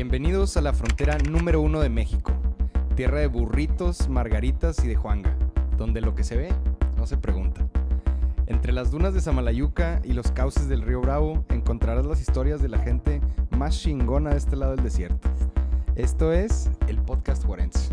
Bienvenidos 0.00 0.56
a 0.56 0.60
la 0.60 0.72
frontera 0.72 1.18
número 1.18 1.60
uno 1.60 1.80
de 1.80 1.88
México, 1.88 2.32
tierra 2.94 3.18
de 3.18 3.26
burritos, 3.26 4.08
margaritas 4.08 4.84
y 4.84 4.86
de 4.86 4.94
Juanga, 4.94 5.36
donde 5.76 6.00
lo 6.00 6.14
que 6.14 6.22
se 6.22 6.36
ve 6.36 6.50
no 6.96 7.04
se 7.04 7.16
pregunta. 7.16 7.68
Entre 8.46 8.72
las 8.72 8.92
dunas 8.92 9.12
de 9.12 9.20
Samalayuca 9.20 10.00
y 10.04 10.12
los 10.12 10.30
cauces 10.30 10.68
del 10.68 10.82
río 10.82 11.00
Bravo 11.00 11.44
encontrarás 11.48 12.06
las 12.06 12.20
historias 12.20 12.62
de 12.62 12.68
la 12.68 12.78
gente 12.78 13.20
más 13.50 13.76
chingona 13.76 14.30
de 14.30 14.36
este 14.36 14.54
lado 14.54 14.76
del 14.76 14.84
desierto. 14.84 15.28
Esto 15.96 16.32
es 16.32 16.70
el 16.86 17.02
podcast 17.02 17.44
Juarense. 17.44 17.92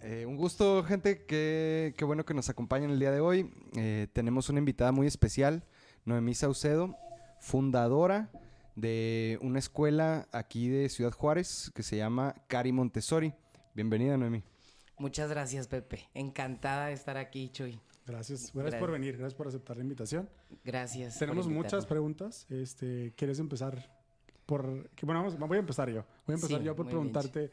Eh, 0.00 0.24
un 0.26 0.38
gusto, 0.38 0.82
gente. 0.82 1.26
Qué, 1.26 1.92
bueno 2.06 2.24
que 2.24 2.32
nos 2.32 2.48
acompañan 2.48 2.90
el 2.90 3.00
día 3.00 3.10
de 3.10 3.20
hoy. 3.20 3.52
Eh, 3.76 4.08
tenemos 4.14 4.48
una 4.48 4.60
invitada 4.60 4.92
muy 4.92 5.06
especial, 5.06 5.62
Noemí 6.06 6.32
Saucedo, 6.32 6.96
fundadora 7.38 8.30
de 8.78 9.38
una 9.42 9.58
escuela 9.58 10.28
aquí 10.30 10.68
de 10.68 10.88
Ciudad 10.88 11.10
Juárez 11.12 11.72
que 11.74 11.82
se 11.82 11.96
llama 11.96 12.34
Cari 12.46 12.70
Montessori. 12.70 13.34
Bienvenida, 13.74 14.16
Noemí. 14.16 14.44
Muchas 14.98 15.30
gracias, 15.30 15.66
Pepe. 15.66 16.08
Encantada 16.14 16.86
de 16.86 16.92
estar 16.92 17.16
aquí, 17.16 17.50
Chuy. 17.50 17.80
Gracias. 18.06 18.52
Gracias 18.54 18.80
por 18.80 18.90
venir, 18.92 19.16
gracias 19.16 19.34
por 19.34 19.48
aceptar 19.48 19.76
la 19.76 19.82
invitación. 19.82 20.28
Gracias. 20.64 21.18
Tenemos 21.18 21.48
muchas 21.48 21.86
preguntas. 21.86 22.46
Este, 22.48 23.12
¿Quieres 23.16 23.38
empezar 23.40 23.92
por...? 24.46 24.88
Bueno, 25.02 25.22
vamos, 25.24 25.38
voy 25.38 25.56
a 25.56 25.60
empezar 25.60 25.90
yo. 25.90 26.04
Voy 26.26 26.34
a 26.34 26.36
empezar 26.36 26.58
Sí, 26.60 26.64
yo 26.64 26.74
por 26.76 26.86
preguntarte. 26.86 27.50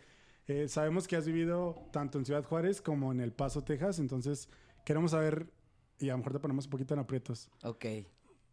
eh, 0.47 0.67
sabemos 0.67 1.07
que 1.07 1.15
has 1.15 1.25
vivido 1.25 1.75
tanto 1.91 2.19
en 2.19 2.25
Ciudad 2.25 2.43
Juárez 2.43 2.81
como 2.81 3.11
en 3.11 3.19
El 3.19 3.31
Paso, 3.33 3.63
Texas. 3.63 3.99
Entonces, 3.99 4.47
queremos 4.85 5.11
saber, 5.11 5.51
y 5.99 6.09
a 6.09 6.13
lo 6.13 6.19
mejor 6.19 6.33
te 6.33 6.39
ponemos 6.39 6.65
un 6.65 6.71
poquito 6.71 6.93
en 6.93 6.99
aprietos, 6.99 7.49
Ok. 7.63 7.85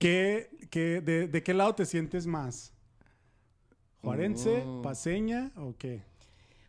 ¿Qué, 0.02 0.50
qué, 0.68 1.00
de, 1.00 1.28
de 1.28 1.42
qué 1.44 1.54
lado 1.54 1.76
te 1.76 1.86
sientes 1.86 2.26
más? 2.26 2.74
¿Juarense, 4.02 4.64
paseña 4.82 5.52
o 5.54 5.76
qué? 5.78 6.02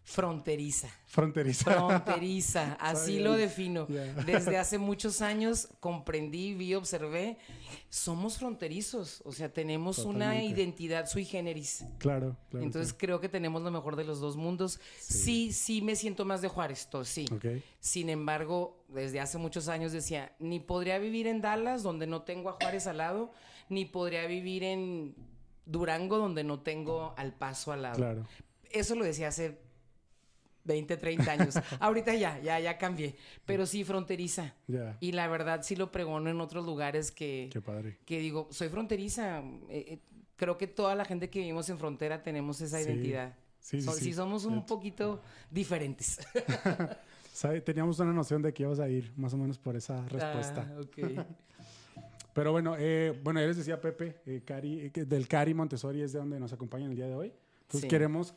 Fronteriza. 0.05 0.89
Fronteriza. 1.05 1.71
Fronteriza, 1.71 2.73
así 2.79 3.19
lo 3.19 3.33
defino. 3.33 3.87
Desde 4.25 4.57
hace 4.57 4.77
muchos 4.79 5.21
años 5.21 5.69
comprendí, 5.79 6.53
vi, 6.53 6.75
observé. 6.75 7.37
Somos 7.89 8.37
fronterizos, 8.37 9.21
o 9.23 9.31
sea, 9.31 9.53
tenemos 9.53 9.99
una 9.99 10.43
identidad 10.43 11.07
sui 11.07 11.23
generis. 11.23 11.85
claro, 11.99 12.35
claro. 12.49 12.65
Entonces 12.65 12.93
creo 12.97 13.21
que 13.21 13.29
tenemos 13.29 13.61
lo 13.61 13.71
mejor 13.71 13.95
de 13.95 14.03
los 14.03 14.19
dos 14.19 14.35
mundos. 14.35 14.79
Sí, 14.99 15.53
sí, 15.53 15.81
me 15.81 15.95
siento 15.95 16.25
más 16.25 16.41
de 16.41 16.49
Juárez, 16.49 16.87
todo, 16.89 17.05
sí. 17.05 17.25
Sin 17.79 18.09
embargo, 18.09 18.83
desde 18.89 19.21
hace 19.21 19.37
muchos 19.37 19.69
años 19.69 19.93
decía, 19.93 20.35
ni 20.39 20.59
podría 20.59 20.99
vivir 20.99 21.27
en 21.27 21.39
Dallas, 21.39 21.81
donde 21.81 22.07
no 22.07 22.23
tengo 22.23 22.49
a 22.49 22.53
Juárez 22.53 22.87
al 22.87 22.97
lado, 22.97 23.31
ni 23.69 23.85
podría 23.85 24.27
vivir 24.27 24.63
en 24.63 25.15
Durango, 25.65 26.17
donde 26.17 26.43
no 26.43 26.59
tengo 26.59 27.13
al 27.15 27.33
paso 27.33 27.71
al 27.71 27.83
lado. 27.83 27.95
Claro. 27.95 28.27
Eso 28.69 28.95
lo 28.95 29.05
decía 29.05 29.27
hace 29.27 29.62
20, 30.65 30.97
30 30.97 31.31
años. 31.31 31.55
Ahorita 31.79 32.13
ya, 32.15 32.39
ya, 32.39 32.59
ya 32.59 32.77
cambié. 32.77 33.15
Pero 33.45 33.65
sí, 33.65 33.83
fronteriza. 33.83 34.53
Ya. 34.67 34.97
Y 34.99 35.11
la 35.11 35.27
verdad 35.27 35.61
sí 35.63 35.75
lo 35.75 35.91
pregono 35.91 36.29
en 36.29 36.39
otros 36.41 36.65
lugares 36.65 37.11
que, 37.11 37.49
Qué 37.51 37.61
padre. 37.61 37.97
que 38.05 38.19
digo, 38.19 38.47
soy 38.51 38.69
fronteriza. 38.69 39.39
Eh, 39.69 39.85
eh, 39.87 39.99
creo 40.35 40.57
que 40.57 40.67
toda 40.67 40.95
la 40.95 41.05
gente 41.05 41.29
que 41.29 41.39
vivimos 41.39 41.69
en 41.69 41.77
frontera 41.77 42.23
tenemos 42.23 42.59
esa 42.61 42.79
Sí. 42.79 42.85
identidad. 42.89 43.35
Sí, 43.59 43.79
sí, 43.81 43.87
So- 43.87 43.93
sí. 43.93 44.13
somos 44.13 44.45
un 44.45 44.65
poquito 44.65 45.21
diferentes. 45.49 46.19
Sabe, 47.33 47.61
Teníamos 47.61 47.97
una 47.99 48.13
noción 48.13 48.41
de 48.41 48.53
que 48.53 48.63
ibas 48.63 48.79
a 48.79 48.87
ir 48.89 49.11
más 49.15 49.33
o 49.33 49.37
menos 49.37 49.57
por 49.57 49.75
esa 49.75 50.01
respuesta. 50.07 50.67
Ah, 50.69 50.81
ok. 50.81 51.25
Pero 52.33 52.51
bueno, 52.51 52.75
eh, 52.79 53.19
bueno, 53.23 53.39
ya 53.39 53.47
les 53.47 53.57
decía 53.57 53.79
Pepe, 53.79 54.17
eh, 54.25 54.41
Cari, 54.43 54.91
eh, 54.93 55.05
del 55.05 55.27
Cari 55.27 55.53
Montessori 55.53 56.01
es 56.01 56.13
de 56.13 56.19
donde 56.19 56.39
nos 56.39 56.51
acompañan 56.51 56.89
el 56.89 56.95
día 56.95 57.07
de 57.07 57.13
hoy. 57.15 57.33
Entonces 57.63 57.81
Sí. 57.81 57.87
queremos, 57.87 58.33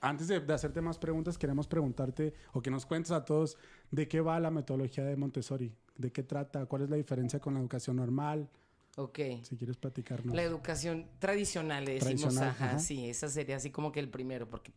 antes 0.00 0.28
de, 0.28 0.40
de 0.40 0.52
hacerte 0.54 0.80
más 0.80 0.98
preguntas, 0.98 1.38
queremos 1.38 1.66
preguntarte 1.66 2.34
o 2.52 2.60
que 2.60 2.70
nos 2.70 2.84
cuentes 2.86 3.10
a 3.12 3.24
todos 3.24 3.56
de 3.90 4.06
qué 4.08 4.20
va 4.20 4.38
la 4.40 4.50
metodología 4.50 5.04
de 5.04 5.16
Montessori, 5.16 5.72
de 5.96 6.12
qué 6.12 6.22
trata, 6.22 6.66
cuál 6.66 6.82
es 6.82 6.90
la 6.90 6.96
diferencia 6.96 7.40
con 7.40 7.54
la 7.54 7.60
educación 7.60 7.96
normal, 7.96 8.48
Ok. 8.96 9.18
si 9.42 9.56
quieres 9.56 9.76
platicarnos. 9.76 10.34
La 10.34 10.42
educación 10.42 11.08
tradicional, 11.18 11.84
le 11.84 11.94
decimos, 11.94 12.22
Tradicional, 12.22 12.48
ajá, 12.50 12.64
ajá. 12.66 12.78
sí, 12.78 13.08
esa 13.08 13.28
sería 13.28 13.56
así 13.56 13.70
como 13.70 13.90
que 13.92 14.00
el 14.00 14.08
primero, 14.08 14.48
porque 14.48 14.72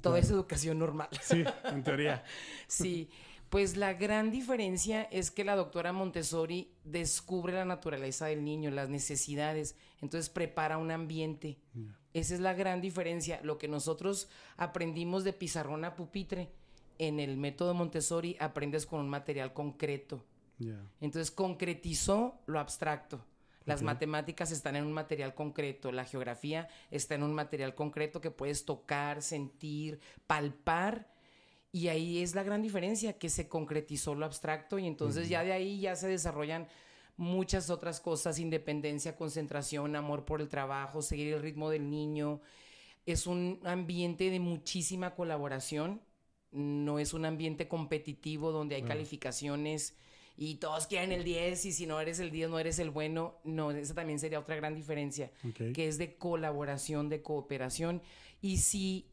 todo 0.00 0.14
Claro. 0.14 0.16
es 0.26 0.30
educación 0.30 0.78
normal. 0.78 1.08
Sí, 1.22 1.44
en 1.64 1.82
teoría. 1.82 2.24
Sí, 2.66 3.08
pues 3.50 3.76
la 3.76 3.92
gran 3.94 4.30
diferencia 4.30 5.02
es 5.04 5.30
que 5.30 5.44
la 5.44 5.54
doctora 5.56 5.92
Montessori 5.92 6.72
descubre 6.84 7.52
la 7.52 7.64
naturaleza 7.66 8.26
del 8.26 8.44
niño, 8.44 8.70
las 8.70 8.88
necesidades, 8.88 9.76
entonces 10.00 10.28
prepara 10.30 10.78
un 10.78 10.90
ambiente. 10.90 11.58
Esa 12.14 12.34
es 12.34 12.40
la 12.40 12.54
gran 12.54 12.80
diferencia. 12.80 13.40
Lo 13.42 13.58
que 13.58 13.68
nosotros 13.68 14.28
aprendimos 14.56 15.24
de 15.24 15.32
pizarrón 15.32 15.84
a 15.84 15.96
pupitre, 15.96 16.50
en 16.98 17.20
el 17.20 17.36
método 17.36 17.74
Montessori 17.74 18.36
aprendes 18.38 18.86
con 18.86 19.00
un 19.00 19.08
material 19.08 19.52
concreto. 19.52 20.24
Entonces 21.00 21.32
concretizó 21.32 22.40
lo 22.46 22.60
abstracto. 22.60 23.24
Las 23.64 23.82
matemáticas 23.82 24.50
están 24.50 24.76
en 24.76 24.84
un 24.84 24.92
material 24.92 25.34
concreto, 25.34 25.92
la 25.92 26.04
geografía 26.04 26.68
está 26.90 27.14
en 27.14 27.22
un 27.22 27.32
material 27.32 27.74
concreto 27.74 28.20
que 28.20 28.30
puedes 28.30 28.64
tocar, 28.64 29.22
sentir, 29.22 30.00
palpar. 30.26 31.08
Y 31.70 31.88
ahí 31.88 32.22
es 32.22 32.34
la 32.34 32.42
gran 32.42 32.60
diferencia, 32.60 33.18
que 33.18 33.30
se 33.30 33.48
concretizó 33.48 34.14
lo 34.14 34.26
abstracto 34.26 34.78
y 34.78 34.86
entonces 34.86 35.28
ya 35.28 35.42
de 35.42 35.52
ahí 35.52 35.80
ya 35.80 35.96
se 35.96 36.08
desarrollan 36.08 36.68
muchas 37.22 37.70
otras 37.70 38.00
cosas, 38.00 38.38
independencia, 38.38 39.16
concentración, 39.16 39.96
amor 39.96 40.24
por 40.24 40.40
el 40.40 40.48
trabajo, 40.48 41.00
seguir 41.00 41.32
el 41.32 41.40
ritmo 41.40 41.70
del 41.70 41.88
niño. 41.88 42.40
Es 43.06 43.26
un 43.26 43.60
ambiente 43.64 44.28
de 44.30 44.40
muchísima 44.40 45.14
colaboración, 45.14 46.02
no 46.50 46.98
es 46.98 47.14
un 47.14 47.24
ambiente 47.24 47.68
competitivo 47.68 48.52
donde 48.52 48.74
hay 48.74 48.82
calificaciones 48.82 49.96
y 50.36 50.56
todos 50.56 50.86
quieren 50.86 51.12
el 51.12 51.24
10 51.24 51.64
y 51.64 51.72
si 51.72 51.86
no 51.86 52.00
eres 52.00 52.18
el 52.18 52.30
10 52.30 52.50
no 52.50 52.58
eres 52.58 52.78
el 52.78 52.90
bueno. 52.90 53.38
No, 53.44 53.70
esa 53.70 53.94
también 53.94 54.18
sería 54.18 54.40
otra 54.40 54.56
gran 54.56 54.74
diferencia, 54.74 55.30
que 55.72 55.88
es 55.88 55.98
de 55.98 56.16
colaboración, 56.16 57.08
de 57.08 57.22
cooperación. 57.22 58.02
Y 58.40 58.58
si 58.58 59.06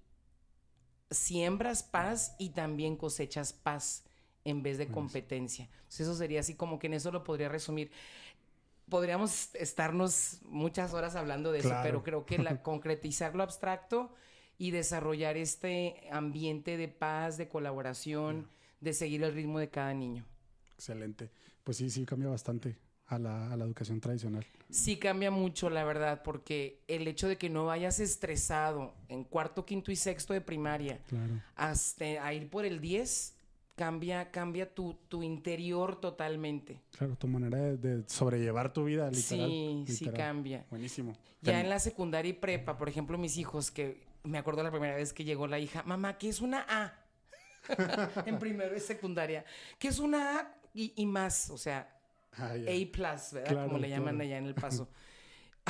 siembras 1.12 1.84
paz 1.84 2.36
y 2.40 2.50
también 2.50 2.96
cosechas 2.96 3.53
paz 3.53 4.09
en 4.50 4.64
vez 4.64 4.78
de 4.78 4.88
competencia. 4.88 5.66
Entonces 5.74 6.02
eso 6.02 6.16
sería 6.16 6.40
así 6.42 6.56
como 6.56 6.80
que 6.80 6.88
en 6.88 6.94
eso 6.96 7.12
lo 7.12 7.24
podría 7.24 7.50
resumir. 7.50 7.92
Podríamos 8.90 9.54
estarnos 9.54 10.40
muchas 10.46 10.94
horas 10.94 11.16
hablando 11.16 11.52
de 11.52 11.60
eso, 11.60 11.70
Claro. 11.70 11.84
pero 11.84 12.04
creo 12.04 12.26
que 12.26 12.40
la, 12.40 12.62
concretizar 12.64 13.36
lo 13.36 13.44
abstracto 13.44 14.14
y 14.58 14.72
desarrollar 14.72 15.38
este 15.38 16.08
ambiente 16.12 16.76
de 16.76 16.88
paz, 16.88 17.38
de 17.38 17.48
colaboración, 17.48 18.50
de 18.82 18.94
seguir 18.94 19.24
el 19.24 19.34
ritmo 19.34 19.59
de 19.59 19.70
cada 19.70 19.94
niño. 19.94 20.26
Excelente. 20.74 21.30
Pues 21.64 21.78
sí, 21.78 21.90
sí, 21.90 22.06
cambia 22.06 22.30
bastante 22.30 22.78
a 23.06 23.20
la, 23.20 23.52
a 23.52 23.58
la 23.58 23.66
educación 23.66 24.00
tradicional. 24.02 24.46
Sí 24.72 24.98
cambia 24.98 25.30
mucho, 25.30 25.70
la 25.70 25.84
verdad, 25.84 26.24
porque 26.24 26.82
el 26.88 27.08
hecho 27.08 27.28
de 27.28 27.38
que 27.38 27.50
no 27.50 27.66
vayas 27.66 28.00
estresado 28.00 28.94
en 29.08 29.24
cuarto, 29.24 29.66
quinto 29.66 29.92
y 29.92 29.96
sexto 29.96 30.34
de 30.34 30.42
primaria 30.42 31.00
Claro. 31.08 31.42
hasta 31.56 32.06
a 32.26 32.34
ir 32.34 32.50
por 32.50 32.66
el 32.66 32.80
10, 32.82 33.36
cambia, 33.79 34.29
cambia 34.29 34.73
tu, 34.73 34.94
tu 35.07 35.23
interior 35.23 35.95
totalmente. 36.01 36.81
Claro, 36.97 37.16
tu 37.16 37.28
manera 37.28 37.57
de, 37.57 37.78
de 37.78 38.03
sobrellevar 38.09 38.73
tu 38.73 38.84
vida, 38.84 39.09
literal. 39.09 39.50
sí, 39.50 39.85
sí 39.88 40.09
cambia. 40.09 40.66
Buenísimo. 40.69 41.13
Ya 41.41 41.53
Ten- 41.53 41.62
en 41.62 41.69
la 41.69 41.79
secundaria 41.79 42.29
y 42.31 42.34
prepa, 42.34 42.78
por 42.78 42.90
ejemplo, 42.90 43.17
mis 43.17 43.38
hijos, 43.38 43.72
que 43.72 44.03
me 44.23 44.38
acuerdo 44.38 44.63
la 44.63 44.72
primera 44.72 44.95
vez 44.95 45.13
que 45.13 45.23
llegó 45.23 45.47
la 45.47 45.59
hija, 45.59 45.84
mamá, 45.84 46.17
¿qué 46.17 46.28
es 46.28 46.41
una 46.41 46.66
A? 46.67 46.94
en 48.25 48.38
primero 48.40 48.75
y 48.75 48.79
secundaria. 48.81 49.45
¿Qué 49.78 49.88
es 49.88 50.00
una 50.00 50.40
A 50.40 50.53
y, 50.73 50.91
y 50.97 51.06
más? 51.06 51.50
O 51.50 51.57
sea, 51.57 51.96
Ah. 52.38 52.51
A 52.53 52.91
plus, 52.91 53.34
¿verdad? 53.34 53.50
Claro, 53.50 53.67
como 53.67 53.79
le 53.79 53.90
llaman 53.90 54.16
claro. 54.16 54.23
allá 54.28 54.38
en 54.38 54.46
el 54.46 54.53
paso. 54.56 54.88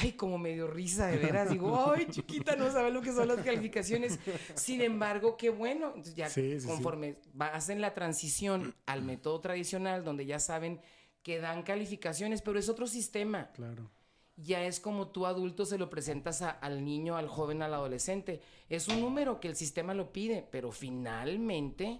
Ay, 0.01 0.13
como 0.13 0.37
me 0.37 0.53
dio 0.53 0.67
risa, 0.67 1.07
de 1.07 1.17
veras. 1.17 1.49
Digo, 1.49 1.91
ay, 1.91 2.07
chiquita, 2.09 2.55
no 2.55 2.71
sabe 2.71 2.91
lo 2.91 3.01
que 3.01 3.11
son 3.11 3.27
las 3.27 3.39
calificaciones. 3.43 4.19
Sin 4.55 4.81
embargo, 4.81 5.35
qué 5.37 5.49
bueno. 5.49 5.87
Entonces, 5.87 6.15
ya 6.15 6.29
Sí, 6.29 6.59
sí, 6.59 6.67
conforme 6.67 7.17
hacen 7.39 7.81
la 7.81 7.93
transición 7.93 8.75
al 8.85 9.01
método 9.03 9.39
tradicional, 9.41 10.03
donde 10.03 10.25
ya 10.25 10.39
saben 10.39 10.79
que 11.23 11.39
dan 11.39 11.63
calificaciones, 11.63 12.41
pero 12.41 12.57
es 12.59 12.69
otro 12.69 12.87
sistema. 12.87 13.51
Claro. 13.53 13.89
Ya 14.37 14.63
es 14.63 14.79
como 14.79 15.09
tú 15.09 15.25
adulto 15.25 15.65
se 15.65 15.77
lo 15.77 15.89
presentas 15.89 16.41
a- 16.41 16.49
al 16.51 16.85
niño, 16.85 17.17
al 17.17 17.27
joven, 17.27 17.61
al 17.61 17.73
adolescente. 17.73 18.39
Es 18.69 18.87
un 18.87 19.01
número 19.01 19.41
que 19.41 19.49
el 19.49 19.55
sistema 19.57 19.93
lo 19.93 20.13
pide, 20.13 20.47
pero 20.49 20.71
finalmente 20.71 21.99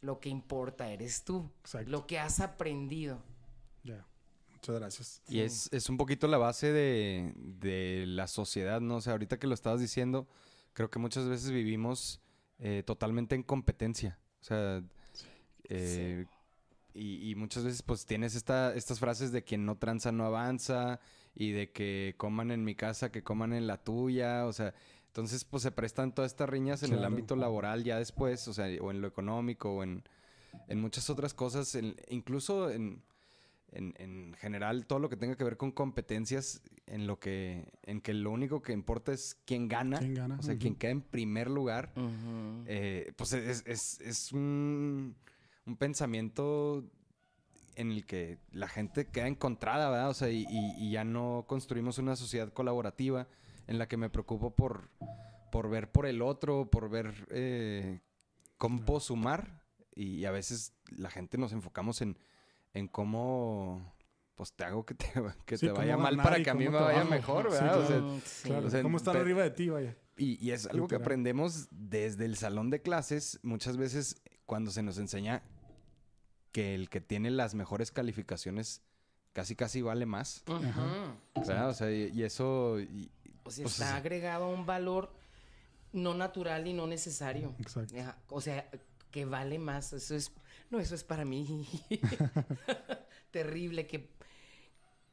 lo 0.00 0.18
que 0.18 0.28
importa 0.28 0.90
eres 0.90 1.22
tú. 1.24 1.50
Exacto. 1.60 1.90
Lo 1.90 2.06
que 2.08 2.18
has 2.18 2.40
aprendido. 2.40 3.22
Muchas 4.68 4.80
gracias. 4.80 5.22
Y 5.28 5.40
es, 5.40 5.68
es 5.72 5.88
un 5.90 5.96
poquito 5.96 6.26
la 6.26 6.38
base 6.38 6.72
de, 6.72 7.32
de 7.36 8.04
la 8.06 8.26
sociedad, 8.26 8.80
¿no? 8.80 8.96
O 8.96 9.00
sea, 9.00 9.12
ahorita 9.12 9.38
que 9.38 9.46
lo 9.46 9.54
estabas 9.54 9.80
diciendo, 9.80 10.26
creo 10.72 10.90
que 10.90 10.98
muchas 10.98 11.28
veces 11.28 11.50
vivimos 11.50 12.20
eh, 12.58 12.82
totalmente 12.86 13.34
en 13.34 13.42
competencia. 13.42 14.18
O 14.40 14.44
sea, 14.44 14.82
eh, 15.68 16.24
y, 16.94 17.30
y 17.30 17.34
muchas 17.34 17.64
veces 17.64 17.82
pues 17.82 18.06
tienes 18.06 18.34
esta, 18.34 18.74
estas 18.74 19.00
frases 19.00 19.32
de 19.32 19.42
quien 19.42 19.66
no 19.66 19.76
tranza 19.76 20.12
no 20.12 20.24
avanza 20.24 21.00
y 21.34 21.50
de 21.52 21.70
que 21.72 22.14
coman 22.16 22.50
en 22.50 22.64
mi 22.64 22.74
casa, 22.74 23.10
que 23.10 23.22
coman 23.22 23.52
en 23.52 23.66
la 23.66 23.82
tuya. 23.82 24.46
O 24.46 24.52
sea, 24.52 24.72
Entonces, 25.08 25.44
pues 25.44 25.62
se 25.62 25.72
prestan 25.72 26.14
todas 26.14 26.32
estas 26.32 26.48
riñas 26.48 26.82
en 26.82 26.92
el 26.92 27.04
ámbito 27.04 27.36
laboral 27.36 27.84
ya 27.84 27.98
después, 27.98 28.46
o 28.48 28.54
sea, 28.54 28.66
o 28.80 28.90
en 28.90 29.00
lo 29.00 29.08
económico, 29.08 29.70
o 29.76 29.82
en, 29.82 30.02
en 30.68 30.80
muchas 30.80 31.10
otras 31.10 31.34
cosas, 31.34 31.74
en- 31.74 31.96
incluso 32.08 32.70
en, 32.70 33.02
en, 33.74 33.92
en 33.98 34.34
general 34.34 34.86
todo 34.86 34.98
lo 35.00 35.08
que 35.08 35.16
tenga 35.16 35.36
que 35.36 35.44
ver 35.44 35.56
con 35.56 35.72
competencias, 35.72 36.62
en 36.86 37.06
lo 37.06 37.18
que, 37.18 37.70
en 37.82 38.00
que 38.00 38.14
lo 38.14 38.30
único 38.30 38.62
que 38.62 38.72
importa 38.72 39.12
es 39.12 39.36
quién 39.44 39.68
gana, 39.68 39.98
¿Quién 39.98 40.14
gana? 40.14 40.36
o 40.38 40.42
sea, 40.42 40.54
Ujú. 40.54 40.60
quién 40.62 40.74
queda 40.76 40.92
en 40.92 41.02
primer 41.02 41.50
lugar. 41.50 41.92
Eh, 42.66 43.12
pues 43.16 43.32
es, 43.32 43.62
es- 43.66 44.00
es 44.00 44.32
un, 44.32 45.16
un 45.66 45.76
pensamiento 45.76 46.84
en 47.76 47.90
el 47.90 48.06
que 48.06 48.38
la 48.52 48.68
gente 48.68 49.06
queda 49.06 49.26
encontrada, 49.26 49.90
¿verdad? 49.90 50.10
O 50.10 50.14
sea, 50.14 50.30
y, 50.30 50.46
y- 50.48 50.74
y 50.78 50.92
ya 50.92 51.02
no 51.04 51.44
construimos 51.48 51.98
una 51.98 52.14
sociedad 52.16 52.52
colaborativa 52.52 53.26
en 53.66 53.78
la 53.78 53.88
que 53.88 53.96
me 53.96 54.08
preocupo 54.10 54.54
por, 54.54 54.90
por 55.50 55.68
ver 55.68 55.90
por 55.90 56.06
el 56.06 56.22
otro, 56.22 56.70
por 56.70 56.88
ver 56.90 57.26
eh, 57.30 58.00
cómo 58.58 58.84
puedo 58.84 59.00
sumar. 59.00 59.64
Y 59.96 60.24
a 60.24 60.30
veces 60.30 60.74
la 60.96 61.10
gente 61.10 61.38
nos 61.38 61.52
enfocamos 61.52 62.00
en, 62.02 62.16
en 62.74 62.88
cómo 62.88 63.94
pues 64.34 64.52
te 64.52 64.64
hago 64.64 64.84
que 64.84 64.94
te, 64.94 65.06
que 65.46 65.56
Sí, 65.56 65.66
te 65.66 65.72
vaya 65.72 65.96
mal 65.96 66.16
para 66.16 66.42
que 66.42 66.50
a 66.50 66.54
mí 66.54 66.64
me 66.68 66.70
vaya 66.70 67.04
mejor, 67.04 67.46
Sí, 67.50 67.52
¿verdad? 67.54 67.78
O 67.78 67.86
sea, 67.86 68.20
sí. 68.26 68.48
Claro, 68.48 68.66
o 68.66 68.70
sea, 68.70 68.82
¿Cómo 68.82 68.98
pe- 68.98 69.10
arriba 69.18 69.42
de 69.42 69.50
ti, 69.52 69.68
vaya? 69.68 69.96
y, 70.16 70.44
y 70.44 70.50
es 70.52 70.66
algo 70.66 70.86
que 70.88 70.96
aprendemos 70.96 71.68
desde 71.70 72.24
el 72.24 72.36
salón 72.36 72.70
de 72.70 72.82
clases, 72.82 73.38
muchas 73.42 73.76
veces 73.76 74.20
cuando 74.46 74.70
se 74.70 74.82
nos 74.82 74.98
enseña 74.98 75.42
que 76.52 76.74
el 76.74 76.88
que 76.88 77.00
tiene 77.00 77.30
las 77.30 77.54
mejores 77.54 77.90
calificaciones 77.90 78.82
casi 79.32 79.56
casi 79.56 79.82
vale 79.82 80.06
más. 80.06 80.44
Ujú. 80.46 81.44
¿verdad? 81.46 81.70
O 81.70 81.74
sea, 81.74 81.90
y, 81.90 82.10
y 82.12 82.22
eso... 82.22 82.78
y- 82.80 83.10
O 83.44 83.50
sea, 83.50 83.62
Pues, 83.64 83.74
está 83.80 83.96
agregado 83.96 84.48
un 84.48 84.64
valor 84.66 85.12
no 85.92 86.14
natural 86.14 86.66
y 86.66 86.72
no 86.72 86.86
necesario. 86.86 87.54
Exacto. 87.58 87.94
Ajá, 88.00 88.18
O 88.28 88.40
sea, 88.40 88.68
que 89.10 89.24
vale 89.24 89.58
más. 89.58 89.92
Eso 89.92 90.14
es, 90.14 90.30
no, 90.74 90.80
eso 90.80 90.94
es 90.94 91.04
para 91.04 91.24
mí 91.24 91.66
terrible 93.30 93.86
que, 93.86 94.10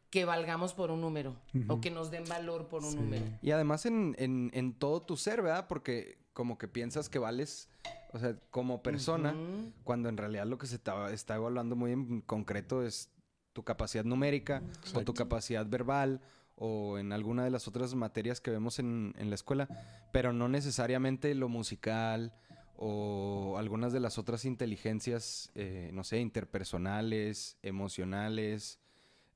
que 0.09 0.25
valgamos 0.25 0.73
por 0.73 0.91
un 0.91 1.01
número 1.01 1.35
o 1.67 1.79
que 1.81 1.91
nos 1.91 2.11
den 2.11 2.25
valor 2.27 2.67
por 2.67 2.83
un 2.83 2.91
Sí. 2.91 2.97
número. 2.97 3.25
y 3.41 3.51
además 3.51 3.85
en, 3.85 4.15
en- 4.19 4.51
en 4.53 4.73
todo 4.73 5.01
tu 5.01 5.17
ser, 5.17 5.41
¿verdad? 5.41 5.67
Porque 5.67 6.17
como 6.33 6.57
que 6.57 6.67
piensas 6.67 7.09
que 7.09 7.19
vales, 7.19 7.69
o 8.13 8.19
sea, 8.19 8.37
como 8.51 8.81
persona, 8.81 9.35
cuando 9.83 10.09
en 10.09 10.17
realidad 10.17 10.45
lo 10.45 10.57
que 10.57 10.67
se 10.67 10.75
está, 10.75 11.11
está 11.11 11.35
evaluando 11.35 11.75
muy 11.75 11.91
en 11.91 12.21
concreto 12.21 12.83
es 12.85 13.09
tu 13.53 13.63
capacidad 13.63 14.05
numérica 14.05 14.63
o 14.93 15.01
tu 15.03 15.13
capacidad 15.13 15.65
verbal 15.67 16.21
o 16.55 16.97
en 16.99 17.11
alguna 17.11 17.43
de 17.43 17.49
las 17.49 17.67
otras 17.67 17.95
materias 17.95 18.39
que 18.39 18.51
vemos 18.51 18.79
en, 18.79 19.13
en 19.17 19.29
la 19.29 19.35
escuela, 19.35 19.67
pero 20.13 20.31
no 20.31 20.47
necesariamente 20.47 21.33
lo 21.35 21.49
musical 21.49 22.33
o 22.83 23.57
algunas 23.59 23.93
de 23.93 23.99
las 23.99 24.17
otras 24.17 24.43
inteligencias, 24.43 25.51
eh, 25.55 25.91
no 25.93 26.03
sé, 26.03 26.19
interpersonales, 26.19 27.57
emocionales, 27.61 28.79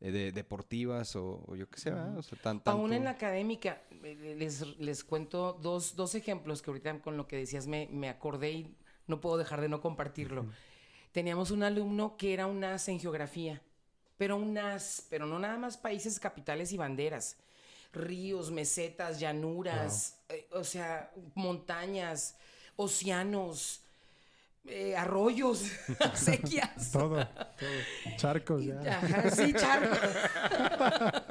eh, 0.01 0.11
de- 0.11 0.31
deportivas 0.31 1.15
o, 1.15 1.43
o 1.47 1.55
yo 1.55 1.69
qué 1.69 1.79
sé, 1.79 1.91
¿verdad? 1.91 2.17
O 2.17 2.23
sea, 2.23 2.37
tan, 2.39 2.61
Aún 2.65 2.85
en 2.85 2.89
tanto- 2.89 3.03
la 3.03 3.09
académica, 3.11 3.81
eh, 4.03 4.35
les, 4.37 4.65
les 4.79 5.03
cuento 5.03 5.53
dos, 5.61 5.95
dos 5.95 6.15
ejemplos 6.15 6.61
que 6.61 6.71
ahorita 6.71 6.99
con 7.01 7.17
lo 7.17 7.27
que 7.27 7.37
decías 7.37 7.67
me, 7.67 7.87
me 7.91 8.09
acordé 8.09 8.51
y 8.51 8.75
no 9.07 9.21
puedo 9.21 9.37
dejar 9.37 9.61
de 9.61 9.69
no 9.69 9.79
compartirlo. 9.79 10.47
Teníamos 11.11 11.51
un 11.51 11.63
alumno 11.63 12.17
que 12.17 12.33
era 12.33 12.47
un 12.47 12.63
as 12.63 12.87
en 12.89 12.99
geografía, 12.99 13.61
pero 14.17 14.35
un 14.37 14.57
as, 14.57 15.05
pero 15.09 15.27
no 15.27 15.37
nada 15.39 15.57
más 15.57 15.77
países, 15.77 16.19
capitales 16.19 16.73
y 16.73 16.77
banderas. 16.77 17.37
Ríos, 17.93 18.51
mesetas, 18.51 19.19
llanuras, 19.21 20.19
eh, 20.29 20.47
o 20.51 20.63
sea, 20.65 21.11
montañas, 21.35 22.35
océanos, 22.75 23.81
eh, 24.65 24.95
arroyos, 24.95 25.63
acequias. 25.99 26.91
Todo, 26.91 27.25
todo. 27.27 28.15
Charcos, 28.17 28.63
ya. 28.65 28.79
Ajá, 28.97 29.29
sí, 29.31 29.53
charco. 29.53 29.95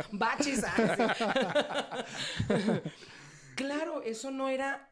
Baches. 0.12 0.62
ah, 0.64 2.04
sí. 2.48 2.90
claro, 3.54 4.02
eso 4.02 4.30
no 4.30 4.48
era, 4.48 4.88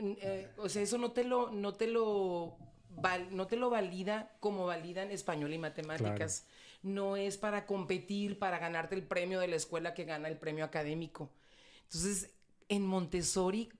eh, 0.00 0.48
o 0.58 0.68
sea, 0.68 0.82
eso 0.82 0.98
no 0.98 1.12
te 1.12 1.24
lo, 1.24 1.50
no 1.50 1.74
te 1.74 1.86
lo, 1.86 2.56
val- 2.90 3.28
no 3.34 3.46
te 3.46 3.56
lo 3.56 3.70
valida 3.70 4.32
como 4.40 4.66
validan 4.66 5.10
español 5.10 5.52
y 5.52 5.58
matemáticas. 5.58 6.44
No 6.82 7.16
es 7.16 7.36
para 7.36 7.66
competir, 7.66 8.38
para 8.38 8.58
ganarte 8.58 8.94
el 8.94 9.02
premio 9.02 9.40
de 9.40 9.48
la 9.48 9.56
escuela 9.56 9.92
que 9.94 10.04
gana 10.04 10.28
el 10.28 10.36
premio 10.36 10.64
académico. 10.64 11.30
Entonces, 11.84 12.30
en 12.68 12.82
Montessori, 12.86 13.70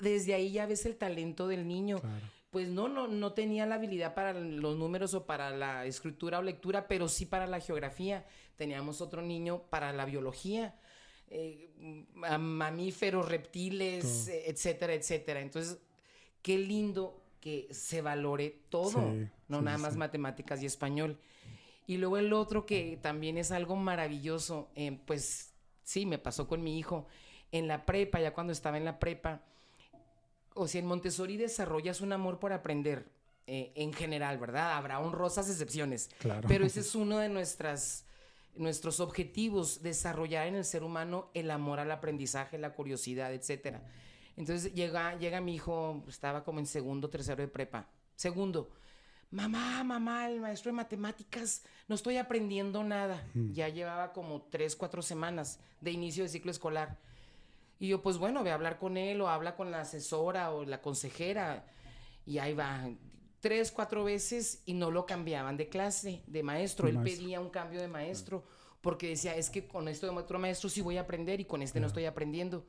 desde 0.00 0.34
ahí 0.34 0.50
ya 0.52 0.66
ves 0.66 0.84
el 0.86 0.96
talento 0.96 1.46
del 1.48 1.68
niño 1.68 2.00
Claro. 2.00 2.26
pues 2.50 2.68
no, 2.68 2.88
no, 2.88 3.06
no 3.06 3.32
tenía 3.32 3.64
la 3.66 3.76
habilidad 3.76 4.14
para 4.14 4.32
los 4.32 4.76
números 4.76 5.14
o 5.14 5.24
para 5.26 5.50
la 5.50 5.86
escritura 5.86 6.38
o 6.40 6.42
lectura, 6.42 6.88
pero 6.88 7.08
sí 7.08 7.26
para 7.26 7.46
la 7.46 7.60
geografía. 7.60 8.26
Teníamos 8.56 9.00
otro 9.00 9.22
niño 9.22 9.62
para 9.70 9.92
la 9.92 10.04
biología, 10.04 10.74
eh, 11.28 11.70
mamíferos, 12.38 13.28
reptiles, 13.28 14.24
Todo. 14.26 14.34
eh, 14.34 14.42
etcétera, 14.46 14.94
etcétera. 14.94 15.40
Entonces, 15.40 15.78
qué 16.42 16.58
lindo 16.58 17.22
que 17.40 17.68
se 17.70 18.02
valore 18.02 18.62
todo, 18.68 18.90
Sí, 19.12 19.28
no 19.48 19.58
sí, 19.58 19.64
nada 19.64 19.78
más 19.78 19.92
sí. 19.94 19.98
matemáticas 19.98 20.62
y 20.62 20.66
español. 20.66 21.18
Y 21.86 21.96
luego 21.96 22.18
el 22.18 22.32
otro 22.32 22.66
que 22.66 22.98
también 23.00 23.38
es 23.38 23.50
algo 23.50 23.76
maravilloso, 23.76 24.70
eh, 24.74 24.98
pues 25.06 25.54
sí, 25.82 26.04
me 26.06 26.18
pasó 26.18 26.46
con 26.46 26.62
mi 26.62 26.78
hijo 26.78 27.06
en 27.52 27.66
la 27.66 27.84
prepa, 27.86 28.20
ya 28.20 28.32
cuando 28.34 28.52
estaba 28.52 28.76
en 28.76 28.84
la 28.84 28.98
prepa. 28.98 29.42
O 30.54 30.66
sea, 30.68 30.80
en 30.80 30.86
Montessori 30.86 31.36
desarrollas 31.36 32.00
un 32.00 32.12
amor 32.12 32.38
por 32.38 32.52
aprender, 32.52 33.08
eh, 33.46 33.72
en 33.74 33.92
general, 33.92 34.38
¿verdad? 34.38 34.72
Habrá 34.76 35.00
honrosas 35.00 35.48
excepciones, 35.48 36.10
Claro. 36.18 36.46
pero 36.48 36.64
ese 36.66 36.80
es 36.80 36.94
uno 36.94 37.18
de 37.18 37.28
nuestras, 37.28 38.04
nuestros 38.56 39.00
objetivos, 39.00 39.82
desarrollar 39.82 40.46
en 40.46 40.56
el 40.56 40.64
ser 40.64 40.82
humano 40.84 41.30
el 41.34 41.50
amor 41.50 41.80
al 41.80 41.90
aprendizaje, 41.90 42.58
la 42.58 42.74
curiosidad, 42.74 43.32
etcétera. 43.32 43.82
Entonces 44.36 44.72
llega, 44.74 45.16
llega 45.18 45.40
mi 45.40 45.54
hijo, 45.54 46.04
estaba 46.08 46.44
como 46.44 46.60
en 46.60 46.66
segundo, 46.66 47.10
tercero 47.10 47.42
de 47.42 47.48
prepa. 47.48 47.88
Segundo, 48.16 48.70
mamá, 49.30 49.82
mamá, 49.84 50.28
el 50.30 50.40
maestro 50.40 50.70
de 50.70 50.76
matemáticas, 50.76 51.62
no 51.88 51.94
estoy 51.94 52.16
aprendiendo 52.16 52.82
nada. 52.84 53.24
Ya 53.52 53.68
llevaba 53.68 54.12
como 54.12 54.42
tres, 54.42 54.76
cuatro 54.76 55.02
semanas 55.02 55.58
de 55.80 55.90
inicio 55.92 56.22
de 56.22 56.28
ciclo 56.28 56.50
escolar. 56.50 56.98
Y 57.80 57.88
yo, 57.88 58.02
pues 58.02 58.18
bueno, 58.18 58.44
ve 58.44 58.50
a 58.52 58.54
hablar 58.54 58.78
con 58.78 58.96
él 58.96 59.20
o 59.22 59.28
habla 59.28 59.56
con 59.56 59.70
la 59.72 59.80
asesora 59.80 60.52
o 60.52 60.64
la 60.64 60.80
consejera. 60.82 61.64
Y 62.26 62.38
ahí 62.38 62.52
va, 62.52 62.88
tres, 63.40 63.72
cuatro 63.72 64.04
veces 64.04 64.62
y 64.66 64.74
no 64.74 64.90
lo 64.90 65.06
cambiaban 65.06 65.56
de 65.56 65.68
clase, 65.68 66.22
de 66.26 66.42
maestro. 66.42 66.84
De 66.84 66.90
él 66.92 66.98
maestro. 66.98 67.22
pedía 67.24 67.40
un 67.40 67.48
cambio 67.50 67.80
de 67.80 67.88
maestro 67.88 68.44
porque 68.82 69.08
decía, 69.08 69.34
es 69.34 69.50
que 69.50 69.66
con 69.66 69.88
esto 69.88 70.06
de 70.06 70.16
otro 70.16 70.38
maestro 70.38 70.68
sí 70.68 70.82
voy 70.82 70.98
a 70.98 71.02
aprender 71.02 71.40
y 71.40 71.46
con 71.46 71.62
este 71.62 71.80
no 71.80 71.86
estoy 71.86 72.04
aprendiendo. 72.04 72.66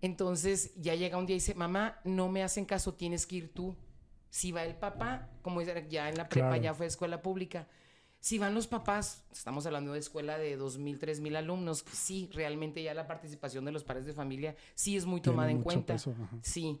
Entonces 0.00 0.72
ya 0.76 0.94
llega 0.94 1.18
un 1.18 1.26
día 1.26 1.34
y 1.34 1.38
dice, 1.40 1.54
mamá, 1.54 2.00
no 2.04 2.28
me 2.28 2.42
hacen 2.42 2.64
caso, 2.64 2.94
tienes 2.94 3.26
que 3.26 3.36
ir 3.36 3.52
tú. 3.52 3.76
Si 4.30 4.52
va 4.52 4.64
el 4.64 4.76
papá, 4.76 5.30
como 5.42 5.60
ya 5.62 6.08
en 6.08 6.16
la 6.16 6.28
prepa 6.28 6.48
Claro. 6.50 6.62
ya 6.62 6.74
fue 6.74 6.86
escuela 6.86 7.22
pública, 7.22 7.66
si 8.20 8.38
van 8.38 8.54
los 8.54 8.66
papás, 8.66 9.22
estamos 9.32 9.66
hablando 9.66 9.92
de 9.92 10.00
escuela 10.00 10.36
de 10.38 10.58
2.000, 10.58 10.98
3.000 10.98 11.36
alumnos, 11.36 11.84
sí, 11.92 12.28
realmente 12.32 12.82
ya 12.82 12.92
la 12.94 13.06
participación 13.06 13.64
de 13.64 13.72
los 13.72 13.84
padres 13.84 14.04
de 14.06 14.12
familia 14.14 14.56
sí 14.74 14.96
es 14.96 15.06
muy 15.06 15.20
Tiene 15.20 15.34
tomada 15.34 15.50
en 15.52 15.62
cuenta. 15.62 15.92
peso. 15.94 16.14
Sí. 16.42 16.80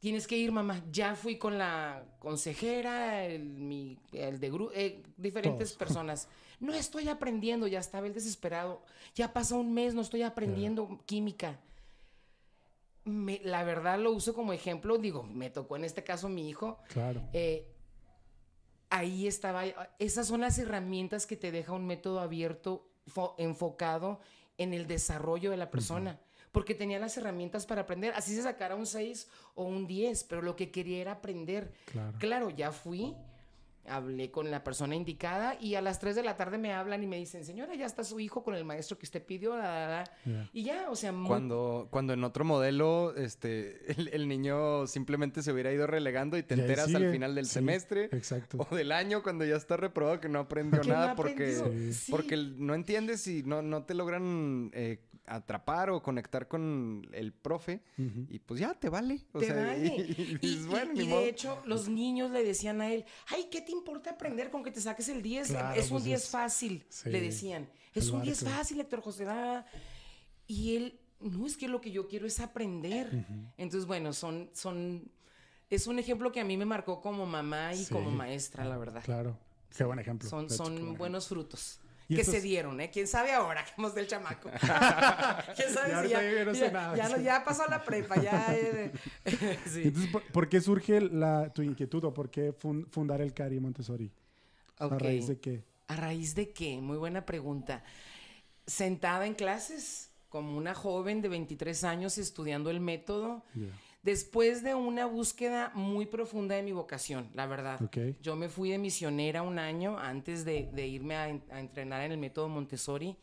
Tienes 0.00 0.26
que 0.26 0.36
ir, 0.36 0.52
mamá. 0.52 0.82
Ya 0.92 1.14
fui 1.16 1.38
con 1.38 1.56
la 1.56 2.04
consejera, 2.18 3.24
el, 3.24 3.42
mi- 3.42 3.98
el 4.12 4.38
de 4.38 4.50
grupo, 4.50 4.72
diferentes 5.16 5.68
Todos. 5.70 5.78
personas. 5.78 6.28
No 6.60 6.74
estoy 6.74 7.08
aprendiendo, 7.08 7.66
ya 7.66 7.78
estaba 7.78 8.06
el 8.06 8.12
desesperado. 8.12 8.82
Ya 9.14 9.32
pasa 9.32 9.54
un 9.54 9.72
mes, 9.72 9.94
no 9.94 10.02
estoy 10.02 10.20
aprendiendo 10.20 11.00
química. 11.06 11.58
Me- 13.04 13.40
la 13.44 13.64
verdad 13.64 13.98
lo 13.98 14.12
uso 14.12 14.34
como 14.34 14.52
ejemplo, 14.52 14.98
digo, 14.98 15.22
me 15.22 15.48
tocó 15.50 15.76
en 15.76 15.84
este 15.84 16.04
caso 16.04 16.28
mi 16.28 16.48
hijo. 16.50 16.78
Claro. 16.88 17.22
Eh, 17.32 17.66
ahí 18.96 19.26
estaba, 19.26 19.64
esas 19.98 20.26
son 20.26 20.40
las 20.42 20.58
herramientas 20.58 21.26
que 21.26 21.36
te 21.36 21.50
deja 21.50 21.72
un 21.72 21.86
método 21.86 22.20
abierto, 22.20 22.86
fo- 23.12 23.34
enfocado 23.38 24.20
en 24.58 24.72
el 24.72 24.86
desarrollo 24.86 25.50
de 25.50 25.56
la 25.56 25.70
persona. 25.70 26.20
Porque 26.52 26.76
tenía 26.76 27.00
las 27.00 27.16
herramientas 27.16 27.66
para 27.66 27.80
aprender, 27.80 28.12
así 28.14 28.34
se 28.36 28.42
sacara 28.42 28.76
un 28.76 28.86
6 28.86 29.28
o 29.56 29.64
un 29.64 29.88
10, 29.88 30.22
pero 30.24 30.40
lo 30.42 30.54
que 30.54 30.70
quería 30.70 30.98
era 31.00 31.12
aprender. 31.12 31.72
Claro. 31.86 32.16
Claro, 32.20 32.50
ya 32.50 32.70
fui, 32.70 33.16
hablé 33.86 34.30
con 34.30 34.50
la 34.50 34.64
persona 34.64 34.94
indicada 34.94 35.56
y 35.60 35.74
a 35.74 35.80
las 35.82 35.98
3 36.00 36.16
de 36.16 36.22
la 36.22 36.36
tarde 36.36 36.58
me 36.58 36.72
hablan 36.72 37.02
y 37.02 37.06
me 37.06 37.16
dicen, 37.18 37.44
señora, 37.44 37.74
ya 37.74 37.86
está 37.86 38.04
su 38.04 38.18
hijo 38.20 38.42
con 38.42 38.54
el 38.54 38.64
maestro 38.64 38.96
que 38.98 39.04
usted 39.04 39.24
pidió, 39.24 39.56
la, 39.56 39.62
la, 39.62 39.88
la". 39.88 40.04
Ya. 40.24 40.50
y 40.52 40.62
ya, 40.64 40.90
o 40.90 40.96
sea, 40.96 41.12
muy- 41.12 41.28
Cuando, 41.28 41.88
cuando 41.90 42.12
en 42.12 42.24
otro 42.24 42.44
modelo, 42.44 43.14
este, 43.16 43.80
el, 44.00 44.08
el 44.08 44.28
niño 44.28 44.86
simplemente 44.86 45.42
se 45.42 45.52
hubiera 45.52 45.72
ido 45.72 45.86
relegando 45.86 46.36
y 46.38 46.42
te 46.42 46.54
enteras 46.54 46.94
al 46.94 47.10
final 47.10 47.34
del 47.34 47.46
Sí, 47.46 47.52
semestre 47.54 48.04
Exacto. 48.12 48.66
o 48.70 48.74
del 48.74 48.92
año 48.92 49.22
cuando 49.22 49.44
ya 49.44 49.56
está 49.56 49.76
reprobado 49.76 50.20
que 50.20 50.28
no 50.28 50.40
aprendió 50.40 50.82
nada 50.84 51.14
porque. 51.14 51.54
Sí. 51.92 52.10
Porque 52.10 52.36
no 52.36 52.74
entiendes 52.74 53.26
y 53.26 53.42
no, 53.42 53.62
no 53.62 53.84
te 53.84 53.94
logran 53.94 54.70
eh, 54.72 55.00
atrapar 55.26 55.88
o 55.90 56.02
conectar 56.02 56.48
con 56.48 57.06
el 57.12 57.32
profe 57.32 57.80
y 58.28 58.38
pues 58.40 58.60
ya 58.60 58.74
te 58.74 58.88
vale. 58.88 59.24
O 59.32 59.38
Te 59.40 59.46
sea, 59.46 59.54
vale. 59.66 59.86
y, 59.86 60.00
y 60.00 60.38
Y, 60.42 60.48
dices, 60.48 60.64
y- 60.66 60.68
bueno, 60.68 60.92
y 60.92 60.96
ni 60.98 61.04
de 61.06 61.08
modo. 61.10 61.20
hecho, 61.24 61.62
los 61.64 61.88
niños 61.88 62.30
le 62.30 62.44
decían 62.44 62.80
a 62.80 62.92
él, 62.92 63.04
ay, 63.28 63.46
¿qué 63.50 63.60
te 63.62 63.72
importa 63.74 64.10
aprender 64.10 64.50
con 64.50 64.62
que 64.62 64.70
te 64.70 64.80
saques 64.80 65.08
el 65.08 65.22
10? 65.22 65.48
Claro, 65.48 65.78
es 65.80 65.86
un 65.86 65.96
pues 65.96 66.04
10 66.04 66.22
es- 66.24 66.28
fácil, 66.30 66.84
sí, 66.88 67.08
le 67.10 67.20
decían. 67.20 67.68
Es 67.94 68.10
un 68.10 68.22
10 68.22 68.42
barco. 68.42 68.58
fácil, 68.58 68.80
Héctor 68.80 69.00
José. 69.02 69.24
da". 69.24 69.66
Y 70.46 70.76
él, 70.76 71.00
no, 71.20 71.46
es 71.46 71.56
que 71.56 71.68
lo 71.68 71.80
que 71.80 71.90
yo 71.90 72.08
quiero 72.08 72.26
es 72.26 72.40
aprender. 72.40 73.24
Entonces, 73.56 73.86
bueno, 73.86 74.12
son, 74.12 74.50
son, 74.52 75.10
es 75.70 75.86
un 75.86 75.98
ejemplo 75.98 76.32
que 76.32 76.40
a 76.40 76.44
mí 76.44 76.56
me 76.56 76.64
marcó 76.66 77.00
como 77.00 77.24
mamá 77.26 77.72
y 77.74 77.84
Sí. 77.84 77.92
como 77.92 78.10
maestra, 78.10 78.64
la 78.64 78.76
verdad. 78.78 79.02
Claro. 79.04 79.38
Qué 79.76 79.84
buen 79.84 79.98
ejemplo. 79.98 80.28
Son, 80.28 80.44
hecho, 80.44 80.54
son 80.56 80.74
buen 80.76 80.94
buenos 80.98 81.28
frutos. 81.28 81.80
Que 82.08 82.20
estos- 82.20 82.34
se 82.34 82.40
dieron, 82.42 82.80
¿eh? 82.80 82.90
¿Quién 82.90 83.06
sabe 83.06 83.32
ahora 83.32 83.64
que 83.64 83.72
hemos 83.78 83.94
del 83.94 84.06
chamaco? 84.06 84.50
¿Quién 85.56 85.72
sabe 85.72 85.90
Ya 85.90 86.02
si 86.02 86.08
ya, 86.10 86.44
no 86.44 86.54
sé 86.54 86.60
ya- 86.60 86.70
nada. 86.70 86.96
ya 86.96 87.08
no- 87.08 87.20
ya 87.20 87.44
pasó 87.44 87.66
la 87.68 87.82
prepa, 87.82 88.20
ya... 88.20 88.46
eh, 88.54 88.92
sí. 89.66 89.82
Entonces, 89.84 90.10
¿por, 90.12 90.22
por 90.24 90.48
qué 90.48 90.60
surge 90.60 91.00
la, 91.00 91.50
tu 91.52 91.62
inquietud 91.62 92.04
o 92.04 92.12
por 92.14 92.30
qué 92.30 92.52
fun- 92.52 92.86
fundar 92.90 93.20
el 93.20 93.32
Cari 93.32 93.58
Montessori? 93.60 94.10
¿A 94.78 94.88
raíz 94.88 95.28
de 95.28 95.38
qué? 95.38 95.64
¿A 95.88 95.96
raíz 95.96 96.34
de 96.34 96.50
qué? 96.52 96.80
Muy 96.80 96.96
buena 96.98 97.24
pregunta. 97.24 97.82
Sentada 98.66 99.26
en 99.26 99.34
clases, 99.34 100.10
como 100.28 100.56
una 100.56 100.74
joven 100.74 101.20
de 101.22 101.28
23 101.28 101.84
años 101.84 102.18
estudiando 102.18 102.70
el 102.70 102.80
método. 102.80 103.44
Después 104.04 104.62
de 104.62 104.74
una 104.74 105.06
búsqueda 105.06 105.72
muy 105.74 106.06
profunda 106.06 106.54
de 106.54 106.62
mi 106.62 106.72
vocación, 106.72 107.30
la 107.34 107.46
verdad. 107.46 107.82
Ok. 107.82 107.98
Yo 108.22 108.36
me 108.36 108.48
fui 108.48 108.70
de 108.70 108.78
misionera 108.78 109.42
un 109.42 109.58
año 109.58 109.98
antes 109.98 110.44
de, 110.44 110.70
de 110.72 110.86
irme 110.86 111.16
a, 111.16 111.22
a 111.24 111.60
entrenar 111.60 112.02
en 112.02 112.12
el 112.12 112.18
método 112.18 112.48
Montessori 112.48 113.16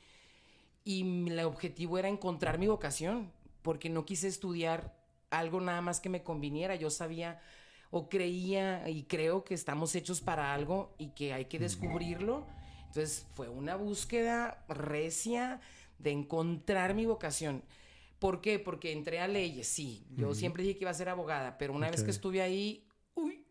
y 0.84 1.30
el 1.30 1.40
objetivo 1.42 1.98
era 2.00 2.10
encontrar 2.10 2.58
mi 2.58 2.68
vocación, 2.68 3.32
porque 3.62 3.90
no 3.90 4.04
quise 4.04 4.28
estudiar 4.28 4.98
algo 5.30 5.62
nada 5.62 5.82
más 5.82 6.00
que 6.00 6.10
me 6.10 6.24
conviniera. 6.24 6.76
Yo 6.76 6.90
sabía 6.90 7.40
o 7.92 8.10
creía 8.10 8.90
y 8.90 9.04
creo 9.04 9.44
que 9.44 9.54
estamos 9.54 9.94
hechos 9.96 10.20
para 10.20 10.54
algo 10.54 10.96
y 10.98 11.10
que 11.10 11.34
hay 11.34 11.46
que 11.46 11.60
descubrirlo. 11.60 12.48
Entonces 12.88 13.28
fue 13.36 13.50
una 13.50 13.76
búsqueda 13.76 14.66
recia 14.68 15.62
de 16.00 16.12
encontrar 16.12 16.96
mi 16.96 17.06
vocación. 17.06 17.64
¿Por 18.22 18.40
qué? 18.40 18.60
Porque 18.60 18.92
entré 18.92 19.20
a 19.20 19.28
leyes, 19.28 19.68
sí. 19.68 20.06
Yo 20.16 20.36
siempre 20.36 20.62
dije 20.62 20.78
que 20.78 20.84
iba 20.84 20.92
a 20.92 20.94
ser 20.94 21.10
abogada, 21.10 21.58
pero 21.58 21.74
una 21.74 21.90
vez 21.90 22.04
que 22.04 22.12
estuve 22.12 22.40
ahí, 22.44 22.86
uy, 23.16 23.44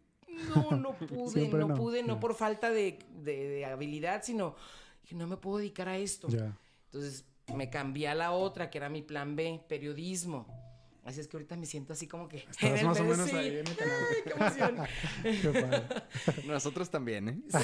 no, 0.55 0.71
no 0.77 0.93
pude, 1.09 1.49
no, 1.49 1.67
no, 1.67 1.75
pude, 1.75 2.05
no 2.05 2.21
por 2.21 2.37
falta 2.37 2.71
de, 2.71 3.01
de- 3.25 3.49
de 3.49 3.65
habilidad, 3.65 4.23
sino 4.23 4.55
que 5.09 5.17
no 5.17 5.27
me 5.27 5.37
puedo 5.37 5.59
dedicar 5.59 5.89
a 5.89 5.99
esto. 5.99 6.29
Entonces 6.85 7.25
me 7.53 7.69
cambié 7.69 8.07
a 8.07 8.15
la 8.15 8.31
otra, 8.31 8.71
que 8.71 8.79
era 8.79 8.89
mi 8.89 9.03
plan 9.03 9.35
B, 9.35 9.61
periodismo. 9.69 10.47
Así 11.05 11.19
es 11.19 11.27
que 11.27 11.37
ahorita 11.37 11.57
me 11.57 11.67
siento 11.67 11.93
así 11.93 12.07
como 12.07 12.29
que... 12.29 12.45
Estabas 12.49 12.83
más 12.85 13.01
o 13.01 13.05
menos 13.05 13.29
sí. 13.29 13.35
ahí 13.35 13.49
en 13.49 13.67
el 13.67 13.77
canal. 13.77 13.97
Ay, 14.09 14.17
qué 14.23 14.31
emoción. 14.31 14.77
Qué 15.43 15.61
padre. 15.61 16.47
Nosotros 16.47 16.89
también, 16.91 17.29
¿eh? 17.29 17.39
Sí. 17.49 17.59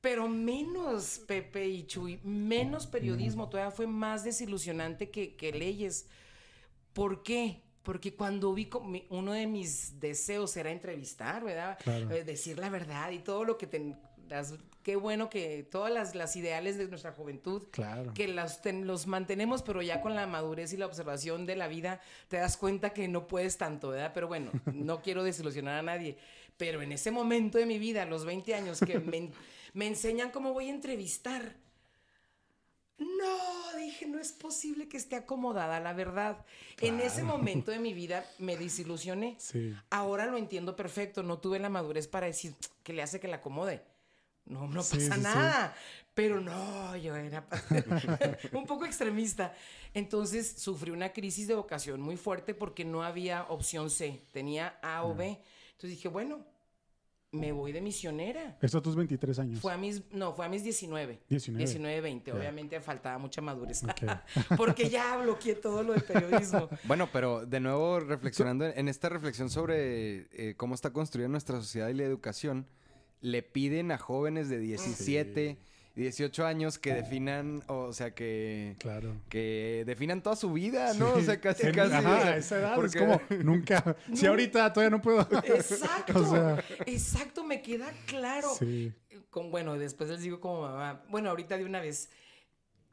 Pero 0.00 0.28
menos, 0.28 1.20
Pepe 1.26 1.66
y 1.68 1.84
Chuy, 1.86 2.20
menos 2.22 2.86
periodismo. 2.86 3.48
Todavía 3.48 3.70
fue 3.70 3.86
más 3.86 4.24
desilusionante 4.24 5.10
que, 5.10 5.36
que 5.36 5.52
leyes. 5.52 6.06
¿Por 6.92 7.22
qué? 7.22 7.60
Porque 7.82 8.14
cuando 8.14 8.52
vi 8.54 8.68
uno 9.10 9.32
de 9.32 9.46
mis 9.46 10.00
deseos 10.00 10.56
era 10.56 10.70
entrevistar, 10.70 11.44
¿verdad? 11.44 11.78
Claro. 11.82 12.10
Eh, 12.10 12.24
decir 12.24 12.58
la 12.58 12.68
verdad 12.70 13.10
y 13.10 13.18
todo 13.18 13.44
lo 13.44 13.58
que 13.58 13.66
ten- 13.66 13.98
las- 14.28 14.54
qué 14.82 14.96
bueno 14.96 15.28
que 15.28 15.62
todas 15.70 15.92
las, 15.92 16.14
las 16.14 16.34
ideales 16.36 16.78
de 16.78 16.88
nuestra 16.88 17.12
juventud 17.12 17.64
Claro. 17.70 18.14
que 18.14 18.28
las 18.28 18.62
ten- 18.62 18.86
los 18.86 19.06
mantenemos, 19.06 19.62
pero 19.62 19.82
ya 19.82 20.00
con 20.00 20.14
la 20.14 20.26
madurez 20.26 20.72
y 20.72 20.76
la 20.78 20.86
observación 20.86 21.44
de 21.46 21.56
la 21.56 21.68
vida 21.68 22.00
te 22.28 22.38
das 22.38 22.56
cuenta 22.56 22.90
que 22.90 23.06
no 23.08 23.26
puedes 23.26 23.58
tanto, 23.58 23.90
¿verdad? 23.90 24.12
Pero 24.14 24.28
bueno, 24.28 24.50
no 24.72 25.02
quiero 25.02 25.24
desilusionar 25.24 25.76
a 25.78 25.82
nadie. 25.82 26.16
Pero 26.56 26.80
en 26.82 26.92
ese 26.92 27.10
momento 27.10 27.58
de 27.58 27.66
mi 27.66 27.78
vida, 27.78 28.02
a 28.02 28.06
los 28.06 28.24
20 28.24 28.54
años, 28.54 28.80
que 28.80 28.98
me, 28.98 29.30
me 29.72 29.86
enseñan 29.86 30.30
cómo 30.30 30.52
voy 30.52 30.66
a 30.66 30.70
entrevistar. 30.70 31.56
No, 32.98 33.78
dije, 33.78 34.06
no 34.06 34.18
es 34.18 34.32
posible 34.32 34.86
que 34.88 34.98
esté 34.98 35.16
acomodada, 35.16 35.80
la 35.80 35.94
verdad. 35.94 36.44
En 36.82 37.00
ese 37.00 37.22
momento 37.22 37.70
de 37.70 37.78
mi 37.78 37.94
vida 37.94 38.26
me 38.38 38.56
desilusioné. 38.58 39.36
Sí. 39.38 39.74
Ahora 39.88 40.26
lo 40.26 40.36
entiendo 40.36 40.76
perfecto. 40.76 41.22
No 41.22 41.38
tuve 41.38 41.58
la 41.58 41.70
madurez 41.70 42.06
para 42.08 42.26
decir 42.26 42.54
que 42.82 42.92
le 42.92 43.02
hace 43.02 43.18
que 43.18 43.28
la 43.28 43.36
acomode. 43.36 43.82
No, 44.44 44.66
no 44.66 44.82
Sí, 44.82 44.96
pasa 44.96 45.14
sí. 45.14 45.20
nada. 45.22 45.74
Pero 46.12 46.40
no, 46.40 46.94
yo 46.96 47.16
era 47.16 47.46
un 48.52 48.66
poco 48.66 48.84
extremista. 48.84 49.54
Entonces 49.94 50.56
sufrí 50.58 50.90
una 50.90 51.12
crisis 51.14 51.46
de 51.48 51.54
vocación 51.54 52.02
muy 52.02 52.18
fuerte 52.18 52.52
porque 52.54 52.84
no 52.84 53.02
había 53.02 53.44
opción 53.44 53.88
C. 53.88 54.20
Tenía 54.32 54.78
A 54.82 55.04
o 55.04 55.14
B. 55.14 55.40
Entonces 55.70 55.90
dije, 55.90 56.08
bueno, 56.08 56.44
me 57.32 57.52
voy 57.52 57.72
de 57.72 57.80
misionera. 57.80 58.56
Esto 58.60 58.78
a 58.78 58.82
tus 58.82 58.96
23 58.96 59.38
años. 59.38 59.60
Fue 59.60 59.72
a 59.72 59.76
mis, 59.76 60.02
no, 60.12 60.32
fue 60.32 60.46
a 60.46 60.48
mis 60.48 60.64
19. 60.64 61.20
19. 61.28 61.64
19, 61.64 62.00
20. 62.00 62.30
Ya. 62.30 62.36
Obviamente 62.36 62.80
faltaba 62.80 63.18
mucha 63.18 63.40
madurez. 63.40 63.82
Porque 64.56 64.88
ya 64.88 65.16
bloqueé 65.18 65.54
todo 65.54 65.82
lo 65.82 65.92
de 65.92 66.00
periodismo. 66.00 66.68
Bueno, 66.84 67.08
pero 67.12 67.46
de 67.46 67.60
nuevo 67.60 68.00
reflexionando 68.00 68.66
en 68.66 68.88
esta 68.88 69.08
reflexión 69.08 69.48
sobre 69.48 70.26
eh, 70.32 70.54
cómo 70.56 70.74
está 70.74 70.92
construida 70.92 71.28
nuestra 71.28 71.58
sociedad 71.60 71.88
y 71.88 71.94
la 71.94 72.02
educación, 72.02 72.66
le 73.20 73.42
piden 73.42 73.92
a 73.92 73.98
jóvenes 73.98 74.48
de 74.48 74.58
17 74.58 75.50
y 75.50 75.69
18 76.00 76.44
años 76.46 76.78
que 76.78 76.94
definan, 76.94 77.62
o 77.68 77.92
sea, 77.92 78.14
que, 78.14 78.76
Claro. 78.78 79.14
que 79.28 79.84
definan 79.86 80.22
toda 80.22 80.36
su 80.36 80.52
vida, 80.52 80.94
¿no? 80.94 81.12
O 81.14 81.20
sea, 81.20 81.40
casi, 81.40 81.66
En- 81.66 81.74
casi. 81.74 81.92
Ajá, 81.94 82.18
o 82.18 82.20
sea, 82.22 82.32
a 82.32 82.36
esa 82.36 82.58
edad 82.58 82.74
porque- 82.74 82.98
es 82.98 83.04
como 83.04 83.20
nunca. 83.44 83.96
Si 84.14 84.26
ahorita 84.26 84.72
todavía 84.72 84.90
no 84.96 85.02
puedo. 85.02 85.20
Exacto. 85.44 86.12
O 86.20 86.30
sea- 86.30 86.64
exacto, 86.86 87.44
me 87.44 87.62
queda 87.62 87.92
claro. 88.06 88.48
Sí. 88.58 88.92
Con, 89.30 89.50
bueno, 89.50 89.78
después 89.78 90.10
les 90.10 90.20
digo 90.22 90.40
como 90.40 90.62
mamá. 90.62 91.02
Bueno, 91.08 91.30
ahorita 91.30 91.56
de 91.56 91.64
una 91.64 91.80
vez. 91.80 92.10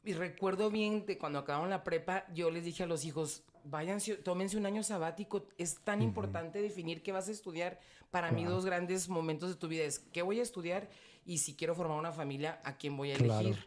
Y 0.04 0.12
recuerdo 0.14 0.70
bien 0.70 1.04
de 1.04 1.18
cuando 1.18 1.40
acabaron 1.40 1.68
la 1.70 1.82
prepa, 1.84 2.24
yo 2.32 2.50
les 2.50 2.64
dije 2.64 2.84
a 2.84 2.86
los 2.86 3.04
hijos, 3.04 3.42
váyanse, 3.64 4.14
tómense 4.14 4.56
un 4.56 4.64
año 4.64 4.82
sabático. 4.82 5.46
Es 5.58 5.80
tan 5.84 6.00
importante 6.02 6.62
definir 6.62 7.02
qué 7.02 7.12
vas 7.12 7.28
a 7.28 7.32
estudiar. 7.32 7.80
Para 8.10 8.30
mí, 8.30 8.44
dos 8.44 8.64
grandes 8.64 9.08
momentos 9.08 9.50
de 9.50 9.56
tu 9.56 9.68
vida 9.68 9.84
es 9.84 9.98
qué 9.98 10.22
voy 10.22 10.38
a 10.40 10.42
estudiar 10.42 10.88
y 11.24 11.38
si 11.38 11.54
quiero 11.54 11.74
formar 11.74 11.98
una 11.98 12.12
familia, 12.12 12.60
a 12.64 12.76
quién 12.76 12.96
voy 12.96 13.12
a 13.12 13.16
Claro. 13.16 13.40
elegir. 13.48 13.64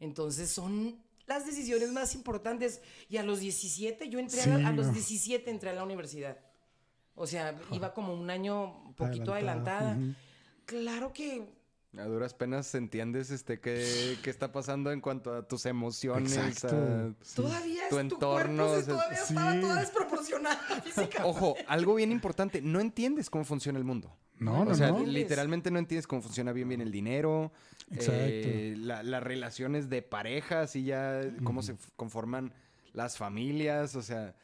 Entonces 0.00 0.50
son 0.50 0.98
las 1.26 1.44
decisiones 1.46 1.90
más 1.92 2.14
importantes. 2.14 2.80
Y 3.08 3.16
a 3.18 3.22
los 3.22 3.40
17, 3.40 4.08
yo 4.08 4.18
entré 4.18 4.42
a, 4.42 4.46
la- 4.58 4.72
los 4.72 4.86
no. 4.86 4.92
17 4.92 5.50
entré 5.50 5.70
a 5.70 5.74
la 5.74 5.84
universidad. 5.84 6.38
O 7.14 7.26
sea, 7.26 7.58
iba 7.72 7.92
como 7.94 8.14
un 8.14 8.30
año 8.30 8.80
un 8.86 8.94
poquito 8.94 9.32
Adelantada. 9.34 9.98
Claro 10.66 11.12
que 11.12 11.56
A 11.96 12.04
duras 12.04 12.34
penas 12.34 12.72
entiendes 12.74 13.30
este 13.30 13.60
qué, 13.60 14.16
qué 14.22 14.28
está 14.30 14.52
pasando 14.52 14.92
en 14.92 15.00
cuanto 15.00 15.34
a 15.34 15.48
tus 15.48 15.64
emociones, 15.66 16.36
Exacto. 16.36 16.76
a- 16.76 17.14
Sí. 17.24 17.34
todavía 17.36 17.80
Tu 17.88 17.98
es- 17.98 18.08
tu 18.08 18.14
entorno, 18.14 18.66
cuerpo 18.68 18.90
todavía 18.92 19.18
estaba 19.18 19.60
toda 19.60 19.80
desproporcionada 19.80 20.58
física. 20.84 21.26
Ojo, 21.26 21.56
algo 21.66 21.94
bien 21.94 22.12
importante, 22.12 22.60
no 22.60 22.78
entiendes 22.80 23.30
cómo 23.30 23.44
funciona 23.44 23.78
el 23.78 23.84
mundo. 23.84 24.14
No, 24.38 24.64
no, 24.64 24.70
o 24.70 24.74
sea, 24.74 24.90
no. 24.90 25.04
literalmente 25.04 25.70
no 25.70 25.78
entiendes 25.78 26.06
cómo 26.06 26.22
funciona 26.22 26.52
bien 26.52 26.68
bien 26.68 26.80
el 26.80 26.90
dinero, 26.92 27.52
Exacto. 27.90 28.12
eh, 28.22 28.74
la- 28.78 29.02
las 29.02 29.22
relaciones 29.22 29.88
de 29.88 30.02
parejas 30.02 30.76
y 30.76 30.84
ya 30.84 31.22
cómo 31.44 31.62
se 31.62 31.74
conforman 31.96 32.52
las 32.92 33.16
familias, 33.18 33.94
o 33.96 34.02
sea, 34.02 34.34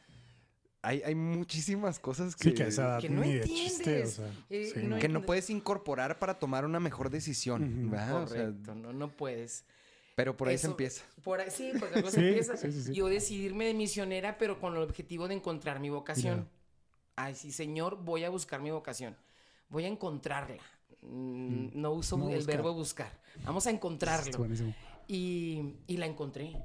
hay, 0.81 1.01
hay 1.03 1.15
muchísimas 1.15 1.97
cosas 1.99 2.35
que, 2.35 2.49
Sí, 2.49 2.53
que 2.53 2.63
a 2.63 2.67
esa 2.67 2.83
edad 2.83 2.99
Que 3.01 3.09
no 3.09 3.23
entiendes. 3.23 3.49
chiste, 3.49 4.03
o 4.03 4.07
sea. 4.07 4.31
Eh, 4.49 4.71
sí, 4.73 4.79
no 4.83 4.89
no. 4.95 4.99
que 4.99 5.09
no 5.09 5.21
puedes 5.23 5.49
incorporar 5.49 6.19
para 6.19 6.37
tomar 6.37 6.63
una 6.65 6.79
mejor 6.79 7.09
decisión. 7.09 7.89
¿verdad? 7.89 8.23
O 8.23 8.27
sea, 8.27 8.45
Correcto, 8.45 8.75
no, 8.75 8.93
no 8.93 9.09
puedes. 9.09 9.65
pero 10.15 10.37
por 10.37 10.47
ahí 10.47 10.57
se 10.59 10.67
empieza. 10.67 11.03
Por 11.23 11.39
ahí, 11.41 11.49
sí, 11.49 11.71
porque 11.79 11.95
algo 11.95 12.11
se 12.11 12.19
Sí, 12.19 12.27
empieza. 12.27 12.55
sí, 12.57 12.71
sí, 12.71 12.83
sí. 12.83 12.93
Yo 12.93 13.07
decidirme 13.07 13.65
de 13.65 13.73
misionera, 13.73 14.37
pero 14.37 14.59
con 14.59 14.75
el 14.75 14.81
objetivo 14.83 15.27
de 15.27 15.33
encontrar 15.35 15.79
mi 15.79 15.89
vocación. 15.89 16.47
Ay, 17.15 17.33
sí, 17.33 17.51
Señor, 17.51 17.97
voy 18.03 18.23
a 18.23 18.29
buscar 18.29 18.61
mi 18.61 18.69
vocación. 18.71 19.17
Voy 19.69 19.85
a 19.85 19.87
encontrarla. 19.87 20.61
Mm, 21.01 21.69
No 21.73 21.91
uso 21.91 22.17
No 22.17 22.29
el 22.29 22.37
buscar. 22.37 22.55
verbo 22.55 22.73
buscar. 22.73 23.21
Vamos 23.43 23.67
a 23.67 23.71
encontrarlo. 23.71 24.47
Y, 25.07 25.75
y 25.87 25.97
la 25.97 26.05
encontré. 26.05 26.55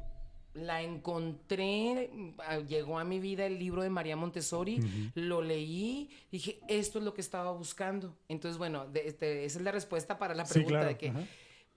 La 0.55 0.83
encontré, 0.83 2.11
ah, 2.39 2.59
llegó 2.59 2.99
a 2.99 3.05
mi 3.05 3.21
vida 3.21 3.47
el 3.47 3.59
libro 3.59 3.83
de 3.83 3.91
María 3.91 4.17
Montessori, 4.17 4.81
lo 5.15 5.43
leí, 5.43 6.11
dije, 6.33 6.59
esto 6.67 6.99
es 6.99 7.05
lo 7.05 7.15
que 7.15 7.21
estaba 7.21 7.53
buscando. 7.53 8.17
Entonces, 8.29 8.59
bueno, 8.59 8.87
de- 8.89 9.07
este, 9.07 9.45
esa 9.45 9.59
es 9.61 9.65
la 9.65 9.71
respuesta 9.71 10.19
para 10.19 10.35
la 10.35 10.45
Sí, 10.47 10.55
pregunta 10.55 10.79
claro. 10.81 10.89
de 10.89 10.99
que 10.99 11.09
ajá. 11.11 11.25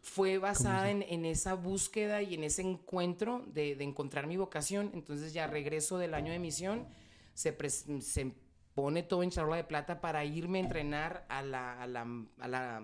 fue 0.02 0.40
basada 0.40 0.90
en, 0.90 1.04
en 1.04 1.24
esa 1.26 1.54
búsqueda 1.54 2.24
y 2.24 2.34
en 2.34 2.44
ese 2.44 2.64
encuentro 2.64 3.44
de, 3.46 3.76
de 3.76 3.84
encontrar 3.84 4.26
mi 4.26 4.38
vocación. 4.38 4.90
Entonces 4.96 5.34
ya 5.34 5.46
regreso 5.46 6.00
del 6.00 6.16
año 6.16 6.32
de 6.32 6.40
misión, 6.40 6.88
se, 7.36 7.56
se 8.02 8.34
pone 8.74 9.04
todo 9.04 9.24
en 9.24 9.30
charola 9.32 9.58
de 9.58 9.64
plata 9.64 10.02
para 10.02 10.26
irme 10.26 10.58
a 10.60 10.62
entrenar 10.62 11.26
a 11.30 11.42
la, 11.42 11.82
a 11.82 11.88
la, 11.88 12.08
a 12.40 12.48
la- 12.48 12.84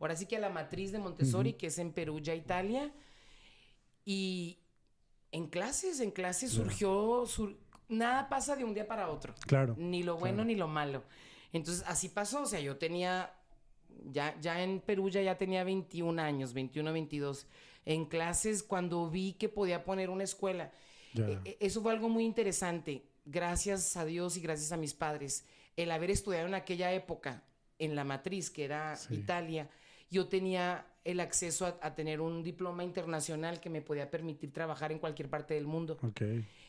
ahora 0.00 0.16
sí 0.16 0.26
que 0.26 0.36
a 0.36 0.40
la 0.40 0.50
matriz 0.50 0.92
de 0.92 0.98
Montessori, 0.98 1.54
que 1.54 1.68
es 1.68 1.78
en 1.78 1.92
Perugia, 1.92 2.34
Italia. 2.34 2.92
Y 4.04 4.58
En 5.32 5.48
clases, 5.48 5.98
en 6.00 6.12
clases 6.12 6.52
surgió, 6.52 7.26
sur- 7.26 7.56
nada 7.88 8.28
pasa 8.28 8.54
de 8.54 8.62
un 8.64 8.72
día 8.72 8.86
para 8.86 9.10
otro. 9.10 9.34
Claro. 9.46 9.74
Ni 9.78 10.02
lo 10.04 10.14
bueno 10.16 10.36
claro. 10.36 10.46
ni 10.46 10.54
lo 10.54 10.68
malo. 10.68 11.02
Entonces, 11.52 11.82
así 11.88 12.08
pasó. 12.08 12.42
O 12.42 12.46
sea, 12.46 12.60
yo 12.60 12.76
tenía, 12.76 13.32
ya, 14.12 14.38
ya 14.40 14.62
en 14.62 14.80
Perú 14.80 15.08
ya, 15.10 15.22
ya 15.22 15.36
tenía 15.36 15.64
21 15.64 16.20
años, 16.22 16.52
21, 16.52 16.92
22. 16.92 17.48
En 17.84 18.04
clases, 18.06 18.62
cuando 18.62 19.10
vi 19.10 19.32
que 19.32 19.48
podía 19.48 19.84
poner 19.84 20.08
una 20.10 20.22
escuela. 20.24 20.70
Ya. 21.14 21.26
E- 21.28 21.40
e- 21.44 21.56
Eso 21.60 21.82
fue 21.82 21.92
algo 21.92 22.08
muy 22.08 22.24
interesante. 22.24 23.04
Gracias 23.24 23.96
a 23.96 24.04
Dios 24.04 24.36
y 24.36 24.40
gracias 24.40 24.72
a 24.72 24.76
mis 24.76 24.94
padres. 24.94 25.44
El 25.76 25.90
haber 25.90 26.10
estudiado 26.10 26.46
en 26.46 26.54
aquella 26.54 26.92
época 26.92 27.42
en 27.78 27.96
la 27.96 28.04
matriz, 28.04 28.50
que 28.50 28.64
era 28.64 28.96
Sí. 28.96 29.14
Italia, 29.14 29.68
yo 30.10 30.28
tenía 30.28 30.86
el 31.04 31.20
acceso 31.20 31.66
a, 31.66 31.78
a 31.82 31.94
tener 31.94 32.20
un 32.20 32.42
diploma 32.42 32.84
internacional 32.84 33.60
que 33.60 33.68
me 33.70 33.82
podía 33.82 34.10
permitir 34.10 34.52
trabajar 34.52 34.92
en 34.92 34.98
cualquier 34.98 35.28
parte 35.28 35.54
del 35.54 35.66
mundo. 35.66 35.98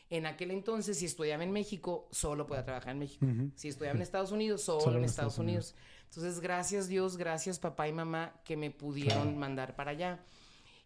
En 0.08 0.26
aquel 0.26 0.50
entonces, 0.50 0.98
si 0.98 1.06
estudiaba 1.06 1.42
en 1.44 1.52
México, 1.52 2.08
solo 2.10 2.46
podía 2.46 2.64
trabajar 2.64 2.92
en 2.92 2.98
México. 3.00 3.26
Si 3.54 3.68
estudiaba 3.68 3.96
en 3.96 4.02
Estados 4.02 4.32
Unidos, 4.32 4.62
solo, 4.62 4.80
Solo 4.80 4.96
en 4.96 5.02
en 5.04 5.04
Estados, 5.08 5.32
Estados 5.34 5.38
Unidos. 5.46 5.70
Unidos. 5.72 6.06
Entonces, 6.10 6.40
gracias 6.40 6.88
Dios, 6.88 7.16
gracias 7.16 7.58
papá 7.58 7.88
y 7.88 7.92
mamá 7.92 8.34
que 8.44 8.56
me 8.56 8.70
pudieron 8.70 9.22
Claro. 9.22 9.36
mandar 9.38 9.74
para 9.76 9.90
allá. 9.92 10.20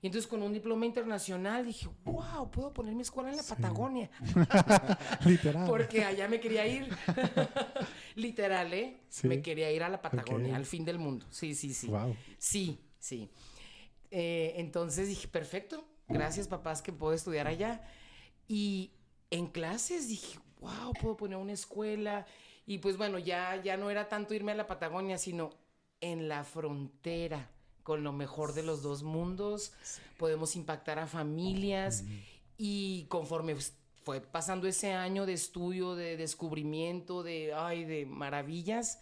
Y 0.02 0.06
entonces 0.06 0.26
con 0.26 0.42
un 0.42 0.52
diploma 0.52 0.86
internacional 0.86 1.66
dije, 1.66 1.88
wow, 2.04 2.50
puedo 2.50 2.72
poner 2.72 2.94
mi 2.94 3.02
escuela 3.02 3.30
en 3.30 3.36
la 3.36 3.42
Patagonia. 3.42 4.10
Literal. 5.26 5.66
Porque 5.68 6.04
allá 6.04 6.26
me 6.26 6.40
quería 6.40 6.66
ir. 6.66 6.88
Literal, 8.14 8.72
¿eh? 8.72 8.96
Sí. 9.10 9.28
Me 9.28 9.42
quería 9.42 9.70
ir 9.70 9.82
a 9.82 9.90
la 9.90 10.00
Patagonia, 10.00 10.56
al 10.56 10.64
fin 10.64 10.86
del 10.86 10.98
mundo. 10.98 11.26
Sí, 11.30 11.54
sí, 11.54 11.74
sí. 11.74 11.88
Wow. 11.88 12.16
Sí, 12.38 12.80
sí. 12.98 13.30
Eh, 14.10 14.54
entonces 14.56 15.08
dije, 15.08 15.28
perfecto, 15.28 15.86
gracias 16.08 16.48
papás 16.48 16.80
que 16.80 16.92
puedo 16.92 17.12
estudiar 17.12 17.46
allá. 17.46 17.84
Y 18.48 18.92
en 19.30 19.48
clases 19.48 20.08
dije, 20.08 20.38
wow, 20.60 20.94
puedo 21.00 21.16
poner 21.16 21.36
una 21.36 21.52
escuela. 21.52 22.26
Y 22.66 22.78
pues 22.78 22.96
bueno, 22.96 23.18
ya, 23.18 23.60
ya 23.62 23.76
no 23.76 23.90
era 23.90 24.08
tanto 24.08 24.32
irme 24.32 24.52
a 24.52 24.54
la 24.54 24.66
Patagonia, 24.66 25.18
sino 25.18 25.50
en 26.00 26.28
la 26.28 26.44
frontera, 26.44 27.50
con 27.90 28.04
lo 28.04 28.12
mejor 28.12 28.52
de 28.54 28.62
los 28.62 28.82
dos 28.82 29.02
mundos. 29.02 29.72
Podemos 30.16 30.54
impactar 30.54 31.00
a 31.00 31.08
familias. 31.08 32.04
Y 32.56 33.06
conforme 33.08 33.54
pues, 33.54 33.74
fue 34.04 34.20
pasando 34.20 34.68
ese 34.68 34.92
año 34.92 35.26
de 35.26 35.32
estudio, 35.32 35.96
de 35.96 36.16
descubrimiento, 36.16 37.24
de, 37.24 37.52
ay, 37.52 37.84
de 37.84 38.06
maravillas, 38.06 39.00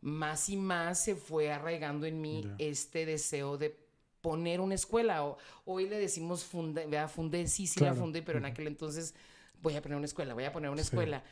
más 0.00 0.48
y 0.48 0.56
más 0.56 1.04
se 1.04 1.14
fue 1.14 1.52
arraigando 1.52 2.06
en 2.06 2.22
mí 2.22 2.42
este 2.56 3.04
deseo 3.04 3.58
de 3.58 3.76
poner 4.22 4.62
una 4.62 4.76
escuela. 4.76 5.26
O- 5.26 5.36
hoy 5.66 5.86
le 5.90 5.98
decimos 5.98 6.42
fundé, 6.42 6.86
¿verdad? 6.86 7.10
fundé, 7.10 7.46
sí, 7.48 7.66
sí 7.66 7.80
la 7.80 7.88
Claro. 7.88 8.00
fundé, 8.00 8.22
pero 8.22 8.38
en 8.38 8.46
aquel 8.46 8.66
entonces 8.66 9.14
voy 9.60 9.76
a 9.76 9.82
poner 9.82 9.98
una 9.98 10.06
escuela, 10.06 10.32
voy 10.32 10.44
a 10.44 10.52
poner 10.52 10.70
una 10.70 10.80
Sí. 10.82 10.88
escuela. 10.88 11.22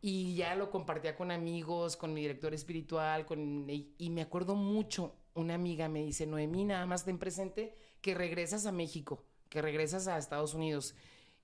Y 0.00 0.34
ya 0.34 0.56
lo 0.56 0.70
compartía 0.70 1.14
con 1.14 1.30
amigos, 1.30 1.96
con 1.96 2.12
mi 2.14 2.20
director 2.22 2.52
espiritual, 2.52 3.26
con, 3.26 3.68
y, 3.70 3.92
y 3.98 4.10
me 4.10 4.22
acuerdo 4.22 4.54
mucho, 4.56 5.14
una 5.38 5.54
amiga 5.54 5.88
me 5.88 6.02
dice, 6.04 6.26
Noemí, 6.26 6.64
nada 6.64 6.84
más 6.86 7.04
ten 7.04 7.18
presente 7.18 7.74
que 8.00 8.14
regresas 8.14 8.66
a 8.66 8.72
México, 8.72 9.24
que 9.48 9.62
regresas 9.62 10.06
a 10.08 10.18
Estados 10.18 10.54
Unidos 10.54 10.94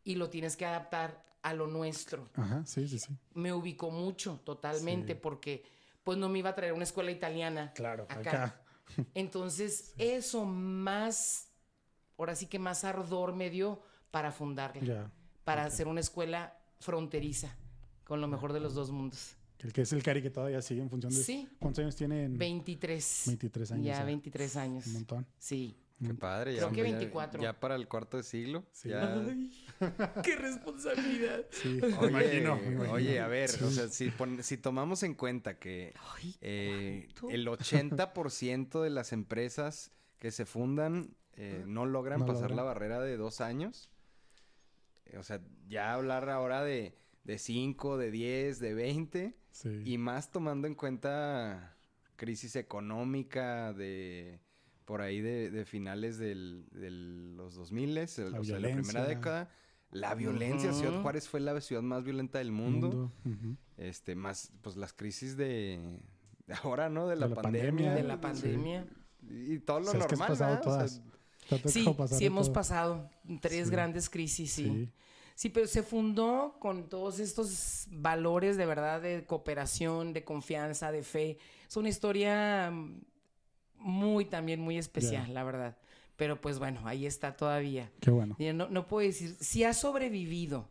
y 0.02 0.16
lo 0.16 0.28
tienes 0.30 0.56
que 0.56 0.66
adaptar 0.66 1.24
a 1.42 1.52
lo 1.54 1.66
nuestro 1.66 2.28
Ajá, 2.34 2.64
sí, 2.66 2.88
sí, 2.88 2.98
sí. 2.98 3.16
me 3.34 3.52
ubicó 3.52 3.90
mucho 3.90 4.40
totalmente 4.44 5.14
Sí. 5.14 5.18
porque 5.22 5.64
pues 6.02 6.18
no 6.18 6.28
me 6.28 6.38
iba 6.40 6.50
a 6.50 6.54
traer 6.54 6.72
una 6.74 6.84
escuela 6.84 7.10
italiana. 7.10 7.72
Claro, 7.74 8.04
acá. 8.10 8.20
acá. 8.20 8.60
Entonces 9.14 9.94
eso 9.98 10.44
más, 10.44 11.48
ahora 12.18 12.34
sí 12.34 12.46
que 12.46 12.58
más 12.58 12.84
ardor 12.84 13.34
me 13.34 13.48
dio 13.50 13.80
para 14.10 14.32
fundarla, 14.32 15.10
para 15.44 15.64
hacer 15.64 15.86
una 15.88 16.00
escuela 16.00 16.58
fronteriza 16.80 17.56
con 18.04 18.20
lo 18.20 18.28
mejor 18.28 18.52
de 18.52 18.60
los 18.60 18.74
dos 18.74 18.90
mundos. 18.90 19.36
El 19.64 19.72
que 19.72 19.82
es 19.82 19.92
el 19.92 20.02
Cari 20.02 20.22
que 20.22 20.30
todavía 20.30 20.60
sigue 20.62 20.82
en 20.82 20.90
función 20.90 21.12
de. 21.12 21.18
Sí. 21.22 21.48
¿Cuántos 21.58 21.82
años 21.82 21.96
tiene? 21.96 22.24
En 22.24 22.38
23. 22.38 23.24
23 23.28 23.72
años. 23.72 23.84
Ya, 23.86 23.94
ya. 23.98 24.04
23 24.04 24.56
años. 24.56 24.86
Un 24.86 24.92
montón. 24.92 25.26
Sí. 25.38 25.76
Qué 26.04 26.12
padre. 26.12 26.56
Creo 26.56 26.68
ya, 26.68 26.74
que 26.74 26.76
ya- 26.76 26.82
24. 26.82 27.42
Ya, 27.42 27.58
para 27.60 27.76
el 27.76 27.88
cuarto 27.88 28.16
de 28.18 28.24
siglo. 28.24 28.64
Sí. 28.72 28.90
ya- 28.90 29.24
¡Qué 30.22 30.36
responsabilidad! 30.36 31.46
Sí, 31.50 31.80
Oye, 31.82 31.96
me 32.00 32.06
imagino, 32.08 32.56
me 32.56 32.66
imagino. 32.66 32.92
oye, 32.92 33.20
a 33.20 33.26
ver, 33.28 33.48
o 33.62 33.70
sea, 33.70 33.88
si, 33.88 34.10
pon- 34.10 34.42
si 34.42 34.56
tomamos 34.58 35.02
en 35.02 35.14
cuenta 35.14 35.58
que 35.58 35.94
Ay, 36.16 36.36
eh, 36.42 37.08
el 37.30 37.46
80% 37.46 38.82
de 38.82 38.90
las 38.90 39.12
empresas 39.12 39.92
que 40.18 40.30
se 40.30 40.44
fundan 40.46 41.14
eh, 41.36 41.62
no 41.66 41.86
logran 41.86 42.20
No 42.20 42.26
pasar 42.26 42.42
logran. 42.50 42.56
la 42.58 42.62
barrera 42.64 43.00
de 43.00 43.16
dos 43.16 43.40
años. 43.40 43.88
Eh, 45.06 45.16
O 45.18 45.22
sea, 45.22 45.40
ya 45.68 45.94
hablar 45.94 46.28
ahora 46.28 46.62
de, 46.64 46.94
de 47.24 47.38
5, 47.38 47.96
de 47.98 48.10
10, 48.10 48.58
de 48.60 48.74
20, 48.74 49.34
Sí. 49.50 49.82
y 49.84 49.98
más 49.98 50.30
tomando 50.30 50.66
en 50.66 50.74
cuenta 50.74 51.76
crisis 52.16 52.56
económica 52.56 53.72
de 53.72 54.40
por 54.84 55.00
ahí 55.00 55.20
de, 55.20 55.50
de 55.50 55.64
finales 55.64 56.18
del, 56.18 56.66
de 56.72 56.90
los 56.90 57.54
2000, 57.54 57.98
o 57.98 58.06
sea, 58.06 58.24
la 58.30 58.40
primera 58.72 59.06
década. 59.06 59.48
La 59.90 60.14
violencia, 60.16 60.72
Ciudad. 60.72 61.00
Juárez 61.02 61.28
fue 61.28 61.38
la 61.38 61.58
ciudad 61.60 61.80
más 61.82 62.02
violenta 62.02 62.38
del 62.38 62.50
mundo. 62.50 63.12
Este, 63.76 64.14
más, 64.16 64.50
pues 64.60 64.76
las 64.76 64.92
crisis 64.92 65.36
de, 65.36 66.00
de 66.48 66.54
ahora, 66.64 66.88
¿no? 66.90 67.06
De 67.06 67.14
la, 67.16 67.28
De 67.28 67.34
la 67.36 67.42
pandemia. 67.42 67.70
pandemia. 67.70 67.94
De 67.94 68.02
la 68.02 68.14
Sí. 68.14 68.20
pandemia. 68.20 68.86
Y 69.22 69.58
todo 69.60 69.80
lo 69.80 69.88
O 69.88 69.90
sea, 69.92 70.00
es 70.00 70.06
que 70.06 70.14
has 70.14 70.18
normal, 70.18 70.60
pasado 70.60 70.88
Sí, 71.68 71.84
sí 72.18 72.24
hemos 72.26 72.46
todo. 72.46 72.54
pasado 72.54 73.10
tres 73.40 73.66
Sí. 73.68 73.72
grandes 73.72 74.10
crisis, 74.10 74.50
sí. 74.52 74.64
Sí. 74.64 74.90
Sí, 75.34 75.48
pero 75.48 75.66
se 75.66 75.82
fundó 75.82 76.56
con 76.60 76.88
todos 76.88 77.18
estos 77.18 77.86
valores 77.90 78.56
de 78.56 78.66
verdad 78.66 79.00
de 79.02 79.24
cooperación, 79.26 80.12
de 80.12 80.22
confianza, 80.24 80.92
de 80.92 81.02
fe. 81.02 81.38
Es 81.68 81.76
una 81.76 81.88
historia 81.88 82.70
mm, 82.70 83.00
muy 83.78 84.24
también 84.26 84.60
muy 84.60 84.78
especial, 84.78 85.34
la 85.34 85.42
verdad. 85.44 85.76
Pero 86.16 86.40
pues 86.40 86.60
bueno, 86.60 86.80
ahí 86.86 87.06
está 87.06 87.36
todavía. 87.36 87.90
Qué 88.00 88.10
bueno. 88.10 88.36
No, 88.38 88.68
no 88.68 88.86
puedo 88.86 89.06
decir, 89.06 89.36
sí 89.40 89.64
ha 89.64 89.74
sobrevivido, 89.74 90.68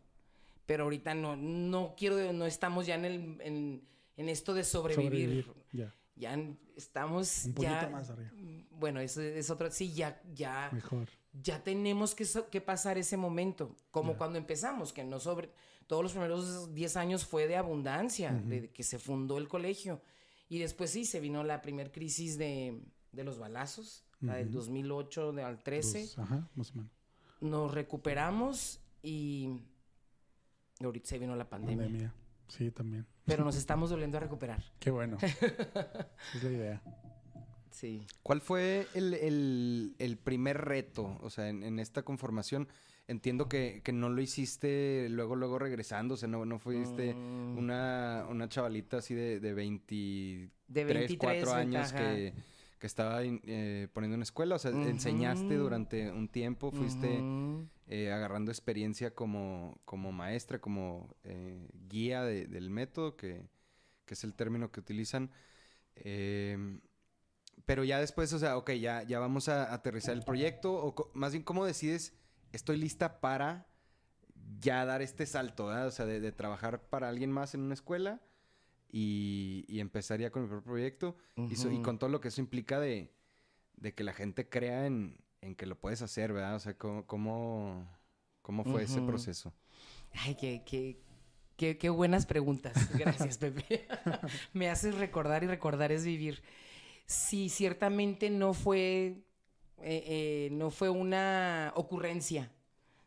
pero 0.64 0.84
ahorita 0.84 1.14
no, 1.14 1.36
no 1.36 1.94
quiero, 1.96 2.32
no 2.32 2.46
estamos 2.46 2.86
ya 2.86 2.94
en, 2.94 3.04
el, 3.04 3.40
en, 3.42 3.82
en 4.16 4.28
esto 4.30 4.54
de 4.54 4.64
sobrevivir. 4.64 5.46
Ya. 5.72 5.94
Ya 6.16 6.32
en- 6.32 6.58
estamos 6.76 7.44
Un 7.44 7.52
poquito 7.54 7.74
ya, 7.74 7.88
más 7.90 8.08
arriba. 8.08 8.30
Bueno, 8.70 9.00
eso 9.00 9.20
es 9.20 9.50
otro, 9.50 9.70
sí, 9.70 9.92
ya, 9.92 10.20
ya, 10.34 10.70
Mejor. 10.72 11.08
Ya 11.42 11.62
tenemos 11.64 12.14
que, 12.14 12.24
so- 12.24 12.48
que 12.48 12.60
pasar 12.60 12.96
ese 12.98 13.16
momento, 13.16 13.74
como 13.90 14.12
Ya. 14.12 14.18
cuando 14.18 14.38
empezamos, 14.38 14.92
que 14.92 15.02
no 15.04 15.18
sobre, 15.20 15.50
todos 15.86 16.02
los 16.02 16.12
primeros 16.12 16.72
10 16.74 16.96
años 16.96 17.24
fue 17.26 17.46
de 17.48 17.56
abundancia, 17.56 18.32
Ujú. 18.38 18.48
de 18.48 18.70
que 18.70 18.82
se 18.82 18.98
fundó 18.98 19.36
el 19.38 19.48
colegio. 19.48 20.00
Y 20.48 20.58
después 20.58 20.90
sí, 20.90 21.04
se 21.04 21.20
vino 21.20 21.42
la 21.44 21.60
primer 21.62 21.90
crisis 21.90 22.38
de, 22.38 22.80
de 23.12 23.24
los 23.24 23.38
balazos, 23.38 24.04
la 24.20 24.36
del 24.36 24.48
Ujú. 24.48 24.58
2008 24.58 25.32
de- 25.32 25.42
al 25.42 25.62
13. 25.62 26.00
Dos, 26.02 26.18
ajá, 26.18 26.48
más 26.54 26.70
o 26.70 26.74
menos. 26.76 26.92
Nos 27.40 27.74
recuperamos 27.74 28.80
y 29.02 29.60
ahorita 30.80 31.08
se 31.08 31.18
vino 31.18 31.34
la 31.36 31.48
pandemia. 31.48 31.84
Pandemia. 31.86 32.14
Sí, 32.48 32.70
también. 32.70 33.06
Pero 33.24 33.44
nos 33.44 33.56
estamos 33.56 33.90
volviendo 33.90 34.16
a 34.18 34.20
recuperar. 34.20 34.62
Qué 34.78 34.90
bueno. 34.90 35.16
Esa 35.20 35.26
es 36.34 36.42
la 36.44 36.50
idea. 36.50 36.82
Sí. 37.74 38.06
¿Cuál 38.22 38.40
fue 38.40 38.86
el, 38.94 39.14
el- 39.14 39.96
el 39.98 40.16
primer 40.16 40.58
reto? 40.58 41.18
O 41.22 41.28
sea, 41.28 41.48
en, 41.48 41.64
en 41.64 41.80
esta 41.80 42.02
conformación, 42.04 42.68
entiendo 43.08 43.48
que, 43.48 43.80
que 43.82 43.92
no 43.92 44.08
lo 44.10 44.22
hiciste 44.22 45.08
luego, 45.10 45.34
luego 45.34 45.58
regresando. 45.58 46.14
O 46.14 46.16
sea, 46.16 46.28
no, 46.28 46.44
no 46.44 46.60
fuiste 46.60 47.14
Mm, 47.14 47.58
una, 47.58 48.26
una 48.30 48.48
chavalita 48.48 48.98
así 48.98 49.14
de, 49.14 49.40
de 49.40 49.52
23, 49.54 50.50
de 50.68 50.84
23 50.84 51.18
4 51.44 51.52
años 51.58 51.92
ajá. 51.92 51.98
que, 52.14 52.34
que 52.78 52.86
estaba 52.86 53.22
eh, 53.24 53.88
poniendo 53.92 54.14
una 54.14 54.22
escuela. 54.22 54.54
O 54.54 54.58
sea, 54.60 54.70
enseñaste 54.70 55.56
durante 55.56 56.12
un 56.12 56.28
tiempo, 56.28 56.70
fuiste 56.70 57.22
eh, 57.88 58.12
agarrando 58.12 58.52
experiencia 58.52 59.12
como, 59.14 59.80
como 59.84 60.12
maestra, 60.12 60.60
como 60.60 61.12
eh, 61.24 61.68
guía 61.88 62.22
de- 62.22 62.46
del 62.46 62.70
método, 62.70 63.16
que, 63.16 63.42
que 64.06 64.14
es 64.14 64.22
el 64.22 64.32
término 64.34 64.70
que 64.70 64.78
utilizan. 64.78 65.32
Em, 65.96 66.80
pero 67.66 67.84
ya 67.84 67.98
después, 67.98 68.32
o 68.32 68.38
sea, 68.38 68.56
ok, 68.56 68.72
ya, 68.72 69.02
ya 69.04 69.18
vamos 69.20 69.48
a 69.48 69.72
aterrizar 69.72 70.14
el 70.14 70.22
proyecto, 70.24 70.72
o 70.74 71.10
más 71.14 71.32
bien, 71.32 71.42
¿cómo 71.44 71.64
decides, 71.64 72.14
estoy 72.52 72.76
lista 72.76 73.20
para 73.20 73.66
ya 74.60 74.84
dar 74.84 75.02
este 75.02 75.26
salto, 75.26 75.66
¿verdad? 75.66 75.88
O 75.88 75.90
sea, 75.90 76.06
de, 76.06 76.20
de 76.20 76.32
trabajar 76.32 76.88
para 76.88 77.08
alguien 77.08 77.30
más 77.32 77.54
en 77.54 77.62
una 77.62 77.74
escuela 77.74 78.22
y, 78.90 79.64
y 79.68 79.80
empezar 79.80 80.20
ya 80.20 80.30
con 80.30 80.42
el 80.44 80.48
propio 80.48 80.72
proyecto 80.72 81.16
y, 81.48 81.56
so- 81.56 81.70
y 81.70 81.74
Ujú. 81.74 81.82
con 81.82 81.98
todo 81.98 82.10
lo 82.10 82.20
que 82.20 82.28
eso 82.28 82.40
implica 82.40 82.80
de, 82.80 83.12
de 83.76 83.94
que 83.94 84.04
la 84.04 84.12
gente 84.12 84.48
crea 84.48 84.86
en, 84.86 85.18
en 85.42 85.54
que 85.56 85.66
lo 85.66 85.78
puedes 85.80 86.02
hacer, 86.02 86.32
¿verdad? 86.32 86.56
O 86.56 86.60
sea, 86.60 86.76
¿cómo, 86.78 87.06
cómo, 87.06 87.88
cómo 88.42 88.64
fue 88.64 88.84
ese 88.84 89.02
proceso? 89.02 89.54
Ay, 90.12 90.34
qué, 90.36 90.62
qué, 90.64 90.98
qué, 91.56 91.78
qué 91.78 91.88
buenas 91.90 92.26
preguntas. 92.26 92.74
Gracias, 92.96 93.38
Pepe. 93.38 93.86
Me 94.52 94.70
haces 94.70 94.96
recordar 94.96 95.44
y 95.44 95.46
recordar 95.46 95.92
es 95.92 96.04
vivir. 96.04 96.42
Sí, 97.06 97.48
ciertamente 97.48 98.30
no 98.30 98.54
fue, 98.54 99.24
eh, 99.78 100.04
eh, 100.06 100.48
no 100.52 100.70
fue 100.70 100.88
una 100.90 101.72
ocurrencia 101.76 102.50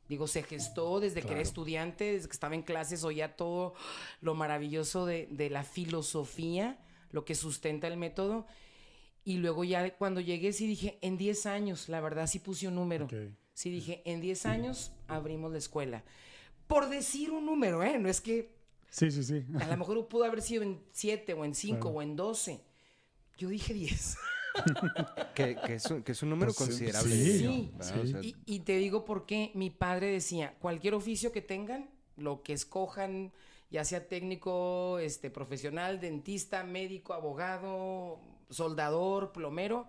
Digo, 0.10 0.26
se 0.28 0.42
gestó 0.42 1.02
desde 1.02 1.16
que 1.16 1.28
era 1.28 1.36
Claro. 1.36 1.42
estudiante, 1.42 2.14
desde 2.14 2.28
que 2.30 2.32
estaba 2.34 2.56
en 2.56 2.62
clases, 2.62 3.04
oía 3.04 3.36
todo 3.36 3.74
lo 4.22 4.36
maravilloso 4.36 5.06
de, 5.06 5.28
de 5.32 5.50
la 5.50 5.66
filosofía, 5.66 6.80
lo 7.12 7.26
que 7.26 7.36
sustenta 7.36 7.88
el 7.88 7.98
método. 7.98 8.46
Y 9.26 9.36
luego 9.40 9.66
ya 9.66 9.98
cuando 9.98 10.22
llegué 10.22 10.54
sí 10.54 10.66
dije, 10.66 10.98
en 11.02 11.18
10 11.18 11.46
años, 11.46 11.90
la 11.90 12.00
verdad 12.00 12.26
sí 12.28 12.40
puse 12.40 12.70
un 12.70 12.76
número. 12.76 13.04
Ok. 13.06 13.16
Sí 13.54 13.70
dije, 13.70 14.02
en 14.06 14.22
10 14.22 14.46
años 14.46 14.94
abrimos 15.10 15.52
la 15.52 15.58
escuela. 15.58 16.06
Por 16.68 16.88
decir 16.88 17.32
un 17.32 17.46
número, 17.46 17.84
¿eh? 17.84 18.00
No 18.00 18.08
es 18.08 18.22
que 18.22 18.56
Sí, 18.90 19.12
sí, 19.12 19.24
sí. 19.26 19.44
a 19.60 19.68
lo 19.68 19.76
mejor 19.76 20.08
pudo 20.08 20.24
haber 20.24 20.42
sido 20.42 20.64
en 20.64 20.82
7 20.94 21.34
o 21.34 21.44
en 21.44 21.54
5 21.54 21.80
Claro. 21.82 21.98
o 21.98 22.02
en 22.02 22.16
12. 22.16 22.62
Yo 23.38 23.50
dije 23.50 23.74
10. 23.74 24.18
Que, 25.36 25.56
que 25.56 25.76
es, 25.76 25.86
un, 25.92 26.02
que 26.02 26.14
es 26.14 26.24
un 26.24 26.32
número 26.32 26.52
Pues, 26.52 26.68
considerable. 26.70 27.14
sí, 27.16 27.72
Sí, 27.80 28.16
Y, 28.24 28.56
y 28.56 28.60
te 28.62 28.76
digo 28.78 29.06
por 29.06 29.28
qué 29.28 29.52
mi 29.54 29.70
padre 29.70 30.08
decía, 30.08 30.56
cualquier 30.60 30.96
oficio 30.96 31.32
que 31.32 31.44
tengan, 31.44 31.92
lo 32.16 32.42
que 32.42 32.54
escojan, 32.54 33.32
ya 33.70 33.86
sea 33.86 34.08
técnico, 34.08 34.98
este, 34.98 35.30
profesional, 35.30 36.00
dentista, 36.00 36.64
médico, 36.64 37.14
abogado, 37.14 38.20
soldador, 38.50 39.32
plomero, 39.32 39.86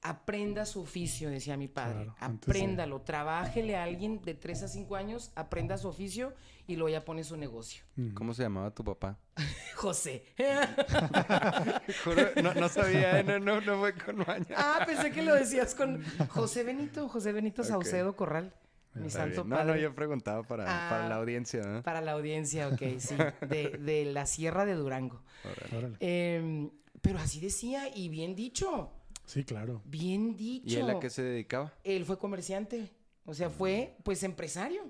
aprenda 0.00 0.64
su 0.64 0.82
oficio, 0.82 1.28
decía 1.28 1.56
mi 1.56 1.66
padre. 1.66 2.04
Claro, 2.04 2.14
Apréndalo, 2.20 3.00
trabájele 3.00 3.74
a 3.74 3.82
alguien 3.82 4.22
de 4.22 4.34
3 4.34 4.62
a 4.62 4.68
5 4.68 4.94
años, 4.94 5.32
aprenda 5.34 5.76
su 5.76 5.88
oficio 5.88 6.34
y 6.68 6.76
luego 6.76 6.90
ya 6.90 7.04
pone 7.04 7.24
su 7.24 7.36
negocio. 7.36 7.82
¿Cómo 8.14 8.32
se 8.34 8.44
llamaba 8.44 8.72
tu 8.72 8.84
papá? 8.84 9.18
José. 9.74 10.22
Juro, 12.04 12.22
no, 12.42 12.54
no 12.54 12.68
sabía, 12.68 13.20
¿eh? 13.20 13.24
no, 13.24 13.38
no, 13.38 13.60
no 13.60 13.78
fue 13.80 13.94
con 13.94 14.18
maña. 14.18 14.46
ah, 14.56 14.82
pensé 14.86 15.10
que 15.10 15.22
lo 15.22 15.34
decías 15.34 15.74
con 15.74 16.02
José 16.28 16.62
Benito, 16.64 17.08
José 17.08 17.32
Benito. 17.32 17.64
Saucedo 17.64 18.14
Corral. 18.16 18.54
Mi 18.94 19.06
Está 19.08 19.20
santo 19.20 19.42
bien. 19.44 19.50
No, 19.50 19.56
padre. 19.56 19.72
no, 19.72 19.78
yo 19.78 19.94
preguntaba 19.94 20.42
para, 20.42 20.64
para 20.64 21.06
Ah. 21.06 21.08
la 21.08 21.16
audiencia. 21.16 21.62
¿no? 21.62 21.82
Para 21.82 22.00
la 22.00 22.12
audiencia, 22.12 22.68
ok, 22.68 22.82
sí. 22.98 23.14
De, 23.48 23.78
de 23.78 24.04
la 24.06 24.26
Sierra 24.26 24.64
de 24.64 24.74
Durango. 24.74 25.22
Órale. 25.76 25.96
Em, 26.00 26.70
pero 27.00 27.18
así 27.18 27.38
decía, 27.40 27.88
y 27.94 28.08
bien 28.08 28.34
dicho. 28.34 28.92
Sí, 29.24 29.44
claro. 29.44 29.82
Bien 29.84 30.36
dicho. 30.36 30.66
¿Y 30.68 30.76
él 30.76 30.90
a 30.90 30.98
qué 30.98 31.10
se 31.10 31.22
dedicaba? 31.22 31.72
Él 31.84 32.04
fue 32.06 32.18
comerciante. 32.18 32.90
O 33.28 33.34
sea, 33.34 33.50
fue 33.50 33.94
pues 34.04 34.22
empresario. 34.22 34.82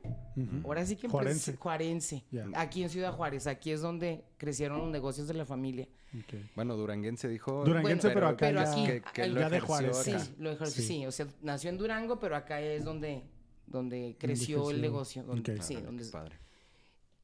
Ahora 0.64 0.87
sí 0.87 0.94
que 0.94 1.09
Juarense. 1.09 1.57
juarense. 1.57 2.22
Aquí 2.55 2.85
en 2.85 2.88
Ciudad 2.88 3.12
Juárez. 3.12 3.48
Aquí 3.48 3.72
es 3.72 3.81
donde 3.81 4.24
crecieron 4.37 4.79
los 4.79 4.90
negocios 4.90 5.27
de 5.27 5.35
la 5.35 5.44
familia. 5.44 5.88
Bueno, 6.55 6.77
duranguense 6.77 7.29
dijo. 7.29 7.64
Duranguense, 7.64 8.07
Bueno, 8.07 8.14
pero 8.14 8.29
acá 8.29 8.46
pero 8.46 8.62
ya, 8.62 8.70
aquí- 8.72 8.87
que, 8.87 9.03
que 9.12 9.22
el- 9.22 9.35
lo 9.35 9.40
ya 9.40 9.51
de 9.51 9.59
Juárez. 9.61 9.96
Sí, 9.96 10.12
lo 10.38 10.51
ejerció, 10.53 10.83
Sí. 10.83 10.88
sí. 10.88 11.07
O 11.07 11.11
sea, 11.11 11.27
nació 11.42 11.68
en 11.70 11.79
Durango, 11.79 12.20
pero 12.20 12.37
acá 12.37 12.61
es 12.61 12.85
donde, 12.85 13.24
donde 13.66 14.14
creció 14.18 14.70
el 14.70 14.81
negocio. 14.81 15.24
donde- 15.24 15.55
Ok. 15.57 15.62
sí, 15.62 15.74
donde- 15.74 16.05
qué 16.05 16.11
padre. 16.11 16.37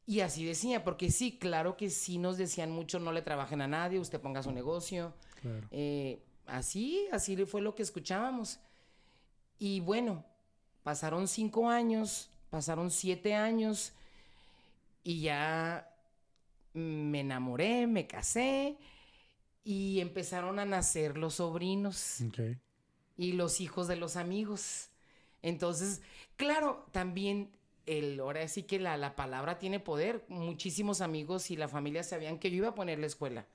Y 0.06 0.18
así 0.20 0.44
decía, 0.44 0.82
porque 0.82 1.10
sí, 1.12 1.38
claro 1.38 1.76
que 1.76 1.88
sí 1.90 2.18
nos 2.18 2.36
decían 2.38 2.72
mucho, 2.72 2.98
no 2.98 3.12
le 3.12 3.22
trabajen 3.22 3.60
a 3.62 3.68
nadie, 3.68 4.00
usted 4.00 4.20
ponga 4.20 4.42
su 4.42 4.50
negocio. 4.50 5.14
Claro. 5.40 5.66
Eh, 5.70 6.22
así, 6.46 7.06
así 7.12 7.36
fue 7.46 7.62
lo 7.62 7.74
que 7.76 7.82
escuchábamos. 7.84 8.58
Y 9.58 9.78
bueno, 9.80 10.26
pasaron 10.84 11.26
cinco 11.26 11.68
años, 11.68 12.30
pasaron 12.50 12.92
siete 12.92 13.34
años 13.34 13.92
y 15.02 15.22
ya 15.22 15.92
me 16.74 17.20
enamoré, 17.20 17.88
me 17.88 18.06
casé 18.06 18.76
y 19.64 19.98
empezaron 20.00 20.60
a 20.60 20.64
nacer 20.64 21.16
los 21.16 21.36
sobrinos 21.36 22.20
y 23.16 23.32
los 23.32 23.60
hijos 23.60 23.88
de 23.88 23.96
los 23.96 24.16
amigos. 24.16 24.90
Entonces, 25.42 26.02
claro, 26.36 26.86
también 26.92 27.50
el, 27.86 28.20
ahora 28.20 28.46
sí 28.48 28.62
que 28.62 28.78
la, 28.78 28.96
la 28.96 29.16
palabra 29.16 29.58
tiene 29.58 29.80
poder. 29.80 30.24
Muchísimos 30.28 31.00
amigos 31.00 31.50
y 31.50 31.56
la 31.56 31.68
familia 31.68 32.02
sabían 32.02 32.38
que 32.38 32.50
yo 32.50 32.58
iba 32.58 32.68
a 32.68 32.74
poner 32.74 32.98
la 32.98 33.06
escuela. 33.06 33.46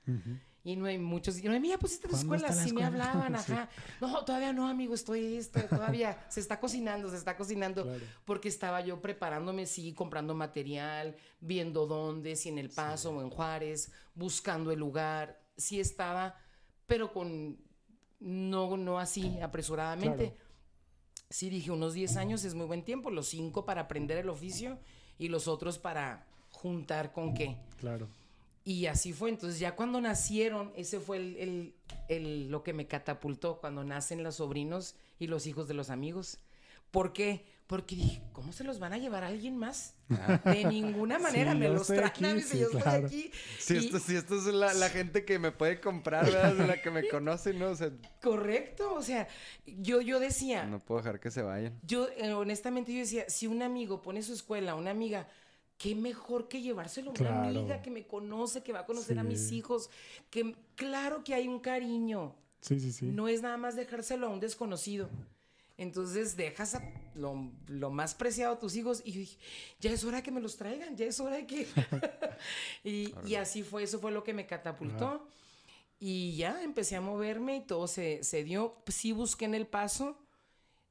Y 0.62 0.76
no 0.76 0.84
hay 0.86 0.98
muchos, 0.98 1.38
y 1.38 1.48
no, 1.48 1.58
mira, 1.58 1.78
pusiste 1.78 2.06
la 2.06 2.12
¿Cuándo 2.12 2.34
escuela, 2.34 2.54
la 2.54 2.64
sí 2.64 2.72
me 2.74 2.84
hablaban, 2.84 3.34
Sí. 3.46 3.52
ajá. 3.52 3.70
No, 4.00 4.24
todavía 4.24 4.52
no, 4.52 4.68
amigo, 4.68 4.94
estoy 4.94 5.36
esto, 5.36 5.58
todavía 5.68 6.22
se 6.28 6.40
está 6.40 6.60
cocinando, 6.60 7.08
se 7.08 7.16
está 7.16 7.36
cocinando. 7.36 7.84
Claro. 7.84 8.04
Porque 8.26 8.48
estaba 8.48 8.82
yo 8.82 9.00
preparándome, 9.00 9.64
sí, 9.64 9.94
comprando 9.94 10.34
material, 10.34 11.16
viendo 11.40 11.86
dónde, 11.86 12.36
si 12.36 12.50
en 12.50 12.58
El 12.58 12.68
Paso 12.68 13.10
o 13.10 13.22
en 13.22 13.30
Juárez, 13.30 13.90
buscando 14.14 14.70
el 14.70 14.78
lugar. 14.78 15.40
Sí 15.56 15.80
estaba, 15.80 16.36
pero 16.86 17.12
con, 17.12 17.58
no, 18.18 18.76
no 18.76 18.98
así 18.98 19.38
apresuradamente. 19.40 20.32
Claro. 20.32 20.50
Sí 21.30 21.48
dije, 21.48 21.70
unos 21.70 21.94
10 21.94 22.16
años 22.16 22.44
es 22.44 22.54
muy 22.54 22.66
buen 22.66 22.84
tiempo, 22.84 23.10
los 23.10 23.28
5 23.28 23.64
para 23.64 23.82
aprender 23.82 24.18
el 24.18 24.28
oficio 24.28 24.78
y 25.16 25.28
los 25.28 25.48
otros 25.48 25.78
para 25.78 26.26
juntar 26.50 27.12
con 27.12 27.32
qué. 27.34 27.56
Claro. 27.78 28.08
Y 28.64 28.86
así 28.86 29.12
fue. 29.12 29.30
Entonces, 29.30 29.58
ya 29.58 29.74
cuando 29.74 30.00
nacieron, 30.00 30.72
ese 30.76 31.00
fue 31.00 31.16
el, 31.16 31.36
el- 31.36 31.74
el- 32.08 32.48
lo 32.50 32.62
que 32.62 32.72
me 32.72 32.86
catapultó, 32.86 33.58
cuando 33.60 33.84
nacen 33.84 34.22
los 34.22 34.36
sobrinos 34.36 34.94
y 35.18 35.26
los 35.28 35.46
hijos 35.46 35.66
de 35.68 35.74
los 35.74 35.90
amigos. 35.90 36.38
¿Por 36.90 37.12
qué? 37.12 37.44
Porque 37.68 37.94
dije, 37.94 38.20
¿cómo 38.32 38.52
se 38.52 38.64
los 38.64 38.80
van 38.80 38.92
a 38.92 38.98
llevar 38.98 39.22
a 39.22 39.28
alguien 39.28 39.56
más? 39.56 39.94
De 40.44 40.64
ninguna 40.64 41.20
manera 41.20 41.52
Sí, 41.52 41.58
me 41.58 41.68
los 41.68 41.86
traen 41.86 42.02
a 42.02 42.06
aquí, 42.08 42.24
mí, 42.24 42.40
si 42.42 42.48
sí, 42.48 42.58
yo 42.58 42.66
estoy 42.66 42.82
claro. 42.82 43.06
aquí. 43.06 43.30
Si 43.60 43.74
Y- 43.74 43.76
esto, 43.78 43.98
si 44.00 44.16
esto 44.16 44.36
es 44.36 44.44
la, 44.46 44.74
la 44.74 44.90
gente 44.90 45.24
que 45.24 45.38
me 45.38 45.52
puede 45.52 45.80
comprar, 45.80 46.24
¿verdad? 46.26 46.52
La 46.66 46.82
que 46.82 46.90
me 46.90 47.06
conoce, 47.08 47.54
¿no? 47.54 47.68
O 47.70 47.76
sea, 47.76 47.92
Correcto, 48.20 48.92
o 48.94 49.02
sea, 49.02 49.28
yo, 49.66 50.00
yo 50.00 50.18
decía, 50.18 50.64
no 50.66 50.80
puedo 50.80 51.00
dejar 51.00 51.20
que 51.20 51.30
se 51.30 51.42
vayan. 51.42 51.78
yo 51.86 52.08
eh, 52.16 52.32
honestamente 52.32 52.92
yo 52.92 52.98
decía, 52.98 53.24
si 53.30 53.46
un 53.46 53.62
amigo 53.62 54.02
pone 54.02 54.20
su 54.24 54.32
escuela, 54.32 54.74
una 54.74 54.90
amiga, 54.90 55.28
qué 55.80 55.94
mejor 55.94 56.46
que 56.46 56.60
llevárselo 56.60 57.08
a 57.08 57.12
una 57.12 57.18
Claro. 57.30 57.48
amiga 57.58 57.80
que 57.80 57.90
me 57.90 58.06
conoce, 58.06 58.62
que 58.62 58.70
va 58.70 58.80
a 58.80 58.86
conocer 58.86 59.18
a 59.18 59.22
mis 59.22 59.50
hijos, 59.50 59.88
que 60.28 60.54
claro 60.74 61.24
que 61.24 61.32
hay 61.32 61.48
un 61.48 61.58
cariño. 61.58 62.34
Sí, 62.60 62.78
sí, 62.78 62.92
sí. 62.92 63.06
No 63.06 63.28
es 63.28 63.40
nada 63.40 63.56
más 63.56 63.76
dejárselo 63.76 64.26
a 64.26 64.30
un 64.30 64.40
desconocido. 64.40 65.08
Entonces 65.78 66.36
dejas 66.36 66.74
a 66.74 66.82
lo, 67.14 67.50
lo 67.66 67.88
más 67.90 68.14
preciado 68.14 68.56
a 68.56 68.58
tus 68.58 68.76
hijos 68.76 69.00
y 69.06 69.12
dije, 69.12 69.38
ya 69.80 69.90
es 69.90 70.04
hora 70.04 70.18
de 70.18 70.22
que 70.22 70.30
me 70.30 70.42
los 70.42 70.58
traigan, 70.58 70.94
ya 70.98 71.06
es 71.06 71.18
hora 71.18 71.36
de 71.36 71.46
que... 71.46 71.66
y, 72.84 73.14
y 73.26 73.36
así 73.36 73.62
fue, 73.62 73.82
eso 73.84 73.98
fue 74.00 74.12
lo 74.12 74.22
que 74.22 74.34
me 74.34 74.46
catapultó. 74.46 75.26
Y 75.98 76.36
ya 76.36 76.62
empecé 76.62 76.96
a 76.96 77.00
moverme 77.00 77.56
y 77.56 77.60
todo 77.62 77.86
se, 77.86 78.22
se 78.22 78.44
dio. 78.44 78.76
Sí 78.88 79.12
busqué 79.12 79.46
en 79.46 79.54
el 79.54 79.66
paso 79.66 80.18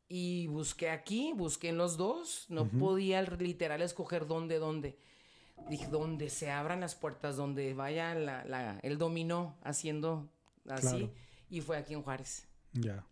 y 0.09 0.47
busqué 0.47 0.89
aquí, 0.89 1.33
busqué 1.35 1.69
en 1.69 1.77
los 1.77 1.95
dos. 1.95 2.47
No 2.49 2.67
podía 2.67 3.21
literal 3.21 3.81
escoger 3.81 4.25
dónde, 4.27 4.57
dónde. 4.59 4.97
Dije, 5.69 5.87
donde 5.87 6.29
se 6.29 6.49
abran 6.51 6.79
las 6.81 6.95
puertas, 6.95 7.35
donde 7.37 7.73
vaya 7.73 8.15
la- 8.15 8.43
la- 8.45 8.79
el 8.81 8.97
dominó 8.97 9.55
haciendo 9.61 10.29
así. 10.67 10.87
Claro. 10.87 11.11
Y 11.49 11.61
fue 11.61 11.77
aquí 11.77 11.93
en 11.93 12.01
Juárez. 12.01 12.47
Ya. 12.73 13.05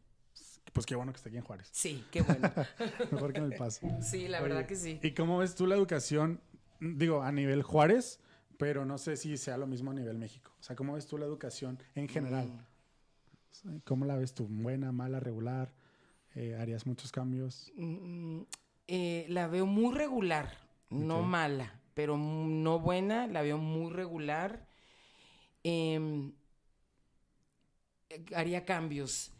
Pues 0.73 0.85
qué 0.85 0.95
bueno 0.95 1.11
que 1.11 1.17
esté 1.17 1.29
aquí 1.29 1.37
en 1.37 1.43
Juárez. 1.43 1.69
Sí, 1.71 2.03
qué 2.11 2.21
bueno. 2.21 2.39
Mejor 3.11 3.33
que 3.33 3.39
en 3.39 3.45
el 3.45 3.55
paso. 3.55 3.87
Sí, 4.01 4.27
la 4.27 4.39
Oye, 4.39 4.49
verdad 4.49 4.65
que 4.67 4.75
sí. 4.75 4.99
¿Y 5.01 5.11
cómo 5.13 5.37
ves 5.39 5.55
tú 5.55 5.65
la 5.67 5.75
educación, 5.75 6.39
digo, 6.79 7.21
a 7.23 7.31
nivel 7.31 7.63
Juárez, 7.63 8.19
pero 8.57 8.85
no 8.85 8.97
sé 8.97 9.17
si 9.17 9.37
sea 9.37 9.57
lo 9.57 9.67
mismo 9.67 9.91
a 9.91 9.93
nivel 9.93 10.17
México? 10.17 10.51
O 10.59 10.63
sea, 10.63 10.75
¿cómo 10.75 10.93
ves 10.93 11.05
tú 11.07 11.17
la 11.17 11.25
educación 11.25 11.79
en 11.95 12.07
general? 12.07 12.47
Mm. 13.63 13.77
¿Cómo 13.85 14.05
la 14.05 14.15
ves 14.17 14.33
tú? 14.33 14.47
¿Buena, 14.49 14.91
mala, 14.91 15.19
regular? 15.19 15.73
Eh, 16.39 16.55
¿Harías 16.55 16.85
muchos 16.85 17.11
cambios? 17.11 17.71
Mm, 17.75 18.41
eh, 18.87 19.25
la 19.27 19.47
veo 19.47 19.65
muy 19.65 19.95
regular, 19.95 20.55
no 20.91 21.23
mala, 21.23 21.79
pero 21.95 22.15
no 22.15 22.79
buena, 22.79 23.25
la 23.25 23.41
veo 23.41 23.57
muy 23.57 23.91
regular. 23.91 24.67
Em, 25.63 26.31
eh, 28.11 28.23
haría 28.35 28.63
cambios. 28.65 29.31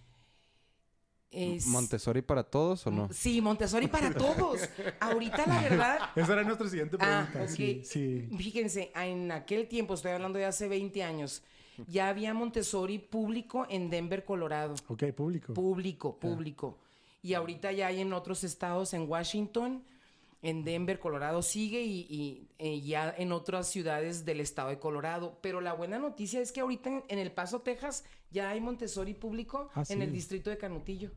Es- 1.30 1.68
¿Montessori 1.68 2.24
para 2.24 2.42
todos 2.44 2.88
o 2.88 2.92
no? 2.92 3.10
Sí, 3.14 3.42
Montessori 3.42 3.88
para 3.88 4.10
todos. 4.18 4.68
Ahorita 5.00 5.46
la 5.46 5.62
verdad, 5.62 6.00
Esa 6.16 6.34
era 6.34 6.44
nuestra 6.44 6.68
siguiente 6.68 6.98
Ah, 7.00 7.28
pregunta. 7.30 7.44
ok. 7.44 7.56
Sí, 7.56 7.82
sí. 7.84 8.28
Fíjense, 8.36 8.92
en 8.96 9.32
aquel 9.32 9.68
tiempo, 9.68 9.94
estoy 9.94 10.14
hablando 10.14 10.40
de 10.40 10.46
hace 10.46 10.68
20 10.68 11.04
años, 11.04 11.44
ya 11.86 12.10
había 12.10 12.34
Montessori 12.34 12.98
público 12.98 13.68
en 13.70 13.92
Denver, 13.92 14.26
Colorado. 14.26 14.74
Ok, 14.88 15.04
público. 15.16 15.54
Público, 15.54 16.18
público. 16.18 16.80
Y 17.22 17.34
ahorita 17.34 17.72
ya 17.72 17.88
hay 17.88 18.02
en 18.02 18.14
otros 18.14 18.44
estados, 18.44 18.94
en 18.94 19.10
Washington, 19.10 19.84
en 20.42 20.64
Denver, 20.64 21.00
Colorado 21.00 21.42
sigue 21.42 21.84
y, 21.84 22.08
y, 22.10 22.50
eh, 22.60 22.80
ya 22.82 23.14
en 23.18 23.32
otras 23.32 23.68
ciudades 23.68 24.24
del 24.24 24.40
estado 24.40 24.70
de 24.70 24.80
Colorado. 24.80 25.40
Pero 25.42 25.62
la 25.62 25.74
buena 25.74 25.98
noticia 25.98 26.42
es 26.42 26.52
que 26.52 26.62
ahorita 26.62 26.90
en, 26.90 27.04
en 27.08 27.20
El 27.20 27.32
Paso, 27.32 27.62
Texas, 27.62 28.06
ya 28.30 28.50
hay 28.50 28.62
Montessori 28.62 29.14
público 29.14 29.70
Ah, 29.74 29.84
en 29.90 30.02
el 30.02 30.12
distrito 30.12 30.50
de 30.50 30.58
Canutillo. 30.58 31.12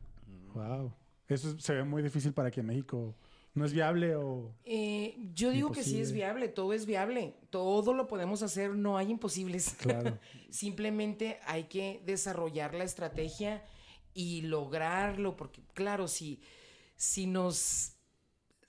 Wow. 0.53 0.93
Eso 1.27 1.57
se 1.59 1.73
ve 1.73 1.83
muy 1.83 2.01
difícil 2.01 2.33
para 2.33 2.51
que 2.51 2.59
en 2.59 2.65
México 2.65 3.15
no 3.53 3.65
es 3.65 3.73
viable 3.73 4.15
o... 4.15 4.53
Eh, 4.63 5.15
yo 5.33 5.51
digo 5.51 5.71
que 5.71 5.83
sí 5.83 5.99
es 5.99 6.11
viable, 6.11 6.47
todo 6.47 6.73
es 6.73 6.85
viable, 6.85 7.35
todo 7.49 7.93
lo 7.93 8.07
podemos 8.07 8.41
hacer, 8.43 8.75
no 8.75 8.97
hay 8.97 9.11
imposibles. 9.11 9.75
Claro. 9.79 10.17
Simplemente 10.49 11.39
hay 11.45 11.65
que 11.65 12.01
desarrollar 12.05 12.73
la 12.73 12.85
estrategia 12.85 13.63
y 14.13 14.41
lograrlo, 14.41 15.35
porque 15.35 15.61
claro, 15.73 16.07
si, 16.07 16.41
si 16.95 17.27
nos 17.27 17.93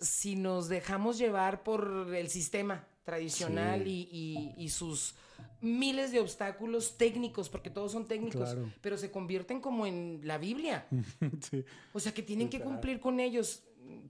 si 0.02 0.35
nos 0.35 0.68
dejamos 0.68 1.16
llevar 1.16 1.62
por 1.62 2.12
el 2.14 2.28
sistema 2.28 2.87
tradicional 3.05 3.87
y, 3.87 4.68
sus 4.68 5.14
miles 5.61 6.11
de 6.12 6.20
obstáculos 6.20 6.98
técnicos, 6.98 7.48
porque 7.48 7.70
todos 7.70 7.92
son 7.92 8.07
técnicos, 8.07 8.57
pero 8.81 8.98
se 8.98 9.11
convierten 9.11 9.61
como 9.61 9.87
en 9.87 10.20
la 10.24 10.38
Biblia. 10.38 10.87
O 11.92 12.00
sea, 12.00 12.12
que 12.12 12.22
tienen 12.22 12.48
que 12.48 12.61
cumplir 12.61 13.00
con 13.00 13.20
ellos. 13.20 13.62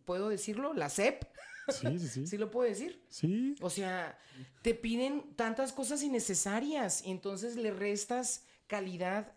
¿Puedo 0.04 0.28
decirlo? 0.28 0.72
La 0.72 0.88
SEP. 0.88 1.24
Sí, 1.68 1.98
sí, 1.98 2.08
sí. 2.08 2.26
¿Sí 2.26 2.38
lo 2.38 2.50
puedo 2.50 2.68
decir? 2.68 3.02
Sí. 3.08 3.54
O 3.60 3.70
sea, 3.70 4.18
te 4.62 4.74
piden 4.74 5.34
tantas 5.36 5.72
cosas 5.72 6.02
innecesarias 6.02 7.04
y 7.04 7.10
entonces 7.10 7.56
le 7.56 7.70
restas 7.70 8.44
calidad 8.66 9.32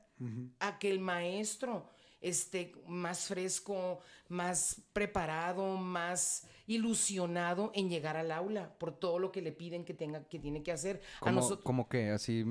a 0.60 0.80
que 0.80 0.90
el 0.90 1.00
maestro 1.00 1.90
esté 2.22 2.74
más 2.88 3.28
fresco, 3.28 4.00
más 4.30 4.82
preparado, 4.94 5.78
más 5.78 6.48
ilusionado 6.68 7.72
en 7.76 7.90
llegar 7.90 8.18
al 8.18 8.32
aula 8.32 8.74
por 8.78 8.92
todo 8.98 9.20
lo 9.20 9.32
que 9.32 9.42
le 9.42 9.52
piden 9.52 9.86
que 9.86 9.94
tenga, 9.94 10.24
que 10.24 10.40
tiene 10.40 10.64
que 10.64 10.72
hacer. 10.72 11.02
¿Cómo, 11.20 11.60
¿Cómo 11.62 11.88
que? 11.88 12.10
Así. 12.10 12.44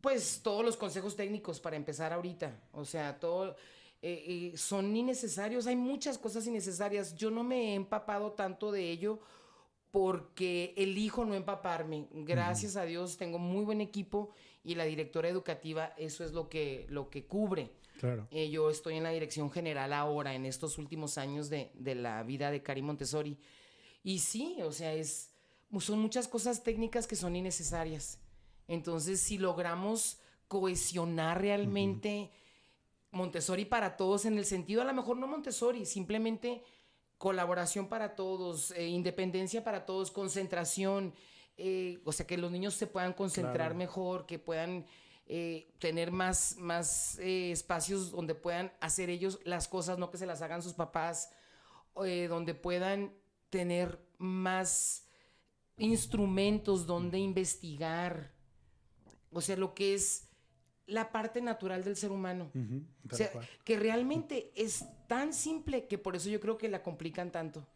Pues 0.00 0.40
todos 0.42 0.64
los 0.64 0.76
consejos 0.76 1.16
técnicos 1.16 1.60
para 1.60 1.76
empezar 1.76 2.12
ahorita. 2.12 2.58
O 2.72 2.84
sea, 2.84 3.18
todo. 3.18 3.56
Eh, 4.02 4.52
eh, 4.52 4.56
son 4.56 4.96
innecesarios, 4.96 5.66
hay 5.66 5.76
muchas 5.76 6.16
cosas 6.16 6.46
innecesarias. 6.46 7.14
Yo 7.16 7.30
no 7.30 7.44
me 7.44 7.72
he 7.72 7.74
empapado 7.74 8.32
tanto 8.32 8.72
de 8.72 8.90
ello 8.90 9.20
porque 9.90 10.72
elijo 10.76 11.26
no 11.26 11.34
empaparme. 11.34 12.06
Gracias 12.12 12.76
a 12.76 12.84
Dios 12.84 13.18
tengo 13.18 13.38
muy 13.38 13.64
buen 13.64 13.82
equipo 13.82 14.30
y 14.62 14.74
la 14.74 14.84
directora 14.84 15.28
educativa 15.28 15.94
eso 15.96 16.24
es 16.24 16.32
lo 16.32 16.48
que, 16.48 16.86
lo 16.88 17.10
que 17.10 17.26
cubre. 17.26 17.72
Claro. 17.98 18.28
Eh, 18.30 18.48
yo 18.50 18.70
estoy 18.70 18.96
en 18.96 19.02
la 19.02 19.10
dirección 19.10 19.50
general 19.50 19.92
ahora, 19.92 20.34
en 20.34 20.46
estos 20.46 20.78
últimos 20.78 21.18
años 21.18 21.50
de, 21.50 21.70
de, 21.74 21.94
la 21.94 22.22
vida 22.22 22.50
de 22.50 22.62
Cari 22.62 22.82
Montessori. 22.82 23.38
Y 24.02 24.20
sí, 24.20 24.56
o 24.62 24.72
sea, 24.72 24.94
es, 24.94 25.34
son 25.80 25.98
muchas 25.98 26.26
cosas 26.26 26.62
técnicas 26.62 27.06
que 27.06 27.16
son 27.16 27.36
innecesarias. 27.36 28.18
Entonces, 28.68 29.20
si 29.20 29.36
logramos 29.36 30.18
cohesionar 30.48 31.40
realmente 31.40 32.30
Montessori 33.10 33.64
para 33.64 33.96
todos, 33.96 34.24
en 34.24 34.38
el 34.38 34.44
sentido, 34.44 34.82
a 34.82 34.84
lo 34.84 34.94
mejor 34.94 35.16
no 35.16 35.26
Montessori, 35.26 35.84
simplemente 35.84 36.62
colaboración 37.18 37.88
para 37.88 38.14
todos, 38.14 38.70
eh, 38.72 38.86
independencia 38.86 39.62
para 39.62 39.84
todos, 39.84 40.10
concentración, 40.10 41.12
eh, 41.60 42.00
o 42.04 42.12
sea, 42.12 42.26
que 42.26 42.38
los 42.38 42.50
niños 42.50 42.74
se 42.74 42.86
puedan 42.86 43.12
concentrar 43.12 43.74
mejor, 43.74 44.26
que 44.26 44.38
puedan 44.38 44.86
eh, 45.26 45.70
tener 45.78 46.10
más, 46.10 46.56
más 46.58 47.18
espacios 47.20 48.10
donde 48.10 48.34
puedan 48.34 48.72
hacer 48.80 49.10
ellos 49.10 49.38
las 49.44 49.68
cosas, 49.68 49.98
no 49.98 50.10
que 50.10 50.18
se 50.18 50.26
las 50.26 50.42
hagan 50.42 50.62
sus 50.62 50.74
papás, 50.74 51.30
donde 51.94 52.54
puedan 52.54 53.12
tener 53.50 54.00
más 54.16 55.04
instrumentos 55.76 56.86
donde 56.86 57.18
investigar, 57.18 58.32
o 59.32 59.40
sea, 59.40 59.56
lo 59.56 59.74
que 59.74 59.94
es 59.94 60.28
la 60.86 61.12
parte 61.12 61.40
natural 61.40 61.84
del 61.84 61.96
ser 61.96 62.12
humano. 62.12 62.50
o 63.10 63.14
sea, 63.14 63.30
que 63.64 63.78
realmente 63.78 64.52
es 64.54 64.84
tan 65.06 65.32
simple 65.32 65.86
que 65.86 65.98
por 65.98 66.16
eso 66.16 66.28
yo 66.28 66.40
creo 66.40 66.58
que 66.58 66.68
la 66.68 66.82
complican 66.82 67.30
tanto. 67.30 67.66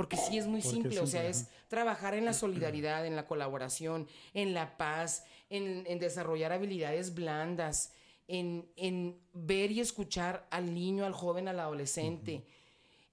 Porque 0.00 0.16
sí 0.16 0.38
es 0.38 0.46
muy 0.46 0.62
simple, 0.62 0.98
o 0.98 1.06
sea, 1.06 1.26
es 1.26 1.48
trabajar 1.68 2.14
en 2.14 2.24
la 2.24 2.32
solidaridad, 2.32 3.04
en 3.04 3.16
la 3.16 3.26
colaboración, 3.26 4.08
en 4.32 4.54
la 4.54 4.78
paz, 4.78 5.24
en, 5.50 5.84
desarrollar 5.98 6.52
habilidades 6.52 7.12
blandas, 7.12 7.92
en, 8.26 9.20
ver 9.34 9.70
y 9.70 9.80
escuchar 9.80 10.46
al 10.50 10.72
niño, 10.72 11.04
al 11.04 11.12
joven, 11.12 11.48
al 11.48 11.60
adolescente. 11.60 12.46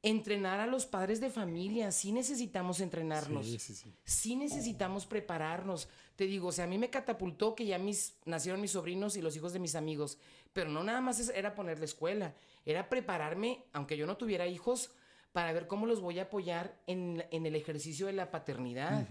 Entrenar 0.01 0.61
a 0.61 0.65
los 0.65 0.85
padres 0.85 1.19
de 1.19 1.29
familia, 1.29 1.91
sí 1.91 2.13
necesitamos 2.13 2.79
entrenarnos. 2.79 3.45
Sí, 3.45 3.59
sí, 3.59 3.75
sí. 3.75 3.93
sí 4.05 4.35
necesitamos 4.37 5.05
prepararnos 5.05 5.89
te 6.17 6.25
digo, 6.25 6.47
o 6.47 6.51
sea, 6.51 6.65
a 6.65 6.67
mí 6.67 6.79
me 6.79 6.89
catapultó 6.89 7.53
que 7.53 7.67
ya 7.67 7.77
mis, 7.77 8.15
nacieron 8.25 8.59
mis 8.59 8.71
sobrinos 8.71 9.15
y 9.17 9.21
los 9.21 9.35
hijos 9.35 9.53
de 9.53 9.59
mis 9.59 9.75
amigos, 9.75 10.17
pero 10.51 10.67
no 10.67 10.83
nada 10.83 10.99
más 10.99 11.29
era 11.29 11.53
ponerle 11.53 11.85
escuela, 11.85 12.33
era 12.65 12.89
prepararme, 12.89 13.65
aunque 13.71 13.97
yo 13.97 14.07
no 14.07 14.17
tuviera 14.17 14.47
hijos, 14.47 14.89
para 15.37 15.53
ver 15.53 15.67
cómo 15.67 15.85
los 15.85 16.01
voy 16.01 16.17
a 16.17 16.23
apoyar 16.23 16.81
en, 16.87 17.23
el 17.29 17.55
ejercicio 17.55 18.07
de 18.07 18.13
la 18.13 18.31
paternidad. 18.31 19.07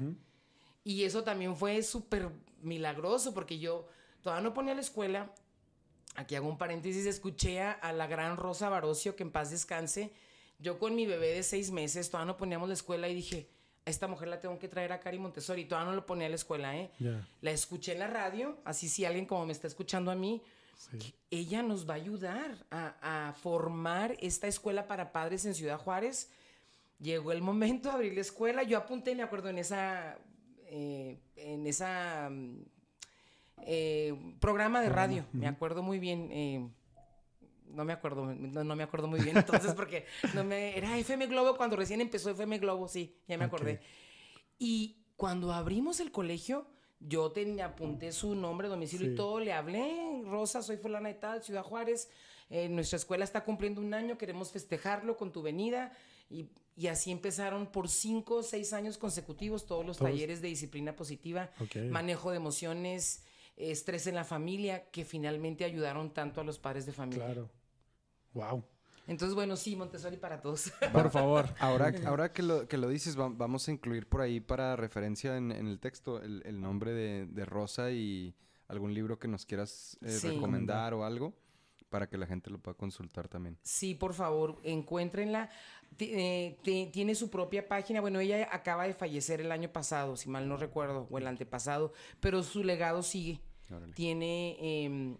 Y 0.83 1.05
eso 1.05 1.23
también 1.23 1.55
fue 1.55 1.81
súper 1.85 2.31
milagroso, 2.62 3.33
porque 3.33 3.61
yo 3.61 3.87
todavía 4.23 4.43
no 4.43 4.53
ponía 4.53 4.75
la 4.75 4.81
escuela. 4.81 5.33
Aquí 6.17 6.35
hago 6.35 6.49
un 6.49 6.59
paréntesis, 6.59 7.07
escuché 7.07 7.61
a, 7.61 7.71
a 7.71 7.93
la 7.93 8.09
gran 8.09 8.37
Rosa 8.37 8.69
Barocio, 8.69 9.15
que 9.15 9.23
en 9.23 9.31
paz 9.31 9.53
descanse. 9.53 10.11
Yo 10.59 10.81
con 10.81 10.97
mi 10.97 11.07
bebé 11.07 11.29
de 11.29 11.45
seis 11.45 11.71
meses, 11.71 12.11
todavía 12.11 12.33
no 12.33 12.37
poníamos 12.37 12.67
la 12.67 12.75
escuela 12.75 13.09
y 13.09 13.15
dije, 13.15 13.49
esta 13.85 14.09
mujer 14.09 14.27
la 14.27 14.41
tengo 14.41 14.59
que 14.59 14.67
traer 14.67 14.91
a 14.91 14.99
Cari 14.99 15.21
Montessori. 15.21 15.65
Todavía 15.65 15.91
no 15.91 15.95
lo 15.95 16.07
ponía 16.07 16.27
a 16.27 16.31
la 16.31 16.35
escuela, 16.35 16.77
¿eh? 16.77 16.91
La 17.41 17.53
escuché 17.53 17.93
en 17.93 18.01
la 18.01 18.09
radio, 18.09 18.59
así 18.65 18.89
si 18.89 19.05
alguien 19.05 19.27
como 19.27 19.47
me 19.47 19.53
está 19.53 19.69
escuchando 19.69 20.11
a 20.11 20.17
mí, 20.17 20.43
ella 21.31 21.62
nos 21.62 21.89
va 21.89 21.95
a 21.95 21.97
ayudar 21.97 22.67
a, 22.71 23.35
formar 23.41 24.17
esta 24.21 24.47
escuela 24.47 24.87
para 24.87 25.12
padres 25.12 25.45
en 25.45 25.55
Ciudad 25.55 25.79
Juárez. 25.79 26.31
Llegó 27.01 27.33
el 27.33 27.43
momento 27.43 27.89
de 27.89 27.95
abrir 27.95 28.15
la 28.15 28.21
escuela. 28.21 28.62
Yo 28.62 28.79
apunté, 28.79 29.15
me 29.15 29.23
acuerdo, 29.23 29.49
en 29.51 29.59
esa, 29.59 30.17
eh, 30.67 31.19
en 31.37 31.67
esa 31.67 32.31
eh, 33.62 34.15
programa 34.41 34.81
de 34.81 34.89
radio. 34.89 35.27
Me 35.33 35.47
acuerdo 35.47 35.83
muy 35.83 35.99
bien. 35.99 36.29
Eh, 36.33 36.69
no 37.69 37.85
me 37.85 37.93
acuerdo, 37.93 38.27
no, 38.35 38.77
me 38.77 38.83
acuerdo 38.85 39.09
muy 39.09 39.21
bien 39.21 39.37
entonces 39.37 39.75
porque 39.77 40.07
no 40.35 40.45
me, 40.45 40.79
era 40.79 40.97
FM 40.97 41.27
Globo 41.27 41.57
cuando 41.57 41.77
recién 41.77 42.01
empezó 42.01 42.31
FM 42.31 42.59
Globo, 42.59 42.89
sí, 42.89 43.19
ya 43.27 43.37
me 43.37 43.45
acordé. 43.45 43.81
Y 44.59 45.05
cuando 45.17 45.53
abrimos 45.53 46.01
el 46.01 46.12
colegio, 46.12 46.67
yo 47.01 47.31
te 47.33 47.63
apunté 47.63 48.13
su 48.13 48.35
nombre, 48.35 48.69
domicilio 48.69 49.13
y 49.13 49.15
todo, 49.15 49.41
le 49.41 49.53
hablé, 49.53 50.23
Rosa, 50.25 50.63
soy 50.63 50.77
fulana 50.77 51.11
y 51.11 51.15
tal, 51.15 51.43
Ciudad 51.43 51.63
Juárez, 51.63 52.09
eh, 52.49 52.69
nuestra 52.69 52.97
escuela 52.97 53.25
está 53.25 53.45
cumpliendo 53.45 53.81
un 53.81 53.93
año, 53.95 54.19
queremos 54.19 54.51
festejarlo 54.53 55.17
con 55.17 55.33
tu 55.33 55.43
venida. 55.43 55.93
Y, 56.29 56.49
y 56.77 56.89
así 56.89 57.11
empezaron 57.11 57.67
por 57.67 57.89
cinco 57.89 58.37
o 58.37 58.43
seis 58.43 58.73
años 58.73 58.99
consecutivos 58.99 59.65
todos 59.65 59.85
los 59.87 59.97
talleres 59.97 60.43
de 60.43 60.49
disciplina 60.49 60.95
positiva, 60.95 61.51
manejo 61.91 62.31
de 62.31 62.37
emociones, 62.37 63.25
estrés 63.57 64.07
en 64.07 64.15
la 64.15 64.25
familia, 64.25 64.91
que 64.91 65.05
finalmente 65.05 65.65
ayudaron 65.65 66.13
tanto 66.13 66.41
a 66.43 66.45
los 66.45 66.59
padres 66.59 66.85
de 66.85 66.93
familia. 66.93 67.25
Claro. 67.25 67.51
Wow. 68.35 68.65
Entonces, 69.07 69.35
bueno, 69.35 69.57
sí, 69.57 69.77
Montessori 69.77 70.16
para 70.16 70.40
todos. 70.40 70.73
Por 70.92 71.11
favor. 71.11 71.47
ahora, 71.61 71.92
ahora 72.07 72.33
que, 72.33 72.42
lo, 72.42 72.66
que 72.66 72.77
lo 72.77 72.88
dices, 72.88 73.16
vamos 73.16 73.69
a 73.69 73.73
incluir 73.73 74.09
por 74.09 74.21
ahí 74.21 74.40
para 74.40 74.77
referencia 74.77 75.37
en, 75.37 75.53
el 75.53 75.79
texto 75.79 76.21
el, 76.21 76.61
nombre 76.61 76.92
de, 76.92 77.45
Rosa 77.45 77.90
y 77.90 78.35
algún 78.69 78.95
libro 78.95 79.19
que 79.19 79.29
nos 79.29 79.47
quieras 79.47 79.97
eh, 80.03 80.19
recomendar 80.23 80.92
o 80.95 81.05
algo 81.05 81.35
para 81.88 82.09
que 82.09 82.19
la 82.19 82.27
gente 82.27 82.51
lo 82.51 82.59
pueda 82.59 82.77
consultar 82.77 83.29
también. 83.29 83.59
Sí, 83.62 83.95
por 83.95 84.12
favor, 84.12 84.59
encuéntrenla. 84.64 85.51
Eh, 85.99 86.59
tiene 86.92 87.14
su 87.14 87.31
propia 87.31 87.69
página. 87.69 88.01
Bueno, 88.01 88.21
ella 88.21 88.49
acaba 88.51 88.87
de 88.87 88.95
fallecer 88.95 89.40
el 89.40 89.53
año 89.53 89.71
pasado, 89.71 90.16
si 90.16 90.29
mal 90.29 90.49
no 90.49 90.57
recuerdo, 90.57 91.07
o 91.11 91.19
el 91.19 91.27
antepasado, 91.27 91.92
pero 92.21 92.42
su 92.42 92.64
legado 92.64 93.03
sigue. 93.03 93.40
Tiene 93.95 94.57
em, 94.61 95.16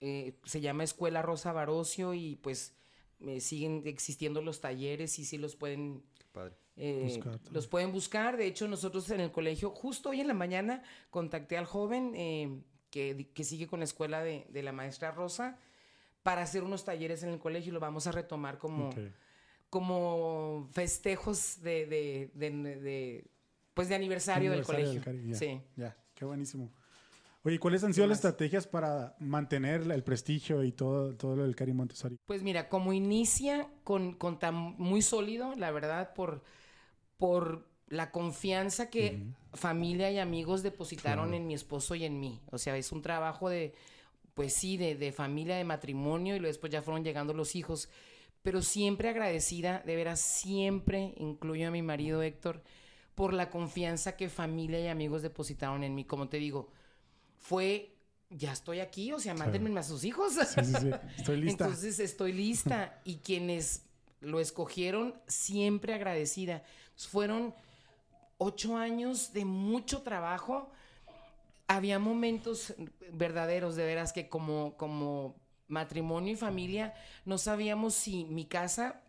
eh, 0.00 0.38
se 0.44 0.60
llama 0.60 0.84
Escuela 0.84 1.22
Rosa 1.22 1.52
Barocio 1.52 2.14
y 2.14 2.36
pues 2.36 2.75
eh, 3.20 3.40
siguen 3.40 3.82
existiendo 3.86 4.42
los 4.42 4.60
talleres 4.60 5.18
y 5.18 5.24
sí 5.24 5.38
los 5.38 5.56
pueden 5.56 6.02
eh, 6.76 7.20
los 7.50 7.66
pueden 7.66 7.92
buscar. 7.92 8.36
De 8.36 8.46
hecho, 8.46 8.68
nosotros 8.68 9.08
en 9.10 9.20
el 9.20 9.32
colegio, 9.32 9.70
justo 9.70 10.10
hoy 10.10 10.20
en 10.20 10.28
la 10.28 10.34
mañana, 10.34 10.82
contacté 11.10 11.56
al 11.56 11.64
joven 11.64 12.12
que, 12.90 13.30
que, 13.32 13.44
sigue 13.44 13.66
con 13.66 13.80
la 13.80 13.84
escuela 13.84 14.22
de, 14.22 14.46
de, 14.50 14.62
la 14.62 14.72
maestra 14.72 15.10
Rosa 15.10 15.58
para 16.22 16.42
hacer 16.42 16.64
unos 16.64 16.84
talleres 16.84 17.22
en 17.22 17.30
el 17.30 17.38
colegio 17.38 17.70
y 17.70 17.72
lo 17.72 17.80
vamos 17.80 18.06
a 18.06 18.12
retomar 18.12 18.58
como, 18.58 18.90
como 19.70 20.68
festejos 20.72 21.62
de, 21.62 21.86
de, 21.86 22.30
de, 22.34 23.30
pues 23.72 23.88
de 23.88 23.94
aniversario, 23.94 24.50
del 24.50 24.64
colegio. 24.64 25.02
sí. 25.34 25.62
Ya, 25.76 25.96
qué 26.14 26.24
buenísimo. 26.24 26.72
Oye, 27.46 27.60
¿cuáles 27.60 27.84
han 27.84 27.94
sido 27.94 28.08
las 28.08 28.18
estrategias 28.18 28.66
para 28.66 29.14
mantener 29.20 29.88
el 29.88 30.02
prestigio 30.02 30.64
y 30.64 30.72
todo, 30.72 31.14
todo 31.14 31.36
lo 31.36 31.44
del 31.44 31.54
Cari 31.54 31.72
Montessori? 31.72 32.18
Pues 32.26 32.42
mira, 32.42 32.68
como 32.68 32.92
inicia 32.92 33.68
con, 33.84 34.14
con 34.14 34.40
tan 34.40 34.56
muy 34.56 35.00
sólido, 35.00 35.54
la 35.54 35.70
verdad, 35.70 36.12
por, 36.12 36.42
por 37.18 37.68
la 37.86 38.10
confianza 38.10 38.90
que 38.90 39.22
familia 39.54 40.10
y 40.10 40.18
amigos 40.18 40.64
depositaron 40.64 41.34
en 41.34 41.46
mi 41.46 41.54
esposo 41.54 41.94
y 41.94 42.04
en 42.04 42.18
mí. 42.18 42.40
O 42.50 42.58
sea, 42.58 42.76
es 42.76 42.90
un 42.90 43.00
trabajo 43.00 43.48
de, 43.48 43.74
pues 44.34 44.52
sí, 44.52 44.76
de, 44.76 44.96
de 44.96 45.12
familia, 45.12 45.54
de 45.54 45.62
matrimonio 45.62 46.34
y 46.34 46.40
luego 46.40 46.50
después 46.50 46.72
ya 46.72 46.82
fueron 46.82 47.04
llegando 47.04 47.32
los 47.32 47.54
hijos. 47.54 47.88
Pero 48.42 48.60
siempre 48.60 49.08
agradecida, 49.08 49.84
de 49.86 49.94
veras, 49.94 50.18
siempre 50.18 51.14
incluyo 51.16 51.68
a 51.68 51.70
mi 51.70 51.82
marido 51.82 52.22
Héctor, 52.22 52.64
por 53.14 53.32
la 53.32 53.50
confianza 53.50 54.16
que 54.16 54.28
familia 54.28 54.80
y 54.80 54.88
amigos 54.88 55.22
depositaron 55.22 55.84
en 55.84 55.94
mí. 55.94 56.04
Como 56.04 56.28
te 56.28 56.38
digo, 56.38 56.72
fue, 57.48 57.94
ya 58.28 58.52
estoy 58.52 58.80
aquí, 58.80 59.12
o 59.12 59.20
sea, 59.20 59.34
mándenme 59.34 59.78
a 59.78 59.82
sus 59.84 60.04
hijos. 60.04 60.32
Sí, 60.34 60.64
sí, 60.64 60.74
sí. 60.80 60.90
Estoy 61.16 61.36
lista. 61.36 61.64
Entonces 61.64 62.00
estoy 62.00 62.32
lista. 62.32 63.00
y 63.04 63.16
quienes 63.16 63.82
lo 64.20 64.40
escogieron 64.40 65.14
siempre 65.28 65.94
agradecida. 65.94 66.64
Fueron 66.96 67.54
ocho 68.38 68.76
años 68.76 69.32
de 69.32 69.44
mucho 69.44 70.02
trabajo. 70.02 70.70
Había 71.68 72.00
momentos 72.00 72.74
verdaderos, 73.12 73.76
de 73.76 73.84
veras, 73.84 74.12
que 74.12 74.28
como, 74.28 74.76
como 74.76 75.36
matrimonio 75.68 76.32
y 76.32 76.36
familia 76.36 76.94
no 77.24 77.38
sabíamos 77.38 77.94
si 77.94 78.24
mi 78.24 78.44
casa 78.44 79.02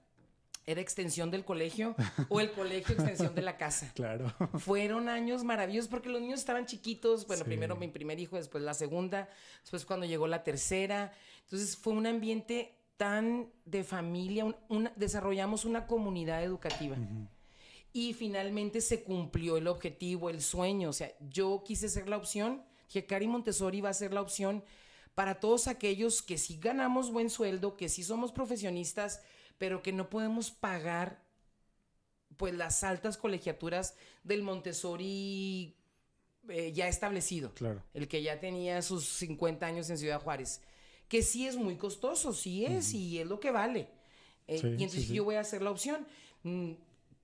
era 0.67 0.81
extensión 0.81 1.31
del 1.31 1.43
colegio 1.45 1.95
o 2.29 2.39
el 2.39 2.51
colegio 2.51 2.93
extensión 2.93 3.33
de 3.33 3.41
la 3.41 3.57
casa. 3.57 3.91
Claro. 3.95 4.31
Fueron 4.59 5.09
años 5.09 5.43
maravillosos 5.43 5.89
porque 5.89 6.09
los 6.09 6.21
niños 6.21 6.39
estaban 6.41 6.65
chiquitos. 6.67 7.25
Bueno, 7.25 7.43
Sí. 7.43 7.47
primero 7.47 7.75
mi 7.75 7.87
primer 7.87 8.19
hijo, 8.19 8.35
después 8.35 8.63
la 8.63 8.73
segunda, 8.75 9.29
después 9.61 9.85
cuando 9.85 10.05
llegó 10.05 10.27
la 10.27 10.43
tercera. 10.43 11.11
Entonces 11.43 11.75
fue 11.77 11.93
un 11.93 12.05
ambiente 12.05 12.75
tan 12.97 13.49
de 13.65 13.83
familia, 13.83 14.45
un- 14.45 14.55
una- 14.69 14.93
desarrollamos 14.95 15.65
una 15.65 15.87
comunidad 15.87 16.43
educativa. 16.43 16.97
Y 17.93 18.13
finalmente 18.13 18.81
se 18.81 19.03
cumplió 19.03 19.57
el 19.57 19.67
objetivo, 19.67 20.29
el 20.29 20.41
sueño. 20.41 20.89
O 20.89 20.93
sea, 20.93 21.11
yo 21.29 21.63
quise 21.65 21.89
ser 21.89 22.09
la 22.09 22.17
opción, 22.17 22.63
que 22.91 23.05
Cari 23.05 23.27
Montessori 23.27 23.81
va 23.81 23.89
a 23.89 23.93
ser 23.93 24.13
la 24.13 24.21
opción 24.21 24.63
para 25.15 25.39
todos 25.39 25.67
aquellos 25.67 26.21
que 26.21 26.37
sí 26.37 26.59
ganamos 26.61 27.11
buen 27.11 27.29
sueldo, 27.29 27.75
que 27.77 27.89
sí 27.89 28.03
somos 28.03 28.31
profesionistas, 28.31 29.21
pero 29.57 29.81
que 29.83 29.91
no 29.91 30.09
podemos 30.09 30.51
pagar 30.51 31.23
pues 32.37 32.53
las 32.53 32.83
altas 32.83 33.17
colegiaturas 33.17 33.95
del 34.23 34.43
Montessori 34.43 35.75
eh, 36.49 36.71
ya 36.73 36.87
establecido 36.87 37.53
Claro. 37.53 37.81
el 37.93 38.07
que 38.07 38.21
ya 38.21 38.39
tenía 38.39 38.81
sus 38.81 39.05
50 39.07 39.65
años 39.65 39.89
en 39.89 39.97
Ciudad 39.97 40.21
Juárez, 40.21 40.61
que 41.07 41.21
sí 41.23 41.47
es 41.47 41.55
muy 41.55 41.77
costoso, 41.77 42.33
sí 42.33 42.65
es, 42.65 42.93
y 42.93 43.19
es 43.19 43.27
lo 43.27 43.39
que 43.39 43.51
vale. 43.51 43.89
Eh, 44.47 44.59
Sí, 44.59 44.67
y 44.67 44.71
entonces 44.73 45.01
sí, 45.01 45.07
sí. 45.07 45.13
yo 45.15 45.23
voy 45.23 45.35
a 45.35 45.41
hacer 45.41 45.61
la 45.61 45.71
opción. 45.71 46.05
Mm, 46.43 46.73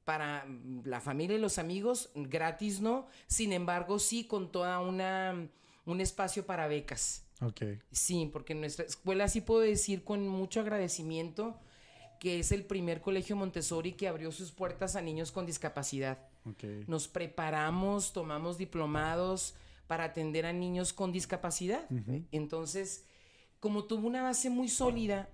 Para 0.03 0.43
mm, 0.45 0.81
la 0.85 0.99
familia 0.99 1.37
y 1.37 1.39
los 1.39 1.57
amigos, 1.59 2.09
gratis 2.15 2.81
no, 2.81 3.07
sin 3.27 3.53
embargo 3.53 3.99
sí 3.99 4.25
con 4.25 4.51
toda 4.51 4.79
una 4.79 5.47
un 5.85 6.01
espacio 6.01 6.45
para 6.45 6.67
becas. 6.67 7.23
Ok. 7.41 7.61
Sí, 7.91 8.29
porque 8.31 8.51
en 8.53 8.61
nuestra 8.61 8.83
escuela 8.85 9.27
sí 9.29 9.41
puedo 9.41 9.61
decir 9.61 10.03
con 10.03 10.27
mucho 10.27 10.59
agradecimiento 10.61 11.57
que 12.19 12.39
es 12.39 12.51
el 12.51 12.65
primer 12.65 13.01
colegio 13.01 13.35
Montessori 13.35 13.93
que 13.93 14.07
abrió 14.07 14.31
sus 14.31 14.51
puertas 14.51 14.95
a 14.95 15.01
niños 15.01 15.31
con 15.31 15.45
discapacidad. 15.45 16.19
Nos 16.87 17.07
preparamos, 17.07 18.13
tomamos 18.13 18.57
diplomados 18.57 19.55
para 19.87 20.05
atender 20.05 20.45
a 20.45 20.53
niños 20.53 20.93
con 20.93 21.11
discapacidad. 21.11 21.85
Entonces, 22.31 23.05
como 23.59 23.85
tuvo 23.85 24.07
una 24.07 24.23
base 24.23 24.49
muy 24.49 24.69
sólida, 24.69 25.29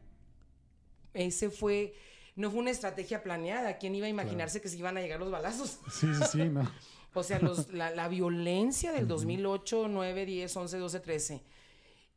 ese 1.13 1.49
fue, 1.49 1.93
no 2.35 2.51
fue 2.51 2.59
una 2.59 2.71
estrategia 2.71 3.23
planeada. 3.23 3.77
¿Quién 3.77 3.95
iba 3.95 4.05
a 4.07 4.09
imaginarse 4.09 4.61
que 4.61 4.69
se 4.69 4.77
iban 4.77 4.97
a 4.97 5.01
llegar 5.01 5.19
los 5.19 5.31
balazos? 5.31 5.79
Sí, 5.91 6.07
sí, 6.13 6.23
sí, 6.31 6.37
no. 6.49 6.69
O 7.15 7.23
sea, 7.23 7.39
los- 7.39 7.73
la, 7.73 7.89
la 7.89 8.07
violencia 8.07 8.91
del 8.91 9.07
2008, 9.07 9.87
9, 9.89 10.25
10, 10.27 10.55
11, 10.57 10.77
12, 10.77 10.99
13. 10.99 11.43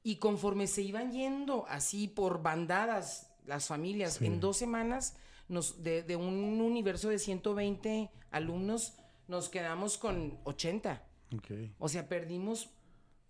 Y 0.02 0.16
conforme 0.16 0.66
se 0.66 0.82
iban 0.82 1.12
yendo 1.12 1.64
así 1.66 2.08
por 2.08 2.42
bandadas 2.42 3.31
las 3.46 3.66
familias, 3.66 4.14
Sí. 4.14 4.26
en 4.26 4.40
dos 4.40 4.56
semanas, 4.56 5.16
nos, 5.48 5.82
de, 5.82 6.02
de 6.02 6.16
un 6.16 6.60
universo 6.60 7.08
de 7.08 7.18
120 7.18 8.10
alumnos, 8.30 8.94
nos 9.28 9.48
quedamos 9.48 9.98
con 9.98 10.38
80. 10.44 11.02
Ok. 11.36 11.50
O 11.78 11.88
sea, 11.88 12.08
perdimos 12.08 12.70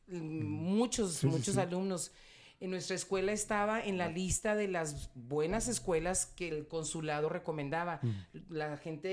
mm, 0.06 0.44
muchos, 0.44 1.14
Sí, 1.14 1.26
muchos 1.26 1.54
sí. 1.54 1.60
alumnos. 1.60 2.12
En 2.60 2.70
nuestra 2.70 2.94
escuela 2.94 3.32
estaba 3.32 3.80
en 3.80 3.98
la 3.98 4.06
lista 4.08 4.54
de 4.54 4.68
las 4.68 5.10
buenas 5.16 5.66
escuelas 5.66 6.26
que 6.26 6.48
el 6.48 6.68
consulado 6.68 7.28
recomendaba. 7.28 8.00
La 8.48 8.76
gente 8.76 9.08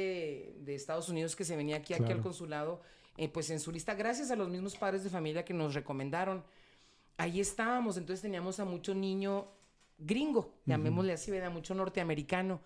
de, 0.59 0.75
Estados 0.75 1.09
Unidos 1.09 1.35
que 1.35 1.43
se 1.43 1.55
venía 1.55 1.77
aquí, 1.77 1.95
aquí 1.95 2.11
al 2.11 2.21
consulado, 2.21 2.81
eh, 3.17 3.27
pues 3.27 3.49
en 3.49 3.59
su 3.59 3.71
lista, 3.71 3.95
gracias 3.95 4.29
a 4.29 4.35
los 4.35 4.49
mismos 4.49 4.75
padres 4.75 5.03
de 5.03 5.09
familia 5.09 5.45
que 5.45 5.55
nos 5.55 5.73
recomendaron, 5.73 6.43
ahí 7.17 7.39
estábamos. 7.39 7.97
Entonces 7.97 8.21
teníamos 8.21 8.59
a 8.59 8.65
mucho 8.65 8.93
niño 8.93 9.47
gringo, 9.99 10.53
llamémosle 10.65 11.13
así, 11.13 11.31
¿verdad? 11.31 11.51
Mucho 11.51 11.75
norteamericano. 11.75 12.61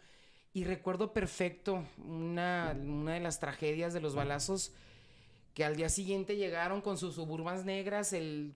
Y 0.54 0.66
recuerdo 0.66 1.14
perfecto 1.14 1.84
una, 1.98 2.78
una 2.80 3.14
de 3.16 3.20
las 3.20 3.40
tragedias 3.40 3.94
de 3.94 4.02
los 4.02 4.14
balazos 4.16 4.72
que 5.54 5.64
al 5.66 5.76
día 5.76 5.90
siguiente 5.90 6.36
llegaron 6.36 6.82
con 6.82 6.98
sus 6.98 7.16
suburbans 7.16 7.66
negras, 7.66 8.14
el, 8.14 8.54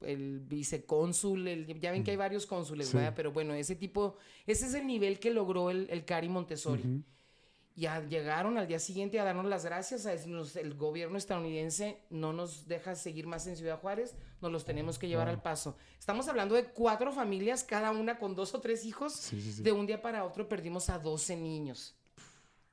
el 0.00 0.40
vicecónsul, 0.40 1.46
el- 1.48 1.80
ya 1.80 1.92
ven 1.92 2.02
que 2.04 2.10
hay 2.12 2.16
varios 2.16 2.46
cónsules, 2.46 2.88
Sí. 2.88 2.96
¿verdad? 2.96 3.14
Pero 3.16 3.32
bueno, 3.32 3.54
ese 3.54 3.76
tipo, 3.76 4.16
ese 4.46 4.66
es 4.66 4.74
el 4.74 4.86
nivel 4.86 5.18
que 5.20 5.30
logró 5.30 5.70
el, 5.70 5.86
el 5.90 6.04
Cari 6.04 6.28
Montessori. 6.28 6.82
Y 7.80 7.86
a- 7.86 8.06
llegaron 8.06 8.58
al 8.58 8.66
día 8.68 8.78
siguiente 8.78 9.18
a 9.18 9.24
darnos 9.24 9.46
las 9.46 9.64
gracias, 9.64 10.04
a 10.04 10.10
decirnos, 10.10 10.54
el 10.56 10.74
gobierno 10.74 11.16
estadounidense 11.16 11.96
no 12.10 12.34
nos 12.34 12.68
deja 12.68 12.94
seguir 12.94 13.26
más 13.26 13.46
en 13.46 13.56
Ciudad 13.56 13.80
Juárez, 13.80 14.14
nos 14.42 14.52
los 14.52 14.66
tenemos 14.66 14.98
que 14.98 15.08
llevar 15.08 15.28
al 15.30 15.40
paso. 15.40 15.78
Estamos 15.98 16.28
hablando 16.28 16.54
de 16.56 16.64
cuatro 16.66 17.10
familias, 17.10 17.64
cada 17.64 17.90
una 17.92 18.18
con 18.18 18.34
dos 18.34 18.54
o 18.54 18.60
tres 18.60 18.84
hijos. 18.84 19.14
Sí, 19.14 19.40
sí, 19.40 19.52
sí. 19.54 19.62
De 19.62 19.72
un 19.72 19.86
día 19.86 20.02
para 20.02 20.24
otro 20.24 20.46
perdimos 20.46 20.90
a 20.90 20.98
12 20.98 21.36
niños. 21.36 21.94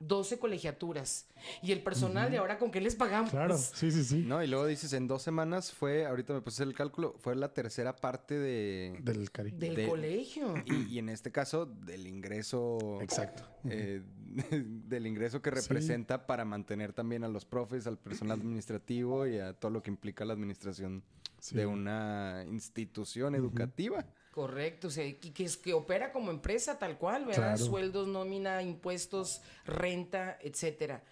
12 0.00 0.38
colegiaturas. 0.38 1.26
Y 1.60 1.72
el 1.72 1.82
personal 1.82 2.30
de 2.30 2.38
ahora, 2.38 2.56
¿con 2.56 2.70
qué 2.70 2.80
les 2.80 2.94
pagamos? 2.94 3.30
Claro, 3.30 3.58
sí, 3.58 3.90
sí, 3.90 4.04
sí. 4.04 4.18
No, 4.24 4.40
y 4.44 4.46
luego 4.46 4.64
dices, 4.66 4.92
en 4.92 5.08
dos 5.08 5.22
semanas 5.22 5.72
fue, 5.72 6.06
ahorita 6.06 6.34
me 6.34 6.40
puse 6.40 6.62
el 6.62 6.72
cálculo, 6.72 7.16
fue 7.18 7.34
la 7.34 7.52
tercera 7.52 7.96
parte 7.96 8.38
de... 8.38 8.96
Del 9.00 9.32
cari. 9.32 9.50
Del 9.50 9.74
de- 9.74 9.88
colegio. 9.88 10.54
Y, 10.66 10.84
y 10.94 10.98
en 11.00 11.08
este 11.08 11.32
caso, 11.32 11.66
del 11.66 12.06
ingreso... 12.06 12.98
Exacto. 13.00 13.42
eh, 13.68 14.02
del 14.50 15.06
ingreso 15.06 15.40
que 15.42 15.50
Sí. 15.50 15.56
representa 15.56 16.26
para 16.26 16.44
mantener 16.44 16.92
también 16.92 17.24
a 17.24 17.28
los 17.28 17.44
profes, 17.44 17.86
al 17.86 17.98
personal 17.98 18.38
administrativo 18.40 19.26
y 19.26 19.38
a 19.38 19.52
todo 19.54 19.70
lo 19.70 19.82
que 19.82 19.90
implica 19.90 20.24
la 20.24 20.32
administración 20.34 21.02
Sí. 21.40 21.56
de 21.56 21.66
una 21.66 22.44
institución 22.48 23.34
educativa. 23.34 24.04
Correcto, 24.32 24.88
o 24.88 24.90
sea, 24.90 25.04
y 25.04 25.14
que, 25.14 25.44
es, 25.44 25.56
que 25.56 25.72
opera 25.72 26.12
como 26.12 26.30
empresa 26.30 26.78
tal 26.78 26.98
cual, 26.98 27.26
¿verdad? 27.26 27.54
Claro. 27.56 27.64
Sueldos, 27.64 28.06
nómina, 28.08 28.62
impuestos, 28.62 29.40
renta, 29.64 30.38
etcétera. 30.42 31.02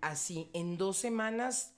Así, 0.00 0.50
en 0.52 0.76
dos 0.78 0.96
semanas, 0.96 1.74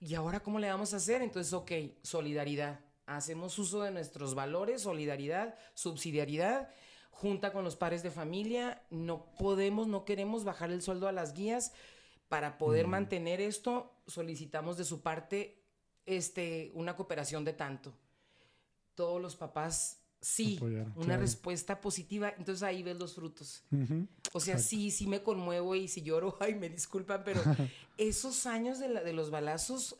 ¿y 0.00 0.14
ahora 0.14 0.40
cómo 0.40 0.58
le 0.58 0.68
vamos 0.68 0.92
a 0.92 0.96
hacer? 0.96 1.22
Entonces, 1.22 1.52
ok, 1.52 1.70
solidaridad. 2.02 2.80
Hacemos 3.06 3.58
uso 3.58 3.82
de 3.82 3.90
nuestros 3.90 4.34
valores, 4.34 4.82
solidaridad, 4.82 5.56
subsidiariedad, 5.74 6.68
junta 7.14 7.52
con 7.52 7.64
los 7.64 7.76
pares 7.76 8.02
de 8.02 8.10
familia. 8.10 8.82
No 8.90 9.26
podemos, 9.38 9.86
no 9.88 10.04
queremos 10.04 10.44
bajar 10.44 10.70
el 10.70 10.82
sueldo 10.82 11.08
a 11.08 11.12
las 11.12 11.32
guías. 11.34 11.72
Para 12.28 12.58
poder 12.58 12.86
mantener 12.86 13.40
esto, 13.40 13.92
solicitamos 14.06 14.76
de 14.76 14.84
su 14.84 15.00
parte 15.02 15.62
este, 16.06 16.70
una 16.74 16.96
cooperación 16.96 17.44
de 17.44 17.52
tanto 17.52 17.94
todos 18.94 19.20
los 19.20 19.34
papás 19.36 19.98
sí, 20.20 20.56
una 20.62 21.04
claro. 21.04 21.20
respuesta 21.22 21.80
positiva, 21.80 22.32
entonces 22.38 22.62
ahí 22.62 22.82
ves 22.84 22.96
los 22.96 23.14
frutos. 23.14 23.64
O 24.32 24.38
sea, 24.40 24.54
Exacto. 24.54 24.68
sí, 24.68 24.90
sí 24.92 25.06
me 25.08 25.22
conmuevo 25.22 25.74
y 25.74 25.88
si 25.88 26.02
lloro, 26.02 26.36
ay, 26.40 26.54
me 26.54 26.68
disculpan, 26.68 27.22
pero 27.24 27.42
esos 27.98 28.46
años 28.46 28.78
de, 28.78 28.88
la- 28.88 29.02
de 29.02 29.12
los 29.12 29.30
balazos, 29.30 29.96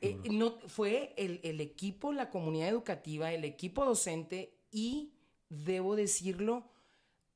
eh, 0.00 0.18
no, 0.30 0.58
fue 0.66 1.14
el, 1.16 1.40
el 1.44 1.60
equipo, 1.60 2.12
la 2.12 2.30
comunidad 2.30 2.68
educativa, 2.68 3.32
el 3.32 3.44
equipo 3.44 3.84
docente 3.84 4.58
y, 4.70 5.12
debo 5.48 5.96
decirlo, 5.96 6.64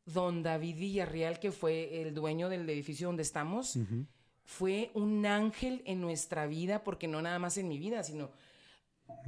don 0.04 0.42
David 0.42 0.76
Villarreal, 0.76 1.38
que 1.38 1.52
fue 1.52 2.02
el 2.02 2.14
dueño 2.14 2.48
del 2.48 2.68
edificio 2.68 3.06
donde 3.08 3.22
estamos, 3.22 3.76
Ujú. 3.76 4.06
fue 4.44 4.90
un 4.94 5.24
ángel 5.26 5.82
en 5.86 6.00
nuestra 6.00 6.46
vida, 6.46 6.82
porque 6.82 7.06
no 7.08 7.22
nada 7.22 7.38
más 7.38 7.56
en 7.58 7.68
mi 7.68 7.78
vida, 7.78 8.02
sino 8.02 8.30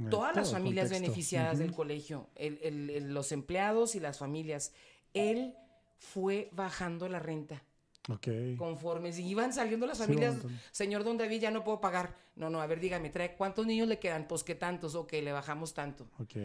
todas 0.09 0.35
las 0.35 0.51
familias 0.51 0.85
contexto. 0.85 1.01
beneficiadas 1.03 1.59
del 1.59 1.71
colegio, 1.73 2.29
el- 2.35 2.59
el- 2.63 2.89
el- 2.89 3.13
los 3.13 3.31
empleados 3.31 3.95
y 3.95 3.99
las 3.99 4.17
familias. 4.17 4.73
Él 5.13 5.55
fue 5.97 6.49
bajando 6.53 7.07
la 7.07 7.19
renta. 7.19 7.63
Ok. 8.09 8.27
Conforme 8.57 9.13
si 9.13 9.25
iban 9.25 9.53
saliendo 9.53 9.85
las 9.85 9.97
familias, 9.99 10.35
señor 10.71 11.05
Don 11.05 11.17
David, 11.17 11.39
ya 11.39 11.51
no 11.51 11.63
puedo 11.63 11.79
pagar. 11.79 12.15
No, 12.35 12.49
no, 12.49 12.59
a 12.59 12.67
ver, 12.67 12.81
dígame, 12.81 13.09
trae, 13.09 13.35
¿cuántos 13.37 13.65
niños 13.65 13.87
le 13.87 13.99
quedan? 13.99 14.27
Pues 14.27 14.43
que 14.43 14.55
tantos, 14.55 14.95
ok, 14.95 15.13
le 15.13 15.31
bajamos 15.31 15.73
tanto. 15.73 16.09
Ok. 16.19 16.35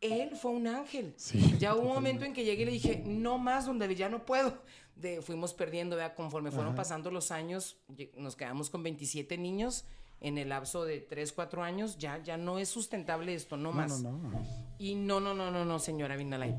Él 0.00 0.36
fue 0.36 0.50
un 0.52 0.66
ángel. 0.66 1.14
Sí. 1.16 1.56
Ya 1.58 1.74
hubo 1.74 1.82
un 1.88 1.94
momento 1.94 2.24
en 2.24 2.32
que 2.34 2.44
llegué 2.44 2.62
y 2.62 2.66
le 2.66 2.72
dije, 2.72 3.02
no 3.06 3.38
más, 3.38 3.66
Don 3.66 3.78
David, 3.78 3.96
ya 3.96 4.08
no 4.08 4.24
puedo. 4.26 4.62
De, 4.94 5.20
fuimos 5.22 5.52
perdiendo, 5.54 5.96
¿verdad? 5.96 6.14
conforme 6.14 6.50
fueron 6.50 6.68
Ajá. 6.68 6.76
pasando 6.76 7.10
los 7.10 7.30
años, 7.30 7.76
nos 8.16 8.34
quedamos 8.36 8.70
con 8.70 8.82
27 8.82 9.36
niños. 9.38 9.84
En 10.18 10.38
el 10.38 10.48
lapso 10.48 10.84
de 10.86 11.00
3, 11.00 11.30
4 11.32 11.62
años, 11.62 11.98
ya, 11.98 12.22
ya 12.22 12.38
no 12.38 12.58
es 12.58 12.70
sustentable 12.70 13.34
esto, 13.34 13.58
no 13.58 13.70
No, 13.70 13.76
más. 13.76 14.00
no, 14.00 14.12
no. 14.12 14.42
Y 14.78 14.94
no, 14.94 15.20
no, 15.20 15.34
no, 15.34 15.50
no, 15.50 15.66
no, 15.66 15.78
señora 15.78 16.16
Vinalay, 16.16 16.54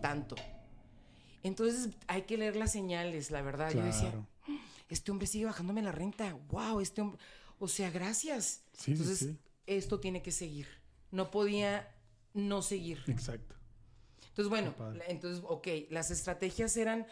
tanto. 0.00 0.36
Entonces 1.42 1.90
hay 2.06 2.22
que 2.22 2.38
leer 2.38 2.56
las 2.56 2.72
señales, 2.72 3.30
la 3.30 3.42
verdad. 3.42 3.70
Yo 3.72 3.82
decía, 3.82 4.10
este 4.88 5.10
hombre 5.10 5.26
sigue 5.26 5.44
bajándome 5.44 5.82
la 5.82 5.92
renta. 5.92 6.34
Wow, 6.48 6.80
este 6.80 7.02
hombre. 7.02 7.18
O 7.58 7.68
sea, 7.68 7.90
gracias. 7.90 8.62
Sí, 8.72 8.84
sí, 8.84 8.90
Entonces, 8.92 9.18
sí. 9.18 9.38
esto 9.66 10.00
tiene 10.00 10.22
que 10.22 10.32
seguir. 10.32 10.66
No 11.10 11.30
podía 11.30 11.88
no 12.34 12.60
seguir. 12.60 13.02
Exacto. 13.06 13.54
Entonces, 14.28 14.50
bueno, 14.50 14.74
entonces, 15.06 15.44
ok, 15.46 15.68
las 15.90 16.10
estrategias 16.10 16.76
eran 16.76 17.06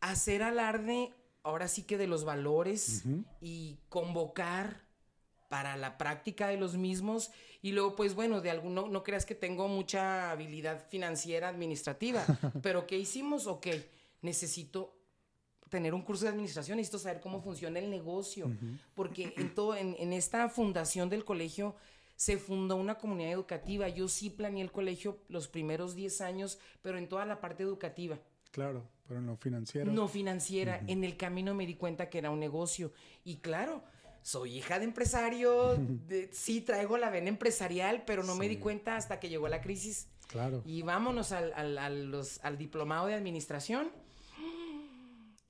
hacer 0.00 0.42
alarde, 0.42 1.12
ahora 1.42 1.68
sí 1.68 1.82
que 1.84 1.96
de 1.96 2.06
los 2.06 2.24
valores 2.24 3.04
y 3.40 3.78
convocar 3.88 4.84
para 5.48 5.76
la 5.76 5.98
práctica 5.98 6.48
de 6.48 6.58
los 6.58 6.76
mismos. 6.76 7.30
Y 7.62 7.72
luego, 7.72 7.96
pues 7.96 8.14
bueno, 8.14 8.40
de 8.40 8.50
alguno, 8.50 8.88
no 8.88 9.02
creas 9.02 9.26
que 9.26 9.34
tengo 9.34 9.68
mucha 9.68 10.30
habilidad 10.30 10.86
financiera 10.88 11.48
administrativa, 11.48 12.24
pero 12.62 12.86
¿qué 12.86 12.98
hicimos? 12.98 13.46
Ok, 13.46 13.66
necesito 14.20 14.96
tener 15.70 15.94
un 15.94 16.02
curso 16.02 16.24
de 16.24 16.30
administración, 16.30 16.76
necesito 16.76 16.98
saber 16.98 17.20
cómo 17.20 17.40
funciona 17.40 17.78
el 17.78 17.90
negocio, 17.90 18.50
porque 18.94 19.32
en, 19.36 19.54
todo, 19.54 19.76
en, 19.76 19.96
en, 19.98 20.12
esta 20.12 20.48
fundación 20.48 21.08
del 21.08 21.24
colegio 21.24 21.74
se 22.20 22.36
fundó 22.36 22.76
una 22.76 22.98
comunidad 22.98 23.32
educativa. 23.32 23.88
Yo 23.88 24.06
sí 24.06 24.28
planeé 24.28 24.60
el 24.60 24.70
colegio 24.70 25.22
los 25.30 25.48
primeros 25.48 25.94
10 25.94 26.20
años, 26.20 26.58
pero 26.82 26.98
en 26.98 27.08
toda 27.08 27.24
la 27.24 27.40
parte 27.40 27.62
educativa. 27.62 28.18
Claro, 28.50 28.86
pero 29.08 29.20
en 29.20 29.26
lo 29.26 29.38
financiero. 29.38 29.90
No 29.90 30.06
financiera. 30.06 30.84
En 30.86 31.02
el 31.02 31.16
camino 31.16 31.54
me 31.54 31.64
di 31.64 31.76
cuenta 31.76 32.10
que 32.10 32.18
era 32.18 32.28
un 32.30 32.38
negocio. 32.38 32.92
Y 33.24 33.36
claro, 33.36 33.82
soy 34.20 34.58
hija 34.58 34.78
de 34.78 34.84
empresario, 34.84 35.78
sí 36.30 36.60
traigo 36.60 36.98
la 36.98 37.08
vena 37.08 37.30
empresarial, 37.30 38.04
pero 38.04 38.22
no 38.22 38.34
me 38.34 38.50
di 38.50 38.58
cuenta 38.58 38.96
hasta 38.96 39.18
que 39.18 39.30
llegó 39.30 39.48
la 39.48 39.62
crisis. 39.62 40.06
Claro. 40.26 40.60
Y 40.66 40.82
vámonos 40.82 41.32
al, 41.32 41.54
al, 41.54 42.14
al 42.42 42.58
diplomado 42.58 43.06
de 43.06 43.14
administración 43.14 43.90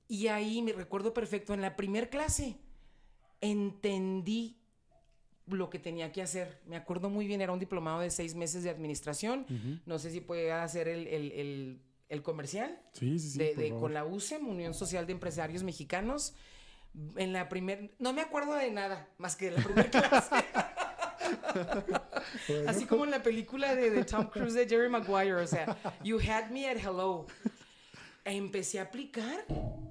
y 0.07 0.27
ahí 0.27 0.61
me 0.61 0.71
recuerdo 0.71 1.13
perfecto, 1.13 1.53
en 1.53 1.59
la 1.59 1.75
primer 1.75 2.09
clase 2.09 2.55
entendí 3.41 4.60
lo 5.53 5.69
que 5.69 5.79
tenía 5.79 6.11
que 6.11 6.21
hacer. 6.21 6.59
Me 6.65 6.75
acuerdo 6.75 7.09
muy 7.09 7.27
bien, 7.27 7.41
era 7.41 7.51
un 7.51 7.59
diplomado 7.59 7.99
de 8.01 8.09
seis 8.09 8.35
meses 8.35 8.63
de 8.63 8.69
administración. 8.69 9.45
No 9.85 9.99
sé 9.99 10.11
si 10.11 10.21
puede 10.21 10.51
hacer 10.51 10.87
el, 10.87 11.81
comercial. 12.23 12.79
Sí, 12.93 13.19
sí, 13.19 13.31
sí. 13.31 13.39
De, 13.39 13.75
con 13.79 13.93
la 13.93 14.05
USEM, 14.05 14.47
Unión 14.47 14.73
Social 14.73 15.05
de 15.05 15.13
Empresarios 15.13 15.63
Mexicanos. 15.63 16.33
En 17.15 17.31
la 17.31 17.47
primera, 17.47 17.87
no 17.99 18.11
me 18.11 18.21
acuerdo 18.21 18.53
de 18.53 18.69
nada 18.69 19.07
más 19.17 19.37
que 19.37 19.45
de 19.45 19.51
la 19.57 19.63
primera 19.63 19.89
clase. 19.89 20.35
Así 22.67 22.85
como 22.85 23.05
en 23.05 23.11
la 23.11 23.23
película 23.23 23.75
de, 23.75 23.91
de 23.91 24.03
Tom 24.03 24.27
Cruise 24.27 24.53
de 24.53 24.67
Jerry 24.67 24.89
Maguire, 24.89 25.35
o 25.35 25.47
sea, 25.47 25.77
you 26.03 26.19
had 26.19 26.49
me 26.49 26.69
at 26.69 26.77
hello 26.77 27.27
empecé 28.25 28.79
a 28.79 28.83
aplicar. 28.83 29.45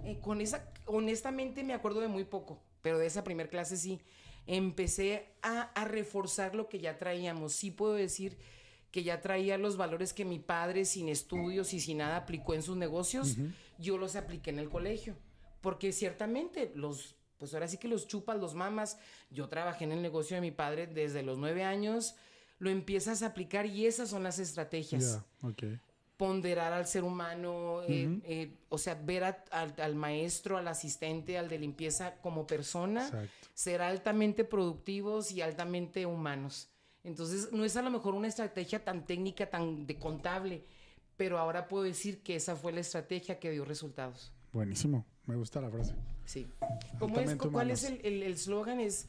Eh, 0.04 0.18
con 0.20 0.40
esa, 0.40 0.64
honestamente 0.86 1.62
me 1.64 1.74
acuerdo 1.74 2.00
de 2.00 2.08
muy 2.08 2.24
poco, 2.24 2.62
pero 2.82 2.98
de 2.98 3.06
esa 3.06 3.24
primer 3.24 3.48
clase 3.48 3.76
sí. 3.76 4.00
Empecé 4.52 5.28
a, 5.42 5.70
reforzar 5.84 6.56
lo 6.56 6.68
que 6.68 6.80
ya 6.80 6.98
traíamos. 6.98 7.52
Sí 7.52 7.70
puedo 7.70 7.92
decir 7.94 8.36
que 8.90 9.04
ya 9.04 9.20
traía 9.20 9.58
los 9.58 9.76
valores 9.76 10.12
que 10.12 10.24
mi 10.24 10.40
padre, 10.40 10.84
sin 10.84 11.08
estudios 11.08 11.72
y 11.72 11.78
sin 11.78 11.98
nada, 11.98 12.16
aplicó 12.16 12.54
en 12.54 12.62
sus 12.64 12.76
negocios. 12.76 13.36
Yo 13.78 13.96
los 13.96 14.16
apliqué 14.16 14.50
en 14.50 14.58
el 14.58 14.68
colegio. 14.68 15.16
Porque 15.60 15.92
ciertamente 15.92 16.72
los, 16.74 17.14
pues 17.38 17.54
ahora 17.54 17.68
sí 17.68 17.76
que 17.76 17.86
los 17.86 18.08
chupas, 18.08 18.40
los 18.40 18.54
mamas. 18.54 18.98
Yo 19.30 19.48
trabajé 19.48 19.84
en 19.84 19.92
el 19.92 20.02
negocio 20.02 20.34
de 20.34 20.40
mi 20.40 20.50
padre 20.50 20.88
desde 20.88 21.22
los 21.22 21.38
nueve 21.38 21.62
años. 21.62 22.16
Lo 22.58 22.70
empiezas 22.70 23.22
a 23.22 23.26
aplicar 23.26 23.66
y 23.66 23.86
esas 23.86 24.10
son 24.10 24.24
las 24.24 24.40
estrategias 24.40 25.22
ponderar 26.20 26.74
al 26.74 26.86
ser 26.86 27.02
humano, 27.02 27.80
eh, 27.88 28.20
eh, 28.24 28.52
o 28.68 28.76
sea, 28.76 28.94
ver 28.94 29.24
al, 29.24 29.94
maestro, 29.94 30.58
al 30.58 30.68
asistente, 30.68 31.38
al 31.38 31.48
de 31.48 31.58
limpieza 31.58 32.16
como 32.20 32.46
persona, 32.46 33.10
ser 33.54 33.80
altamente 33.80 34.44
productivos 34.44 35.32
y 35.32 35.40
altamente 35.40 36.04
humanos. 36.04 36.68
Entonces, 37.04 37.50
no 37.52 37.64
es 37.64 37.74
a 37.78 37.80
lo 37.80 37.90
mejor 37.90 38.14
una 38.14 38.28
estrategia 38.28 38.84
tan 38.84 39.06
técnica, 39.06 39.48
tan 39.48 39.86
de 39.86 39.98
contable, 39.98 40.66
pero 41.16 41.38
ahora 41.38 41.68
puedo 41.68 41.84
decir 41.84 42.22
que 42.22 42.36
esa 42.36 42.54
fue 42.54 42.72
la 42.72 42.80
estrategia 42.80 43.40
que 43.40 43.50
dio 43.50 43.64
resultados. 43.64 44.30
Buenísimo, 44.52 45.06
me 45.24 45.36
gusta 45.36 45.62
la 45.62 45.70
frase. 45.70 45.94
Sí. 46.26 46.46
¿Cuál 47.50 47.70
es 47.70 47.84
el 47.84 48.22
eslogan? 48.24 48.78
es 48.78 49.08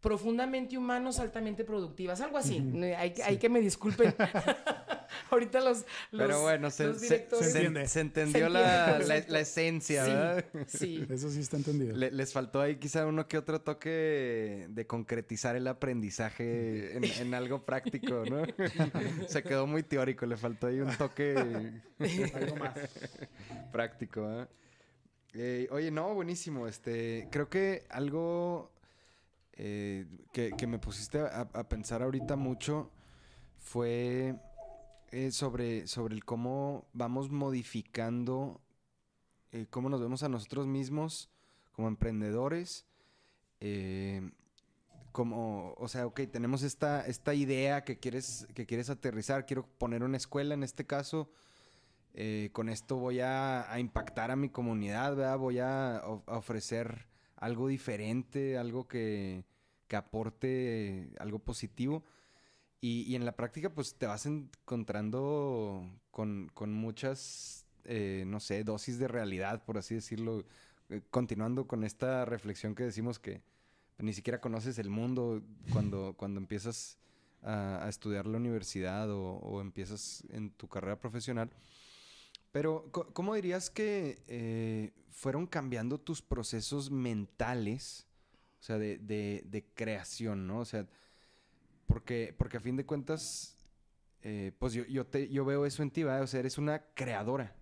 profundamente 0.00 0.78
humanos, 0.78 1.18
altamente 1.18 1.64
productivas, 1.64 2.20
algo 2.20 2.38
así. 2.38 2.62
hay, 2.96 3.14
hay, 3.24 3.36
que 3.38 3.48
me 3.48 3.60
disculpen. 3.60 4.14
Ahorita 5.30 5.60
los, 5.60 5.84
Pero 6.10 6.42
bueno, 6.42 6.70
se, 6.70 6.84
entendió 8.00 8.48
la, 8.48 8.98
la, 8.98 9.40
esencia, 9.40 10.04
¿verdad? 10.04 10.44
Sí. 10.66 11.06
Eso 11.10 11.30
sí 11.30 11.40
está 11.40 11.56
entendido. 11.56 11.96
les 11.96 12.32
faltó 12.32 12.60
ahí 12.60 12.76
quizá 12.76 13.06
uno 13.06 13.28
que 13.28 13.38
otro 13.38 13.60
toque 13.60 14.66
de 14.68 14.86
concretizar 14.86 15.56
el 15.56 15.66
aprendizaje 15.66 16.96
en, 16.96 17.34
algo 17.34 17.64
práctico, 17.64 18.24
¿no? 18.28 18.42
se 19.28 19.42
quedó 19.42 19.66
muy 19.66 19.82
teórico, 19.82 20.26
le 20.26 20.36
faltó 20.36 20.66
ahí 20.66 20.80
un 20.80 20.96
toque 20.96 21.34
algo 22.34 22.56
más 22.56 22.74
práctico, 23.72 24.46
eh, 25.34 25.68
oye, 25.70 25.90
no, 25.90 26.14
buenísimo. 26.14 26.66
Este, 26.66 27.28
creo 27.30 27.48
que 27.48 27.84
algo 27.90 28.72
eh, 29.60 30.06
que, 30.32 30.66
me 30.68 30.78
pusiste 30.78 31.18
a, 31.18 31.68
pensar 31.68 32.00
ahorita 32.00 32.36
mucho 32.36 32.92
fue 33.58 34.36
eh, 35.10 35.32
sobre, 35.32 35.88
sobre 35.88 36.14
el 36.14 36.24
cómo 36.24 36.86
vamos 36.92 37.28
modificando, 37.30 38.60
eh, 39.50 39.66
cómo 39.68 39.88
nos 39.88 40.00
vemos 40.00 40.22
a 40.22 40.28
nosotros 40.28 40.68
mismos 40.68 41.28
como 41.72 41.88
emprendedores. 41.88 42.86
como, 45.10 45.74
o 45.76 45.88
sea, 45.88 46.06
ok, 46.06 46.20
tenemos 46.30 46.62
esta, 46.62 47.04
esta 47.04 47.34
idea 47.34 47.82
que 47.82 47.98
quieres, 47.98 48.46
que 48.54 48.64
quieres 48.64 48.90
aterrizar, 48.90 49.44
quiero 49.44 49.66
poner 49.66 50.04
una 50.04 50.18
escuela 50.18 50.54
en 50.54 50.62
este 50.62 50.86
caso. 50.86 51.32
con 52.52 52.68
esto 52.68 52.96
voy 52.96 53.18
a, 53.20 53.66
impactar 53.78 54.30
a 54.30 54.36
mi 54.36 54.50
comunidad, 54.50 55.16
¿verdad? 55.16 55.38
Voy 55.38 55.58
a 55.58 56.00
ofrecer 56.26 57.07
algo 57.38 57.68
diferente, 57.68 58.58
algo 58.58 58.86
que, 58.86 59.44
aporte 59.90 61.10
algo 61.18 61.38
positivo. 61.38 62.04
Y, 62.80 63.14
en 63.16 63.24
la 63.24 63.32
práctica, 63.32 63.70
pues 63.70 63.94
te 63.96 64.06
vas 64.06 64.26
encontrando 64.26 65.90
con, 66.10 66.50
muchas, 66.72 67.66
eh, 67.84 68.24
no 68.26 68.38
sé, 68.40 68.62
dosis 68.64 68.98
de 68.98 69.08
realidad, 69.08 69.64
por 69.64 69.78
así 69.78 69.94
decirlo. 69.94 70.44
Eh, 70.90 71.02
continuando 71.10 71.66
con 71.66 71.84
esta 71.84 72.24
reflexión 72.24 72.74
que 72.74 72.84
decimos 72.84 73.18
que 73.18 73.42
ni 73.98 74.12
siquiera 74.12 74.40
conoces 74.40 74.78
el 74.78 74.90
mundo 74.90 75.42
cuando, 75.72 76.14
cuando 76.16 76.40
empiezas 76.40 76.98
a, 77.42 77.86
estudiar 77.88 78.26
la 78.26 78.38
universidad 78.38 79.08
o, 79.10 79.60
empiezas 79.60 80.24
en 80.30 80.50
tu 80.50 80.68
carrera 80.68 80.98
profesional. 80.98 81.50
Pero, 82.52 82.90
¿cómo 82.90 83.34
dirías 83.34 83.68
que 83.70 84.22
eh, 84.26 84.92
fueron 85.10 85.46
cambiando 85.46 85.98
tus 85.98 86.22
procesos 86.22 86.90
mentales, 86.90 88.06
o 88.60 88.62
sea, 88.62 88.78
de, 88.78 89.66
creación, 89.74 90.46
¿no? 90.46 90.60
O 90.60 90.64
sea, 90.64 90.86
porque, 91.86 92.34
porque 92.36 92.56
a 92.56 92.60
fin 92.60 92.76
de 92.76 92.86
cuentas, 92.86 93.56
eh, 94.22 94.52
pues 94.58 94.72
yo, 94.72 94.84
yo, 94.86 95.06
te, 95.06 95.28
yo 95.28 95.44
veo 95.44 95.66
eso 95.66 95.82
en 95.82 95.90
ti, 95.90 96.04
¿verdad? 96.04 96.22
O 96.22 96.26
sea, 96.26 96.40
eres 96.40 96.56
una 96.56 96.82
creadora. 96.94 97.54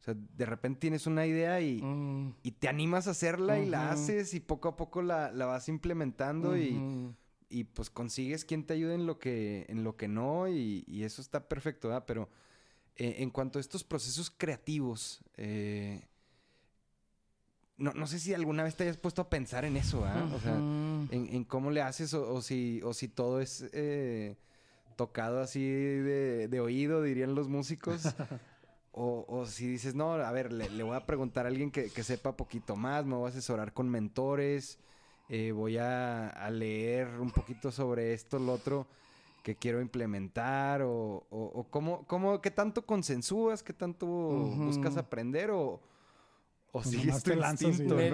O 0.00 0.02
sea, 0.02 0.14
de 0.16 0.46
repente 0.46 0.80
tienes 0.80 1.06
una 1.06 1.26
idea 1.26 1.60
y, 1.60 1.82
mm. 1.82 2.36
y 2.42 2.52
te 2.52 2.68
animas 2.68 3.06
a 3.06 3.10
hacerla 3.10 3.58
y 3.58 3.66
la 3.66 3.90
haces 3.90 4.32
y 4.32 4.40
poco 4.40 4.68
a 4.68 4.76
poco 4.76 5.02
la, 5.02 5.30
vas 5.30 5.68
implementando 5.68 6.56
y, 6.56 7.14
y, 7.50 7.64
pues 7.64 7.90
consigues 7.90 8.46
quien 8.46 8.64
te 8.64 8.72
ayude 8.74 8.94
en 8.94 9.04
lo 9.04 9.18
que, 9.18 9.66
en 9.68 9.84
lo 9.84 9.96
que 9.96 10.08
no 10.08 10.48
y, 10.48 10.84
y 10.86 11.02
eso 11.02 11.20
está 11.20 11.48
perfecto, 11.48 11.88
¿verdad? 11.88 12.04
Pero 12.06 12.30
eh, 12.96 13.16
en 13.18 13.30
cuanto 13.30 13.58
a 13.58 13.60
estos 13.60 13.84
procesos 13.84 14.30
creativos, 14.30 15.20
eh, 15.36 16.06
no, 17.76 18.06
sé 18.06 18.18
si 18.18 18.34
alguna 18.34 18.62
vez 18.62 18.76
te 18.76 18.82
hayas 18.82 18.98
puesto 18.98 19.22
a 19.22 19.30
pensar 19.30 19.64
en 19.64 19.78
eso, 19.78 20.04
¿ah? 20.04 20.28
O 20.34 20.38
sea, 20.38 20.54
en, 20.54 21.44
cómo 21.44 21.70
le 21.70 21.80
haces 21.80 22.12
o, 22.12 22.42
si, 22.42 22.82
o 22.84 22.92
si 22.92 23.08
todo 23.08 23.40
es 23.40 23.64
eh, 23.72 24.36
tocado 24.96 25.40
así 25.40 25.62
de, 25.66 26.60
oído, 26.60 27.02
dirían 27.02 27.34
los 27.34 27.48
músicos. 27.48 28.02
o, 28.92 29.46
si 29.46 29.66
dices, 29.66 29.94
no, 29.94 30.12
a 30.12 30.30
ver, 30.30 30.52
le, 30.52 30.82
voy 30.82 30.94
a 30.94 31.06
preguntar 31.06 31.46
a 31.46 31.48
alguien 31.48 31.70
que, 31.70 31.88
sepa 32.02 32.36
poquito 32.36 32.76
más, 32.76 33.06
me 33.06 33.14
voy 33.14 33.28
a 33.28 33.30
asesorar 33.30 33.72
con 33.72 33.88
mentores, 33.88 34.78
voy 35.30 35.78
a, 35.78 36.50
leer 36.50 37.08
un 37.18 37.30
poquito 37.30 37.72
sobre 37.72 38.12
esto, 38.12 38.38
lo 38.38 38.52
otro 38.52 38.86
que 39.42 39.56
quiero 39.56 39.80
implementar 39.80 40.82
o, 40.82 41.26
o, 41.30 41.66
cómo, 41.70 42.06
cómo, 42.06 42.40
qué 42.40 42.50
tanto 42.50 42.84
consensúas, 42.84 43.62
qué 43.62 43.72
tanto 43.72 44.06
buscas 44.06 44.96
aprender 44.96 45.50
o, 45.50 45.80
o 46.72 46.84
si 46.84 46.98
sigues 46.98 47.22
tu 47.22 47.32
instinto, 47.32 47.98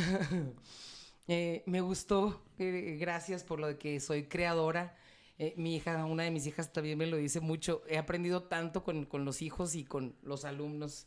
eh, 1.28 1.62
me 1.66 1.80
gustó, 1.80 2.42
eh, 2.58 2.96
gracias 3.00 3.44
por 3.44 3.60
lo 3.60 3.68
de 3.68 3.78
que 3.78 4.00
soy 4.00 4.24
creadora. 4.24 4.96
Eh, 5.38 5.54
mi 5.56 5.76
hija, 5.76 6.04
una 6.04 6.24
de 6.24 6.30
mis 6.30 6.46
hijas 6.46 6.72
también 6.72 6.98
me 6.98 7.06
lo 7.06 7.16
dice 7.16 7.40
mucho. 7.40 7.82
He 7.88 7.96
aprendido 7.98 8.42
tanto 8.42 8.84
con, 8.84 9.06
con 9.06 9.24
los 9.24 9.40
hijos 9.42 9.74
y 9.74 9.84
con 9.84 10.14
los 10.22 10.44
alumnos 10.44 11.06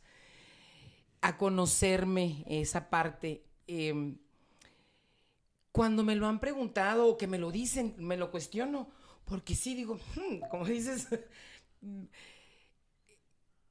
a 1.22 1.38
conocerme 1.38 2.44
esa 2.48 2.89
parte. 2.89 3.44
Em, 3.68 4.18
cuando 5.74 6.03
me 6.05 6.15
lo 6.15 6.28
han 6.28 6.39
preguntado 6.39 7.07
o 7.07 7.17
que 7.17 7.28
me 7.28 7.39
lo 7.39 7.51
dicen, 7.51 7.95
me 7.97 8.15
lo 8.15 8.32
cuestiono, 8.32 8.89
porque 9.26 9.55
sí 9.55 9.76
digo, 9.76 9.99
hmm", 10.15 10.47
como 10.49 10.65
dices, 10.65 11.09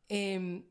Em, 0.08 0.62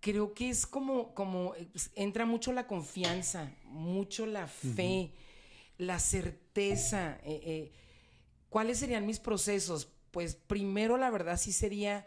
creo 0.00 0.34
que 0.34 0.50
es 0.50 0.66
como, 0.66 1.14
como 1.14 1.54
entra 1.94 2.26
mucho 2.26 2.52
la 2.52 2.66
confianza, 2.66 3.52
mucho 3.64 4.26
la 4.26 4.46
fe, 4.48 5.12
la 5.78 5.98
certeza. 5.98 7.18
eh, 7.24 7.40
eh, 7.44 7.72
¿Cuáles 8.48 8.78
serían 8.78 9.06
mis 9.06 9.20
procesos? 9.20 9.92
Pues 10.10 10.34
primero 10.36 10.96
la 10.96 11.10
verdad 11.10 11.36
sí 11.38 11.52
sería 11.52 12.06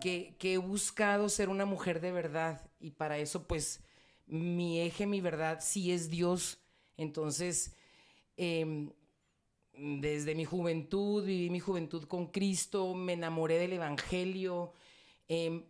que, 0.00 0.36
que 0.38 0.54
he 0.54 0.58
buscado 0.58 1.28
ser 1.28 1.48
una 1.48 1.66
mujer 1.66 2.00
de 2.00 2.12
verdad 2.12 2.70
y 2.80 2.92
para 2.92 3.18
eso 3.18 3.46
pues 3.46 3.82
mi 4.26 4.80
eje, 4.80 5.06
mi 5.06 5.20
verdad 5.20 5.58
sí 5.62 5.92
es 5.92 6.10
Dios. 6.10 6.59
Entonces, 7.00 7.74
em, 8.36 8.90
desde 9.72 10.34
mi 10.34 10.44
juventud, 10.44 11.24
viví 11.24 11.48
mi 11.50 11.60
juventud 11.60 12.04
con 12.04 12.26
Cristo, 12.26 12.94
me 12.94 13.14
enamoré 13.14 13.58
del 13.58 13.72
Evangelio, 13.72 14.72
em, 15.28 15.64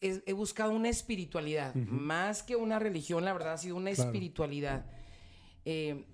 he, 0.00 0.22
he 0.26 0.32
buscado 0.32 0.72
una 0.72 0.88
espiritualidad, 0.88 1.74
más 1.74 2.42
que 2.42 2.56
una 2.56 2.78
religión, 2.78 3.24
la 3.24 3.32
verdad 3.32 3.54
ha 3.54 3.58
sido 3.58 3.76
una 3.76 3.92
Claro. 3.92 4.10
espiritualidad. 4.10 4.86
Em, 5.64 6.04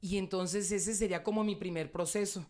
y 0.00 0.18
entonces 0.18 0.70
ese 0.72 0.94
sería 0.94 1.22
como 1.22 1.42
mi 1.44 1.56
primer 1.56 1.90
proceso. 1.90 2.44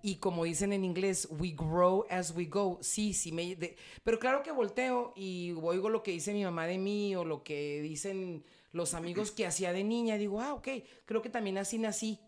Y 0.00 0.16
como 0.16 0.44
dicen 0.44 0.72
en 0.72 0.84
inglés, 0.84 1.26
we 1.40 1.50
grow 1.56 2.04
as 2.08 2.30
we 2.36 2.44
go. 2.44 2.78
Sí, 2.82 3.12
sí, 3.14 3.32
me, 3.32 3.56
de- 3.56 3.76
pero 4.04 4.18
claro 4.20 4.42
que 4.44 4.52
volteo 4.52 5.12
y 5.16 5.52
oigo 5.60 5.88
lo 5.88 6.02
que 6.04 6.12
dice 6.12 6.32
mi 6.32 6.44
mamá 6.44 6.66
de 6.66 6.78
mí 6.78 7.16
o 7.16 7.24
lo 7.24 7.42
que 7.42 7.80
dicen 7.82 8.44
los 8.72 8.94
amigos 8.94 9.30
que 9.32 9.46
hacía 9.46 9.72
de 9.72 9.84
niña. 9.84 10.16
Digo, 10.16 10.40
ah, 10.40 10.54
ok, 10.54 10.68
creo 11.04 11.22
que 11.22 11.30
también 11.30 11.58
así 11.58 11.78
nací. 11.78 12.20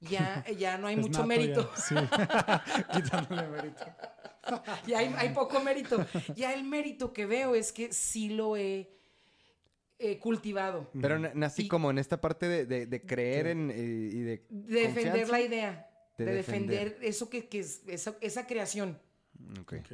Ya, 0.00 0.44
ya 0.56 0.78
no 0.78 0.86
hay 0.86 0.94
Es 0.94 1.00
mucho 1.00 1.18
nato 1.18 1.26
mérito. 1.26 1.72
ya, 1.74 1.82
Sí. 1.82 1.94
Quitándole 2.92 3.48
mérito. 3.48 3.84
ya 4.86 4.98
hay, 4.98 5.12
hay 5.16 5.30
poco 5.30 5.60
mérito. 5.60 6.06
Ya 6.36 6.54
el 6.54 6.62
mérito 6.64 7.12
que 7.12 7.26
veo 7.26 7.54
es 7.56 7.72
que 7.72 7.92
sí 7.92 8.28
lo 8.28 8.56
he 8.56 8.88
eh, 9.98 10.18
cultivado. 10.20 10.88
Pero 11.00 11.18
na- 11.18 11.32
nací 11.34 11.62
Y- 11.64 11.68
como 11.68 11.90
en 11.90 11.98
esta 11.98 12.20
parte 12.20 12.46
de, 12.46 12.64
de- 12.66 12.86
de 12.86 13.02
creer 13.04 13.48
en, 13.48 13.70
eh, 13.72 13.74
y 13.76 14.20
de... 14.20 14.46
De 14.50 14.80
defender 14.82 15.04
confianza. 15.26 15.32
la 15.32 15.40
idea. 15.40 15.90
De 16.16 16.24
De, 16.24 16.32
defender. 16.32 16.84
defender, 16.84 17.08
eso 17.08 17.28
que, 17.28 17.48
que 17.48 17.58
es 17.60 17.82
esa, 17.88 18.16
esa 18.20 18.46
creación. 18.46 19.00
Ok. 19.60 19.74
Ok. 19.80 19.92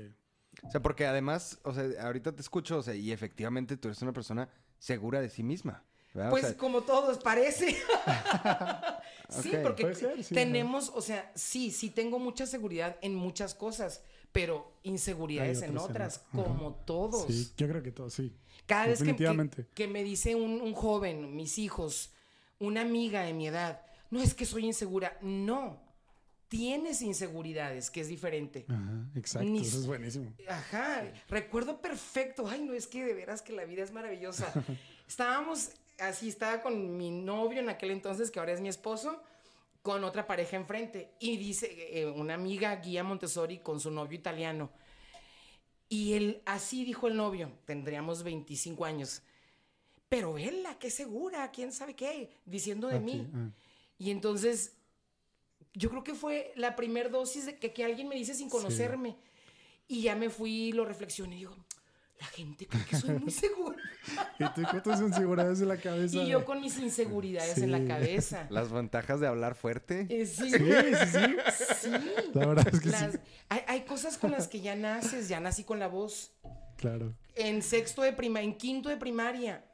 O 0.65 0.71
sea, 0.71 0.83
porque 0.83 1.07
además, 1.07 1.59
o 1.65 1.73
sea, 1.73 1.85
ahorita 2.03 2.33
te 2.33 2.43
escucho, 2.43 2.77
o 2.79 2.83
sea, 2.83 2.95
y 2.95 3.11
efectivamente 3.11 3.77
tú 3.79 3.89
eres 3.89 4.01
una 4.03 4.13
persona 4.13 4.49
segura 4.85 5.23
de 5.23 5.31
sí 5.31 5.43
misma. 5.43 5.83
¿verdad? 6.13 6.29
O 6.29 6.33
Pues 6.33 6.45
sea, 6.47 6.57
como 6.59 6.83
todos, 6.83 7.19
parece. 7.19 7.75
sí, 9.31 9.53
porque 9.63 9.83
Puede 9.85 9.95
ser, 9.95 10.23
sí, 10.23 10.35
tenemos, 10.35 10.93
o 10.95 11.01
sea, 11.01 11.33
sí, 11.35 11.71
sí 11.71 11.89
tengo 11.89 12.19
mucha 12.19 12.47
seguridad 12.47 12.99
en 13.01 13.15
muchas 13.15 13.55
cosas, 13.55 14.03
pero 14.31 14.71
inseguridades 14.83 15.63
en 15.63 15.79
otras. 15.79 16.19
Ajá. 16.19 16.45
como 16.45 16.75
todos. 16.85 17.27
Sí, 17.27 17.51
yo 17.57 17.67
creo 17.67 17.83
que 17.83 17.93
todo, 17.93 18.11
sí. 18.11 18.37
Cada 18.67 18.89
vez 18.89 19.03
que, 19.03 19.17
que 19.75 19.89
me 19.89 20.05
dice 20.05 20.35
un, 20.35 20.61
un 20.61 20.75
joven, 20.75 21.35
mis 21.35 21.59
hijos, 21.59 22.13
una 22.59 22.83
amiga 22.83 23.23
de 23.23 23.33
mi 23.33 23.49
edad, 23.49 23.81
no 24.11 24.21
es 24.21 24.35
que 24.35 24.45
soy 24.45 24.67
insegura, 24.67 25.17
no, 25.23 25.81
tienes 26.57 27.03
inseguridades, 27.03 27.91
que 27.91 28.01
es 28.01 28.07
diferente. 28.07 28.65
Ajá, 28.69 29.09
exacto. 29.17 29.49
Ni 29.49 29.59
Eso 29.63 29.79
es 29.81 29.87
buenísimo. 29.89 30.33
Ajá, 30.49 31.05
recuerdo 31.29 31.81
perfecto. 31.81 32.47
Ay, 32.47 32.63
no, 32.63 32.75
es 32.75 32.87
que 32.87 33.05
de 33.05 33.13
veras 33.13 33.43
que 33.43 33.53
la 33.53 33.65
vida 33.65 33.83
es 33.83 33.91
maravillosa. 33.91 34.53
Estábamos, 35.09 35.71
así 35.99 36.29
estaba 36.29 36.63
con 36.63 36.97
mi 36.97 37.11
novio 37.11 37.59
en 37.59 37.69
aquel 37.71 37.91
entonces, 37.91 38.31
que 38.31 38.39
ahora 38.39 38.53
es 38.53 38.61
mi 38.61 38.69
esposo, 38.69 39.21
con 39.83 40.05
otra 40.05 40.29
pareja 40.29 40.57
enfrente. 40.57 41.11
Y 41.19 41.37
dice, 41.39 41.99
eh, 42.01 42.07
una 42.07 42.35
amiga, 42.35 42.77
Guía 42.77 43.03
Montessori, 43.03 43.59
con 43.59 43.81
su 43.81 43.91
novio 43.91 44.17
italiano. 44.17 44.71
Y 45.89 46.13
él, 46.13 46.41
así 46.47 46.85
dijo 46.85 47.09
el 47.09 47.17
novio, 47.17 47.51
tendríamos 47.65 48.23
25 48.23 48.85
años. 48.85 49.23
Pero 50.09 50.39
él, 50.39 50.65
qué 50.79 50.89
segura, 50.89 51.51
quién 51.51 51.73
sabe 51.73 51.95
qué, 51.97 52.31
diciendo 52.45 52.87
de 52.87 52.97
Ok, 52.99 53.03
mí. 53.03 53.29
ah. 53.35 53.51
Y 53.99 54.11
entonces, 54.13 54.77
yo 55.75 55.91
creo 55.91 56.05
que 56.05 56.15
fue 56.15 56.53
la 56.57 56.77
primer 56.77 57.11
dosis 57.11 57.47
de 57.47 57.59
que, 57.59 57.73
que 57.73 57.85
alguien 57.85 58.09
me 58.09 58.15
dice 58.17 58.35
sin 58.35 58.49
conocerme. 58.49 59.17
Y 59.87 60.03
ya 60.03 60.17
me 60.17 60.31
fui 60.31 60.73
lo 60.73 60.85
reflexioné 60.87 61.35
y 61.37 61.39
digo, 61.41 61.57
la 62.19 62.27
gente 62.29 62.67
cree 62.67 62.85
que 62.87 62.97
soy 62.97 63.11
muy 63.19 63.31
segura. 63.31 63.77
Y 64.39 64.45
tú 64.55 64.63
con 64.71 64.83
tus 64.83 65.01
inseguridades 65.01 65.61
en 65.61 65.69
la 65.69 65.77
cabeza. 65.77 66.17
y 66.17 66.27
yo 66.29 66.45
con 66.45 66.61
mis 66.61 66.79
inseguridades 66.79 67.59
en 67.59 67.71
la 67.71 67.79
Sí. 67.81 67.87
cabeza. 67.87 68.47
Las 68.51 68.73
ventajas 68.73 69.21
de 69.21 69.27
hablar 69.27 69.55
fuerte. 69.57 70.07
Eh, 70.09 70.25
sí, 70.27 70.51
Sí, 70.51 70.59
sí, 70.59 71.07
sí. 71.13 71.37
sí. 71.83 71.91
La 72.33 72.47
verdad 72.47 72.67
es 72.73 72.81
que 72.81 72.89
Las- 72.89 73.13
sí. 73.13 73.19
hay, 73.51 73.61
hay 73.67 73.81
cosas 73.83 74.17
con 74.17 74.31
las 74.31 74.49
que 74.49 74.61
ya 74.61 74.75
naces, 74.75 75.29
ya 75.29 75.39
nací 75.41 75.65
con 75.65 75.79
la 75.79 75.89
voz. 75.89 76.33
Claro. 76.79 77.13
En 77.35 77.63
sexto 77.63 78.01
de 78.03 78.13
prima, 78.13 78.41
en 78.41 78.57
quinto 78.57 78.89
de 78.89 78.97
primaria, 78.97 79.65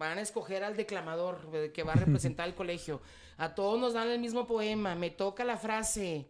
van 0.00 0.16
a 0.16 0.22
escoger 0.22 0.64
al 0.64 0.76
declamador 0.76 1.46
eh, 1.52 1.70
que 1.74 1.82
va 1.82 1.92
a 1.92 1.96
representar 1.96 2.48
el 2.48 2.54
colegio. 2.54 3.02
A 3.36 3.54
todos 3.54 3.78
nos 3.78 3.92
dan 3.92 4.08
el 4.08 4.18
mismo 4.18 4.46
poema. 4.46 4.94
Me 4.94 5.10
toca 5.10 5.44
la 5.44 5.58
frase 5.58 6.26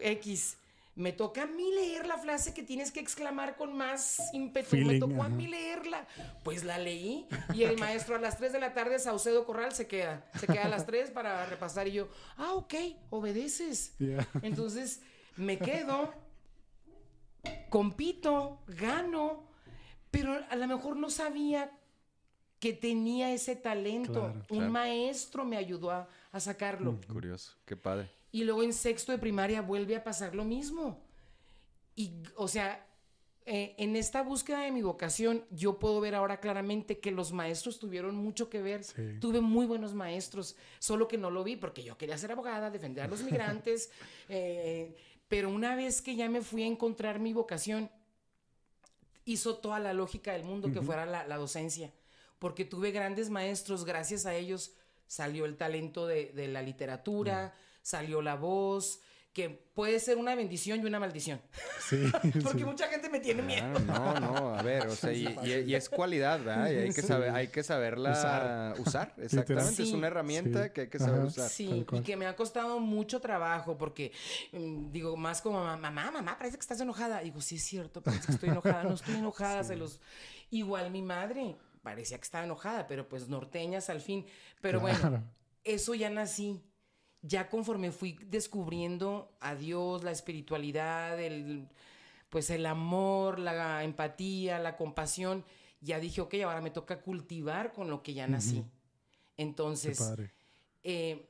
X. 0.00 0.56
Me 0.96 1.12
toca 1.12 1.44
a 1.44 1.46
mí 1.46 1.64
leer 1.74 2.06
la 2.06 2.18
frase 2.18 2.52
que 2.52 2.62
tienes 2.64 2.90
que 2.90 3.00
exclamar 3.00 3.56
con 3.56 3.76
más 3.76 4.18
ímpetu. 4.32 4.76
me 4.76 4.98
tocó 4.98 5.22
a 5.22 5.28
mí 5.28 5.46
leerla. 5.46 6.06
Pues 6.42 6.64
la 6.64 6.78
leí 6.78 7.26
y 7.54 7.62
el 7.62 7.78
maestro 7.78 8.16
a 8.16 8.18
las 8.18 8.36
3 8.36 8.52
de 8.52 8.60
la 8.60 8.74
tarde, 8.74 8.98
Saucedo 8.98 9.44
Corral, 9.44 9.72
se 9.72 9.86
queda. 9.86 10.24
Se 10.38 10.46
queda 10.48 10.64
a 10.64 10.68
las 10.68 10.86
3 10.86 11.10
para 11.12 11.46
repasar 11.46 11.86
y 11.86 11.92
yo, 11.92 12.08
ah, 12.36 12.54
ok, 12.54 12.74
obedeces. 13.10 13.94
Entonces 14.42 15.02
me 15.36 15.58
quedo, 15.58 16.12
compito, 17.70 18.60
gano, 18.66 19.44
pero 20.10 20.36
a 20.48 20.56
lo 20.56 20.66
mejor 20.66 20.96
no 20.96 21.10
sabía 21.10 21.72
que 22.64 22.72
tenía 22.72 23.30
ese 23.30 23.56
talento. 23.56 24.12
Claro, 24.12 24.46
Un 24.48 24.56
claro. 24.56 24.72
maestro 24.72 25.44
me 25.44 25.58
ayudó 25.58 25.90
a, 25.90 26.08
a 26.32 26.40
sacarlo. 26.40 26.98
Curioso, 27.06 27.52
qué 27.66 27.76
padre. 27.76 28.10
Y 28.32 28.44
luego 28.44 28.62
en 28.62 28.72
sexto 28.72 29.12
de 29.12 29.18
primaria 29.18 29.60
vuelve 29.60 29.94
a 29.96 30.02
pasar 30.02 30.34
lo 30.34 30.44
mismo. 30.44 30.98
Y, 31.94 32.10
o 32.36 32.48
sea, 32.48 32.86
eh, 33.44 33.74
en 33.76 33.96
esta 33.96 34.22
búsqueda 34.22 34.60
de 34.60 34.72
mi 34.72 34.80
vocación, 34.80 35.44
yo 35.50 35.78
puedo 35.78 36.00
ver 36.00 36.14
ahora 36.14 36.40
claramente 36.40 37.00
que 37.00 37.10
los 37.10 37.32
maestros 37.32 37.78
tuvieron 37.78 38.16
mucho 38.16 38.48
que 38.48 38.62
ver. 38.62 38.82
Sí. 38.82 39.18
Tuve 39.20 39.42
muy 39.42 39.66
buenos 39.66 39.92
maestros, 39.92 40.56
solo 40.78 41.06
que 41.06 41.18
no 41.18 41.30
lo 41.30 41.44
vi 41.44 41.56
porque 41.56 41.84
yo 41.84 41.98
quería 41.98 42.16
ser 42.16 42.32
abogada, 42.32 42.70
defender 42.70 43.04
a 43.04 43.08
los 43.08 43.22
migrantes. 43.22 43.90
eh, 44.30 44.96
pero 45.28 45.50
una 45.50 45.76
vez 45.76 46.00
que 46.00 46.16
ya 46.16 46.30
me 46.30 46.40
fui 46.40 46.62
a 46.62 46.66
encontrar 46.66 47.20
mi 47.20 47.34
vocación, 47.34 47.90
hizo 49.26 49.58
toda 49.58 49.80
la 49.80 49.92
lógica 49.92 50.32
del 50.32 50.44
mundo 50.44 50.72
que 50.72 50.80
fuera 50.80 51.04
la, 51.04 51.26
la 51.26 51.36
docencia. 51.36 51.92
Porque 52.44 52.66
tuve 52.66 52.90
grandes 52.90 53.30
maestros, 53.30 53.86
gracias 53.86 54.26
a 54.26 54.34
ellos 54.34 54.74
salió 55.06 55.46
el 55.46 55.56
talento 55.56 56.06
de, 56.06 56.30
de 56.32 56.46
la 56.46 56.60
literatura, 56.60 57.54
salió 57.80 58.20
la 58.20 58.34
voz, 58.34 59.00
que 59.32 59.48
puede 59.48 59.98
ser 59.98 60.18
una 60.18 60.34
bendición 60.34 60.82
y 60.82 60.84
una 60.84 61.00
maldición. 61.00 61.40
Sí. 61.88 62.04
Porque 62.42 62.58
sí. 62.58 62.64
mucha 62.66 62.86
gente 62.88 63.08
me 63.08 63.20
tiene 63.20 63.40
miedo. 63.40 63.66
No, 63.80 64.20
no, 64.20 64.54
a 64.58 64.62
ver, 64.62 64.86
o 64.88 64.94
sea, 64.94 65.10
y, 65.14 65.26
y- 65.42 65.70
y 65.70 65.74
es 65.74 65.88
cualidad, 65.88 66.38
¿verdad? 66.40 66.70
Y 66.70 66.76
hay 66.76 66.88
que, 66.92 67.00
Sí. 67.00 67.08
saber, 67.08 67.30
hay 67.30 67.48
que 67.48 67.62
saberla 67.62 68.74
usar, 68.78 69.14
exactamente. 69.18 69.82
Es 69.82 69.88
Sí. 69.88 69.94
una 69.94 70.08
herramienta 70.08 70.64
Sí. 70.64 70.70
que 70.74 70.80
hay 70.82 70.88
que 70.88 70.98
saber 70.98 71.20
Ajá. 71.20 71.26
usar. 71.28 71.48
Sí, 71.48 71.86
y 71.92 72.00
que 72.02 72.14
me 72.18 72.26
ha 72.26 72.36
costado 72.36 72.78
mucho 72.78 73.20
trabajo 73.20 73.78
porque 73.78 74.12
mm, 74.52 74.90
digo 74.92 75.16
más 75.16 75.40
como 75.40 75.64
mamá, 75.64 75.78
mamá, 75.90 76.10
mamá, 76.10 76.36
parece 76.36 76.58
que 76.58 76.60
estás 76.60 76.78
enojada. 76.82 77.20
Digo, 77.20 77.40
sí 77.40 77.56
es 77.56 77.64
cierto, 77.64 78.02
parece 78.02 78.26
que 78.26 78.32
estoy 78.32 78.50
enojada, 78.50 78.84
no 78.84 78.92
estoy 78.92 79.14
enojada, 79.14 79.64
se 79.64 79.76
los 79.76 79.98
igual 80.50 80.90
mi 80.90 81.00
madre 81.00 81.56
parecía 81.84 82.18
que 82.18 82.24
estaba 82.24 82.44
enojada, 82.44 82.88
pero 82.88 83.08
pues 83.08 83.28
norteñas 83.28 83.90
al 83.90 84.00
fin. 84.00 84.26
Pero 84.60 84.80
bueno, 84.80 85.22
eso 85.62 85.94
ya 85.94 86.10
nací. 86.10 86.60
Ya 87.22 87.48
conforme 87.48 87.92
fui 87.92 88.18
descubriendo 88.26 89.36
a 89.40 89.54
Dios, 89.54 90.02
la 90.02 90.10
espiritualidad, 90.10 91.20
el 91.20 91.68
pues 92.28 92.50
el 92.50 92.66
amor, 92.66 93.38
la 93.38 93.84
empatía, 93.84 94.58
la 94.58 94.76
compasión, 94.76 95.44
ya 95.80 96.00
dije, 96.00 96.20
ok, 96.20 96.34
ahora 96.44 96.60
me 96.60 96.70
toca 96.72 97.00
cultivar 97.00 97.72
con 97.72 97.88
lo 97.88 98.02
que 98.02 98.12
ya 98.12 98.26
nací. 98.26 98.64
Entonces, 99.36 100.00
eh, 100.82 101.28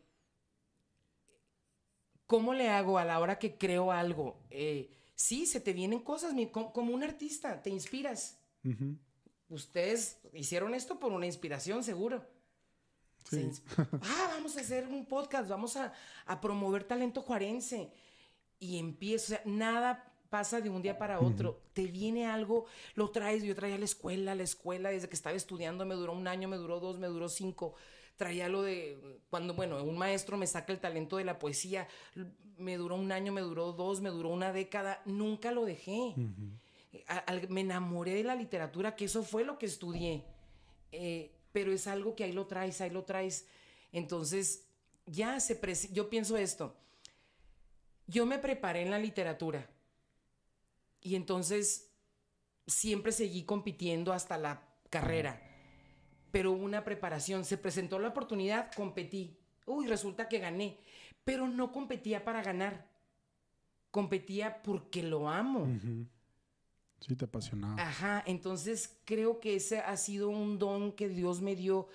¿cómo 2.27 2.55
le 2.55 2.71
hago 2.71 2.97
a 2.99 3.05
la 3.05 3.19
hora 3.21 3.39
que 3.39 3.59
creo 3.59 3.93
algo? 3.93 4.41
Eh, 4.51 4.89
sí, 5.15 5.45
se 5.47 5.61
te 5.61 5.75
vienen 5.75 6.01
cosas, 6.01 6.33
mi- 6.33 6.51
como, 6.51 6.95
un 6.95 7.03
artista, 7.05 7.61
te 7.63 7.69
inspiras. 7.71 8.39
Ujú. 8.65 8.97
Ustedes 9.55 10.19
hicieron 10.33 10.75
esto 10.75 10.99
por 10.99 11.13
una 11.13 11.27
inspiración, 11.27 11.85
seguro. 11.85 12.25
Se 13.25 13.53
Sí. 13.53 13.63
ah, 13.79 14.27
vamos 14.35 14.57
a 14.57 14.61
hacer 14.61 14.87
un 14.87 15.07
podcast, 15.07 15.49
vamos 15.49 15.77
a, 15.77 15.93
a 16.27 16.41
promover 16.41 16.85
talento 16.85 17.23
juarense. 17.23 17.91
Y 18.59 18.79
empiezo, 18.79 19.25
o 19.25 19.37
sea, 19.37 19.43
nada 19.45 20.13
pasa 20.29 20.61
de 20.61 20.69
un 20.69 20.83
día 20.83 20.99
para 20.99 21.21
otro. 21.21 21.63
Te 21.73 21.87
viene 21.87 22.27
algo, 22.27 22.67
lo 22.97 23.11
traes, 23.11 23.45
yo 23.45 23.55
traía 23.55 23.77
a 23.77 23.79
la 23.79 23.85
escuela, 23.85 24.33
a 24.33 24.35
la 24.35 24.43
escuela, 24.43 24.91
desde 24.91 25.09
que 25.09 25.15
estaba 25.15 25.37
estudiando, 25.37 25.87
me 25.87 25.95
duró 25.95 26.13
un 26.13 26.27
año, 26.27 26.49
me 26.49 26.57
duró 26.57 26.81
dos, 26.81 26.99
me 26.99 27.07
duró 27.07 27.29
cinco. 27.29 27.75
traía 28.17 28.49
lo 28.49 28.63
de 28.63 28.99
cuando, 29.31 29.55
bueno, 29.55 29.83
un 29.83 29.97
maestro 29.97 30.37
me 30.37 30.47
saca 30.47 30.73
el 30.73 30.81
talento 30.81 31.17
de 31.19 31.25
la 31.25 31.39
poesía, 31.39 31.87
me 32.59 32.77
duró 32.77 32.97
un 32.97 33.13
año, 33.13 33.33
me 33.33 33.41
duró 33.43 33.73
dos, 33.73 34.01
me 34.01 34.11
duró 34.11 34.31
una 34.31 34.53
década, 34.53 35.03
nunca 35.05 35.53
lo 35.53 35.65
dejé. 35.65 36.15
Me 37.49 37.63
enamoré 37.63 38.15
de 38.15 38.25
la 38.25 38.35
literatura, 38.35 38.95
que 38.97 39.07
eso 39.07 39.23
fue 39.23 39.45
lo 39.45 39.59
que 39.59 39.67
estudié. 39.67 40.25
Eh, 40.93 41.33
pero 41.53 41.73
es 41.73 41.87
algo 41.87 42.15
que 42.15 42.25
ahí 42.25 42.33
lo 42.33 42.47
traes, 42.47 42.81
ahí 42.81 42.91
lo 42.91 43.05
traes. 43.05 43.47
Entonces, 43.93 44.67
ya 45.07 45.39
se... 45.41 45.61
Yo 45.93 46.11
pienso 46.11 46.37
esto. 46.37 46.77
Yo 48.07 48.27
me 48.27 48.39
preparé 48.39 48.83
en 48.83 48.91
la 48.91 48.99
literatura 48.99 49.69
y 51.01 51.17
entonces 51.17 51.91
siempre 52.67 53.13
seguí 53.13 53.45
compitiendo 53.45 54.13
hasta 54.13 54.37
la 54.37 54.63
carrera, 54.91 55.41
pero 56.31 56.53
una 56.53 56.85
preparación. 56.85 57.45
Se 57.45 57.57
presentó 57.57 57.99
la 57.99 58.09
oportunidad, 58.09 58.73
competí. 58.73 59.39
Uy, 59.67 59.87
resulta 59.87 60.29
que 60.29 60.39
gané, 60.39 60.79
pero 61.25 61.49
no 61.49 61.73
competía 61.73 62.25
para 62.25 62.43
ganar. 62.43 62.87
Competía 63.91 64.63
porque 64.63 65.03
lo 65.03 65.29
amo. 65.29 65.69
Sí, 67.07 67.17
te 67.17 67.27
apasionaba. 67.27 67.75
Ajá, 67.83 68.23
entonces 68.27 68.97
creo 69.05 69.39
que 69.39 69.57
ese 69.57 69.79
ha 69.79 69.97
sido 69.99 70.31
un 70.31 70.59
don 70.59 70.93
que 70.93 71.09
Dios 71.09 71.43
me 71.43 71.55
dio, 71.55 71.89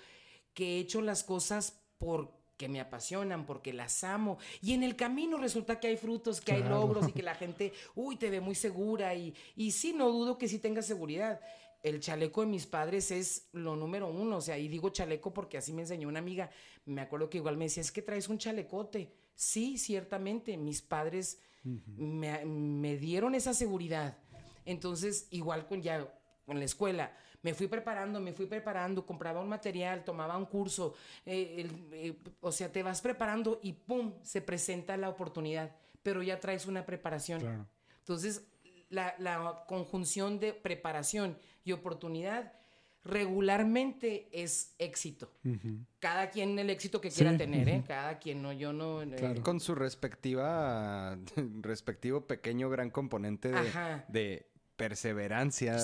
que 0.54 0.76
he 0.76 0.78
hecho 0.78 1.02
las 1.02 1.24
cosas 1.24 1.82
porque 1.98 2.68
me 2.68 2.78
apasionan, 2.78 3.44
porque 3.44 3.72
las 3.72 4.04
amo. 4.04 4.38
Y 4.62 4.72
en 4.72 4.84
el 4.84 4.94
camino 4.94 5.36
resulta 5.36 5.80
que 5.80 5.88
hay 5.88 5.96
frutos, 5.96 6.40
que 6.40 6.52
hay 6.52 6.62
logros 6.62 7.08
y 7.08 7.12
que 7.12 7.22
la 7.24 7.34
gente, 7.34 7.72
uy, 7.96 8.16
te 8.16 8.30
ve 8.30 8.40
muy 8.40 8.54
segura. 8.54 9.12
Y, 9.16 9.34
y 9.56 9.72
sí, 9.72 9.92
no 9.92 10.10
dudo 10.10 10.38
que 10.38 10.46
sí 10.46 10.60
tenga 10.60 10.80
seguridad. 10.80 11.40
El 11.82 11.98
chaleco 11.98 12.42
de 12.42 12.46
mis 12.46 12.66
padres 12.66 13.10
es 13.10 13.48
lo 13.52 13.74
número 13.74 14.06
uno, 14.08 14.36
o 14.36 14.40
sea, 14.40 14.58
y 14.58 14.68
digo 14.68 14.90
chaleco 14.90 15.32
porque 15.32 15.58
así 15.58 15.72
me 15.72 15.82
enseñó 15.82 16.06
una 16.06 16.20
amiga. 16.20 16.50
Me 16.84 17.00
acuerdo 17.00 17.28
que 17.28 17.38
igual 17.38 17.56
me 17.56 17.64
decía, 17.64 17.80
es 17.80 17.90
que 17.90 18.02
traes 18.02 18.28
un 18.28 18.38
chalecote. 18.38 19.12
Sí, 19.34 19.76
ciertamente, 19.76 20.56
mis 20.56 20.82
padres 20.82 21.40
me, 21.64 22.44
me 22.44 22.96
dieron 22.96 23.34
esa 23.34 23.54
seguridad 23.54 24.16
entonces, 24.70 25.26
igual 25.30 25.66
con 25.66 25.82
ya 25.82 26.06
con 26.46 26.58
la 26.58 26.64
escuela, 26.64 27.12
me 27.42 27.54
fui 27.54 27.68
preparando, 27.68 28.20
me 28.20 28.32
fui 28.32 28.46
preparando, 28.46 29.06
compraba 29.06 29.40
un 29.40 29.48
material, 29.48 30.04
tomaba 30.04 30.36
un 30.36 30.46
curso, 30.46 30.94
eh, 31.24 31.68
eh, 31.92 32.18
o 32.40 32.52
sea, 32.52 32.70
te 32.70 32.82
vas 32.82 33.00
preparando 33.00 33.60
y 33.62 33.72
¡pum! 33.72 34.14
se 34.22 34.42
presenta 34.42 34.96
la 34.96 35.08
oportunidad, 35.08 35.74
pero 36.02 36.22
ya 36.22 36.38
traes 36.38 36.66
una 36.66 36.84
preparación. 36.84 37.66
Entonces, 38.00 38.42
la, 38.90 39.64
conjunción 39.68 40.38
de 40.38 40.52
preparación 40.52 41.38
y 41.64 41.72
oportunidad 41.72 42.52
regularmente 43.02 44.28
es 44.32 44.74
éxito. 44.78 45.32
Cada 45.98 46.28
quien 46.30 46.58
el 46.58 46.68
éxito 46.68 47.00
que 47.00 47.10
quiera 47.10 47.34
tener, 47.38 47.66
¿eh? 47.68 47.82
Cada 47.86 48.18
quien, 48.18 48.42
no, 48.42 48.52
yo 48.52 48.74
no... 48.74 49.02
Eh, 49.02 49.40
con 49.42 49.60
su 49.60 49.74
respectiva, 49.74 51.16
respectivo 51.62 52.26
pequeño 52.26 52.68
gran 52.68 52.90
componente 52.90 53.50
de 54.08 54.49
perseverancia 54.80 55.76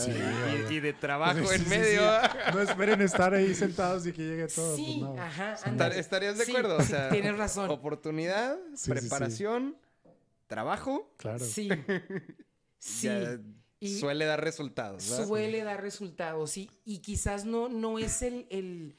y, 0.71 0.81
de 0.81 0.93
trabajo 0.95 1.53
en 1.53 1.69
medio. 1.69 2.01
No 2.55 2.63
esperen 2.63 3.03
estar 3.03 3.35
ahí 3.35 3.55
sentados 3.55 4.07
y 4.07 4.13
que 4.13 4.23
llegue 4.23 4.47
todo. 4.47 4.75
Pues 4.75 4.87
sí, 4.87 5.05
ajá. 5.19 5.55
¿Estarías 5.97 6.39
de 6.39 6.45
acuerdo? 6.45 6.79
o 6.79 6.83
sea, 6.83 7.11
tienes 7.11 7.37
razón. 7.37 7.71
Oportunidad, 7.71 8.57
preparación, 8.87 9.77
trabajo. 10.47 11.13
Claro. 11.19 11.45
Sí. 11.45 11.69
sí. 12.79 13.11
suele 14.01 14.25
dar 14.25 14.43
resultados. 14.43 15.03
Suele 15.03 15.63
dar 15.63 15.83
resultados, 15.83 16.53
sí. 16.53 16.71
Y 16.87 16.99
quizás 17.01 17.45
no, 17.45 17.69
no 17.69 17.99
es 17.99 18.23
el, 18.23 18.47
el, 18.49 18.97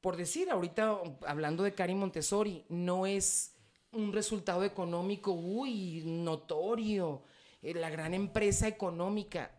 por 0.00 0.16
decir, 0.16 0.50
ahorita 0.50 0.96
hablando 1.26 1.64
de 1.64 1.74
Cari 1.74 1.96
Montessori, 1.96 2.64
no 2.68 3.06
es 3.06 3.56
un 3.90 4.12
resultado 4.12 4.62
económico, 4.62 5.32
uy, 5.32 6.02
notorio 6.04 7.24
eh, 7.64 7.74
la 7.74 7.88
gran 7.88 8.12
empresa 8.12 8.68
económica, 8.68 9.50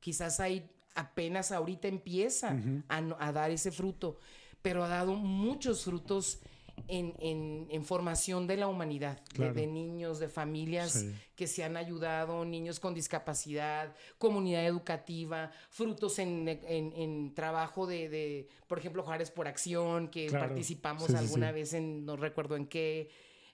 quizás 0.00 0.38
ahí 0.38 0.70
apenas 0.94 1.52
ahorita 1.52 1.88
empieza 1.88 2.56
a, 2.88 3.32
dar 3.32 3.50
ese 3.50 3.70
fruto, 3.70 4.18
pero 4.62 4.84
ha 4.84 4.88
dado 4.88 5.14
muchos 5.14 5.84
frutos 5.84 6.40
en, 6.86 7.84
formación 7.84 8.46
de 8.46 8.56
la 8.56 8.68
humanidad, 8.68 9.20
de, 9.36 9.66
niños, 9.66 10.20
de 10.20 10.28
familias 10.28 11.04
que 11.34 11.46
se 11.46 11.64
han 11.64 11.76
ayudado, 11.76 12.44
niños 12.44 12.80
con 12.80 12.94
discapacidad, 12.94 13.94
comunidad 14.18 14.64
educativa, 14.66 15.50
frutos 15.70 16.18
en, 16.18 17.32
trabajo 17.34 17.86
de, 17.86 18.48
por 18.66 18.78
ejemplo, 18.78 19.02
Juárez 19.02 19.30
por 19.30 19.48
Acción, 19.48 20.08
que 20.08 20.30
participamos 20.30 21.10
alguna 21.14 21.52
vez 21.52 21.74
en, 21.74 22.04
no 22.04 22.16
recuerdo 22.16 22.56
en 22.56 22.66
qué, 22.66 23.10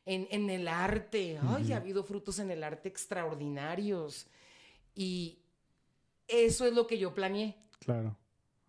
en, 0.07 0.51
el 0.51 0.69
arte. 0.69 1.39
Ay, 1.49 1.73
ha 1.73 1.79
habido 1.79 2.05
frutos 2.05 2.39
en 2.39 2.51
el 2.51 2.63
arte 2.63 2.89
extraordinarios. 2.89 4.27
Y 4.95 5.39
eso 6.29 6.67
es 6.67 6.73
lo 6.73 6.87
que 6.87 6.99
yo 6.99 7.15
planeé. 7.15 7.57
Claro. 7.81 8.17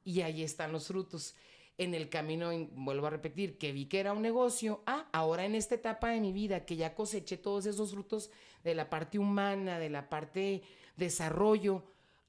Y 0.03 0.21
ahí 0.21 0.43
están 0.43 0.71
los 0.71 0.87
frutos. 0.87 1.35
En 1.77 1.93
el 1.93 2.09
camino, 2.09 2.51
vuelvo 2.71 3.07
a 3.07 3.09
repetir, 3.09 3.57
que 3.57 3.73
vi 3.73 3.87
que 3.87 3.99
era 3.99 4.13
un 4.13 4.21
negocio. 4.21 4.81
Ah, 4.85 5.09
ahora 5.11 5.45
en 5.45 5.55
esta 5.55 5.75
etapa 5.75 6.09
de 6.09 6.21
mi 6.21 6.31
vida, 6.31 6.65
que 6.65 6.77
ya 6.77 6.95
coseché 6.95 7.37
todos 7.37 7.65
esos 7.65 7.91
frutos 7.91 8.29
de 8.63 8.75
la 8.75 8.89
parte 8.89 9.19
humana, 9.19 9.77
de 9.77 9.89
la 9.89 10.09
parte 10.09 10.63
desarrollo, 10.95 11.83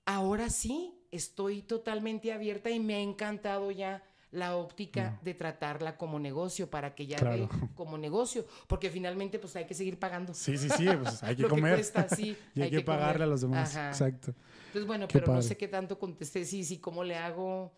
ahora 0.05 0.51
sí 0.51 0.95
estoy 1.13 1.63
totalmente 1.63 2.33
abierta 2.33 2.71
y 2.71 2.81
me 2.81 2.97
ha 2.97 3.01
encantado 3.01 3.71
ya 3.71 4.03
la 4.37 4.57
óptica 4.57 5.19
de 5.23 5.33
tratarla 5.33 5.97
como 5.97 6.19
negocio 6.19 6.69
para 6.69 6.95
que 6.95 7.07
ya 7.07 7.19
ve 7.19 7.49
como 7.75 7.97
negocio, 7.97 8.47
porque 8.67 8.91
finalmente 8.91 9.39
pues 9.39 9.57
hay 9.57 9.65
que 9.65 9.75
seguir 9.75 9.99
pagando. 9.99 10.35
Sí, 10.35 10.59
sí, 10.59 10.69
sí, 10.69 10.87
pues 11.03 11.23
hay 11.23 11.37
que 11.37 11.45
comer. 11.49 11.81
y 12.55 12.63
hay, 12.63 12.71
que, 12.71 12.83
pagarle 12.83 13.25
a 13.25 13.27
los 13.27 13.41
demás. 13.41 13.75
Exacto. 13.75 14.35
Entonces, 14.67 14.87
bueno, 14.87 15.09
pero 15.09 15.33
no 15.33 15.41
sé 15.41 15.57
qué 15.57 15.69
tanto 15.69 15.99
contesté, 15.99 16.45
sí, 16.45 16.65
sí, 16.65 16.79
cómo 16.79 17.03
le 17.03 17.17
hago. 17.17 17.73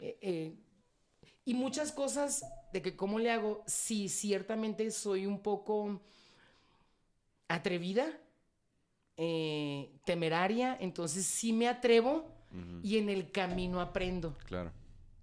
Eh, 0.00 0.18
eh, 0.22 0.54
y 1.44 1.54
muchas 1.54 1.90
cosas 1.90 2.44
de 2.72 2.80
que 2.80 2.94
cómo 2.94 3.18
le 3.18 3.32
hago, 3.32 3.64
sí, 3.66 4.08
ciertamente 4.08 4.88
soy 4.92 5.26
un 5.26 5.40
poco 5.40 6.00
atrevida, 7.48 8.06
eh, 9.16 9.90
temeraria, 10.04 10.76
entonces 10.80 11.26
sí 11.26 11.52
me 11.52 11.68
atrevo 11.68 12.32
y 12.84 12.98
en 12.98 13.08
el 13.08 13.32
camino 13.32 13.80
aprendo. 13.80 14.36
Claro. 14.46 14.72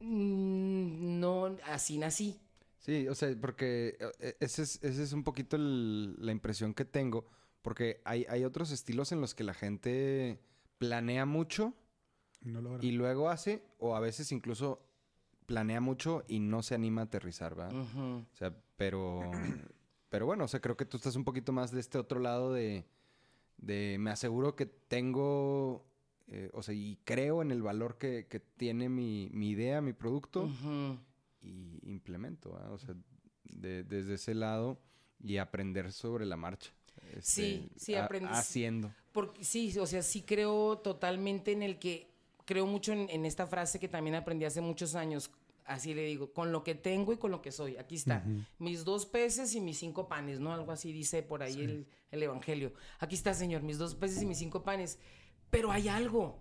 Mm, 0.02 1.20
no, 1.20 1.58
así 1.66 1.98
nací. 1.98 2.40
Sí, 2.80 3.08
o 3.08 3.16
sea, 3.16 3.30
porque 3.40 3.98
eh, 4.20 4.36
ese 4.40 4.64
es, 4.64 4.84
ese 4.84 5.04
es 5.04 5.14
un 5.14 5.24
poquito 5.24 5.58
la 5.58 6.32
impresión 6.32 6.74
que 6.74 6.84
tengo, 6.84 7.28
porque 7.62 8.02
hay, 8.06 8.26
hay, 8.28 8.44
otros 8.44 8.72
estilos 8.72 9.12
en 9.12 9.22
los 9.22 9.36
que 9.36 9.44
la 9.44 9.54
gente 9.54 10.40
planea 10.80 11.28
mucho 11.28 11.76
y 12.82 12.92
luego 12.92 13.30
hace, 13.30 13.64
o 13.78 13.96
a 13.96 14.00
veces 14.00 14.32
incluso 14.32 14.82
planea 15.46 15.80
mucho 15.80 16.24
y 16.28 16.40
no 16.40 16.64
se 16.64 16.74
anima 16.74 17.02
a 17.02 17.06
aterrizar, 17.06 17.54
¿verdad? 17.54 17.76
O 17.76 18.26
sea, 18.34 18.56
pero, 18.78 19.30
pero 20.10 20.26
bueno, 20.26 20.46
o 20.46 20.48
sea, 20.48 20.60
creo 20.60 20.76
que 20.76 20.86
tú 20.86 20.98
estás 20.98 21.16
un 21.16 21.24
poquito 21.24 21.52
más 21.52 21.72
de 21.72 21.80
este 21.80 22.00
otro 22.00 22.20
lado 22.20 22.52
de, 22.52 22.86
de 23.58 23.98
me 24.00 24.10
aseguro 24.10 24.56
que 24.56 24.66
tengo 24.66 25.86
eh, 26.34 26.50
o 26.54 26.64
sea, 26.64 26.74
y 26.74 26.98
creo 27.04 27.42
en 27.42 27.52
el 27.52 27.62
valor 27.62 27.98
que, 27.98 28.26
tiene 28.56 28.88
mi, 28.88 29.26
idea, 29.26 29.82
mi 29.82 29.92
producto, 29.92 30.50
y 31.42 31.80
implemento, 31.84 32.58
o 32.70 32.78
sea, 32.78 32.96
desde 33.44 34.14
ese 34.14 34.34
lado 34.34 34.80
y 35.22 35.38
aprender 35.38 35.92
sobre 35.92 36.26
la 36.26 36.38
marcha. 36.38 36.72
sí, 37.20 37.66
este, 37.68 37.80
sí, 37.80 37.96
aprendes. 37.96 38.32
Haciendo. 38.32 38.94
Porque, 39.12 39.44
sí, 39.44 39.78
o 39.78 39.86
sea, 39.86 40.02
sí 40.04 40.22
creo 40.22 40.78
totalmente 40.78 41.52
en 41.52 41.64
el 41.64 41.80
que, 41.80 42.08
creo 42.46 42.66
mucho 42.66 42.94
en, 42.94 43.26
esta 43.26 43.46
frase 43.46 43.78
que 43.78 43.90
también 43.90 44.16
aprendí 44.16 44.46
hace 44.46 44.62
muchos 44.62 44.96
años, 44.96 45.32
así 45.66 45.94
le 45.94 46.06
digo, 46.06 46.32
con 46.32 46.54
lo 46.54 46.64
que 46.64 46.76
tengo 46.76 47.12
y 47.12 47.18
con 47.18 47.32
lo 47.32 47.42
que 47.42 47.52
soy. 47.52 47.76
Aquí 47.76 47.96
está, 47.96 48.24
mis 48.58 48.86
dos 48.86 49.06
peces 49.06 49.54
y 49.54 49.60
mis 49.60 49.80
cinco 49.80 50.08
panes, 50.08 50.40
¿no? 50.40 50.54
Algo 50.54 50.72
así 50.72 50.94
dice 50.94 51.24
por 51.24 51.44
ahí 51.44 51.60
el, 51.60 51.88
el, 52.10 52.24
Evangelio. 52.24 52.72
Aquí 53.00 53.16
está, 53.16 53.34
Señor, 53.34 53.64
mis 53.64 53.78
dos 53.78 53.96
peces 53.96 54.22
y 54.22 54.26
mis 54.26 54.38
cinco 54.38 54.64
panes 54.64 54.98
pero 55.52 55.72
hay 55.72 55.88
algo. 55.90 56.40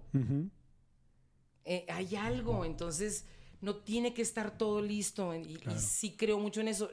Eh, 1.64 1.84
hay 1.88 2.16
algo, 2.16 2.64
entonces 2.64 3.26
no 3.61 3.76
tiene 3.76 4.14
que 4.14 4.22
estar 4.22 4.56
todo 4.56 4.80
listo. 4.80 5.34
Y, 5.34 5.58
sí 5.78 6.16
creo 6.16 6.38
mucho 6.38 6.61
en 6.61 6.68
eso. 6.68 6.90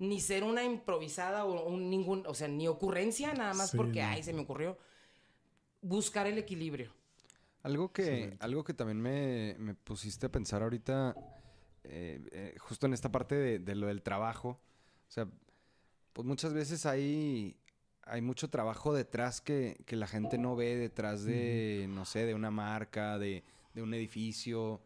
Ni 0.00 0.20
ser 0.20 0.44
una 0.44 0.64
improvisada 0.64 1.44
o 1.44 1.68
un, 1.68 1.90
ningún, 1.90 2.24
o 2.26 2.34
sea, 2.34 2.48
ni 2.48 2.68
ocurrencia, 2.68 3.34
nada 3.34 3.54
más 3.54 3.74
porque, 3.74 4.02
ay, 4.02 4.22
se 4.22 4.32
me 4.32 4.42
ocurrió. 4.42 4.78
Buscar 5.82 6.26
el 6.26 6.38
equilibrio. 6.38 6.92
Algo 7.62 7.92
que, 7.92 8.36
algo 8.40 8.64
que 8.64 8.74
también 8.74 9.00
me, 9.00 9.74
pusiste 9.74 10.26
a 10.26 10.32
pensar 10.32 10.62
ahorita, 10.62 11.14
eh, 11.84 12.20
eh, 12.30 12.54
justo 12.58 12.86
en 12.86 12.94
esta 12.94 13.10
parte 13.10 13.34
de, 13.34 13.58
de, 13.58 13.74
lo 13.74 13.88
del 13.88 14.02
trabajo. 14.02 14.60
O 15.08 15.10
sea, 15.10 15.28
pues 16.12 16.26
muchas 16.26 16.52
veces 16.52 16.86
hay, 16.86 17.56
hay 18.08 18.20
mucho 18.22 18.48
trabajo 18.48 18.94
detrás 18.94 19.40
que, 19.40 19.84
la 19.88 20.06
gente 20.06 20.38
no 20.38 20.56
ve 20.56 20.76
detrás 20.76 21.24
de, 21.24 21.86
no 21.88 22.04
sé, 22.04 22.26
de 22.26 22.34
una 22.34 22.50
marca, 22.50 23.18
de, 23.18 23.44
un 23.76 23.94
edificio, 23.94 24.80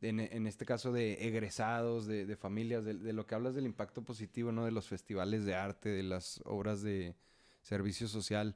en, 0.00 0.20
en 0.20 0.46
este 0.46 0.64
caso 0.64 0.92
de 0.92 1.26
egresados, 1.26 2.06
de, 2.06 2.24
de 2.24 2.36
familias, 2.36 2.84
de, 2.84 2.94
de 2.94 3.12
lo 3.12 3.26
que 3.26 3.34
hablas 3.34 3.54
del 3.54 3.66
impacto 3.66 4.02
positivo, 4.02 4.52
¿no? 4.52 4.64
De 4.64 4.70
los 4.70 4.86
festivales 4.86 5.44
de 5.44 5.54
arte, 5.54 5.88
de 5.88 6.02
las 6.02 6.40
obras 6.44 6.82
de 6.82 7.16
servicio 7.62 8.06
social. 8.06 8.54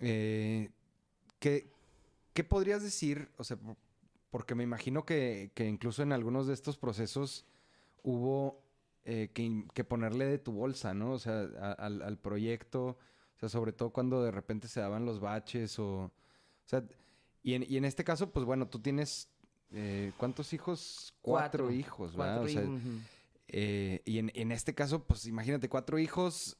Eh, 0.00 0.70
¿qué, 1.38 1.70
qué 2.32 2.44
podrías 2.44 2.82
decir? 2.82 3.28
O 3.36 3.44
sea, 3.44 3.56
por- 3.56 3.76
porque 4.30 4.54
me 4.54 4.64
imagino 4.64 5.04
que, 5.04 5.50
que 5.54 5.66
incluso 5.66 6.02
en 6.02 6.12
algunos 6.12 6.46
de 6.46 6.54
estos 6.54 6.76
procesos 6.76 7.46
hubo 8.02 8.62
eh, 9.10 9.30
que, 9.32 9.84
ponerle 9.84 10.26
de 10.26 10.38
tu 10.38 10.52
bolsa, 10.52 10.92
¿no? 10.92 11.12
O 11.12 11.18
sea, 11.18 11.48
a- 11.60 11.72
al, 11.72 12.02
al 12.02 12.18
proyecto, 12.18 12.84
o 13.36 13.38
sea, 13.40 13.48
sobre 13.48 13.72
todo 13.72 13.90
cuando 13.90 14.22
de 14.22 14.30
repente 14.30 14.68
se 14.68 14.80
daban 14.80 15.06
los 15.06 15.18
baches 15.20 15.78
o... 15.78 16.04
O 16.04 16.12
sea, 16.66 16.84
y 17.42 17.54
en, 17.54 17.64
y 17.66 17.78
en 17.78 17.86
este 17.86 18.04
caso, 18.04 18.30
pues 18.30 18.44
bueno, 18.44 18.68
tú 18.68 18.80
tienes... 18.80 19.30
eh, 19.72 20.12
¿Cuántos 20.18 20.52
hijos? 20.52 21.14
Cuatro, 21.22 21.64
Cuatro. 21.64 21.70
hijos, 21.78 22.16
¿verdad? 22.16 22.34
Cuatro 22.42 22.44
O 22.44 22.48
sea, 22.52 22.62
hijos, 22.64 22.74
ujú. 22.80 22.98
eh, 23.48 24.02
y 24.04 24.18
en, 24.18 24.30
en 24.34 24.52
este 24.52 24.74
caso, 24.74 25.04
pues 25.04 25.24
imagínate, 25.26 25.68
cuatro 25.70 25.98
hijos, 25.98 26.58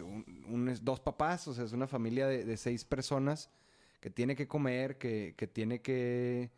un- 0.00 0.44
un- 0.48 0.78
dos 0.82 1.00
papás, 1.00 1.46
o 1.48 1.52
sea, 1.54 1.64
es 1.64 1.72
una 1.72 1.86
familia 1.86 2.26
de, 2.26 2.44
de 2.44 2.56
seis 2.56 2.84
personas 2.84 3.50
que 4.00 4.08
tiene 4.10 4.34
que 4.34 4.48
comer, 4.48 4.96
que, 4.96 5.34
que 5.36 5.46
tiene 5.46 5.82
que, 5.82 6.50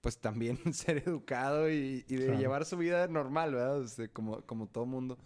pues 0.00 0.18
también 0.18 0.58
ser 0.74 0.98
educado 1.06 1.70
y, 1.70 2.04
y 2.08 2.16
de 2.16 2.26
Claro. 2.26 2.40
llevar 2.40 2.64
su 2.64 2.76
vida 2.76 3.06
normal, 3.08 3.54
¿verdad? 3.54 3.80
O 3.80 3.86
sea, 3.88 4.08
como, 4.08 4.40
como 4.42 4.66
todo 4.66 4.86
mundo. 4.86 5.18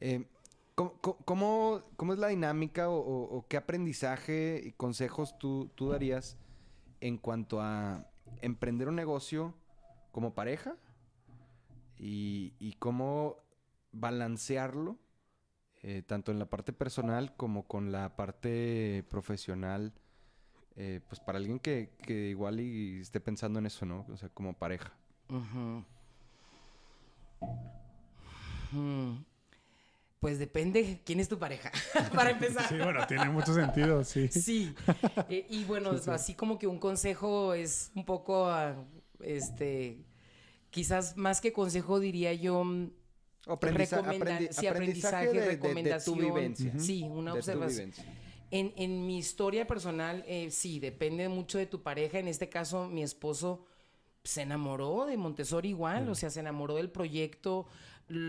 Eh, 0.00 0.26
¿cómo, 0.74 0.94
cómo- 1.00 1.18
cómo- 1.24 1.82
cómo 1.96 2.12
es 2.12 2.18
la 2.18 2.28
dinámica 2.28 2.88
o, 2.88 2.96
o- 2.98 3.36
o 3.38 3.46
qué 3.48 3.56
aprendizaje 3.56 4.60
y 4.64 4.72
consejos 4.72 5.38
tú, 5.38 5.70
tú 5.74 5.90
darías 5.90 6.36
en 7.00 7.18
cuanto 7.18 7.60
a 7.60 8.06
emprender 8.42 8.88
un 8.88 8.96
negocio 8.96 9.54
como 10.12 10.34
pareja? 10.34 10.76
y, 11.96 12.54
y 12.58 12.72
cómo 12.74 13.36
balancearlo, 13.92 14.98
eh, 15.82 16.02
tanto 16.02 16.32
en 16.32 16.38
la 16.40 16.46
parte 16.50 16.72
personal 16.72 17.34
como 17.36 17.66
con 17.68 17.92
la 17.92 18.16
parte 18.16 19.04
profesional, 19.08 19.92
eh, 20.76 21.00
pues 21.08 21.20
para 21.20 21.38
alguien 21.38 21.58
que, 21.58 21.90
que 22.02 22.28
igual 22.30 22.60
y 22.60 23.00
esté 23.00 23.20
pensando 23.20 23.58
en 23.58 23.66
eso, 23.66 23.84
¿no? 23.86 24.06
O 24.12 24.16
sea, 24.16 24.28
como 24.30 24.54
pareja. 24.54 24.92
Mm. 28.72 29.16
Pues 30.20 30.38
depende 30.38 31.02
quién 31.04 31.20
es 31.20 31.28
tu 31.28 31.38
pareja, 31.38 31.70
para 32.14 32.30
empezar. 32.30 32.66
Sí, 32.68 32.76
bueno, 32.78 33.06
tiene 33.06 33.28
mucho 33.28 33.52
sentido, 33.54 34.02
sí. 34.04 34.28
Sí. 34.32 34.74
Eh, 35.28 35.46
y 35.50 35.64
bueno, 35.64 35.92
Sí, 35.98 36.04
sí. 36.04 36.10
así 36.10 36.34
como 36.34 36.58
que 36.58 36.66
un 36.66 36.78
consejo 36.78 37.52
es 37.52 37.90
un 37.94 38.04
poco, 38.06 38.46
ah, 38.46 38.74
este, 39.20 40.02
quizás 40.70 41.16
más 41.18 41.40
que 41.42 41.52
consejo 41.52 42.00
diría 42.00 42.32
yo, 42.32 42.64
mm, 42.64 42.90
Aprendiza- 43.46 44.00
aprendi- 44.02 44.50
sí, 44.50 44.66
aprendizaje, 44.66 45.26
de- 45.26 45.32
de- 45.34 45.40
de, 45.40 45.44
tu 45.44 45.50
recomendación. 45.50 46.18
vivencia. 46.18 46.72
Sí, 46.78 47.02
una 47.02 47.32
de 47.34 47.34
tu 47.34 47.38
observación. 47.40 47.92
En, 48.54 48.72
en 48.76 49.04
mi 49.04 49.18
historia 49.18 49.66
personal, 49.66 50.24
eh, 50.28 50.48
sí, 50.52 50.78
depende 50.78 51.28
mucho 51.28 51.58
de 51.58 51.66
tu 51.66 51.82
pareja. 51.82 52.20
En 52.20 52.28
este 52.28 52.48
caso, 52.48 52.86
mi 52.86 53.02
esposo 53.02 53.64
se 54.22 54.42
enamoró 54.42 55.06
de 55.06 55.16
Montessori 55.16 55.70
igual, 55.70 56.08
o 56.08 56.14
sea, 56.14 56.30
se 56.30 56.38
enamoró 56.38 56.76
del 56.76 56.88
proyecto, 56.88 57.66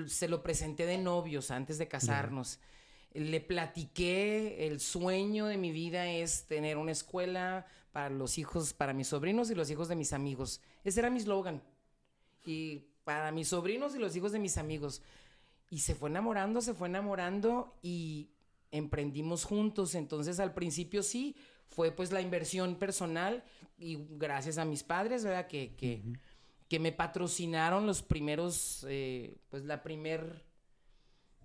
se 0.07 0.27
lo 0.27 0.41
presenté 0.41 0.87
de 0.87 0.97
novios 0.97 1.51
antes 1.51 1.77
de 1.77 1.87
casarnos. 1.87 2.57
Le 3.13 3.39
platiqué, 3.39 4.65
el 4.65 4.79
sueño 4.79 5.45
de 5.45 5.57
mi 5.57 5.71
vida 5.71 6.09
es 6.09 6.47
tener 6.47 6.77
una 6.77 6.93
escuela 6.93 7.67
para 7.91 8.09
los 8.09 8.39
hijos, 8.39 8.73
para 8.73 8.93
mis 8.93 9.09
sobrinos 9.09 9.51
y 9.51 9.55
los 9.55 9.69
hijos 9.69 9.89
de 9.89 9.95
mis 9.95 10.11
amigos. 10.11 10.59
Ese 10.83 11.01
era 11.01 11.11
mi 11.11 11.19
slogan. 11.19 11.61
Y 12.43 12.87
para 13.03 13.31
mis 13.31 13.49
sobrinos 13.49 13.95
y 13.95 13.99
los 13.99 14.15
hijos 14.15 14.31
de 14.31 14.39
mis 14.39 14.57
amigos. 14.57 15.03
Y 15.69 15.81
se 15.81 15.93
fue 15.93 16.09
enamorando, 16.09 16.61
se 16.61 16.73
fue 16.73 16.87
enamorando 16.87 17.77
y 17.83 18.31
emprendimos 18.71 19.43
juntos. 19.43 19.95
Entonces 19.95 20.39
al 20.39 20.53
principio 20.53 21.03
sí, 21.03 21.35
fue 21.67 21.91
pues 21.91 22.11
la 22.11 22.21
inversión 22.21 22.75
personal 22.75 23.43
y 23.77 23.97
gracias 24.11 24.57
a 24.57 24.65
mis 24.65 24.83
padres, 24.83 25.23
¿verdad? 25.23 25.47
Que, 25.47 25.75
que, 25.75 26.03
que 26.69 26.79
me 26.79 26.91
patrocinaron 26.91 27.85
los 27.85 28.01
primeros, 28.01 28.85
eh, 28.87 29.37
pues 29.49 29.65
la 29.65 29.83
primer, 29.83 30.45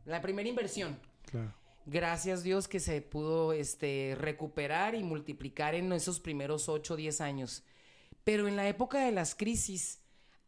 la 0.04 0.20
primera 0.20 0.48
inversión. 0.48 0.98
Claro. 1.26 1.54
Gracias 1.86 2.42
Dios 2.42 2.68
que 2.68 2.78
se 2.78 3.00
pudo 3.00 3.52
este, 3.52 4.14
recuperar 4.18 4.94
y 4.94 5.02
multiplicar 5.02 5.74
en 5.74 5.92
esos 5.92 6.20
primeros 6.20 6.68
8 6.68 6.94
o 6.94 6.96
10 6.96 7.20
años. 7.20 7.64
Pero 8.22 8.46
en 8.46 8.56
la 8.56 8.68
época 8.68 9.04
de 9.04 9.12
las 9.12 9.34
crisis, 9.34 10.00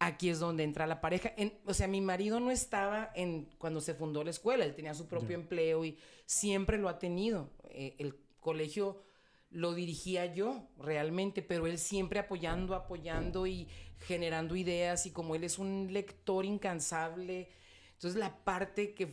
aquí 0.06 0.28
es 0.30 0.38
donde 0.40 0.64
entra 0.64 0.86
la 0.86 1.00
pareja. 1.00 1.32
En- 1.36 1.58
o 1.66 1.74
sea, 1.74 1.86
mi 1.88 2.00
marido 2.00 2.40
no 2.40 2.50
estaba 2.50 3.10
en 3.14 3.48
cuando 3.58 3.80
se 3.80 3.94
fundó 3.94 4.22
la 4.24 4.30
escuela, 4.30 4.64
él 4.64 4.74
tenía 4.74 4.94
su 4.94 5.06
propio 5.06 5.36
empleo 5.36 5.84
y 5.84 5.98
siempre 6.26 6.78
lo 6.78 6.88
ha 6.88 6.98
tenido. 6.98 7.50
Eh, 7.70 7.94
el 7.98 8.16
colegio 8.40 9.02
lo 9.50 9.74
dirigía 9.74 10.26
yo 10.32 10.68
realmente, 10.78 11.42
pero 11.42 11.66
él 11.66 11.78
siempre 11.78 12.18
apoyando, 12.18 12.74
apoyando 12.74 13.46
y 13.46 13.68
generando 14.06 14.56
ideas 14.56 15.04
y 15.06 15.10
como 15.10 15.34
él 15.34 15.44
es 15.44 15.58
un 15.58 15.88
lector 15.92 16.44
incansable, 16.44 17.48
entonces 17.92 18.18
la 18.18 18.42
parte 18.44 18.94
que 18.94 19.06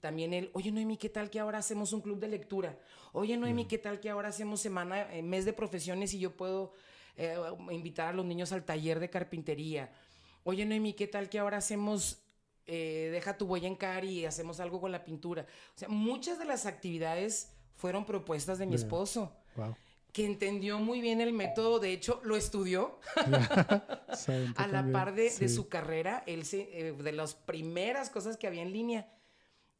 también 0.00 0.32
él, 0.32 0.50
oye 0.52 0.70
Noemi, 0.70 0.96
¿qué 0.98 1.08
tal 1.08 1.30
que 1.30 1.40
ahora 1.40 1.58
hacemos 1.58 1.92
un 1.92 2.00
club 2.00 2.20
de 2.20 2.28
lectura? 2.28 2.78
Oye 3.12 3.36
Noemi, 3.36 3.64
¿qué 3.64 3.78
tal 3.78 3.98
que 3.98 4.08
ahora 4.10 4.28
hacemos 4.28 4.60
semana, 4.60 5.12
eh, 5.12 5.22
mes 5.22 5.44
de 5.46 5.52
profesiones 5.52 6.14
y 6.14 6.20
yo 6.20 6.36
puedo 6.36 6.72
eh, 7.16 7.34
invitar 7.72 8.08
a 8.08 8.12
los 8.12 8.24
niños 8.26 8.52
al 8.52 8.64
taller 8.64 9.00
de 9.00 9.08
carpintería? 9.10 9.90
Oye 10.48 10.64
Noemi, 10.64 10.92
¿qué 10.92 11.08
tal 11.08 11.28
que 11.28 11.40
ahora 11.40 11.56
hacemos, 11.56 12.18
eh, 12.66 13.08
deja 13.10 13.36
tu 13.36 13.46
huella 13.46 13.66
en 13.66 13.74
Cari 13.74 14.20
y 14.20 14.24
hacemos 14.26 14.60
algo 14.60 14.80
con 14.80 14.92
la 14.92 15.02
pintura? 15.04 15.44
O 15.74 15.78
sea, 15.78 15.88
muchas 15.88 16.38
de 16.38 16.44
las 16.44 16.66
actividades 16.66 17.50
fueron 17.74 18.06
propuestas 18.06 18.58
de 18.58 18.66
mi 18.66 18.76
esposo, 18.76 19.32
Wow. 19.56 19.74
que 20.12 20.24
entendió 20.24 20.78
muy 20.78 21.00
bien 21.00 21.20
el 21.20 21.32
método, 21.32 21.80
de 21.80 21.92
hecho 21.92 22.20
lo 22.22 22.36
estudió 22.36 23.00
a 24.56 24.66
la 24.68 24.88
par 24.92 25.16
de, 25.16 25.48
su 25.48 25.68
carrera, 25.68 26.22
él 26.28 26.44
se, 26.46 26.60
eh, 26.88 26.92
de 26.92 27.10
las 27.12 27.34
primeras 27.34 28.08
cosas 28.08 28.36
que 28.36 28.46
había 28.46 28.62
en 28.62 28.72
línea, 28.72 29.12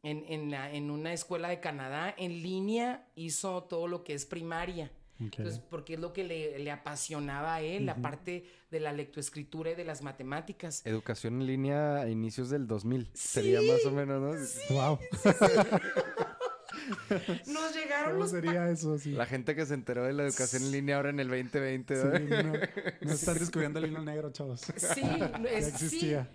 en, 0.02 0.24
en, 0.28 0.50
la- 0.50 0.72
en 0.72 0.90
una 0.90 1.12
escuela 1.12 1.48
de 1.48 1.60
Canadá, 1.60 2.12
en 2.18 2.42
línea 2.42 3.06
hizo 3.14 3.62
todo 3.62 3.86
lo 3.86 4.02
que 4.02 4.14
es 4.14 4.26
primaria. 4.26 4.90
Ok. 5.16 5.38
Entonces, 5.38 5.60
porque 5.70 5.94
es 5.94 6.00
lo 6.00 6.12
que 6.12 6.24
le, 6.24 6.58
le 6.58 6.70
apasionaba 6.70 7.54
a 7.54 7.60
él, 7.62 7.86
la 7.86 7.96
parte 7.96 8.44
de 8.70 8.80
la 8.80 8.92
lectoescritura 8.92 9.70
y 9.70 9.74
de 9.74 9.84
las 9.84 10.02
matemáticas. 10.02 10.84
Educación 10.84 11.40
en 11.40 11.46
línea 11.46 11.96
a 11.96 12.08
inicios 12.08 12.50
del 12.50 12.66
2000. 12.66 13.10
Sería 13.14 13.60
más 13.62 13.84
o 13.86 13.90
menos, 13.92 14.20
¿no? 14.20 14.76
Wow. 14.76 14.98
Nos 17.46 17.74
llegaron 17.74 18.10
¿Cómo 18.12 18.22
los... 18.22 18.30
sería 18.30 18.68
eso? 18.70 18.98
Sí. 18.98 19.12
La 19.12 19.26
gente 19.26 19.54
que 19.54 19.66
se 19.66 19.74
enteró 19.74 20.04
de 20.04 20.12
la 20.12 20.24
educación 20.24 20.64
en 20.64 20.72
línea 20.72 20.96
ahora 20.96 21.10
en 21.10 21.20
el 21.20 21.28
2020. 21.28 21.96
Sí, 21.96 22.02
¿verdad? 22.06 22.44
no, 22.44 22.52
no 23.00 23.12
están 23.12 23.38
descubriendo 23.38 23.78
el 23.78 23.86
hilo 23.86 24.02
negro, 24.02 24.30
chavos. 24.32 24.60
Sí, 24.76 25.02
es, 25.50 25.66
sí. 25.66 25.84
existía. 25.84 26.28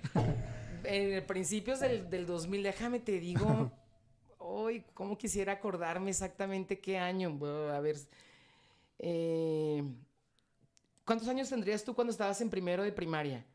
En 0.83 1.25
principios 1.27 1.79
del, 1.79 2.09
del 2.09 2.25
2000, 2.25 2.63
déjame 2.63 2.99
te 2.99 3.19
digo, 3.19 3.71
hoy, 4.39 4.83
¿cómo 4.93 5.17
quisiera 5.17 5.53
acordarme 5.53 6.09
exactamente 6.09 6.79
qué 6.79 6.97
año? 6.97 7.31
Bueno, 7.31 7.69
A 7.69 7.79
ver, 7.79 7.97
eh, 9.03 9.83
¿cuántos 11.03 11.27
años 11.27 11.49
tendrías 11.49 11.83
tú 11.83 11.95
cuando 11.95 12.11
estabas 12.11 12.39
en 12.41 12.49
primero 12.49 12.83
de 12.83 12.91
primaria? 12.91 13.45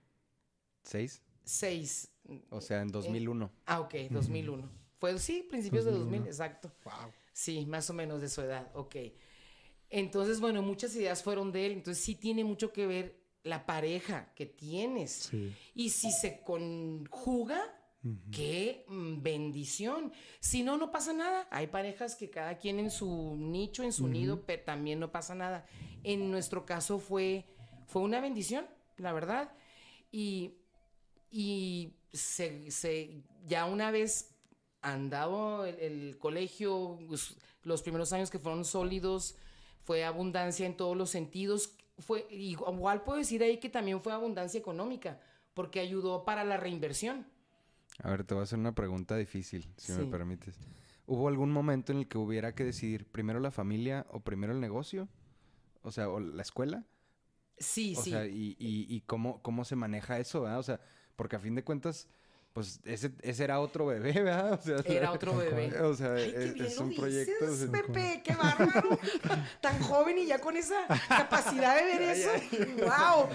¿Seis? 0.82 1.22
Seis. 1.44 2.10
O 2.50 2.60
sea, 2.60 2.82
en 2.82 2.88
2001. 2.88 3.50
Ah, 3.66 3.80
ok, 3.80 3.94
2001. 4.10 4.68
Fue, 4.98 5.16
sí, 5.18 5.46
principios 5.48 5.84
de 5.84 5.92
2000, 5.92 6.04
2001. 6.04 6.26
exacto. 6.26 6.72
Wow. 6.84 7.12
Sí, 7.32 7.64
más 7.66 7.88
o 7.90 7.92
menos 7.92 8.20
de 8.20 8.28
su 8.28 8.40
edad, 8.40 8.70
ok. 8.74 8.96
Entonces, 9.88 10.40
bueno, 10.40 10.62
muchas 10.62 10.96
ideas 10.96 11.22
fueron 11.22 11.52
de 11.52 11.66
él, 11.66 11.72
entonces 11.72 12.02
sí 12.02 12.16
tiene 12.16 12.42
mucho 12.42 12.72
que 12.72 12.86
ver 12.86 13.20
la 13.44 13.66
pareja 13.66 14.32
que 14.34 14.46
tienes. 14.46 15.12
Sí. 15.30 15.54
Y 15.74 15.90
si 15.90 16.10
se 16.10 16.40
conjuga, 16.42 17.75
qué 18.30 18.84
mm, 18.88 19.22
bendición. 19.22 20.12
Si 20.40 20.62
no, 20.62 20.76
no 20.76 20.90
pasa 20.90 21.12
nada. 21.12 21.46
Hay 21.50 21.66
parejas 21.68 22.14
que 22.16 22.30
cada 22.30 22.58
quien 22.58 22.78
en 22.78 22.90
su 22.90 23.36
nicho, 23.38 23.82
en 23.82 23.92
su 23.92 24.08
nido, 24.08 24.42
pero 24.46 24.62
también 24.64 25.00
no 25.00 25.10
pasa 25.12 25.34
nada. 25.34 25.66
En 26.04 26.30
nuestro 26.30 26.64
caso 26.66 26.98
fue, 26.98 27.44
fue 27.86 28.02
una 28.02 28.20
bendición, 28.20 28.66
la 28.96 29.12
verdad. 29.12 29.52
Y, 30.12 30.58
y 31.30 31.94
se, 32.12 32.70
se- 32.70 33.22
ya 33.44 33.64
una 33.66 33.90
vez 33.90 34.34
andado 34.82 35.64
el, 35.66 35.78
el 35.80 36.18
colegio, 36.18 36.98
los 37.62 37.82
primeros 37.82 38.12
años 38.12 38.30
que 38.30 38.38
fueron 38.38 38.64
sólidos, 38.64 39.36
fue 39.82 40.04
abundancia 40.04 40.66
en 40.66 40.76
todos 40.76 40.96
los 40.96 41.10
sentidos. 41.10 41.76
Fue, 41.98 42.26
igual 42.30 43.02
puedo 43.02 43.18
decir 43.18 43.42
ahí 43.42 43.58
que 43.58 43.68
también 43.68 44.00
fue 44.02 44.12
abundancia 44.12 44.58
económica, 44.58 45.20
porque 45.54 45.80
ayudó 45.80 46.24
para 46.24 46.44
la 46.44 46.56
reinversión. 46.56 47.26
A 48.02 48.10
ver, 48.10 48.24
te 48.24 48.34
voy 48.34 48.42
a 48.42 48.44
hacer 48.44 48.58
una 48.58 48.74
pregunta 48.74 49.16
difícil, 49.16 49.66
si 49.76 49.92
me 49.92 50.04
Sí. 50.04 50.10
permites. 50.10 50.56
¿Hubo 51.06 51.28
algún 51.28 51.50
momento 51.52 51.92
en 51.92 51.98
el 51.98 52.08
que 52.08 52.18
hubiera 52.18 52.54
que 52.54 52.64
decidir 52.64 53.06
primero 53.06 53.38
la 53.40 53.50
familia 53.50 54.06
o 54.10 54.20
primero 54.20 54.52
el 54.52 54.60
negocio? 54.60 55.08
O 55.82 55.90
sea, 55.92 56.08
o 56.08 56.18
la 56.20 56.42
escuela. 56.42 56.84
Sí, 57.58 57.94
O 57.96 58.02
sí. 58.02 58.10
sea, 58.10 58.26
y, 58.26 58.56
y, 58.58 58.86
y 58.94 59.00
cómo, 59.02 59.40
cómo 59.42 59.64
se 59.64 59.76
maneja 59.76 60.18
eso, 60.18 60.42
¿verdad? 60.42 60.58
O 60.58 60.62
sea, 60.64 60.80
porque 61.14 61.36
a 61.36 61.38
fin 61.40 61.54
de 61.54 61.62
cuentas, 61.64 62.08
pues 62.52 62.80
ese, 62.84 63.12
ese 63.22 63.44
era 63.44 63.60
otro 63.60 63.86
bebé, 63.86 64.12
¿verdad? 64.20 64.54
O 64.54 64.62
sea, 64.62 64.76
Era 64.84 65.12
otro 65.12 65.36
bebé. 65.38 65.80
O 65.80 65.94
sea, 65.94 66.14
Ay, 66.14 66.32
qué 66.32 66.44
es, 66.44 66.72
es 66.72 66.78
un 66.78 66.92
proyecto. 66.94 67.50
dices, 67.50 67.70
Pepe, 67.70 68.20
qué 68.24 68.34
bárbaro. 68.34 68.98
Tan 69.62 69.78
joven 69.80 70.18
y 70.18 70.26
ya 70.26 70.40
con 70.40 70.56
esa 70.56 70.86
capacidad 71.08 71.76
de 71.76 71.84
ver 71.84 72.02
eso. 72.02 72.30
¡Wow! 72.78 73.28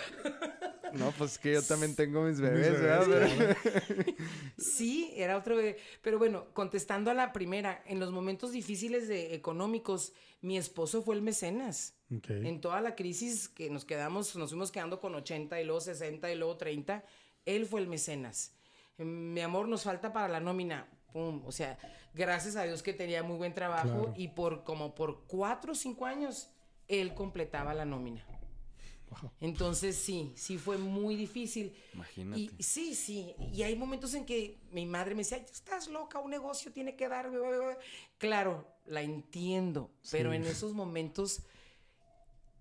No, 0.93 1.11
pues 1.17 1.33
es 1.33 1.37
que 1.39 1.53
yo 1.53 1.61
también 1.63 1.95
tengo 1.95 2.21
mis 2.23 2.39
bebés, 2.39 2.71
bebés, 2.79 3.07
¿verdad? 3.07 3.55
Pero- 3.67 4.15
Sí, 4.57 5.11
era 5.15 5.37
otro 5.37 5.55
bebé. 5.55 5.77
Pero 6.01 6.17
bueno, 6.17 6.45
contestando 6.53 7.11
a 7.11 7.13
la 7.13 7.33
primera, 7.33 7.81
en 7.85 7.99
los 7.99 8.11
momentos 8.11 8.51
difíciles 8.51 9.07
de 9.07 9.33
económicos, 9.33 10.13
mi 10.41 10.57
esposo 10.57 11.01
fue 11.01 11.15
el 11.15 11.21
mecenas. 11.21 11.95
Ok. 12.15 12.29
En 12.31 12.61
toda 12.61 12.81
la 12.81 12.95
crisis 12.95 13.47
que 13.49 13.69
nos 13.69 13.85
quedamos, 13.85 14.35
nos 14.35 14.49
fuimos 14.49 14.71
quedando 14.71 14.99
con 14.99 15.15
80 15.15 15.59
y 15.61 15.65
luego 15.65 15.81
60 15.81 16.31
y 16.31 16.35
luego 16.35 16.57
30, 16.57 17.03
él 17.45 17.65
fue 17.65 17.81
el 17.81 17.87
mecenas. 17.87 18.53
Mi 18.97 19.41
amor, 19.41 19.67
nos 19.67 19.83
falta 19.83 20.13
para 20.13 20.27
la 20.27 20.39
nómina. 20.39 20.87
Pum. 21.13 21.41
O 21.45 21.51
sea, 21.51 21.77
gracias 22.13 22.55
a 22.55 22.63
Dios 22.63 22.83
que 22.83 22.93
tenía 22.93 23.21
muy 23.23 23.37
buen 23.37 23.53
trabajo 23.53 23.87
Claro. 23.89 24.13
y 24.15 24.29
por 24.29 24.63
como 24.63 24.95
por 24.95 25.25
cuatro 25.27 25.73
o 25.73 25.75
cinco 25.75 26.05
años, 26.05 26.49
él 26.87 27.13
completaba 27.13 27.73
la 27.73 27.83
nómina. 27.85 28.25
Wow. 29.11 29.31
Entonces 29.41 29.95
sí, 29.97 30.31
sí 30.35 30.57
fue 30.57 30.77
muy 30.77 31.15
difícil. 31.15 31.75
Imagínate. 31.93 32.41
Y 32.41 32.51
sí, 32.63 32.95
sí. 32.95 33.35
Y 33.53 33.63
hay 33.63 33.75
momentos 33.75 34.13
en 34.13 34.25
que 34.25 34.57
mi 34.71 34.85
madre 34.85 35.13
me 35.15 35.19
decía, 35.19 35.37
"Ay, 35.37 35.45
estás 35.51 35.87
loca, 35.89 36.19
un 36.19 36.31
negocio 36.31 36.71
tiene 36.71 36.95
que 36.95 37.07
dar. 37.09 37.29
Claro, 38.17 38.65
la 38.85 39.01
entiendo, 39.01 39.91
pero 40.11 40.31
en 40.33 40.43
esos 40.45 40.73
momentos, 40.73 41.41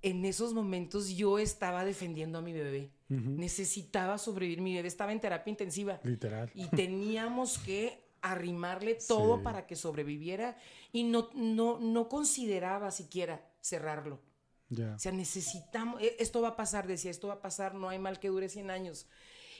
en 0.02 0.24
esos 0.24 0.52
momentos 0.54 1.10
yo 1.10 1.38
estaba 1.38 1.84
defendiendo 1.84 2.38
a 2.38 2.42
mi 2.42 2.52
bebé. 2.52 2.90
Necesitaba 3.08 4.18
sobrevivir. 4.18 4.60
Mi 4.60 4.74
bebé 4.74 4.88
estaba 4.88 5.12
en 5.12 5.20
terapia 5.20 5.50
intensiva 5.50 6.00
Literal. 6.04 6.50
y 6.54 6.66
teníamos 6.68 7.58
que 7.58 8.02
arrimarle 8.22 8.96
todo 9.08 9.38
Sí. 9.38 9.42
para 9.44 9.66
que 9.66 9.76
sobreviviera 9.76 10.56
y 10.92 11.04
no, 11.04 11.30
no, 11.34 11.78
no 11.80 12.08
consideraba 12.08 12.90
siquiera 12.90 13.44
cerrarlo. 13.60 14.20
Ya. 14.70 14.94
O 14.94 14.98
sea, 14.98 15.12
necesitamos, 15.12 16.00
e- 16.00 16.16
esto 16.18 16.40
va 16.40 16.48
a 16.48 16.56
pasar, 16.56 16.86
decía, 16.86 17.10
esto 17.10 17.28
va 17.28 17.34
a 17.34 17.42
pasar, 17.42 17.74
no 17.74 17.88
hay 17.88 17.98
mal 17.98 18.18
que 18.18 18.28
dure 18.28 18.48
100 18.48 18.70
años. 18.70 19.06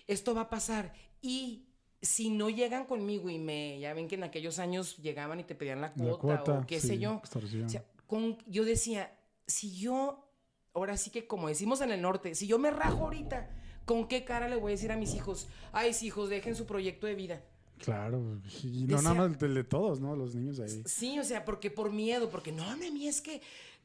Esto 0.07 0.35
va 0.35 0.43
a 0.43 0.51
pasar. 0.51 0.93
Y 1.21 1.67
si 2.01 2.31
no 2.31 2.49
llegan 2.49 2.87
conmigo 2.87 3.29
y 3.29 3.39
me, 3.39 3.79
ya 3.81 3.93
ven 3.93 4.09
que 4.09 4.15
en 4.15 4.25
aquellos 4.25 4.59
años 4.59 4.97
llegaban 4.97 5.39
y 5.41 5.45
te 5.45 5.55
pedían 5.55 5.81
la 5.83 5.93
La 5.97 6.15
cuota, 6.17 6.61
o 6.61 6.67
qué 6.67 6.81
sé 6.81 6.99
yo. 6.99 7.17
extorsión. 7.17 7.65
O 7.65 7.69
sea, 7.69 7.85
con- 8.07 8.39
yo 8.47 8.65
decía, 8.65 9.13
si 9.47 9.77
yo, 9.77 10.27
ahora 10.75 10.97
sí 10.97 11.11
que 11.11 11.27
como 11.27 11.49
decimos 11.49 11.81
en 11.81 11.91
el 11.91 12.01
norte, 12.01 12.35
si 12.35 12.47
yo 12.47 12.59
me 12.59 12.71
rajo 12.71 13.05
ahorita, 13.05 13.51
¿con 13.85 14.07
qué 14.09 14.25
cara 14.25 14.49
le 14.49 14.57
voy 14.57 14.73
a 14.73 14.75
decir 14.77 14.93
a 14.93 14.97
mis 14.97 15.15
hijos? 15.15 15.49
Ay, 15.73 15.95
hijos, 16.03 16.31
dejen 16.31 16.55
su 16.55 16.65
proyecto 16.67 17.07
de 17.07 17.15
vida. 17.17 17.43
Claro. 17.79 18.19
Y 18.63 18.85
no 18.85 18.97
Decía- 18.97 19.15
nada 19.15 19.29
más 19.29 19.43
el 19.43 19.55
de 19.55 19.65
todos, 19.65 20.01
¿no? 20.01 20.15
Los 20.15 20.35
niños 20.35 20.61
ahí. 20.61 20.83
Sí, 20.85 21.19
o 21.19 21.25
sea, 21.25 21.45
porque 21.47 21.71
por 21.71 21.91
miedo, 21.91 22.29
porque 22.29 22.53
no, 22.53 22.77
mí 22.77 23.09
es 23.09 23.21
que 23.23 23.41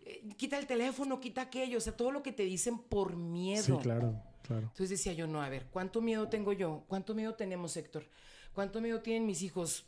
eh, 0.05 0.23
quita 0.37 0.57
el 0.59 0.67
teléfono, 0.67 1.19
quita 1.19 1.41
aquello, 1.41 1.79
o 1.79 1.81
sea, 1.81 1.97
todo 1.97 2.11
lo 2.11 2.21
que 2.21 2.31
te 2.31 2.43
dicen 2.43 2.77
por 2.77 3.15
miedo. 3.15 3.63
Sí, 3.63 3.73
claro, 3.81 4.21
claro. 4.43 4.67
Entonces 4.67 4.91
decía 4.91 5.13
yo, 5.13 5.25
no, 5.25 5.41
a 5.41 5.49
ver, 5.49 5.65
¿cuánto 5.71 6.01
miedo 6.01 6.29
tengo 6.29 6.53
yo? 6.53 6.85
¿Cuánto 6.87 7.15
miedo 7.15 7.33
tenemos, 7.33 7.75
Héctor? 7.75 8.07
¿Cuánto 8.53 8.81
miedo 8.81 9.01
tienen 9.01 9.25
mis 9.25 9.41
hijos? 9.41 9.87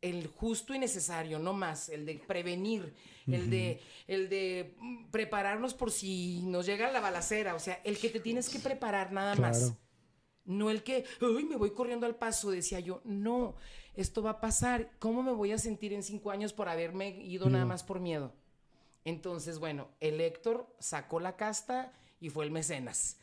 El 0.00 0.26
justo 0.26 0.74
y 0.74 0.78
necesario, 0.78 1.38
no 1.38 1.52
más, 1.52 1.88
el 1.88 2.06
de 2.06 2.14
prevenir, 2.26 2.92
el 3.28 3.50
de, 3.50 3.80
el 4.08 4.28
de 4.28 4.74
mm, 4.78 5.10
prepararnos 5.10 5.74
por 5.74 5.92
si 5.92 6.40
nos 6.42 6.66
llega 6.66 6.90
la 6.90 7.00
balacera, 7.00 7.54
o 7.54 7.60
sea, 7.60 7.80
el 7.84 7.98
que 7.98 8.08
te 8.08 8.18
tienes 8.18 8.48
que 8.48 8.58
preparar 8.58 9.12
nada 9.12 9.36
más. 9.36 9.74
No 10.44 10.70
el 10.70 10.82
que, 10.82 11.04
ay, 11.20 11.44
me 11.44 11.54
voy 11.54 11.70
corriendo 11.70 12.04
al 12.04 12.16
paso, 12.16 12.50
decía 12.50 12.80
yo, 12.80 13.00
no, 13.04 13.54
esto 13.94 14.22
va 14.22 14.30
a 14.30 14.40
pasar, 14.40 14.90
¿cómo 14.98 15.22
me 15.22 15.32
voy 15.32 15.52
a 15.52 15.58
sentir 15.58 15.92
en 15.92 16.02
cinco 16.02 16.32
años 16.32 16.52
por 16.52 16.68
haberme 16.68 17.10
ido 17.24 17.48
nada 17.48 17.64
más 17.64 17.84
por 17.84 18.00
miedo? 18.00 18.34
Entonces, 19.04 19.58
bueno, 19.58 19.88
el 20.00 20.20
Héctor 20.20 20.66
sacó 20.78 21.20
la 21.20 21.36
casta 21.36 21.92
y 22.20 22.30
fue 22.30 22.44
el 22.44 22.50
mecenas. 22.50 23.16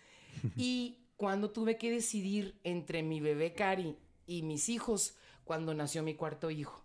y 0.55 0.97
cuando 1.17 1.51
tuve 1.51 1.77
que 1.77 1.91
decidir 1.91 2.59
entre 2.63 3.03
mi 3.03 3.19
bebé 3.19 3.53
Cari 3.53 3.97
y 4.25 4.43
mis 4.43 4.69
hijos, 4.69 5.15
cuando 5.43 5.73
nació 5.73 6.03
mi 6.03 6.15
cuarto 6.15 6.51
hijo. 6.51 6.83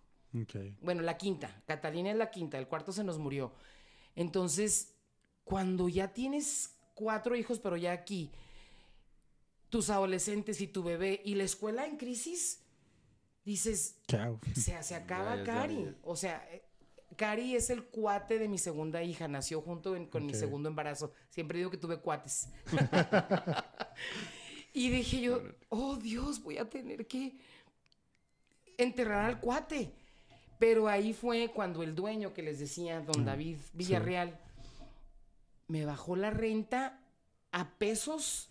Bueno, 0.81 1.01
la 1.01 1.17
quinta. 1.17 1.63
Catalina 1.65 2.11
es 2.11 2.17
la 2.17 2.29
quinta, 2.31 2.57
el 2.57 2.67
cuarto 2.67 2.91
se 2.91 3.03
nos 3.05 3.17
murió. 3.19 3.53
Entonces, 4.15 4.93
cuando 5.45 5.87
ya 5.87 6.13
tienes 6.13 6.75
cuatro 6.93 7.35
hijos, 7.35 7.59
pero 7.59 7.77
ya 7.77 7.93
aquí, 7.93 8.31
tus 9.69 9.89
adolescentes 9.89 10.59
y 10.61 10.67
tu 10.67 10.83
bebé 10.83 11.21
y 11.23 11.35
la 11.35 11.43
escuela 11.43 11.85
en 11.85 11.97
crisis, 11.97 12.59
dices, 13.45 13.97
¿Qué 14.07 14.17
hago? 14.17 14.39
se, 14.55 14.81
se 14.83 14.95
acaba 14.95 15.35
Ya, 15.35 15.43
ya, 15.43 15.43
Cari. 15.45 15.83
ya. 15.85 15.95
O 16.03 16.15
sea, 16.15 16.47
eh, 16.51 16.63
Cari 17.15 17.55
es 17.55 17.69
el 17.69 17.83
cuate 17.85 18.39
de 18.39 18.47
mi 18.47 18.57
segunda 18.57 19.01
hija, 19.03 19.27
nació 19.27 19.61
junto 19.61 19.95
en- 19.95 20.07
con 20.07 20.25
mi 20.25 20.33
segundo 20.33 20.69
embarazo. 20.69 21.11
Siempre 21.29 21.57
digo 21.57 21.71
que 21.71 21.77
tuve 21.77 21.97
cuates. 21.99 22.49
y 24.73 24.89
dije 24.89 25.21
yo, 25.21 25.41
oh 25.69 25.95
Dios, 25.97 26.41
voy 26.43 26.57
a 26.57 26.69
tener 26.69 27.07
que 27.07 27.37
enterrar 28.77 29.25
al 29.25 29.39
cuate. 29.39 29.91
Pero 30.59 30.87
ahí 30.87 31.13
fue 31.13 31.51
cuando 31.53 31.83
el 31.83 31.95
dueño 31.95 32.33
que 32.33 32.41
les 32.41 32.59
decía, 32.59 33.01
don 33.01 33.21
Ah, 33.23 33.31
David 33.31 33.57
Villarreal, 33.73 34.39
me 35.67 35.85
bajó 35.85 36.15
la 36.15 36.29
renta 36.29 37.01
a 37.51 37.71
pesos, 37.77 38.49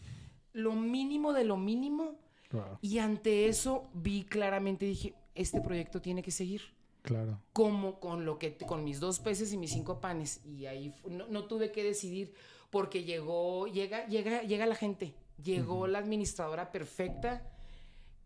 lo 0.52 0.72
mínimo 0.74 1.32
de 1.32 1.44
lo 1.44 1.56
mínimo. 1.56 2.18
Wow, 2.52 2.78
Y 2.82 2.98
ante 2.98 3.48
eso 3.48 3.88
vi 3.94 4.24
claramente, 4.24 4.84
dije, 4.84 5.14
este 5.34 5.60
proyecto 5.62 6.02
tiene 6.02 6.22
que 6.22 6.30
seguir. 6.30 6.73
Claro. 7.04 7.40
Como 7.52 8.00
con 8.00 8.24
lo 8.24 8.38
que 8.40 8.56
con 8.56 8.82
mis 8.82 8.98
dos 8.98 9.20
peces 9.20 9.52
y 9.52 9.56
mis 9.56 9.70
cinco 9.70 10.00
panes. 10.00 10.40
Y 10.44 10.66
ahí 10.66 10.92
no, 11.08 11.28
no 11.28 11.44
tuve 11.44 11.70
que 11.70 11.84
decidir 11.84 12.34
porque 12.70 13.04
llegó, 13.04 13.68
llega, 13.68 14.06
llega, 14.08 14.42
llega 14.42 14.66
la 14.66 14.74
gente. 14.74 15.14
Llegó 15.42 15.86
la 15.86 15.98
administradora 16.00 16.72
perfecta 16.72 17.48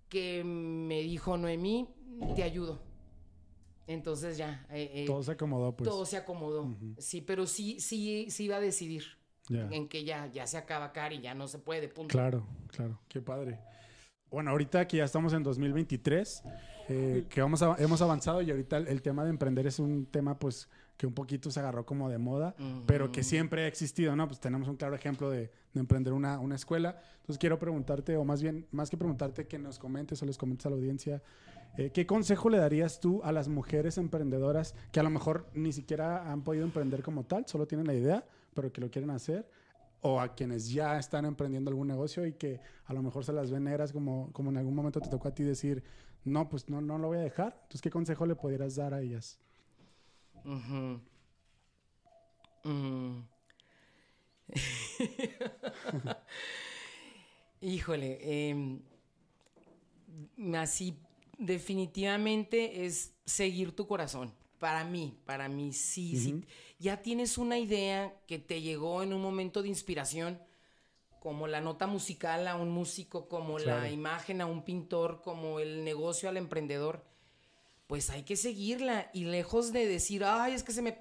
que 0.09 0.43
me 0.45 1.03
dijo, 1.03 1.37
Noemí, 1.37 1.87
te 2.35 2.43
ayudo. 2.43 2.79
Entonces 3.87 4.37
ya, 4.37 4.66
eh, 4.70 4.91
eh, 4.95 5.05
Todo 5.07 5.22
se 5.22 5.33
acomodó, 5.33 5.74
pues. 5.74 5.89
todo 5.89 6.05
se 6.05 6.16
acomodó. 6.18 6.62
Ujú. 6.64 6.95
Sí, 6.99 7.20
pero 7.22 7.47
sí, 7.47 7.81
sí, 7.81 8.26
sí 8.31 8.45
iba 8.45 8.57
a 8.57 8.61
decidir 8.61 9.05
Ya. 9.49 9.66
en 9.70 9.89
que 9.89 10.05
ya, 10.05 10.26
ya 10.26 10.47
se 10.47 10.59
acaba 10.59 10.93
Cari, 10.93 11.20
ya 11.22 11.35
no 11.35 11.49
se 11.49 11.59
puede, 11.59 11.89
punto. 11.89 12.12
Claro, 12.12 12.47
claro. 12.68 13.01
Qué 13.09 13.20
padre. 13.22 13.59
Bueno, 14.31 14.51
ahorita 14.51 14.87
que 14.87 14.99
ya 14.99 15.05
estamos 15.05 15.33
en 15.33 15.43
2023, 15.43 16.43
eh, 16.89 17.26
que 17.28 17.41
vamos 17.41 17.62
a- 17.62 17.76
hemos 17.78 18.01
avanzado 18.03 18.41
y 18.43 18.51
ahorita 18.51 18.78
el, 18.78 18.89
el 18.89 19.03
tema 19.03 19.24
de 19.24 19.30
emprender 19.30 19.66
es 19.66 19.78
un 19.78 20.07
tema 20.07 20.39
pues 20.39 20.68
que 20.97 21.07
un 21.07 21.12
poquito 21.14 21.51
se 21.51 21.61
agarró 21.61 21.86
como 21.86 22.09
de 22.11 22.18
moda, 22.18 22.57
pero 22.86 23.12
que 23.12 23.22
siempre 23.22 23.64
ha 23.64 23.66
existido, 23.68 24.16
¿no? 24.16 24.26
Pues 24.26 24.41
tenemos 24.41 24.66
un 24.68 24.74
claro 24.76 24.97
ejemplo 24.97 25.30
de, 25.30 25.51
de 25.72 25.80
emprender 25.80 26.12
una, 26.12 26.41
una 26.41 26.57
escuela. 26.57 27.01
Entonces 27.20 27.39
quiero 27.39 27.57
preguntarte, 27.59 28.16
o 28.16 28.24
más 28.24 28.43
bien, 28.43 28.66
más 28.72 28.91
que 28.91 28.97
preguntarte, 28.97 29.47
que 29.47 29.59
nos 29.61 29.78
comentes 29.78 30.20
o 30.22 30.26
les 30.26 30.36
comentes 30.36 30.66
a 30.66 30.70
la 30.70 30.76
audiencia, 30.76 31.22
eh, 31.76 31.91
¿qué 31.93 32.05
consejo 32.05 32.51
le 32.51 32.59
darías 32.59 32.99
tú 32.99 33.20
a 33.22 33.30
las 33.30 33.47
mujeres 33.49 33.97
emprendedoras 33.97 34.74
que 34.91 34.99
a 34.99 35.05
lo 35.05 35.11
mejor 35.11 35.47
ni 35.55 35.72
siquiera 35.72 36.32
han 36.32 36.43
podido 36.43 36.64
emprender 36.64 37.03
como 37.05 37.22
tal, 37.24 37.47
solo 37.47 37.66
tienen 37.68 37.86
la 37.86 37.95
idea, 37.95 38.24
pero 38.55 38.72
que 38.72 38.80
lo 38.80 38.91
quieren 38.91 39.11
hacer? 39.11 39.49
o 40.01 40.20
a 40.20 40.32
quienes 40.36 40.70
ya 40.70 40.97
están 40.97 41.24
emprendiendo 41.24 41.70
algún 41.70 41.89
negocio 41.89 42.24
y 42.24 42.32
que 42.34 42.61
a 42.86 42.93
lo 42.93 43.03
mejor 43.03 43.24
se 43.24 43.32
las 43.32 43.51
ven 43.51 43.64
negras 43.64 43.93
como, 43.93 44.30
como 44.32 44.49
en 44.51 44.57
algún 44.57 44.72
momento 44.72 45.01
te 45.01 45.09
tocó 45.09 45.26
a 45.26 45.34
ti 45.34 45.43
decir, 45.43 45.82
no, 46.25 46.49
pues 46.49 46.69
no, 46.69 46.81
no 46.81 46.99
lo 46.99 47.09
voy 47.09 47.19
a 47.19 47.23
dejar. 47.23 47.55
Entonces, 47.55 47.83
¿qué 47.83 47.91
consejo 47.91 48.27
le 48.27 48.35
pudieras 48.35 48.77
dar 48.77 48.95
a 48.95 49.01
ellas? 49.01 49.39
Mm. 52.64 53.21
Híjole, 57.61 58.51
em, 58.51 58.81
así 60.55 60.97
definitivamente 61.39 62.87
es 62.87 63.14
seguir 63.25 63.75
tu 63.75 63.87
corazón. 63.87 64.35
Para 64.59 64.85
mí, 64.85 65.16
para 65.25 65.49
mí 65.49 65.73
sí, 65.73 66.16
sí. 66.16 66.45
Ya 66.79 67.03
tienes 67.03 67.39
una 67.39 67.59
idea 67.59 68.21
que 68.27 68.39
te 68.39 68.61
llegó 68.61 69.03
en 69.03 69.12
un 69.12 69.23
momento 69.23 69.62
de 69.62 69.69
inspiración, 69.69 70.41
como 71.21 71.47
la 71.47 71.61
nota 71.61 71.87
musical 71.87 72.47
a 72.49 72.57
un 72.57 72.71
músico, 72.71 73.29
como 73.29 73.57
Claro. 73.57 73.81
la 73.83 73.91
imagen 73.91 74.41
a 74.41 74.47
un 74.47 74.64
pintor, 74.64 75.21
como 75.23 75.61
el 75.61 75.85
negocio 75.85 76.29
al 76.29 76.37
emprendedor 76.37 77.05
pues 77.89 78.11
hay 78.11 78.23
que 78.23 78.37
seguirla 78.37 79.11
y 79.14 79.25
lejos 79.25 79.73
de 79.73 79.87
decir, 79.87 80.23
ay, 80.23 80.53
es 80.53 80.62
que 80.62 80.73
se 80.73 80.83
me 80.83 80.99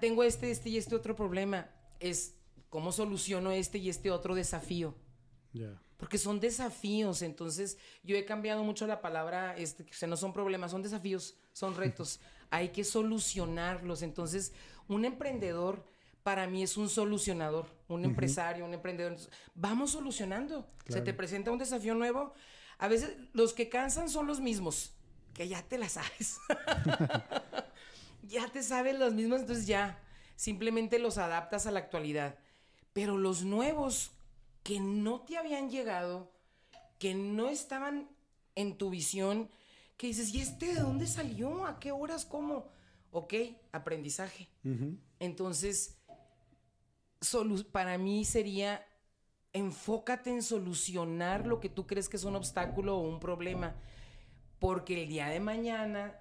tengo 0.00 0.22
este, 0.22 0.50
este 0.50 0.70
y 0.70 0.78
este 0.78 0.94
otro 0.94 1.14
problema, 1.16 1.68
es 2.00 2.36
cómo 2.70 2.92
soluciono 2.92 3.50
este 3.50 3.78
y 3.78 3.90
este 3.90 4.10
otro 4.10 4.34
desafío. 4.34 4.94
Porque 5.96 6.18
son 6.18 6.38
desafíos, 6.38 7.22
entonces 7.22 7.76
yo 8.04 8.16
he 8.16 8.24
cambiado 8.24 8.62
mucho 8.62 8.86
la 8.86 9.00
palabra, 9.00 9.56
este, 9.56 9.82
o 9.82 9.92
sea, 9.92 10.06
no 10.06 10.16
son 10.16 10.32
problemas, 10.32 10.70
son 10.70 10.82
desafíos, 10.82 11.36
son 11.52 11.74
retos. 11.74 12.20
Hay 12.50 12.68
que 12.68 12.84
solucionarlos. 12.84 14.02
Entonces, 14.02 14.52
un 14.88 15.04
emprendedor, 15.06 15.84
para 16.26 16.48
mí 16.48 16.64
es 16.64 16.76
un 16.76 16.88
solucionador, 16.88 17.66
un 17.86 18.04
empresario, 18.04 18.64
un 18.64 18.74
emprendedor. 18.74 19.12
Entonces, 19.12 19.32
vamos 19.54 19.92
solucionando. 19.92 20.68
Se 20.88 20.94
te 20.94 21.02
Claro. 21.02 21.16
presenta 21.18 21.52
un 21.52 21.58
desafío 21.58 21.94
nuevo. 21.94 22.32
A 22.78 22.88
veces 22.88 23.16
los 23.32 23.52
que 23.52 23.68
cansan 23.68 24.08
son 24.10 24.26
los 24.26 24.40
mismos, 24.40 24.92
que 25.34 25.46
ya 25.46 25.62
te 25.62 25.78
la 25.78 25.88
sabes. 25.88 26.38
ya 28.22 28.48
te 28.48 28.64
sabes 28.64 28.98
los 28.98 29.14
mismos, 29.14 29.38
entonces 29.42 29.68
ya 29.68 30.00
simplemente 30.34 30.98
los 30.98 31.16
adaptas 31.16 31.66
a 31.66 31.70
la 31.70 31.78
actualidad. 31.78 32.36
Pero 32.92 33.18
los 33.18 33.44
nuevos 33.44 34.10
que 34.64 34.80
no 34.80 35.20
te 35.20 35.36
habían 35.36 35.70
llegado, 35.70 36.32
que 36.98 37.14
no 37.14 37.50
estaban 37.50 38.08
en 38.56 38.76
tu 38.76 38.90
visión, 38.90 39.48
que 39.96 40.08
dices, 40.08 40.34
¿y 40.34 40.40
este 40.40 40.74
de 40.74 40.80
dónde 40.80 41.06
salió? 41.06 41.66
¿A 41.66 41.78
qué 41.78 41.92
horas? 41.92 42.24
¿Cómo? 42.24 42.68
Ok, 43.12 43.32
aprendizaje. 43.70 44.48
Ujú. 44.64 44.98
Entonces, 45.20 45.92
solu- 45.94 45.95
para 47.72 47.98
mí 47.98 48.24
sería 48.24 48.84
enfócate 49.56 50.30
en 50.30 50.42
solucionar 50.42 51.46
lo 51.46 51.60
que 51.60 51.70
tú 51.70 51.86
crees 51.86 52.10
que 52.10 52.18
es 52.18 52.24
un 52.24 52.36
obstáculo 52.36 52.98
o 52.98 53.08
un 53.08 53.18
problema. 53.18 53.74
Porque 54.58 55.02
el 55.02 55.08
día 55.08 55.28
de 55.28 55.40
mañana, 55.40 56.18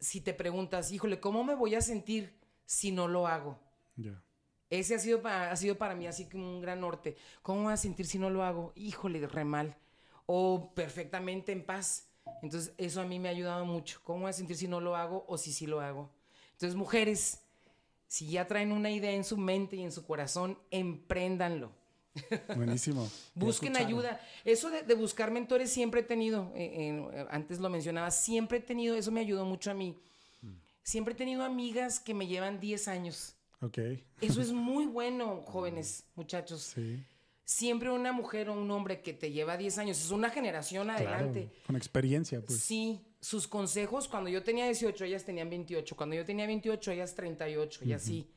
si 0.00 0.20
te 0.20 0.32
preguntas, 0.32 0.90
híjole, 0.90 1.20
¿cómo 1.20 1.44
me 1.44 1.54
voy 1.54 1.74
a 1.74 1.80
sentir 1.82 2.38
si 2.64 2.90
no 2.90 3.08
lo 3.08 3.26
hago? 3.26 3.58
Ese 4.70 4.94
ha 4.94 4.98
sido, 4.98 5.20
para, 5.20 5.50
ha 5.50 5.56
sido 5.56 5.76
para 5.76 5.94
mí 5.94 6.06
así 6.06 6.28
como 6.28 6.48
un 6.48 6.62
gran 6.62 6.80
norte. 6.80 7.16
¿Cómo 7.42 7.58
me 7.58 7.64
voy 7.64 7.74
a 7.74 7.76
sentir 7.76 8.06
si 8.06 8.18
no 8.18 8.30
lo 8.30 8.42
hago? 8.42 8.72
Híjole, 8.74 9.26
re 9.26 9.44
mal. 9.44 9.76
O 10.24 10.72
perfectamente 10.74 11.52
en 11.52 11.66
paz. 11.66 12.08
Entonces, 12.42 12.72
eso 12.78 13.02
a 13.02 13.04
mí 13.04 13.18
me 13.18 13.28
ha 13.28 13.32
ayudado 13.32 13.66
mucho. 13.66 14.00
¿Cómo 14.02 14.20
me 14.20 14.22
voy 14.24 14.30
a 14.30 14.34
sentir 14.34 14.56
si 14.56 14.68
no 14.68 14.80
lo 14.80 14.96
hago 14.96 15.26
o 15.28 15.36
si 15.36 15.52
sí 15.52 15.66
lo 15.66 15.82
hago? 15.82 16.10
Entonces, 16.52 16.74
mujeres, 16.74 17.41
si 18.12 18.26
ya 18.26 18.46
traen 18.46 18.72
una 18.72 18.90
idea 18.90 19.12
en 19.12 19.24
su 19.24 19.38
mente 19.38 19.76
y 19.76 19.82
en 19.82 19.90
su 19.90 20.04
corazón, 20.04 20.58
empréndanlo. 20.70 21.72
Buenísimo. 22.54 23.10
Busquen 23.34 23.74
ayuda. 23.74 24.20
Eso 24.44 24.68
de, 24.68 24.82
de 24.82 24.94
buscar 24.94 25.30
mentores 25.30 25.70
siempre 25.70 26.00
he 26.00 26.04
tenido, 26.04 26.52
eh, 26.54 26.90
eh, 26.90 27.26
antes 27.30 27.58
lo 27.58 27.70
mencionaba, 27.70 28.10
siempre 28.10 28.58
he 28.58 28.60
tenido, 28.60 28.94
eso 28.96 29.10
me 29.10 29.20
ayudó 29.20 29.46
mucho 29.46 29.70
a 29.70 29.74
mí. 29.74 29.98
Siempre 30.82 31.14
he 31.14 31.16
tenido 31.16 31.42
amigas 31.42 32.00
que 32.00 32.12
me 32.12 32.26
llevan 32.26 32.60
10 32.60 32.88
años. 32.88 33.34
Ok. 33.62 33.78
Eso 34.20 34.42
es 34.42 34.52
muy 34.52 34.84
bueno, 34.84 35.40
jóvenes, 35.46 36.04
muchachos. 36.14 36.74
Sí. 36.74 37.02
Siempre 37.44 37.90
una 37.90 38.12
mujer 38.12 38.48
o 38.48 38.54
un 38.54 38.70
hombre 38.70 39.02
que 39.02 39.12
te 39.12 39.32
lleva 39.32 39.56
10 39.56 39.78
años, 39.78 39.98
es 39.98 40.10
una 40.10 40.30
generación 40.30 40.90
adelante. 40.90 41.48
Claro. 41.48 41.66
Con 41.66 41.76
experiencia, 41.76 42.40
pues. 42.40 42.60
Sí, 42.60 43.04
sus 43.20 43.48
consejos, 43.48 44.08
cuando 44.08 44.30
yo 44.30 44.42
tenía 44.42 44.64
18, 44.66 45.04
ellas 45.04 45.24
tenían 45.24 45.50
28. 45.50 45.96
Cuando 45.96 46.16
yo 46.16 46.24
tenía 46.24 46.46
28, 46.46 46.92
ellas 46.92 47.14
38, 47.14 47.84
y 47.84 47.92
así. 47.92 48.30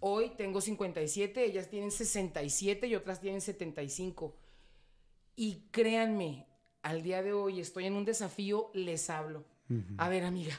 Hoy 0.00 0.32
tengo 0.36 0.60
57, 0.60 1.44
ellas 1.44 1.70
tienen 1.70 1.90
67 1.90 2.86
y 2.88 2.94
otras 2.94 3.20
tienen 3.20 3.40
75. 3.40 4.36
Y 5.34 5.68
créanme, 5.70 6.46
al 6.82 7.02
día 7.02 7.22
de 7.22 7.32
hoy 7.32 7.60
estoy 7.60 7.86
en 7.86 7.94
un 7.94 8.04
desafío, 8.04 8.70
les 8.74 9.08
hablo. 9.08 9.46
A 9.96 10.10
ver, 10.10 10.24
amiga, 10.24 10.54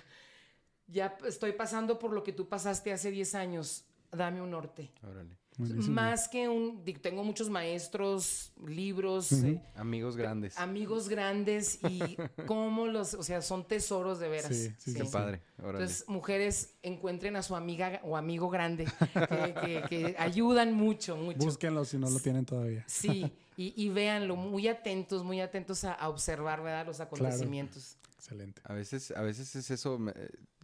ya 0.88 1.16
estoy 1.28 1.52
pasando 1.52 2.00
por 2.00 2.12
lo 2.12 2.24
que 2.24 2.34
tú 2.34 2.50
pasaste 2.50 2.92
hace 2.92 3.12
10 3.12 3.36
años. 3.36 3.86
Dame 4.12 4.42
un 4.42 4.50
norte. 4.50 4.92
Órale. 5.04 5.38
Buenísimo. 5.58 5.94
Más 5.96 6.28
que 6.28 6.48
un... 6.50 6.84
Tengo 7.02 7.24
muchos 7.24 7.50
maestros, 7.50 8.52
libros, 8.66 9.32
eh, 9.32 9.62
Amigos 9.76 10.16
grandes. 10.18 10.58
amigos 10.58 11.10
grandes 11.10 11.80
y 11.90 12.18
cómo 12.48 12.88
los... 12.88 13.14
O 13.14 13.24
sea, 13.24 13.42
son 13.42 13.68
tesoros 13.68 14.20
de 14.20 14.30
veras. 14.30 14.56
Sí, 14.56 14.72
sí, 14.78 14.94
Qué 14.94 15.06
padre. 15.06 15.42
Órale. 15.60 15.80
Entonces, 15.84 16.06
mujeres, 16.08 16.74
encuentren 16.82 17.36
a 17.36 17.44
su 17.44 17.56
amiga 17.56 18.00
o 18.04 18.18
amigo 18.18 18.50
grande 18.50 18.86
que, 19.14 19.54
que- 19.62 19.84
que 19.90 20.16
ayudan 20.18 20.74
mucho, 20.74 21.16
mucho. 21.18 21.40
Búsquenlo 21.40 21.86
si 21.86 21.98
no 21.98 22.10
lo 22.10 22.20
tienen 22.20 22.46
todavía. 22.46 22.84
Sí, 22.88 23.32
y, 23.56 23.74
y 23.82 23.90
véanlo, 23.90 24.36
muy 24.36 24.68
atentos, 24.68 25.24
muy 25.24 25.40
atentos 25.42 25.84
a, 25.84 25.94
a 25.94 26.10
observar, 26.10 26.64
¿verdad? 26.64 26.86
Los 26.88 27.00
acontecimientos. 27.00 27.98
Excelente. 28.18 28.62
A 28.66 28.74
veces, 28.74 29.12
a 29.12 29.22
veces 29.22 29.56
es 29.56 29.70
eso 29.70 30.00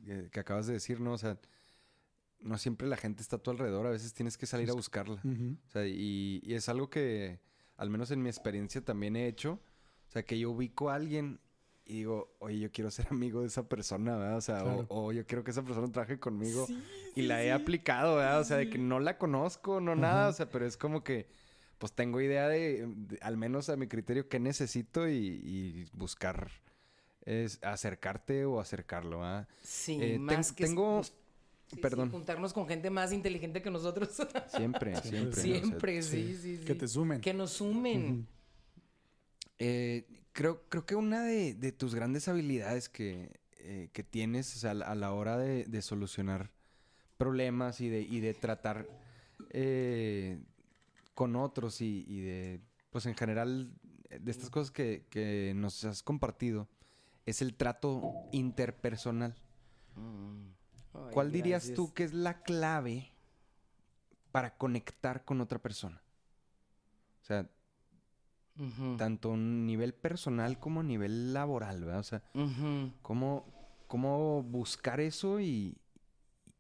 eh, 0.06 0.30
que 0.32 0.40
acabas 0.40 0.66
de 0.68 0.74
decir, 0.74 1.00
¿no? 1.02 1.14
O 1.14 1.18
sea, 1.18 1.38
no 2.42 2.58
siempre 2.58 2.88
la 2.88 2.98
gente 2.98 3.22
está 3.22 3.36
a 3.38 3.40
tu 3.40 3.52
alrededor, 3.52 3.86
a 3.88 3.90
veces 3.92 4.14
tienes 4.14 4.38
que 4.38 4.46
salir 4.46 4.70
a 4.70 4.74
buscarla. 4.74 5.22
Ujú. 5.24 5.58
O 5.68 5.72
sea, 5.72 5.86
y, 5.88 6.42
y 6.44 6.54
es 6.54 6.70
algo 6.70 6.90
que, 6.90 7.40
al 7.78 7.90
menos 7.90 8.12
en 8.12 8.22
mi 8.22 8.30
experiencia, 8.30 8.82
también 8.82 9.16
he 9.16 9.28
hecho. 9.28 9.60
O 10.08 10.12
sea, 10.12 10.24
que 10.24 10.40
yo 10.40 10.52
ubico 10.52 10.90
a 10.90 10.96
alguien 10.96 11.40
y 11.86 11.94
digo, 11.98 12.36
oye, 12.40 12.60
yo 12.60 12.72
quiero 12.72 12.92
ser 12.92 13.08
amigo 13.12 13.42
de 13.42 13.48
esa 13.48 13.68
persona, 13.68 14.16
¿verdad? 14.16 14.38
O 14.38 14.42
sea, 14.42 14.62
o- 14.62 14.66
Claro. 14.66 14.86
o, 14.90 15.12
yo 15.12 15.26
quiero 15.26 15.44
que 15.44 15.52
esa 15.52 15.64
persona 15.64 15.92
trabaje 15.92 16.20
conmigo. 16.20 16.68
y 17.16 17.24
la 17.24 17.44
he 17.44 17.52
aplicado, 17.52 18.16
¿verdad? 18.18 18.40
O 18.40 18.44
sea, 18.44 18.58
de 18.58 18.70
que 18.70 18.78
no 18.78 19.00
la 19.00 19.18
conozco, 19.18 19.82
no 19.82 19.96
nada. 19.96 20.30
O 20.30 20.34
sea, 20.34 20.50
pero 20.50 20.66
es 20.66 20.78
como 20.78 21.04
que, 21.04 21.28
pues 21.78 21.94
tengo 21.94 22.22
idea 22.22 22.48
de, 22.48 22.86
de- 22.88 23.20
al 23.22 23.38
menos 23.38 23.70
a 23.70 23.76
mi 23.76 23.88
criterio, 23.88 24.28
qué 24.30 24.40
necesito 24.40 25.10
y, 25.10 25.16
y 25.44 25.86
buscar 25.94 26.52
es 27.26 27.60
acercarte 27.64 28.46
o 28.46 28.60
acercarlo, 28.60 29.20
¿verdad? 29.20 29.48
Sí, 29.62 29.98
Eh, 30.02 30.12
ten- 30.14 30.22
más 30.24 30.52
que... 30.52 30.66
tengo- 30.66 31.02
sí, 31.70 31.76
sí, 31.76 31.82
perdón. 31.82 32.12
juntarnos 32.12 32.52
con 32.54 32.68
gente 32.68 32.90
más 32.90 33.12
inteligente 33.14 33.62
que 33.62 33.70
nosotros. 33.72 34.10
Siempre, 34.56 34.96
siempre. 35.02 35.22
¿no? 35.22 35.30
O 35.30 35.34
sea, 35.34 35.44
Siempre, 35.62 36.02
sí, 36.04 36.38
sí, 36.42 36.58
sí. 36.58 36.66
Que 36.66 36.76
te 36.76 36.88
sumen. 36.88 37.22
Que 37.22 37.34
nos 37.34 37.52
sumen. 37.52 38.28
Eh, 39.58 40.06
creo, 40.32 40.64
creo 40.70 40.86
que 40.86 40.96
una 40.96 41.24
de, 41.24 41.54
de 41.54 41.72
tus 41.72 41.94
grandes 41.96 42.28
habilidades 42.28 42.90
que, 42.90 43.40
eh, 43.58 43.90
que 43.94 44.04
tienes 44.04 44.56
o 44.56 44.60
sea, 44.60 44.72
a 44.72 44.96
la- 44.96 45.14
hora 45.14 45.38
de, 45.38 45.66
de 45.66 45.82
solucionar 45.82 46.50
problemas 47.18 47.82
y 47.82 47.90
de, 47.90 48.02
y 48.02 48.20
de 48.22 48.34
tratar 48.34 48.88
eh, 49.50 50.40
con 51.14 51.36
otros 51.36 51.82
y, 51.82 52.06
y 52.08 52.22
de, 52.22 52.62
pues 52.92 53.06
en 53.06 53.16
general, 53.16 53.74
de 54.10 54.32
estas 54.32 54.50
cosas 54.50 54.72
que, 54.72 55.06
que 55.10 55.52
nos 55.56 55.84
has 55.84 56.02
compartido, 56.04 56.70
es 57.26 57.42
el 57.42 57.54
trato 57.56 58.02
interpersonal. 58.32 59.36
Ay, 60.94 61.14
¿Cuál 61.14 61.32
dirías 61.32 61.64
gracias. 61.64 61.76
tú 61.76 61.94
que 61.94 62.04
es 62.04 62.14
la 62.14 62.42
clave 62.42 63.12
para 64.32 64.58
conectar 64.58 65.24
con 65.26 65.42
otra 65.42 65.60
persona? 65.60 66.02
O 67.22 67.26
sea, 67.26 67.48
tanto 68.98 69.34
a 69.34 69.38
nivel 69.38 69.94
personal 69.94 70.60
como 70.60 70.82
a 70.82 70.84
nivel 70.84 71.34
laboral, 71.34 71.84
¿verdad? 71.86 72.00
O 72.00 72.04
sea, 72.04 72.22
cómo, 73.02 73.46
cómo 73.88 74.44
buscar 74.44 75.00
eso 75.00 75.40
y, 75.40 75.78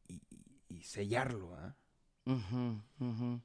y, 0.07 0.21
y 0.69 0.83
sellarlo, 0.83 1.49
¿verdad? 1.49 1.75
Ujú, 2.25 2.81
ujú. 2.99 3.41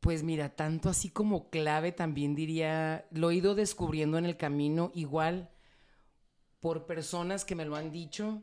Pues 0.00 0.22
mira, 0.22 0.54
tanto 0.54 0.88
así 0.88 1.08
como 1.08 1.50
clave 1.50 1.92
también 1.92 2.34
diría, 2.34 3.06
lo 3.10 3.30
he 3.30 3.36
ido 3.36 3.54
descubriendo 3.54 4.18
en 4.18 4.26
el 4.26 4.36
camino, 4.36 4.90
igual 4.94 5.50
por 6.60 6.86
personas 6.86 7.44
que 7.44 7.54
me 7.54 7.64
lo 7.64 7.76
han 7.76 7.90
dicho, 7.90 8.42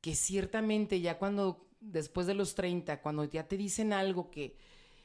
que 0.00 0.14
ciertamente 0.14 1.00
ya 1.00 1.18
cuando, 1.18 1.68
después 1.80 2.26
de 2.26 2.34
los 2.34 2.54
30, 2.54 3.00
cuando 3.02 3.24
ya 3.24 3.46
te 3.46 3.56
dicen 3.56 3.92
algo 3.92 4.30
que 4.30 4.56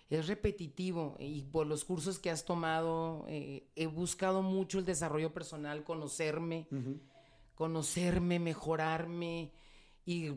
es 0.10 0.28
repetitivo 0.28 1.16
y 1.20 1.44
por 1.44 1.66
los 1.68 1.86
cursos 1.86 2.20
que 2.20 2.30
has 2.30 2.44
tomado, 2.44 3.26
eh, 3.30 3.70
he 3.76 3.88
buscado 3.88 4.42
mucho 4.42 4.80
el 4.80 4.86
desarrollo 4.86 5.34
personal, 5.34 5.84
conocerme, 5.86 6.68
conocerme, 7.56 8.38
mejorarme. 8.38 9.54
Y 10.06 10.32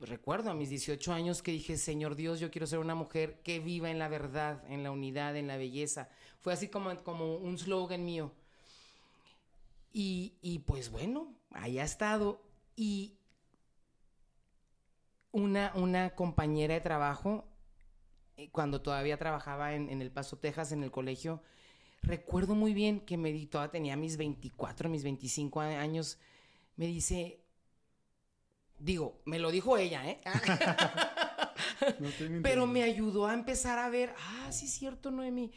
recuerdo 0.00 0.50
a 0.50 0.54
mis 0.54 0.68
18 0.68 1.12
años 1.12 1.42
que 1.42 1.52
dije, 1.52 1.78
Señor 1.78 2.14
Dios, 2.14 2.40
yo 2.40 2.50
quiero 2.50 2.66
ser 2.66 2.78
una 2.78 2.94
mujer 2.94 3.40
que 3.42 3.58
viva 3.58 3.90
en 3.90 3.98
la 3.98 4.08
verdad, 4.08 4.62
en 4.68 4.82
la 4.82 4.90
unidad, 4.90 5.34
en 5.36 5.46
la 5.46 5.56
belleza. 5.56 6.10
Fue 6.40 6.52
así 6.52 6.68
como, 6.68 6.94
como 7.02 7.36
un 7.36 7.56
slogan 7.56 8.04
mío. 8.04 8.34
Y, 9.92 10.34
y 10.40 10.60
pues 10.60 10.90
bueno, 10.90 11.34
ahí 11.50 11.78
ha 11.78 11.84
estado. 11.84 12.42
Y 12.76 13.16
una, 15.32 15.72
una 15.74 16.10
compañera 16.14 16.74
de 16.74 16.80
trabajo, 16.80 17.44
eh, 18.36 18.50
cuando 18.50 18.80
todavía 18.82 19.18
trabajaba 19.18 19.74
en, 19.74 19.88
en 19.90 20.02
El 20.02 20.10
Paso, 20.10 20.38
Texas, 20.38 20.72
en 20.72 20.82
el 20.82 20.90
colegio, 20.90 21.42
recuerdo 22.02 22.54
muy 22.54 22.72
bien 22.74 23.00
que 23.00 23.16
me 23.16 23.32
di, 23.32 23.46
todavía 23.46 23.72
tenía 23.72 23.96
mis 23.96 24.16
24, 24.16 24.88
mis 24.88 25.04
25 25.04 25.60
a- 25.60 25.80
años, 25.80 26.18
me 26.76 26.86
dice, 26.86 27.40
digo, 28.78 29.20
me 29.24 29.38
lo 29.38 29.50
dijo 29.50 29.76
ella, 29.76 30.08
¿eh? 30.08 30.20
No. 31.98 32.08
Pero 32.42 32.66
me 32.66 32.82
ayudó 32.82 33.26
a 33.26 33.32
empezar 33.32 33.78
a 33.78 33.88
ver, 33.88 34.14
ah, 34.18 34.52
sí 34.52 34.66
es 34.66 34.72
cierto, 34.72 35.10
Noemi. 35.10 35.50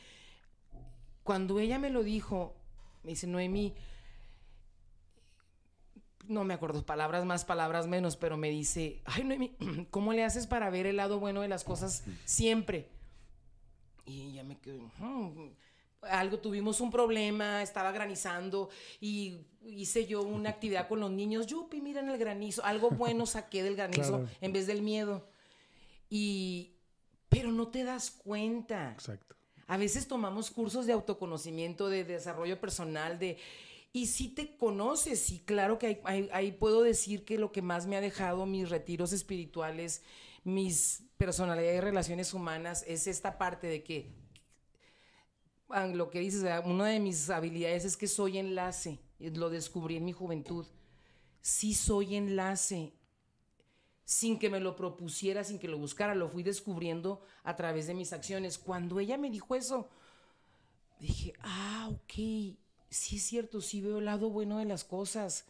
Cuando 1.23 1.59
ella 1.59 1.79
me 1.79 1.89
lo 1.89 2.01
dijo, 2.01 2.55
me 3.03 3.11
dice, 3.11 3.27
Noemi, 3.27 3.73
no 6.27 6.43
me 6.43 6.53
acuerdo, 6.53 6.85
palabras 6.85 7.25
más, 7.25 7.45
palabras 7.45 7.87
menos, 7.87 8.15
pero 8.17 8.37
me 8.37 8.49
dice, 8.49 9.01
ay, 9.05 9.23
Noemi, 9.23 9.55
¿cómo 9.91 10.13
le 10.13 10.23
haces 10.23 10.47
para 10.47 10.69
ver 10.69 10.85
el 10.85 10.97
lado 10.97 11.19
bueno 11.19 11.41
de 11.41 11.47
las 11.47 11.63
cosas 11.63 12.03
siempre? 12.25 12.89
Y 14.05 14.33
ya 14.33 14.43
me 14.43 14.57
quedé, 14.59 14.79
"Hmm, 14.99 15.49
algo, 16.01 16.39
tuvimos 16.39 16.81
un 16.81 16.91
problema, 16.91 17.61
estaba 17.61 17.91
granizando 17.93 18.69
y 18.99 19.37
hice 19.65 20.05
yo 20.05 20.21
una 20.21 20.49
actividad 20.49 20.87
con 20.89 20.99
los 20.99 21.11
niños, 21.11 21.47
yupi, 21.47 21.79
miren 21.79 22.09
el 22.09 22.17
granizo, 22.17 22.63
algo 22.65 22.89
bueno 22.89 23.25
saqué 23.25 23.63
del 23.63 23.75
granizo 23.77 24.19
Claro. 24.19 24.29
en 24.41 24.51
vez 24.53 24.67
del 24.67 24.81
miedo. 24.81 25.25
Y, 26.09 26.75
pero 27.29 27.51
no 27.51 27.69
te 27.69 27.83
das 27.83 28.11
cuenta. 28.11 28.91
Exacto. 28.91 29.35
A 29.67 29.77
veces 29.77 30.07
tomamos 30.07 30.51
cursos 30.51 30.85
de 30.85 30.93
autoconocimiento, 30.93 31.87
de 31.89 32.03
desarrollo 32.03 32.59
personal, 32.59 33.17
de... 33.17 33.37
Y 33.95 34.07
sí 34.07 34.27
te 34.27 34.57
conoces, 34.57 35.29
y 35.29 35.39
claro 35.39 35.77
que 35.77 36.01
ahí, 36.03 36.51
puedo 36.51 36.81
decir 36.81 37.25
que 37.25 37.37
lo 37.37 37.51
que 37.51 37.61
más 37.61 37.85
me 37.85 37.95
ha 37.95 38.01
dejado 38.01 38.47
mis 38.47 38.71
retiros 38.71 39.13
espirituales, 39.13 40.01
mis 40.43 41.03
personalidades 41.17 41.77
y 41.77 41.81
relaciones 41.81 42.33
humanas, 42.33 42.83
es 42.87 43.05
esta 43.05 43.37
parte 43.37 43.67
de 43.67 43.83
que, 43.83 44.11
ah, 45.69 45.85
lo 45.85 46.09
que 46.09 46.21
dices, 46.21 46.41
¿verdad? 46.41 46.65
una 46.65 46.87
de 46.87 46.99
mis 46.99 47.29
habilidades 47.29 47.85
es 47.85 47.95
que 47.95 48.07
soy 48.07 48.39
enlace, 48.39 48.99
lo 49.19 49.51
descubrí 49.51 49.97
en 49.97 50.05
mi 50.05 50.11
juventud. 50.11 50.65
Sí 51.41 51.75
soy 51.75 52.15
enlace, 52.15 52.93
sin 54.05 54.39
que 54.39 54.49
me 54.49 54.59
lo 54.59 54.75
propusiera, 54.75 55.43
sin 55.43 55.59
que 55.59 55.67
lo 55.67 55.77
buscara, 55.77 56.15
lo 56.15 56.29
fui 56.29 56.41
descubriendo 56.41 57.21
a 57.43 57.55
través 57.55 57.85
de 57.85 57.93
mis 57.93 58.11
acciones. 58.11 58.57
Cuando 58.57 58.99
ella 58.99 59.19
me 59.19 59.29
dijo 59.29 59.53
eso, 59.53 59.87
dije, 60.99 61.33
ah, 61.41 61.91
ok, 61.91 62.57
sí 62.93 63.17
es 63.17 63.23
cierto, 63.23 63.61
sí 63.61 63.81
veo 63.81 63.99
el 63.99 64.05
lado 64.05 64.29
bueno 64.29 64.59
de 64.59 64.65
las 64.65 64.83
cosas. 64.83 65.45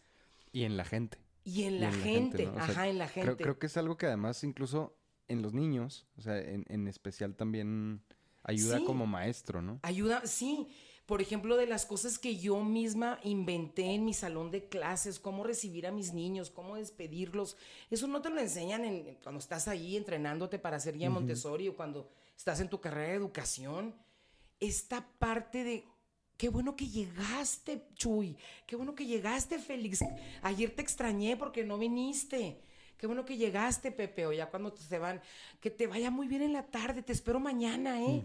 Y 0.52 0.64
en 0.64 0.76
la 0.76 0.84
gente. 0.84 1.18
Y 1.44 1.64
en 1.64 1.74
Y 1.74 1.78
la, 1.78 1.92
gente, 1.92 2.46
¿no? 2.46 2.52
O 2.52 2.54
sea, 2.54 2.64
ajá, 2.64 2.88
en 2.88 2.98
la 2.98 3.08
gente. 3.08 3.36
creo 3.36 3.58
que 3.58 3.66
es 3.66 3.76
algo 3.76 3.96
que 3.96 4.06
además 4.06 4.42
incluso 4.44 4.96
en 5.28 5.42
los 5.42 5.52
niños, 5.52 6.06
o 6.16 6.22
sea, 6.22 6.38
en, 6.38 6.64
en 6.68 6.88
especial 6.88 7.34
también 7.34 8.02
ayuda 8.42 8.78
Sí. 8.78 8.84
como 8.84 9.06
maestro, 9.06 9.62
¿no? 9.62 9.78
Ayuda, 9.82 10.26
sí. 10.26 10.68
Por 11.06 11.20
ejemplo, 11.20 11.58
de 11.58 11.66
las 11.66 11.84
cosas 11.84 12.18
que 12.18 12.36
yo 12.38 12.64
misma 12.64 13.18
inventé 13.24 13.92
en 13.92 14.06
mi 14.06 14.14
salón 14.14 14.50
de 14.50 14.68
clases, 14.70 15.18
cómo 15.20 15.44
recibir 15.44 15.86
a 15.86 15.92
mis 15.92 16.14
niños, 16.14 16.48
cómo 16.48 16.76
despedirlos. 16.76 17.58
Eso 17.90 18.06
no 18.06 18.22
te 18.22 18.30
lo 18.30 18.40
enseñan 18.40 18.86
en- 18.86 19.18
cuando 19.22 19.38
estás 19.38 19.68
ahí 19.68 19.96
entrenándote 19.98 20.58
para 20.58 20.80
ser 20.80 20.96
guía 20.96 21.10
Montessori 21.10 21.68
o 21.68 21.76
cuando 21.76 22.08
estás 22.36 22.60
en 22.60 22.70
tu 22.70 22.80
carrera 22.80 23.08
de 23.10 23.16
educación. 23.16 23.94
Esta 24.60 25.06
parte 25.18 25.62
de, 25.62 25.84
qué 26.36 26.48
bueno 26.48 26.76
que 26.76 26.88
llegaste, 26.88 27.82
Chuy. 27.94 28.36
Qué 28.66 28.76
bueno 28.76 28.94
que 28.94 29.06
llegaste, 29.06 29.58
Félix. 29.58 30.00
Ayer 30.42 30.70
te 30.70 30.82
extrañé 30.82 31.36
porque 31.36 31.64
no 31.64 31.78
viniste. 31.78 32.60
Qué 32.96 33.06
bueno 33.06 33.24
que 33.24 33.36
llegaste, 33.36 33.92
Pepe. 33.92 34.26
O 34.26 34.32
ya 34.32 34.50
cuando 34.50 34.74
se 34.76 34.98
van, 34.98 35.20
que 35.60 35.70
te 35.70 35.86
vaya 35.86 36.10
muy 36.10 36.28
bien 36.28 36.42
en 36.42 36.52
la 36.52 36.66
tarde. 36.66 37.02
Te 37.02 37.12
espero 37.12 37.40
mañana, 37.40 38.02
¿eh? 38.02 38.24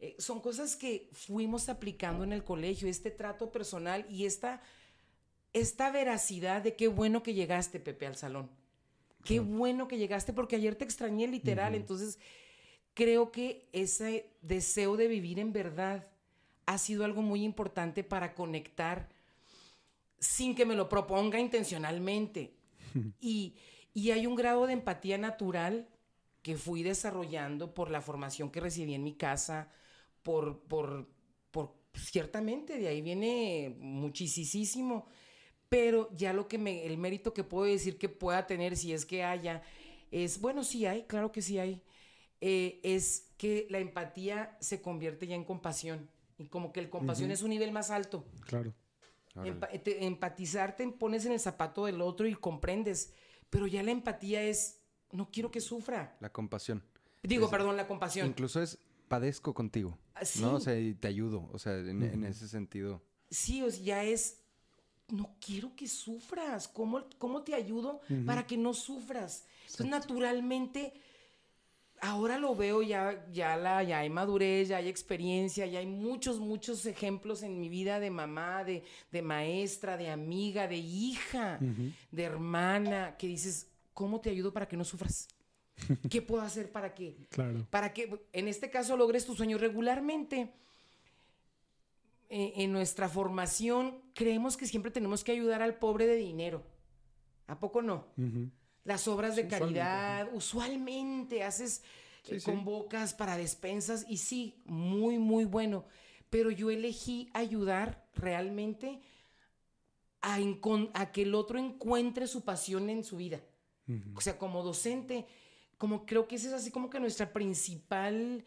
Eh, 0.00 0.16
son 0.18 0.40
cosas 0.40 0.76
que 0.76 1.08
fuimos 1.12 1.68
aplicando 1.68 2.22
en 2.24 2.32
el 2.32 2.44
colegio, 2.44 2.88
este 2.88 3.10
trato 3.10 3.50
personal 3.50 4.06
y 4.08 4.26
esta, 4.26 4.62
esta 5.52 5.90
veracidad 5.90 6.62
de 6.62 6.76
qué 6.76 6.86
bueno 6.86 7.22
que 7.22 7.34
llegaste, 7.34 7.80
Pepe, 7.80 8.06
al 8.06 8.16
salón. 8.16 8.50
Qué 9.24 9.40
bueno 9.40 9.88
que 9.88 9.98
llegaste 9.98 10.32
porque 10.32 10.56
ayer 10.56 10.76
te 10.76 10.84
extrañé 10.84 11.26
literal. 11.26 11.74
Entonces, 11.74 12.18
creo 12.94 13.32
que 13.32 13.68
ese 13.72 14.30
deseo 14.42 14.96
de 14.96 15.08
vivir 15.08 15.38
en 15.38 15.52
verdad 15.52 16.06
ha 16.68 16.76
sido 16.76 17.06
algo 17.06 17.22
muy 17.22 17.44
importante 17.44 18.04
para 18.04 18.34
conectar 18.34 19.08
sin 20.18 20.54
que 20.54 20.66
me 20.66 20.74
lo 20.74 20.86
proponga 20.90 21.40
intencionalmente. 21.40 22.52
y, 23.20 23.56
y 23.94 24.10
hay 24.10 24.26
un 24.26 24.34
grado 24.34 24.66
de 24.66 24.74
empatía 24.74 25.16
natural 25.16 25.88
que 26.42 26.58
fui 26.58 26.82
desarrollando 26.82 27.72
por 27.72 27.90
la 27.90 28.02
formación 28.02 28.50
que 28.50 28.60
recibí 28.60 28.92
en 28.92 29.02
mi 29.02 29.14
casa, 29.14 29.72
por, 30.22 30.60
por, 30.64 31.08
por 31.50 31.74
ciertamente, 31.94 32.78
de 32.78 32.88
ahí 32.88 33.00
viene 33.00 33.74
muchísimo, 33.78 35.06
pero 35.70 36.10
ya 36.14 36.34
lo 36.34 36.48
que 36.48 36.58
me, 36.58 36.84
el 36.84 36.98
mérito 36.98 37.32
que 37.32 37.44
puedo 37.44 37.64
decir 37.64 37.96
que 37.96 38.10
pueda 38.10 38.46
tener, 38.46 38.76
si 38.76 38.92
es 38.92 39.06
que 39.06 39.24
haya, 39.24 39.62
es, 40.10 40.38
bueno, 40.38 40.64
sí 40.64 40.84
hay, 40.84 41.04
claro 41.04 41.32
que 41.32 41.40
sí 41.40 41.58
hay, 41.58 41.82
eh, 42.42 42.78
es 42.82 43.32
que 43.38 43.66
la 43.70 43.78
empatía 43.78 44.58
se 44.60 44.82
convierte 44.82 45.26
ya 45.26 45.34
en 45.34 45.44
compasión, 45.44 46.10
y 46.38 46.46
como 46.46 46.72
que 46.72 46.80
el 46.80 46.88
compasión 46.88 47.30
es 47.30 47.42
un 47.42 47.50
nivel 47.50 47.72
más 47.72 47.90
alto. 47.90 48.24
Claro. 48.46 48.74
Empa- 49.34 49.70
te- 49.82 50.04
empatizar 50.04 50.74
te 50.76 50.88
pones 50.88 51.24
en 51.26 51.32
el 51.32 51.40
zapato 51.40 51.84
del 51.86 52.00
otro 52.00 52.26
y 52.26 52.34
comprendes, 52.34 53.12
pero 53.50 53.66
ya 53.66 53.82
la 53.82 53.90
empatía 53.92 54.42
es, 54.42 54.80
no 55.12 55.30
quiero 55.30 55.50
que 55.50 55.60
sufra. 55.60 56.16
La 56.20 56.30
compasión. 56.32 56.82
Digo, 57.22 57.44
Es- 57.46 57.50
perdón, 57.50 57.76
la 57.76 57.86
compasión. 57.86 58.26
Incluso 58.28 58.60
es 58.62 58.78
padezco 59.08 59.54
contigo, 59.54 59.98
Ah, 60.14 60.24
sí. 60.24 60.40
¿no? 60.40 60.54
O 60.54 60.60
sea, 60.60 60.78
y 60.78 60.94
te 60.94 61.08
ayudo, 61.08 61.48
o 61.52 61.58
sea, 61.58 61.76
en, 61.78 62.02
en 62.02 62.24
ese 62.24 62.48
sentido. 62.48 63.02
Sí, 63.30 63.62
o 63.62 63.70
sea, 63.70 63.80
ya 63.82 64.04
es, 64.04 64.40
no 65.08 65.36
quiero 65.40 65.74
que 65.76 65.86
sufras. 65.88 66.66
¿Cómo, 66.68 67.04
cómo 67.18 67.42
te 67.42 67.54
ayudo 67.54 68.00
para 68.26 68.46
que 68.46 68.56
no 68.56 68.74
sufras? 68.74 69.44
Entonces, 69.62 69.86
naturalmente, 69.86 70.92
ahora 72.00 72.38
lo 72.38 72.54
veo, 72.54 72.82
ya, 72.82 73.26
ya, 73.32 73.56
la, 73.56 73.82
ya 73.82 73.98
hay 74.00 74.10
madurez, 74.10 74.68
ya 74.68 74.76
hay 74.78 74.88
experiencia, 74.88 75.66
ya 75.66 75.78
hay 75.80 75.86
muchos, 75.86 76.38
muchos 76.40 76.84
ejemplos 76.86 77.42
en 77.42 77.60
mi 77.60 77.68
vida 77.68 78.00
de 78.00 78.10
mamá, 78.10 78.64
de, 78.64 78.82
de 79.12 79.22
maestra, 79.22 79.96
de 79.96 80.10
amiga, 80.10 80.66
de 80.68 80.76
hija, 80.76 81.58
de 82.10 82.22
hermana, 82.22 83.16
que 83.18 83.26
dices, 83.26 83.68
¿cómo 83.94 84.20
te 84.20 84.30
ayudo 84.30 84.52
para 84.52 84.66
que 84.68 84.76
no 84.76 84.84
sufras? 84.84 85.28
¿Qué 86.10 86.20
puedo 86.22 86.42
hacer 86.42 86.70
para 86.72 86.94
que, 86.94 87.16
Claro. 87.30 87.66
para 87.70 87.92
que 87.92 88.20
en 88.32 88.48
este 88.48 88.70
caso 88.70 88.96
logres 88.96 89.24
tu 89.26 89.34
sueño 89.34 89.58
regularmente? 89.58 90.52
eh, 92.30 92.52
en 92.56 92.72
nuestra 92.72 93.08
formación 93.08 94.02
creemos 94.14 94.58
que 94.58 94.66
siempre 94.66 94.90
tenemos 94.90 95.24
que 95.24 95.32
ayudar 95.32 95.62
al 95.62 95.76
pobre 95.78 96.06
de 96.06 96.16
dinero. 96.16 96.62
¿A 97.46 97.58
poco 97.58 97.80
no? 97.80 98.04
Ujú. 98.18 98.50
Las 98.88 99.06
obras 99.06 99.36
de 99.36 99.42
usualmente, 99.42 99.66
caridad, 99.66 100.28
usualmente 100.32 101.44
haces, 101.44 101.82
Sí, 102.22 102.36
eh, 102.36 102.40
sí. 102.40 102.46
convocas 102.46 103.12
para 103.12 103.36
despensas 103.36 104.06
y 104.08 104.16
sí, 104.16 104.62
muy, 104.64 105.18
muy 105.18 105.44
bueno. 105.44 105.84
Pero 106.30 106.50
yo 106.50 106.70
elegí 106.70 107.28
ayudar 107.34 108.08
realmente 108.14 109.00
a 110.22 111.12
que 111.12 111.22
el 111.22 111.34
otro 111.34 111.58
encuentre 111.58 112.26
su 112.26 112.44
pasión 112.44 112.88
en 112.88 113.04
su 113.04 113.18
vida. 113.18 113.40
O 114.14 114.20
sea, 114.22 114.38
como 114.38 114.62
docente, 114.62 115.26
como 115.76 116.06
creo 116.06 116.26
que 116.26 116.36
ese 116.36 116.48
es 116.48 116.54
así 116.54 116.70
como 116.70 116.90
que 116.90 116.98
nuestra 117.00 117.32
principal 117.32 118.44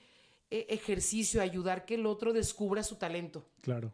eh, 0.52 0.66
ejercicio, 0.70 1.42
ayudar 1.42 1.86
que 1.86 1.96
el 1.96 2.06
otro 2.08 2.34
descubra 2.34 2.84
su 2.84 2.96
talento. 2.96 3.48
Claro. 3.62 3.94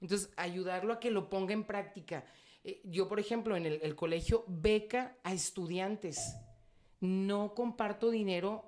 Entonces, 0.00 0.30
ayudarlo 0.36 0.92
a 0.92 1.00
que 1.00 1.10
lo 1.10 1.28
ponga 1.28 1.52
en 1.52 1.64
práctica. 1.64 2.24
Eh, 2.64 2.80
yo, 2.84 3.08
por 3.08 3.20
ejemplo, 3.20 3.56
en 3.56 3.66
el, 3.66 3.80
el 3.82 3.94
colegio 3.94 4.44
beca 4.48 5.16
a 5.22 5.32
estudiantes. 5.32 6.34
No 7.00 7.54
comparto 7.54 8.10
dinero, 8.10 8.64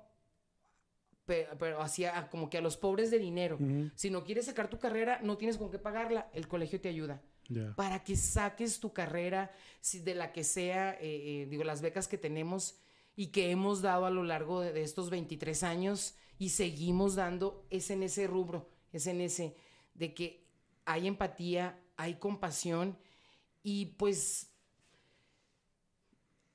pe- 1.25 1.47
pero, 1.59 1.81
hacia 1.81 2.29
como 2.29 2.49
que 2.49 2.57
a 2.57 2.61
los 2.61 2.77
pobres 2.77 3.11
de 3.11 3.19
dinero. 3.19 3.57
Si 3.95 4.09
no 4.09 4.23
quieres 4.23 4.45
sacar 4.45 4.69
tu 4.69 4.79
carrera, 4.79 5.19
no 5.21 5.37
tienes 5.37 5.57
con 5.57 5.69
qué 5.69 5.79
pagarla, 5.79 6.29
el 6.33 6.47
colegio 6.47 6.79
te 6.79 6.89
ayuda 6.89 7.21
Ya. 7.49 7.73
para 7.75 8.03
que 8.03 8.15
saques 8.15 8.79
tu 8.79 8.93
carrera, 8.93 9.51
si 9.81 9.99
de 9.99 10.15
la 10.15 10.31
que 10.31 10.43
sea, 10.43 10.93
eh, 10.93 11.41
eh, 11.43 11.47
digo, 11.49 11.63
las 11.63 11.81
becas 11.81 12.07
que 12.07 12.17
tenemos 12.17 12.77
y 13.15 13.27
que 13.27 13.51
hemos 13.51 13.81
dado 13.81 14.05
a 14.05 14.09
lo 14.11 14.23
largo 14.23 14.61
de, 14.61 14.71
de 14.71 14.83
estos 14.83 15.09
23 15.09 15.63
años 15.63 16.15
y 16.39 16.49
seguimos 16.49 17.15
dando, 17.15 17.65
es 17.69 17.89
en 17.91 18.03
ese 18.03 18.25
rubro, 18.27 18.69
es 18.93 19.05
en 19.07 19.19
ese, 19.21 19.55
de 19.93 20.13
que 20.13 20.45
hay 20.85 21.07
empatía, 21.07 21.77
hay 21.97 22.15
compasión 22.15 22.97
y 23.63 23.87
pues 23.97 24.51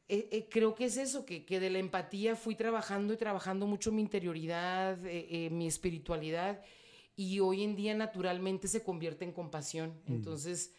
eh, 0.09 0.29
eh, 0.31 0.49
creo 0.49 0.75
que 0.75 0.85
es 0.85 0.97
eso, 0.97 1.25
que, 1.25 1.45
que 1.45 1.59
de 1.59 1.71
la 1.71 1.79
empatía 1.79 2.37
fui 2.37 2.55
trabajando 2.55 3.13
y 3.13 3.17
trabajando 3.17 3.67
mucho 3.67 3.91
mi 3.91 4.03
interioridad, 4.03 4.99
eh, 5.05 5.49
mi 5.51 5.67
espiritualidad, 5.67 6.63
y 7.17 7.41
hoy 7.41 7.65
en 7.65 7.75
día 7.77 7.95
naturalmente 7.95 8.69
se 8.69 8.83
convierte 8.85 9.25
en 9.25 9.33
compasión. 9.33 10.01
Entonces, 10.07 10.75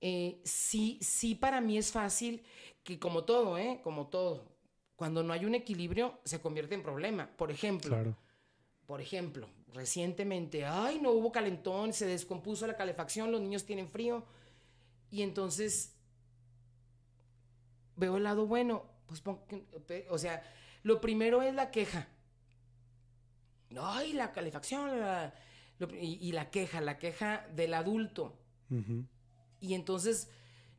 eh, 0.00 0.40
sí, 0.44 0.98
sí 1.00 1.34
para 1.34 1.60
mí 1.60 1.76
es 1.78 1.90
fácil 1.92 2.42
que 2.84 2.98
como 2.98 3.24
todo, 3.24 3.58
¿eh? 3.58 3.80
Como 3.82 4.08
todo, 4.08 4.44
cuando 4.96 5.22
no 5.22 5.32
hay 5.32 5.44
un 5.44 5.54
equilibrio 5.54 6.20
se 6.24 6.40
convierte 6.40 6.74
en 6.74 6.82
problema. 6.82 7.30
Por 7.36 7.50
ejemplo, 7.50 7.88
Claro. 7.90 8.16
por 8.86 9.00
ejemplo, 9.00 9.48
recientemente, 9.72 10.64
ay, 10.66 11.00
no 11.00 11.10
hubo 11.12 11.32
calentón, 11.32 11.92
se 11.92 12.06
descompuso 12.06 12.66
la 12.66 12.76
calefacción, 12.76 13.32
los 13.32 13.40
niños 13.40 13.64
tienen 13.64 13.88
frío. 13.88 14.24
Y 15.10 15.22
entonces 15.22 15.94
veo 17.96 18.16
el 18.16 18.22
lado 18.24 18.46
bueno, 18.46 18.84
pues 19.06 19.22
o 20.08 20.18
sea, 20.18 20.42
lo 20.82 21.00
primero 21.00 21.42
es 21.42 21.54
la 21.54 21.70
queja. 21.70 22.08
Ay, 23.78 24.12
la 24.12 24.32
calefacción, 24.32 24.98
la- 25.00 25.34
lo- 25.78 25.94
y, 25.94 26.14
y 26.20 26.32
la 26.32 26.50
queja, 26.50 26.80
la 26.80 26.98
queja 26.98 27.46
del 27.54 27.74
adulto. 27.74 28.36
Y 29.60 29.74
entonces, 29.74 30.30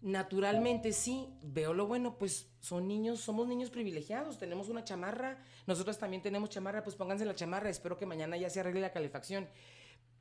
naturalmente 0.01 0.93
sí, 0.93 1.27
veo 1.43 1.73
lo 1.73 1.87
bueno, 1.87 2.17
pues 2.17 2.49
son 2.59 2.87
niños, 2.87 3.19
somos 3.19 3.47
niños 3.47 3.69
privilegiados, 3.69 4.37
tenemos 4.37 4.69
una 4.69 4.83
chamarra, 4.83 5.43
nosotros 5.67 5.97
también 5.97 6.21
tenemos 6.23 6.49
chamarra, 6.49 6.83
pues 6.83 6.95
pónganse 6.95 7.25
la 7.25 7.35
chamarra, 7.35 7.69
espero 7.69 7.97
que 7.97 8.05
mañana 8.05 8.37
ya 8.37 8.49
se 8.49 8.59
arregle 8.61 8.81
la 8.81 8.91
calefacción. 8.93 9.47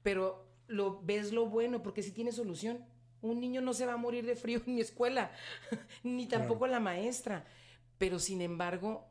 Pero 0.02 0.46
lo 0.66 1.00
ves 1.02 1.32
lo 1.32 1.46
bueno, 1.46 1.82
porque 1.82 2.02
sí 2.02 2.12
tiene 2.12 2.32
solución. 2.32 2.84
Un 3.22 3.40
niño 3.40 3.60
no 3.60 3.74
se 3.74 3.86
va 3.86 3.94
a 3.94 3.98
morir 3.98 4.24
de 4.24 4.36
frío 4.36 4.62
en 4.66 4.74
mi 4.74 4.80
escuela, 4.80 5.30
ni 6.02 6.26
tampoco 6.26 6.66
la 6.66 6.80
maestra. 6.80 7.44
Pero 7.98 8.18
sin 8.18 8.40
embargo, 8.40 9.06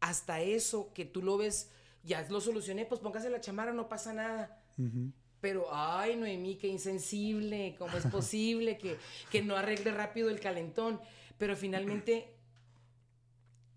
hasta 0.00 0.40
eso 0.40 0.92
que 0.94 1.04
tú 1.04 1.22
lo 1.22 1.36
ves, 1.36 1.70
ya 2.02 2.26
lo 2.28 2.40
solucioné, 2.40 2.86
pues 2.86 3.00
póngase 3.00 3.28
la 3.30 3.40
chamarra, 3.40 3.72
no 3.72 3.88
pasa 3.88 4.12
nada. 4.12 4.62
Pero, 5.40 5.68
ay, 5.72 6.16
Noemí, 6.16 6.56
qué 6.56 6.68
insensible, 6.68 7.74
¿cómo 7.78 7.96
es 7.96 8.06
posible 8.06 8.78
que, 8.78 8.96
que 9.30 9.42
no 9.42 9.56
arregle 9.56 9.90
rápido 9.90 10.30
el 10.30 10.40
calentón? 10.40 11.00
Pero 11.38 11.56
finalmente, 11.56 12.34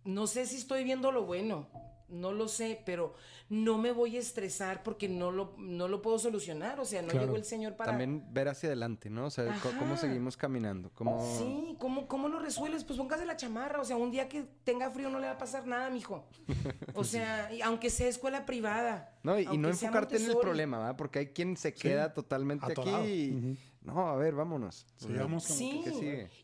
no 0.05 0.27
sé 0.27 0.45
si 0.45 0.57
estoy 0.57 0.83
viendo 0.83 1.11
lo 1.11 1.25
bueno, 1.25 1.67
no 2.13 2.31
lo 2.31 2.47
sé, 2.47 2.81
pero 2.85 3.13
no 3.49 3.77
me 3.77 3.91
voy 3.91 4.17
a 4.17 4.19
estresar 4.19 4.83
porque 4.83 5.09
no 5.09 5.31
lo, 5.31 5.55
no 5.57 5.87
lo 5.87 6.01
puedo 6.01 6.17
solucionar. 6.17 6.79
O 6.79 6.85
sea, 6.85 7.01
no 7.01 7.11
llegó 7.11 7.35
el 7.35 7.43
Señor 7.43 7.75
para. 7.75 7.91
También 7.91 8.23
ver 8.31 8.47
hacia 8.47 8.67
adelante, 8.67 9.09
¿no? 9.09 9.25
O 9.25 9.29
sea, 9.29 9.59
cómo 9.79 9.97
seguimos 9.97 10.37
caminando. 10.37 10.91
Cómo... 10.93 11.19
Sí, 11.37 11.75
¿cómo, 11.79 12.07
¿cómo 12.07 12.29
lo 12.29 12.39
resuelves? 12.39 12.83
Pues 12.83 12.97
póngase 12.97 13.25
la 13.25 13.35
chamarra. 13.35 13.81
O 13.81 13.85
sea, 13.85 13.97
un 13.97 14.11
día 14.11 14.29
que 14.29 14.45
tenga 14.63 14.89
frío 14.91 15.09
no 15.09 15.19
le 15.19 15.27
va 15.27 15.33
a 15.33 15.37
pasar 15.37 15.67
nada, 15.67 15.89
mijo. 15.89 16.25
O 16.95 17.03
sea, 17.03 17.49
aunque 17.63 17.89
sea 17.89 18.07
escuela 18.07 18.45
privada. 18.45 19.17
No, 19.23 19.39
y, 19.39 19.57
no 19.57 19.69
enfocarte 19.69 20.17
en 20.17 20.29
el 20.29 20.37
problema, 20.37 20.77
¿verdad? 20.77 20.95
Porque 20.95 21.19
hay 21.19 21.27
quien 21.27 21.57
se 21.57 21.73
queda 21.73 22.13
totalmente 22.13 22.71
aquí 22.71 22.89
y. 22.89 23.57
No, 23.83 24.07
a 24.07 24.15
ver, 24.15 24.33
vámonos. 24.33 24.85
Sigamos 24.95 25.43
sí. 25.43 25.83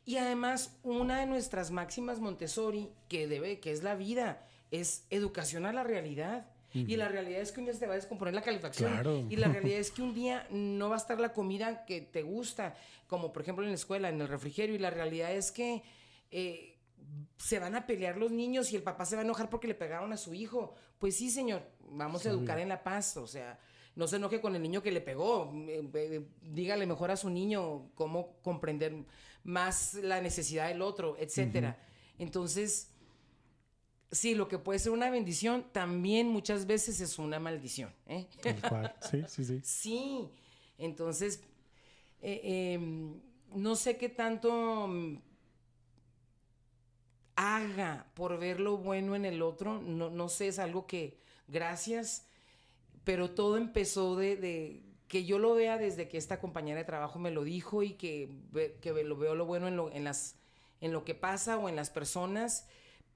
Y 0.06 0.18
además, 0.18 0.78
una 0.84 1.20
de 1.22 1.26
nuestras 1.26 1.72
máximas 1.72 2.20
Montessori, 2.20 2.91
que 3.08 3.28
debe, 3.28 3.60
que 3.60 3.72
es 3.72 3.84
la 3.84 3.96
vida, 3.96 4.46
es 4.72 5.06
educación 5.10 5.66
a 5.66 5.74
la 5.74 5.84
realidad. 5.84 6.48
Y 6.72 6.98
la 6.98 7.08
realidad 7.08 7.41
es 7.41 7.52
que 7.52 7.62
un 7.62 7.66
día 7.66 7.74
se 7.74 7.80
te 7.80 7.88
va 7.88 7.94
a 7.94 7.96
descomponer 7.96 8.34
la 8.34 8.44
calefacción. 8.44 9.28
Y 9.30 9.38
la 9.38 9.48
realidad 9.52 9.80
es 9.80 9.90
que 9.90 10.04
un 10.04 10.14
día 10.14 10.46
no 10.52 10.90
va 10.90 10.96
a 10.96 11.00
estar 11.00 11.20
la 11.20 11.34
comida 11.34 11.84
que 11.86 12.02
te 12.02 12.22
gusta, 12.22 12.76
como 13.08 13.34
por 13.34 13.41
ejemplo 13.41 13.64
en 13.64 13.72
la 13.72 13.76
escuela, 13.76 14.10
en 14.10 14.22
el 14.22 14.28
refrigerio. 14.28 14.76
Y 14.76 14.78
la 14.78 14.91
realidad 14.91 15.34
es 15.34 15.52
que 15.52 15.82
eh, 16.30 16.78
se 17.38 17.58
van 17.58 17.76
a 17.76 17.88
pelear 17.88 18.18
los 18.18 18.32
niños 18.32 18.72
y 18.72 18.76
el 18.76 18.84
papá 18.84 19.06
se 19.06 19.16
va 19.16 19.24
a 19.24 19.26
enojar 19.26 19.50
porque 19.50 19.68
le 19.68 19.74
pegaron 19.74 20.14
a 20.14 20.18
su 20.18 20.36
hijo. 20.36 20.76
Pues 21.00 21.16
sí, 21.16 21.32
señor, 21.32 21.64
vamos 21.90 22.26
a 22.28 22.30
educar 22.30 22.60
en 22.60 22.70
la 22.70 22.84
paz. 22.84 23.18
O 23.18 23.26
sea, 23.26 23.60
no 23.96 24.08
se 24.08 24.18
enoje 24.18 24.40
con 24.40 24.56
el 24.56 24.62
niño 24.62 24.84
que 24.84 24.91
le 24.91 25.02
pegó. 25.02 25.52
Eh, 25.68 25.90
eh, 25.91 26.26
dígale 26.41 26.86
mejor 26.86 27.10
a 27.10 27.18
su 27.18 27.32
niño 27.32 27.90
cómo 27.96 28.38
comprender 28.44 28.94
más 29.44 29.96
la 29.96 30.22
necesidad 30.22 30.68
del 30.68 30.84
otro, 30.84 31.18
etcétera. 31.18 31.80
Entonces 32.20 32.89
sí, 34.11 34.36
lo 34.36 34.48
que 34.48 34.57
puede 34.57 34.80
ser 34.80 34.91
una 34.91 35.10
bendición 35.10 35.65
también 35.72 36.27
muchas 36.27 36.65
veces 36.65 36.99
es 37.02 37.19
una 37.19 37.40
maldición. 37.40 37.94
¿eh? 38.07 38.27
Sí, 39.10 39.23
sí, 39.27 39.45
sí. 39.45 39.61
Sí, 39.64 40.30
entonces, 40.77 41.41
eh, 42.22 42.73
em, 42.73 43.19
no 43.53 43.76
sé 43.76 43.98
qué 43.98 44.10
tanto 44.10 44.88
mm, 44.88 45.18
haga 47.36 48.06
por 48.14 48.38
ver 48.40 48.60
lo 48.60 48.77
bueno 48.77 49.15
en 49.15 49.26
el 49.26 49.41
otro, 49.41 49.81
no, 49.81 50.10
no 50.10 50.30
sé, 50.30 50.48
es 50.48 50.60
algo 50.60 50.88
que, 50.88 51.18
gracias, 51.48 52.26
pero 53.03 53.31
todo 53.31 53.57
empezó 53.57 54.15
de, 54.15 54.84
que 55.07 55.26
yo 55.26 55.40
lo 55.40 55.56
vea 55.56 55.77
desde 55.77 56.07
que 56.07 56.18
esta 56.18 56.40
compañera 56.40 56.80
de 56.80 56.86
trabajo 56.86 57.18
me 57.18 57.31
lo 57.31 57.44
dijo 57.44 57.81
y 57.81 57.94
que, 57.94 58.30
que 58.81 58.91
lo 59.03 59.18
veo 59.18 59.36
lo 59.36 59.45
bueno 59.45 59.68
en 59.68 59.76
lo, 59.76 59.91
en, 59.91 60.03
las, 60.03 60.36
en 60.81 60.91
lo 60.91 61.06
que 61.06 61.15
pasa 61.15 61.57
o 61.57 61.69
en 61.69 61.76
las 61.76 61.90
personas, 61.90 62.68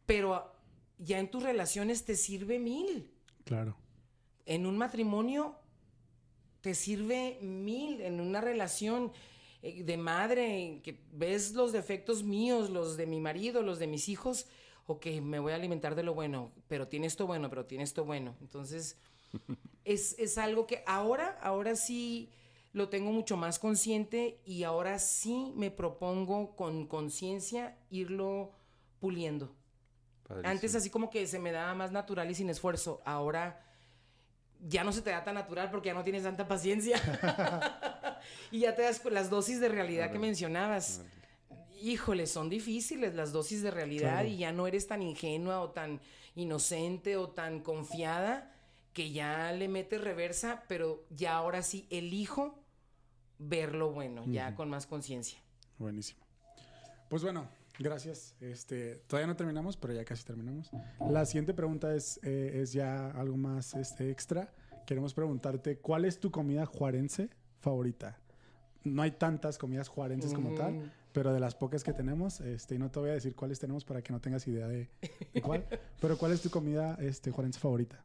pero 0.05 0.51
ya 0.97 1.19
en 1.19 1.29
tus 1.29 1.43
relaciones 1.43 2.05
te 2.05 2.15
sirve 2.15 2.59
mil. 2.59 3.09
Claro. 3.45 3.75
En 4.45 4.65
un 4.65 4.77
matrimonio 4.77 5.55
te 6.61 6.75
sirve 6.75 7.37
mil, 7.41 8.01
en 8.01 8.21
una 8.21 8.41
relación 8.41 9.11
eh, 9.61 9.83
de 9.83 9.97
madre, 9.97 10.81
que 10.83 11.03
ves 11.11 11.53
los 11.53 11.71
defectos 11.71 12.23
míos, 12.23 12.69
los 12.69 12.97
de 12.97 13.05
mi 13.05 13.19
marido, 13.19 13.61
los 13.61 13.79
de 13.79 13.87
mis 13.87 14.09
hijos, 14.09 14.47
o 14.85 14.99
que 14.99 15.21
me 15.21 15.39
voy 15.39 15.53
a 15.53 15.55
alimentar 15.55 15.95
de 15.95 16.03
lo 16.03 16.13
bueno, 16.13 16.51
pero 16.67 16.87
tiene 16.87 17.07
esto 17.07 17.27
bueno, 17.27 17.49
pero 17.49 17.65
tiene 17.65 17.83
esto 17.83 18.05
bueno. 18.05 18.35
Entonces, 18.41 18.97
es, 19.85 20.17
es 20.19 20.37
algo 20.37 20.67
que 20.67 20.83
ahora, 20.85 21.37
ahora 21.41 21.75
sí 21.75 22.29
lo 22.73 22.89
tengo 22.89 23.11
mucho 23.11 23.37
más 23.37 23.59
consciente 23.59 24.39
y 24.45 24.63
ahora 24.63 24.99
sí 24.99 25.53
me 25.55 25.69
propongo 25.69 26.55
con 26.55 26.87
conciencia 26.87 27.77
irlo 27.89 28.51
puliendo. 28.99 29.55
Antes 30.43 30.75
así 30.75 30.89
como 30.89 31.09
que 31.09 31.27
se 31.27 31.39
me 31.39 31.51
daba 31.51 31.73
más 31.73 31.91
natural 31.91 32.29
y 32.29 32.35
sin 32.35 32.49
esfuerzo. 32.49 33.01
Ahora 33.05 33.61
ya 34.67 34.83
no 34.83 34.91
se 34.91 35.01
te 35.01 35.09
da 35.09 35.23
tan 35.23 35.35
natural 35.35 35.69
porque 35.69 35.87
ya 35.87 35.93
no 35.93 36.03
tienes 36.03 36.23
tanta 36.23 36.47
paciencia. 36.47 36.99
y 38.51 38.59
ya 38.59 38.75
te 38.75 38.83
das 38.83 39.03
las 39.05 39.29
dosis 39.29 39.59
de 39.59 39.69
realidad 39.69 40.11
que 40.11 40.19
mencionabas. 40.19 41.01
Híjole, 41.81 42.27
son 42.27 42.49
difíciles 42.49 43.13
las 43.13 43.33
dosis 43.33 43.61
de 43.61 43.71
realidad 43.71 44.23
y 44.23 44.37
ya 44.37 44.51
no 44.51 44.67
eres 44.67 44.87
tan 44.87 45.01
ingenua 45.01 45.59
o 45.59 45.71
tan 45.71 45.99
inocente 46.35 47.17
o 47.17 47.29
tan 47.29 47.59
confiada 47.59 48.51
que 48.93 49.11
ya 49.11 49.51
le 49.51 49.67
metes 49.67 49.99
reversa, 49.99 50.63
pero 50.67 51.03
ya 51.09 51.35
ahora 51.35 51.61
sí 51.61 51.87
elijo 51.89 52.63
ver 53.39 53.75
lo 53.75 53.91
bueno, 53.91 54.23
ya 54.27 54.55
con 54.55 54.69
más 54.69 54.87
conciencia. 54.87 55.39
Buenísimo. 55.77 56.23
Pues 57.09 57.23
bueno, 57.23 57.49
Gracias. 57.79 58.35
Este, 58.39 58.95
todavía 59.07 59.27
no 59.27 59.35
terminamos, 59.35 59.77
pero 59.77 59.93
ya 59.93 60.05
casi 60.05 60.23
terminamos. 60.23 60.69
La 61.09 61.25
siguiente 61.25 61.53
pregunta 61.53 61.95
es, 61.95 62.19
eh, 62.23 62.61
es 62.61 62.73
ya 62.73 63.09
algo 63.11 63.37
más 63.37 63.73
este, 63.73 64.11
extra. 64.11 64.53
Queremos 64.85 65.13
preguntarte, 65.13 65.77
¿cuál 65.77 66.05
es 66.05 66.19
tu 66.19 66.29
comida 66.29 66.65
juarense 66.65 67.29
favorita? 67.59 68.19
No 68.83 69.01
hay 69.01 69.11
tantas 69.11 69.57
comidas 69.57 69.87
juarenses 69.87 70.33
como 70.33 70.53
tal, 70.55 70.91
pero 71.13 71.33
de 71.33 71.39
las 71.39 71.55
pocas 71.55 71.83
que 71.83 71.93
tenemos, 71.93 72.41
este, 72.41 72.75
y 72.75 72.77
no 72.77 72.91
te 72.91 72.99
voy 72.99 73.11
a 73.11 73.13
decir 73.13 73.33
cuáles 73.33 73.59
tenemos 73.59 73.85
para 73.85 74.01
que 74.01 74.11
no 74.11 74.19
tengas 74.19 74.45
idea 74.47 74.67
de, 74.67 74.89
cuál, 75.41 75.65
pero 76.01 76.17
¿cuál 76.17 76.33
es 76.33 76.41
tu 76.41 76.49
comida 76.49 76.97
este, 76.99 77.31
juarense 77.31 77.59
favorita? 77.59 78.03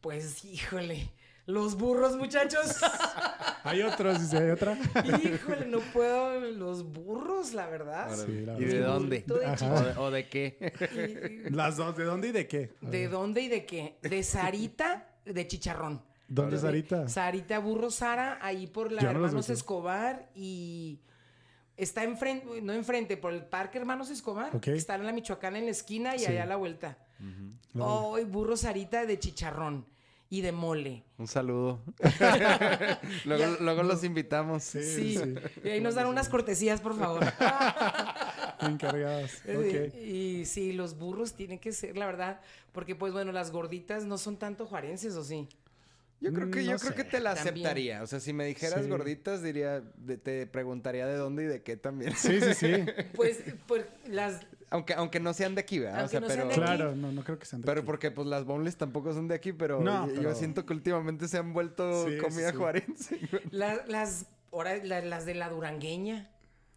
Pues, 0.00 0.44
híjole, 0.44 1.10
los 1.46 1.76
burros, 1.76 2.16
muchachos. 2.16 2.80
hay 3.64 3.82
otros, 3.82 4.18
si 4.18 4.36
hay 4.36 4.50
otra. 4.50 4.78
Híjole, 5.22 5.66
no 5.66 5.80
puedo. 5.92 6.40
Los 6.40 6.90
burros, 6.90 7.52
la 7.52 7.66
verdad. 7.66 8.16
¿Y 8.28 8.64
de 8.64 8.80
dónde? 8.80 9.24
¿O, 9.98 10.10
de, 10.10 10.28
qué? 10.28 11.44
Las 11.50 11.76
dos, 11.76 11.96
¿de 11.96 12.04
dónde 12.04 12.28
y 12.28 12.32
de 12.32 12.46
qué? 12.46 12.74
¿De 12.80 13.08
dónde 13.08 13.42
y 13.42 13.48
de 13.48 13.66
qué? 13.66 13.98
De 14.02 14.22
Sarita, 14.22 15.06
de 15.24 15.46
chicharrón. 15.46 16.02
¿Dónde 16.28 16.56
es 16.56 16.62
Sarita? 16.62 17.08
Sarita 17.08 17.58
Burro 17.58 17.90
Sara, 17.90 18.38
ahí 18.40 18.66
por 18.66 18.90
la 18.90 19.02
Hermanos 19.02 19.50
Escobar 19.50 20.30
y 20.34 21.00
está 21.76 22.04
enfrente, 22.04 22.62
no 22.62 22.72
enfrente, 22.72 23.18
por 23.18 23.34
el 23.34 23.44
Parque 23.44 23.78
Hermanos 23.78 24.08
Escobar. 24.08 24.50
Está 24.64 24.94
en 24.94 25.04
la 25.04 25.12
Michoacán 25.12 25.56
en 25.56 25.66
la 25.66 25.72
esquina 25.72 26.16
y 26.16 26.24
allá 26.24 26.44
a 26.44 26.46
la 26.46 26.56
vuelta. 26.56 26.96
Hoy 27.78 28.24
Burro 28.24 28.56
Sarita 28.56 29.04
de 29.04 29.18
chicharrón 29.18 29.93
y 30.34 30.40
de 30.40 30.50
mole. 30.50 31.04
Un 31.16 31.28
saludo. 31.28 31.80
luego, 33.24 33.84
los 33.84 34.02
invitamos. 34.02 34.64
Sí, 34.64 35.16
Y 35.62 35.68
ahí 35.68 35.80
nos 35.80 35.94
dan 35.94 36.08
unas 36.08 36.28
cortesías, 36.28 36.80
por 36.80 36.98
favor. 36.98 37.22
Encargadas. 38.60 39.40
Y, 39.96 40.44
sí, 40.44 40.72
los 40.72 40.98
burros 40.98 41.34
tienen 41.34 41.60
que 41.60 41.70
ser, 41.70 41.96
la 41.96 42.06
verdad, 42.06 42.40
porque 42.72 42.96
pues 42.96 43.12
bueno, 43.12 43.30
las 43.30 43.52
gorditas 43.52 44.06
no 44.06 44.18
son 44.18 44.36
tanto 44.36 44.66
juarenses, 44.66 45.14
¿o 45.14 45.22
sí? 45.22 45.48
Yo 46.20 46.32
creo 46.32 46.50
que, 46.50 46.64
yo 46.64 46.78
creo 46.78 46.94
que 46.96 47.04
te 47.04 47.20
la 47.20 47.30
aceptaría. 47.30 48.02
O 48.02 48.08
sea, 48.08 48.18
si 48.18 48.32
me 48.32 48.44
dijeras 48.44 48.88
gorditas, 48.88 49.40
diría, 49.40 49.84
te 50.24 50.48
preguntaría 50.48 51.06
de 51.06 51.14
dónde 51.14 51.44
y 51.44 51.46
de 51.46 51.62
qué 51.62 51.76
también. 51.76 52.16
Sí, 52.16 52.40
sí, 52.40 52.54
sí. 52.54 52.72
pues, 53.14 53.38
pues 53.68 53.86
las, 54.08 54.40
aunque, 54.70 54.94
aunque 54.94 55.20
no 55.20 55.32
sean 55.32 55.54
de 55.54 55.60
aquí, 55.60 55.78
¿verdad? 55.78 56.04
o 56.04 56.08
sea, 56.08 56.20
pero, 56.20 56.48
Claro, 56.48 56.94
no, 56.94 57.12
no 57.12 57.22
creo 57.22 57.38
que 57.38 57.46
sean 57.46 57.62
de 57.62 57.66
Pero 57.66 57.84
porque 57.84 58.10
pues 58.10 58.26
las 58.26 58.44
boneless 58.44 58.76
tampoco 58.76 59.12
son 59.12 59.28
de 59.28 59.34
aquí, 59.34 59.52
pero, 59.52 59.82
yo, 59.82 60.34
siento 60.34 60.66
que 60.66 60.72
últimamente 60.72 61.28
se 61.28 61.38
han 61.38 61.52
vuelto 61.52 62.06
comida 62.20 62.52
juarense. 62.52 63.18
las, 63.50 64.26
ahora, 64.52 64.76
las 64.84 65.26
de 65.26 65.34
la 65.34 65.48
durangueña. 65.48 66.30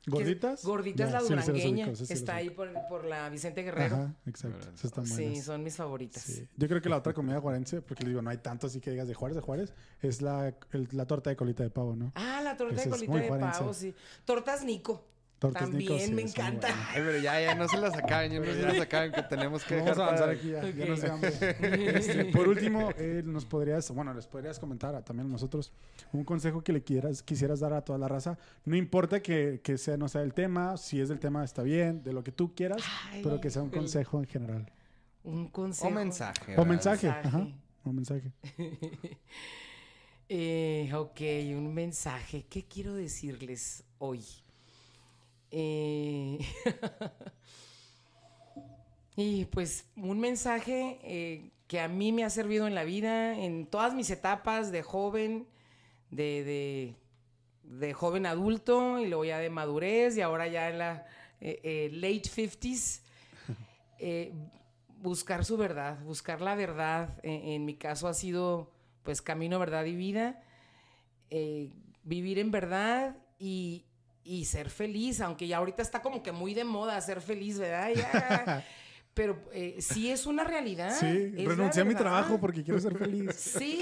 ¿Gorditas? 0.07 0.63
Gorditas 0.63 1.11
la 1.11 1.21
durangueña. 1.21 1.89
está 1.89 2.35
ahí 2.37 2.49
por, 2.49 2.69
por, 2.87 3.03
la 3.03 3.29
Vicente 3.29 3.61
Guerrero. 3.63 3.95
Ajá, 3.95 4.15
exacto. 4.25 5.05
sí, 5.05 5.41
son 5.41 5.63
mis 5.63 5.75
favoritas. 5.75 6.43
Yo 6.55 6.67
creo 6.67 6.81
que 6.81 6.87
la 6.87 6.97
otra 6.97 7.13
comida 7.13 7.41
juarense, 7.41 7.81
porque 7.81 8.03
les 8.03 8.11
digo, 8.11 8.21
no 8.21 8.29
hay 8.29 8.37
tanto 8.37 8.67
así 8.67 8.79
que 8.79 8.91
digas 8.91 9.07
de 9.07 9.13
Juárez, 9.13 9.35
de 9.35 9.41
Juárez, 9.41 9.73
es 10.01 10.21
la, 10.21 10.53
la 10.91 11.05
torta 11.05 11.29
de 11.29 11.35
colita 11.35 11.63
de 11.63 11.69
pavo, 11.69 11.95
¿no? 11.95 12.13
Ah, 12.15 12.41
la 12.41 12.55
torta 12.55 12.81
de 12.81 12.89
colita 12.89 13.17
de 13.17 13.29
pavo, 13.29 13.73
sí. 13.73 13.93
Tortas 14.23 14.63
Nico. 14.63 15.03
También 15.39 16.15
me 16.15 16.23
encanta. 16.23 16.67
Ay, 16.89 17.01
pero 17.05 17.19
ya, 17.19 17.39
ya 17.39 17.53
no 17.53 17.67
se 17.67 17.77
las 17.77 17.95
acaben, 17.95 18.31
ya 18.31 18.39
no 18.39 18.45
se 18.45 18.61
las 18.61 18.79
acaben, 18.79 19.11
que 19.11 19.21
tenemos 19.21 19.63
que 19.63 19.77
Vamos 19.77 19.97
a 19.99 20.05
avanzar 20.05 20.29
aquí 20.31 20.49
ya, 20.49 20.67
ya 20.67 20.85
nos 20.85 21.03
este, 21.23 22.25
Por 22.25 22.47
último, 22.47 22.89
eh, 22.97 23.21
nos 23.23 23.45
podrías, 23.45 23.91
bueno, 23.91 24.13
les 24.15 24.25
podrías 24.25 24.57
comentar 24.57 24.95
a, 24.95 25.03
también 25.03 25.27
a 25.27 25.31
nosotros 25.31 25.71
un 26.11 26.23
consejo 26.23 26.63
que 26.63 26.73
le 26.73 26.83
quieras, 26.83 27.21
quisieras 27.21 27.59
dar 27.59 27.73
a 27.73 27.81
toda 27.81 27.99
la 27.99 28.07
raza. 28.07 28.39
No 28.65 28.75
importa 28.75 29.21
que, 29.21 29.61
que 29.63 29.77
sea, 29.77 29.95
no 29.95 30.07
sea 30.07 30.23
el 30.23 30.33
tema, 30.33 30.75
si 30.77 30.99
es 30.99 31.09
del 31.09 31.19
tema 31.19 31.43
está 31.43 31.61
bien, 31.61 32.01
de 32.01 32.13
lo 32.13 32.23
que 32.23 32.31
tú 32.31 32.55
quieras, 32.55 32.81
pero 33.21 33.39
que 33.39 33.51
sea 33.51 33.61
un 33.61 33.69
consejo 33.69 34.17
en 34.19 34.25
general. 34.25 34.71
Un 35.23 35.49
consejo. 35.49 35.87
O 35.87 35.91
mensaje. 35.91 36.55
O 36.57 36.65
mensaje, 36.65 37.09
ajá. 37.09 37.47
O 37.83 37.91
mensaje. 37.91 38.31
Eh, 40.29 40.91
ok, 40.93 41.21
un 41.55 41.73
mensaje. 41.73 42.45
¿Qué 42.49 42.65
quiero 42.65 42.93
decirles 42.93 43.85
hoy? 43.97 44.25
Eh, 45.51 46.39
y 49.15 49.45
pues 49.45 49.85
un 49.95 50.19
mensaje 50.19 50.99
eh, 51.03 51.51
que 51.67 51.79
a 51.79 51.87
mí 51.87 52.11
me 52.11 52.23
ha 52.23 52.29
servido 52.29 52.67
en 52.67 52.75
la 52.75 52.83
vida, 52.83 53.37
en 53.37 53.67
todas 53.67 53.93
mis 53.93 54.09
etapas 54.09 54.71
de 54.71 54.83
joven, 54.83 55.47
de, 56.11 56.43
de, 56.43 56.95
de 57.63 57.93
joven 57.93 58.25
adulto 58.25 58.99
y 58.99 59.07
luego 59.07 59.25
ya 59.25 59.39
de 59.39 59.49
madurez 59.49 60.17
y 60.17 60.21
ahora 60.21 60.47
ya 60.47 60.69
en 60.69 60.79
la 60.79 61.05
eh, 61.41 61.89
late 61.93 62.29
50s. 62.29 63.01
eh, 63.99 64.33
buscar 64.99 65.45
su 65.45 65.57
verdad, 65.57 65.99
buscar 66.03 66.41
la 66.41 66.55
verdad. 66.55 67.19
En, 67.23 67.49
en 67.49 67.65
mi 67.65 67.75
caso 67.75 68.07
ha 68.07 68.13
sido 68.13 68.71
pues 69.03 69.21
camino, 69.21 69.57
verdad 69.57 69.85
y 69.85 69.95
vida. 69.95 70.41
Eh, 71.29 71.73
vivir 72.03 72.39
en 72.39 72.51
verdad 72.51 73.17
y, 73.37 73.85
y 74.27 74.45
ser 74.45 74.69
feliz, 74.69 75.21
aunque 75.21 75.47
ya 75.47 75.57
ahorita 75.57 75.81
está 75.81 76.01
como 76.01 76.21
que 76.21 76.31
muy 76.31 76.53
de 76.53 76.63
moda 76.63 76.99
ser 77.01 77.21
feliz, 77.21 77.57
¿verdad? 77.57 77.89
Ya, 77.95 78.65
pero 79.13 79.41
eh, 79.53 79.77
sí 79.79 80.11
es 80.11 80.25
una 80.25 80.43
realidad. 80.43 80.95
Sí, 80.99 81.29
renuncié 81.45 81.81
a 81.81 81.85
mi 81.85 81.95
trabajo 81.95 82.39
porque 82.39 82.63
quiero 82.63 82.79
ser 82.79 82.97
feliz. 82.97 83.33
Sí, 83.35 83.79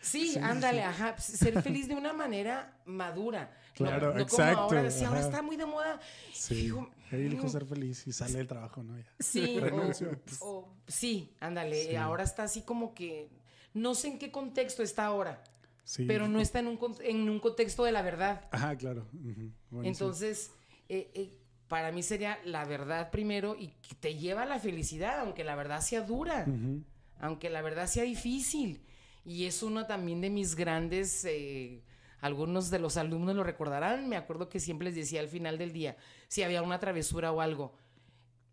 sí, 0.00 0.36
ándale, 0.42 0.82
ajá. 0.82 1.16
Ser 1.18 1.62
feliz 1.62 1.86
de 1.88 1.94
una 1.94 2.12
manera 2.12 2.76
madura. 2.86 3.50
No- 3.78 3.86
Claro, 3.86 4.14
no, 4.14 4.20
exacto, 4.20 4.54
Como 4.68 4.78
ahora, 4.78 4.90
si 4.90 5.04
ahora 5.04 5.20
está 5.20 5.42
muy 5.42 5.56
de 5.56 5.66
moda. 5.66 6.00
Sí, 6.32 6.72
elijo 7.10 7.44
mm, 7.46 7.50
ser 7.50 7.66
feliz 7.66 8.06
y 8.06 8.12
sale 8.12 8.38
del 8.38 8.46
trabajo, 8.48 8.82
¿no? 8.82 8.96
Ya. 8.98 9.04
Sí, 9.20 9.60
Renuncio. 9.60 10.18
o, 10.40 10.46
o- 10.48 10.74
sí, 10.88 11.34
ándale. 11.40 11.84
Sí. 11.90 11.94
Ahora 11.96 12.24
está 12.24 12.44
así 12.44 12.62
como 12.62 12.94
que. 12.94 13.28
No 13.74 13.94
sé 13.94 14.08
en 14.08 14.18
qué 14.18 14.32
contexto 14.32 14.82
está 14.82 15.04
ahora, 15.04 15.44
Sí. 15.86 16.04
pero 16.04 16.26
no 16.26 16.40
está 16.40 16.58
en 16.58 16.66
un, 16.66 16.78
en 17.00 17.30
un 17.30 17.38
contexto 17.38 17.84
de 17.84 17.92
la 17.92 18.02
verdad. 18.02 18.48
Ajá, 18.50 18.76
claro. 18.76 19.06
ujú, 19.14 19.52
buenísimo. 19.70 19.82
Entonces, 19.84 20.50
eh, 20.88 21.10
eh, 21.14 21.32
para 21.68 21.92
mí 21.92 22.02
sería 22.02 22.38
la 22.44 22.64
verdad 22.64 23.10
primero 23.12 23.54
y 23.58 23.68
que 23.68 23.94
te 23.94 24.16
lleva 24.16 24.42
a 24.42 24.46
la 24.46 24.58
felicidad, 24.58 25.20
aunque 25.20 25.44
la 25.44 25.54
verdad 25.54 25.80
sea 25.80 26.00
dura, 26.02 26.44
Ujú. 26.46 26.82
aunque 27.20 27.50
la 27.50 27.62
verdad 27.62 27.86
sea 27.86 28.02
difícil. 28.02 28.82
Y 29.24 29.44
es 29.44 29.62
uno 29.62 29.86
también 29.86 30.20
de 30.20 30.28
mis 30.30 30.56
grandes, 30.56 31.24
eh, 31.24 31.82
algunos 32.20 32.68
de 32.70 32.78
los 32.80 32.96
alumnos 32.96 33.36
lo 33.36 33.44
recordarán, 33.44 34.08
me 34.08 34.16
acuerdo 34.16 34.48
que 34.48 34.58
siempre 34.60 34.86
les 34.86 34.96
decía 34.96 35.20
al 35.20 35.28
final 35.28 35.56
del 35.56 35.72
día, 35.72 35.96
si 36.28 36.42
había 36.42 36.62
una 36.62 36.80
travesura 36.80 37.30
o 37.32 37.40
algo, 37.40 37.74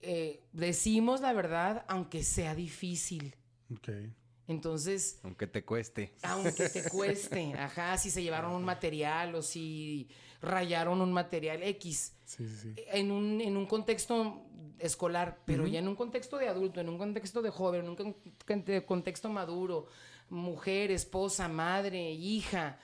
eh, 0.01 0.43
decimos 0.51 1.22
la 1.22 1.34
verdad 1.34 1.84
aunque 1.88 2.23
sea 2.23 2.53
difícil. 2.55 3.35
Ok. 3.73 3.89
Entonces, 4.48 5.20
Aunque 5.24 5.48
te 5.48 5.64
cueste. 5.64 6.14
aunque 6.24 6.70
te 6.70 6.90
cueste, 6.90 7.53
ajá, 7.57 7.98
si 7.98 8.10
se 8.11 8.22
llevaron 8.22 8.52
un 8.53 8.64
material 8.64 9.34
o 9.36 9.41
si 9.41 10.10
rayaron 10.41 10.99
un 11.02 11.14
material 11.14 11.64
X 11.64 12.14
Sí, 12.26 12.48
sí, 12.48 12.56
sí. 12.76 12.76
en 12.88 13.11
un, 13.11 13.40
en 13.40 13.56
un 13.56 13.65
contexto 13.65 14.45
escolar, 14.80 15.40
pero 15.45 15.65
ya 15.68 15.80
en 15.80 15.88
un 15.88 15.95
contexto 15.95 16.38
de 16.38 16.49
adulto, 16.49 16.82
en 16.82 16.90
un 16.90 16.98
contexto 16.98 17.41
de 17.41 17.49
joven, 17.52 17.86
en 17.86 17.90
un 17.90 18.82
contexto 18.86 19.30
maduro, 19.30 19.88
mujer, 20.30 20.91
esposa, 20.91 21.48
madre, 21.48 22.11
hija, 22.11 22.80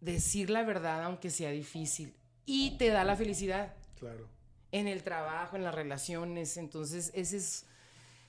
decir 0.00 0.50
la 0.50 0.62
verdad 0.62 1.04
aunque 1.04 1.30
sea 1.30 1.50
difícil 1.50 2.14
y 2.44 2.76
te 2.76 2.88
da 2.88 3.02
la 3.04 3.16
felicidad 3.16 3.74
Claro. 3.98 4.28
en 4.72 4.88
el 4.88 5.02
trabajo, 5.02 5.56
en 5.56 5.64
las 5.64 5.74
relaciones, 5.74 6.58
entonces 6.58 7.10
ese 7.14 7.38
es 7.38 7.66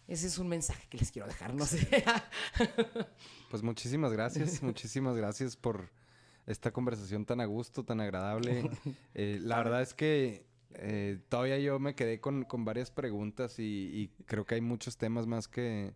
ese 0.08 0.28
es 0.28 0.38
un 0.38 0.48
mensaje 0.48 0.88
que 0.90 0.98
les 0.98 1.12
quiero 1.12 1.28
dejar, 1.28 1.54
no 1.54 1.66
sé. 1.66 1.88
Pues 3.50 3.64
muchísimas 3.64 4.12
gracias, 4.12 4.62
muchísimas 4.62 5.16
gracias 5.16 5.56
por 5.56 5.90
esta 6.46 6.72
conversación 6.72 7.26
tan 7.26 7.40
a 7.40 7.46
gusto, 7.46 7.84
tan 7.84 8.02
agradable. 8.02 8.70
Eh, 9.14 9.40
la 9.42 9.58
verdad 9.58 9.82
es 9.82 9.94
que 9.94 10.46
eh, 10.76 11.20
todavía 11.30 11.58
yo 11.60 11.80
me 11.80 11.96
quedé 11.96 12.20
con, 12.20 12.44
con 12.44 12.66
varias 12.66 12.92
preguntas 12.92 13.58
y, 13.58 13.64
y 13.64 14.08
creo 14.26 14.46
que 14.46 14.56
hay 14.56 14.62
muchos 14.62 14.98
temas 14.98 15.26
más 15.26 15.48
que, 15.48 15.94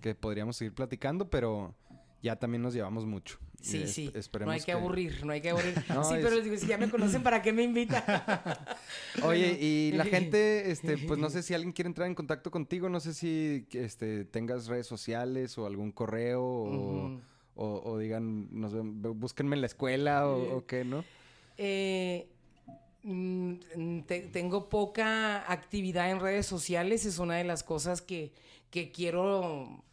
que 0.00 0.14
podríamos 0.14 0.56
seguir 0.56 0.74
platicando, 0.74 1.30
pero 1.30 1.74
ya 2.22 2.36
también 2.36 2.62
nos 2.62 2.74
llevamos 2.74 3.06
mucho. 3.06 3.38
Sí, 3.60 3.82
es- 3.82 3.92
sí. 3.92 4.10
No 4.40 4.50
hay 4.50 4.60
que, 4.62 4.72
aburrir, 4.72 5.24
no 5.26 5.32
hay 5.32 5.40
que 5.42 5.50
aburrir. 5.50 5.74
No, 5.90 6.02
sí, 6.04 6.14
es- 6.14 6.24
pero 6.24 6.40
digo, 6.40 6.56
si 6.56 6.66
ya 6.66 6.78
me 6.78 6.88
conocen, 6.88 7.22
¿para 7.22 7.42
qué 7.42 7.52
me 7.52 7.62
invitan? 7.62 8.02
Oye, 9.22 9.58
y 9.60 9.92
la 9.92 10.04
gente, 10.06 10.70
este, 10.70 10.96
pues 10.98 11.18
no 11.18 11.28
sé 11.30 11.42
si 11.42 11.52
alguien 11.54 11.72
quiere 11.72 11.88
entrar 11.88 12.06
en 12.08 12.14
contacto 12.14 12.50
contigo, 12.50 12.88
no 12.88 13.00
sé 13.00 13.12
si 13.14 13.66
este, 13.72 14.24
tengas 14.24 14.66
redes 14.66 14.86
sociales 14.86 15.58
o 15.58 15.66
algún 15.66 15.92
correo 15.92 16.42
o, 16.42 17.04
Ujú. 17.06 17.20
o- 17.56 17.82
o 17.84 17.98
digan, 17.98 18.48
nos 18.50 18.72
ven- 18.72 19.02
búsquenme 19.02 19.56
en 19.56 19.60
la 19.60 19.66
escuela 19.66 20.26
o, 20.26 20.56
o 20.58 20.66
qué, 20.66 20.84
¿no? 20.84 21.04
Eh, 21.58 22.28
mm, 23.02 24.00
te- 24.06 24.22
tengo 24.28 24.68
poca 24.70 25.50
actividad 25.52 26.10
en 26.10 26.20
redes 26.20 26.46
sociales, 26.46 27.04
es 27.04 27.18
una 27.18 27.36
de 27.36 27.44
las 27.44 27.62
cosas 27.62 28.00
que, 28.00 28.32
que 28.70 28.90
quiero 28.90 29.84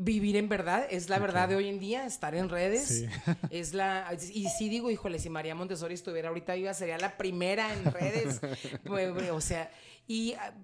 vivir 0.00 0.36
en 0.36 0.48
verdad, 0.48 0.86
es 0.90 1.08
la 1.08 1.18
verdad 1.18 1.48
de 1.48 1.56
hoy 1.56 1.68
en 1.68 1.78
día, 1.78 2.06
estar 2.06 2.34
en 2.34 2.48
redes. 2.48 2.86
Sí. 2.86 3.06
Es 3.50 3.74
la, 3.74 4.06
y 4.32 4.48
sí 4.48 4.68
digo, 4.68 4.90
híjole, 4.90 5.18
si 5.18 5.28
María 5.28 5.54
Montessori 5.54 5.94
estuviera 5.94 6.28
ahorita 6.28 6.54
viva, 6.54 6.72
sería 6.72 6.98
la 6.98 7.16
primera 7.16 7.72
en 7.72 7.84
redes. 7.92 8.40
Pues, 8.84 9.30
o 9.30 9.40
sea, 9.40 9.70
y 10.06 10.32
ah, 10.34 10.54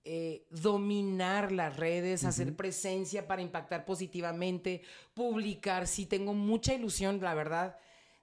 eh, 0.04 0.46
dominar 0.50 1.50
las 1.50 1.76
redes, 1.76 2.22
hacer 2.24 2.54
presencia 2.54 3.26
para 3.26 3.42
impactar 3.42 3.84
positivamente, 3.84 4.82
publicar. 5.14 5.88
Sí, 5.88 6.06
tengo 6.06 6.32
mucha 6.32 6.74
ilusión, 6.74 7.20
la 7.20 7.34
verdad, 7.34 7.76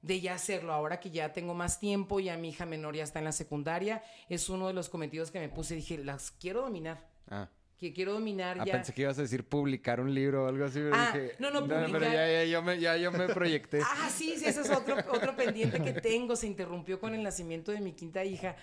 de 0.04 0.22
ya 0.22 0.36
hacerlo. 0.36 0.72
Ahora 0.74 1.00
que 1.00 1.10
ya 1.10 1.34
tengo 1.34 1.56
más 1.56 1.80
tiempo, 1.80 2.20
ya 2.20 2.38
mi 2.38 2.50
hija 2.50 2.66
menor 2.68 2.96
ya 2.96 3.04
está 3.04 3.18
en 3.20 3.26
la 3.26 3.32
secundaria, 3.32 4.04
es 4.30 4.50
uno 4.50 4.68
de 4.68 4.74
los 4.74 4.90
cometidos 4.90 5.32
que 5.32 5.40
me 5.40 5.50
puse. 5.50 5.74
Dije, 5.76 5.98
las 5.98 6.30
quiero 6.30 6.62
dominar. 6.62 7.08
Ah, 7.30 7.50
Que 7.80 7.92
quiero 7.92 8.14
dominar 8.14 8.58
ah, 8.60 8.66
ya. 8.66 8.74
pensé 8.74 8.94
que 8.94 9.02
ibas 9.02 9.18
a 9.18 9.24
decir 9.24 9.44
publicar 9.46 10.00
un 10.00 10.14
libro 10.14 10.44
o 10.46 10.48
algo 10.48 10.66
así. 10.66 10.80
pero 10.80 10.92
Ah, 10.96 11.12
dije, 11.14 11.36
no, 11.40 11.50
no, 11.52 11.68
Pero 11.68 11.86
publicar. 11.88 12.14
ya, 12.14 12.28
ya, 12.32 12.44
yo 12.46 12.62
me, 12.62 12.80
ya 12.80 12.96
yo 12.98 13.12
me 13.12 13.28
proyecté. 13.30 13.80
Ah, 13.84 14.10
sí, 14.14 14.36
sí, 14.38 14.46
ese 14.46 14.62
es 14.62 14.70
otro, 14.70 14.96
otro 15.12 15.36
pendiente 15.36 15.82
que 15.82 15.94
tengo. 15.94 16.36
Se 16.36 16.48
interrumpió 16.48 17.00
con 17.00 17.14
el 17.16 17.24
nacimiento 17.24 17.72
de 17.72 17.80
mi 17.82 17.94
quinta 17.94 18.24
hija. 18.24 18.56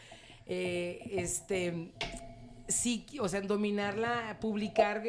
Eh, 0.46 1.00
este, 1.16 1.92
sí, 2.68 3.06
o 3.20 3.28
sea, 3.28 3.40
dominarla, 3.40 4.38
publicar, 4.40 5.02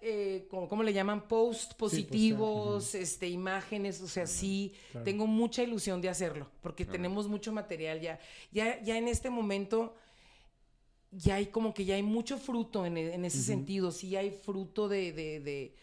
eh, 0.00 0.46
¿cómo, 0.50 0.68
cómo 0.68 0.82
le 0.82 0.92
llaman? 0.92 1.26
Post 1.28 1.74
positivos, 1.74 2.94
este, 2.94 3.28
imágenes, 3.28 4.00
o 4.00 4.08
sea, 4.08 4.26
sí, 4.26 4.72
claro. 4.92 5.04
tengo 5.04 5.26
mucha 5.26 5.62
ilusión 5.62 6.00
de 6.00 6.08
hacerlo, 6.08 6.48
porque 6.62 6.84
tenemos 6.84 7.28
mucho 7.28 7.52
material 7.52 8.00
ya. 8.00 8.18
Ya, 8.52 8.80
ya 8.82 8.96
en 8.98 9.08
este 9.08 9.30
momento 9.30 9.94
ya 11.12 11.36
hay 11.36 11.46
como 11.46 11.74
que 11.74 11.84
ya 11.84 11.96
hay 11.96 12.02
mucho 12.02 12.38
fruto 12.38 12.86
en, 12.86 12.96
e- 12.96 13.14
en 13.14 13.24
ese 13.24 13.42
sentido, 13.42 13.90
sí 13.90 14.14
hay 14.16 14.30
fruto 14.30 14.88
de, 14.88 15.12
de, 15.12 15.40
de, 15.40 15.74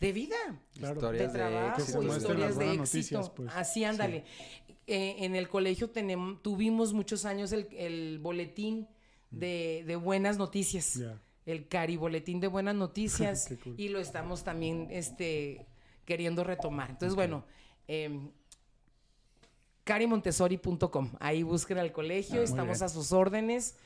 de 0.00 0.12
vida 0.12 0.36
Claro. 0.74 0.94
Historias 0.96 1.32
de 1.32 1.38
de 1.38 1.44
trabajo, 1.44 2.02
las 2.02 2.16
historias 2.18 2.58
de 2.58 2.64
éxito. 2.74 3.18
noticias, 3.18 3.30
pues. 3.30 3.50
Así, 3.54 3.84
ándale. 3.84 4.24
Eh, 4.86 5.16
en 5.24 5.34
el 5.34 5.48
colegio 5.48 5.90
tenemos, 5.90 6.40
tuvimos 6.42 6.92
muchos 6.92 7.24
años 7.24 7.50
el, 7.50 7.66
el 7.72 8.20
boletín 8.20 8.86
de, 9.32 9.82
de 9.86 9.96
buenas 9.96 10.38
noticias. 10.38 10.94
Ya. 10.94 11.20
El 11.46 11.68
Cari 11.68 11.96
Boletín 11.96 12.40
de 12.40 12.48
Buenas 12.48 12.74
Noticias. 12.74 13.48
Cool. 13.64 13.74
Y 13.78 13.88
lo 13.88 13.98
estamos 14.00 14.44
también 14.44 14.88
este, 14.90 15.66
queriendo 16.04 16.44
retomar. 16.44 16.90
Entonces, 16.90 17.14
bueno, 17.14 17.44
eh, 17.88 18.28
carimontessori.com. 19.84 21.12
Ahí 21.20 21.42
busquen 21.42 21.78
al 21.78 21.92
colegio, 21.92 22.40
Ah, 22.40 22.44
estamos 22.44 22.78
bien. 22.78 22.84
a 22.84 22.88
sus 22.88 23.12
órdenes. 23.12 23.76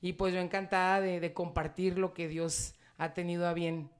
Y 0.00 0.14
pues 0.14 0.32
yo 0.32 0.40
encantada 0.40 1.00
de, 1.02 1.20
de 1.20 1.32
compartir 1.34 1.98
lo 1.98 2.14
que 2.14 2.26
Dios 2.28 2.74
ha 2.96 3.12
tenido 3.12 3.46
a 3.46 3.52
bien 3.52 3.90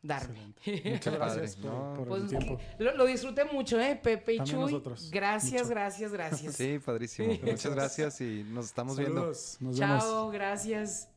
darme. 0.00 0.54
Muchas 0.84 1.14
gracias 1.18 1.56
por, 1.56 1.70
¿no? 1.70 1.94
por 1.94 2.08
Pues, 2.08 2.22
el 2.22 2.28
tiempo. 2.30 2.58
Lo, 2.78 2.96
lo 2.96 3.04
disfruté 3.04 3.44
mucho, 3.44 3.78
¿eh? 3.78 4.00
Pepe 4.02 4.34
y 4.36 4.38
Chuy. 4.44 4.58
nosotros, 4.60 5.10
Gracias, 5.10 5.62
mucho. 5.64 5.68
gracias, 5.74 6.12
gracias. 6.12 6.54
Sí, 6.54 6.78
padrísimo. 6.78 7.34
Muchas 7.42 7.74
gracias 7.74 8.20
y 8.22 8.42
nos 8.44 8.64
estamos 8.66 8.96
viendo. 8.98 9.26
Nos 9.26 9.58
vemos. 9.60 9.76
Chao, 9.76 10.30
gracias. 10.30 11.10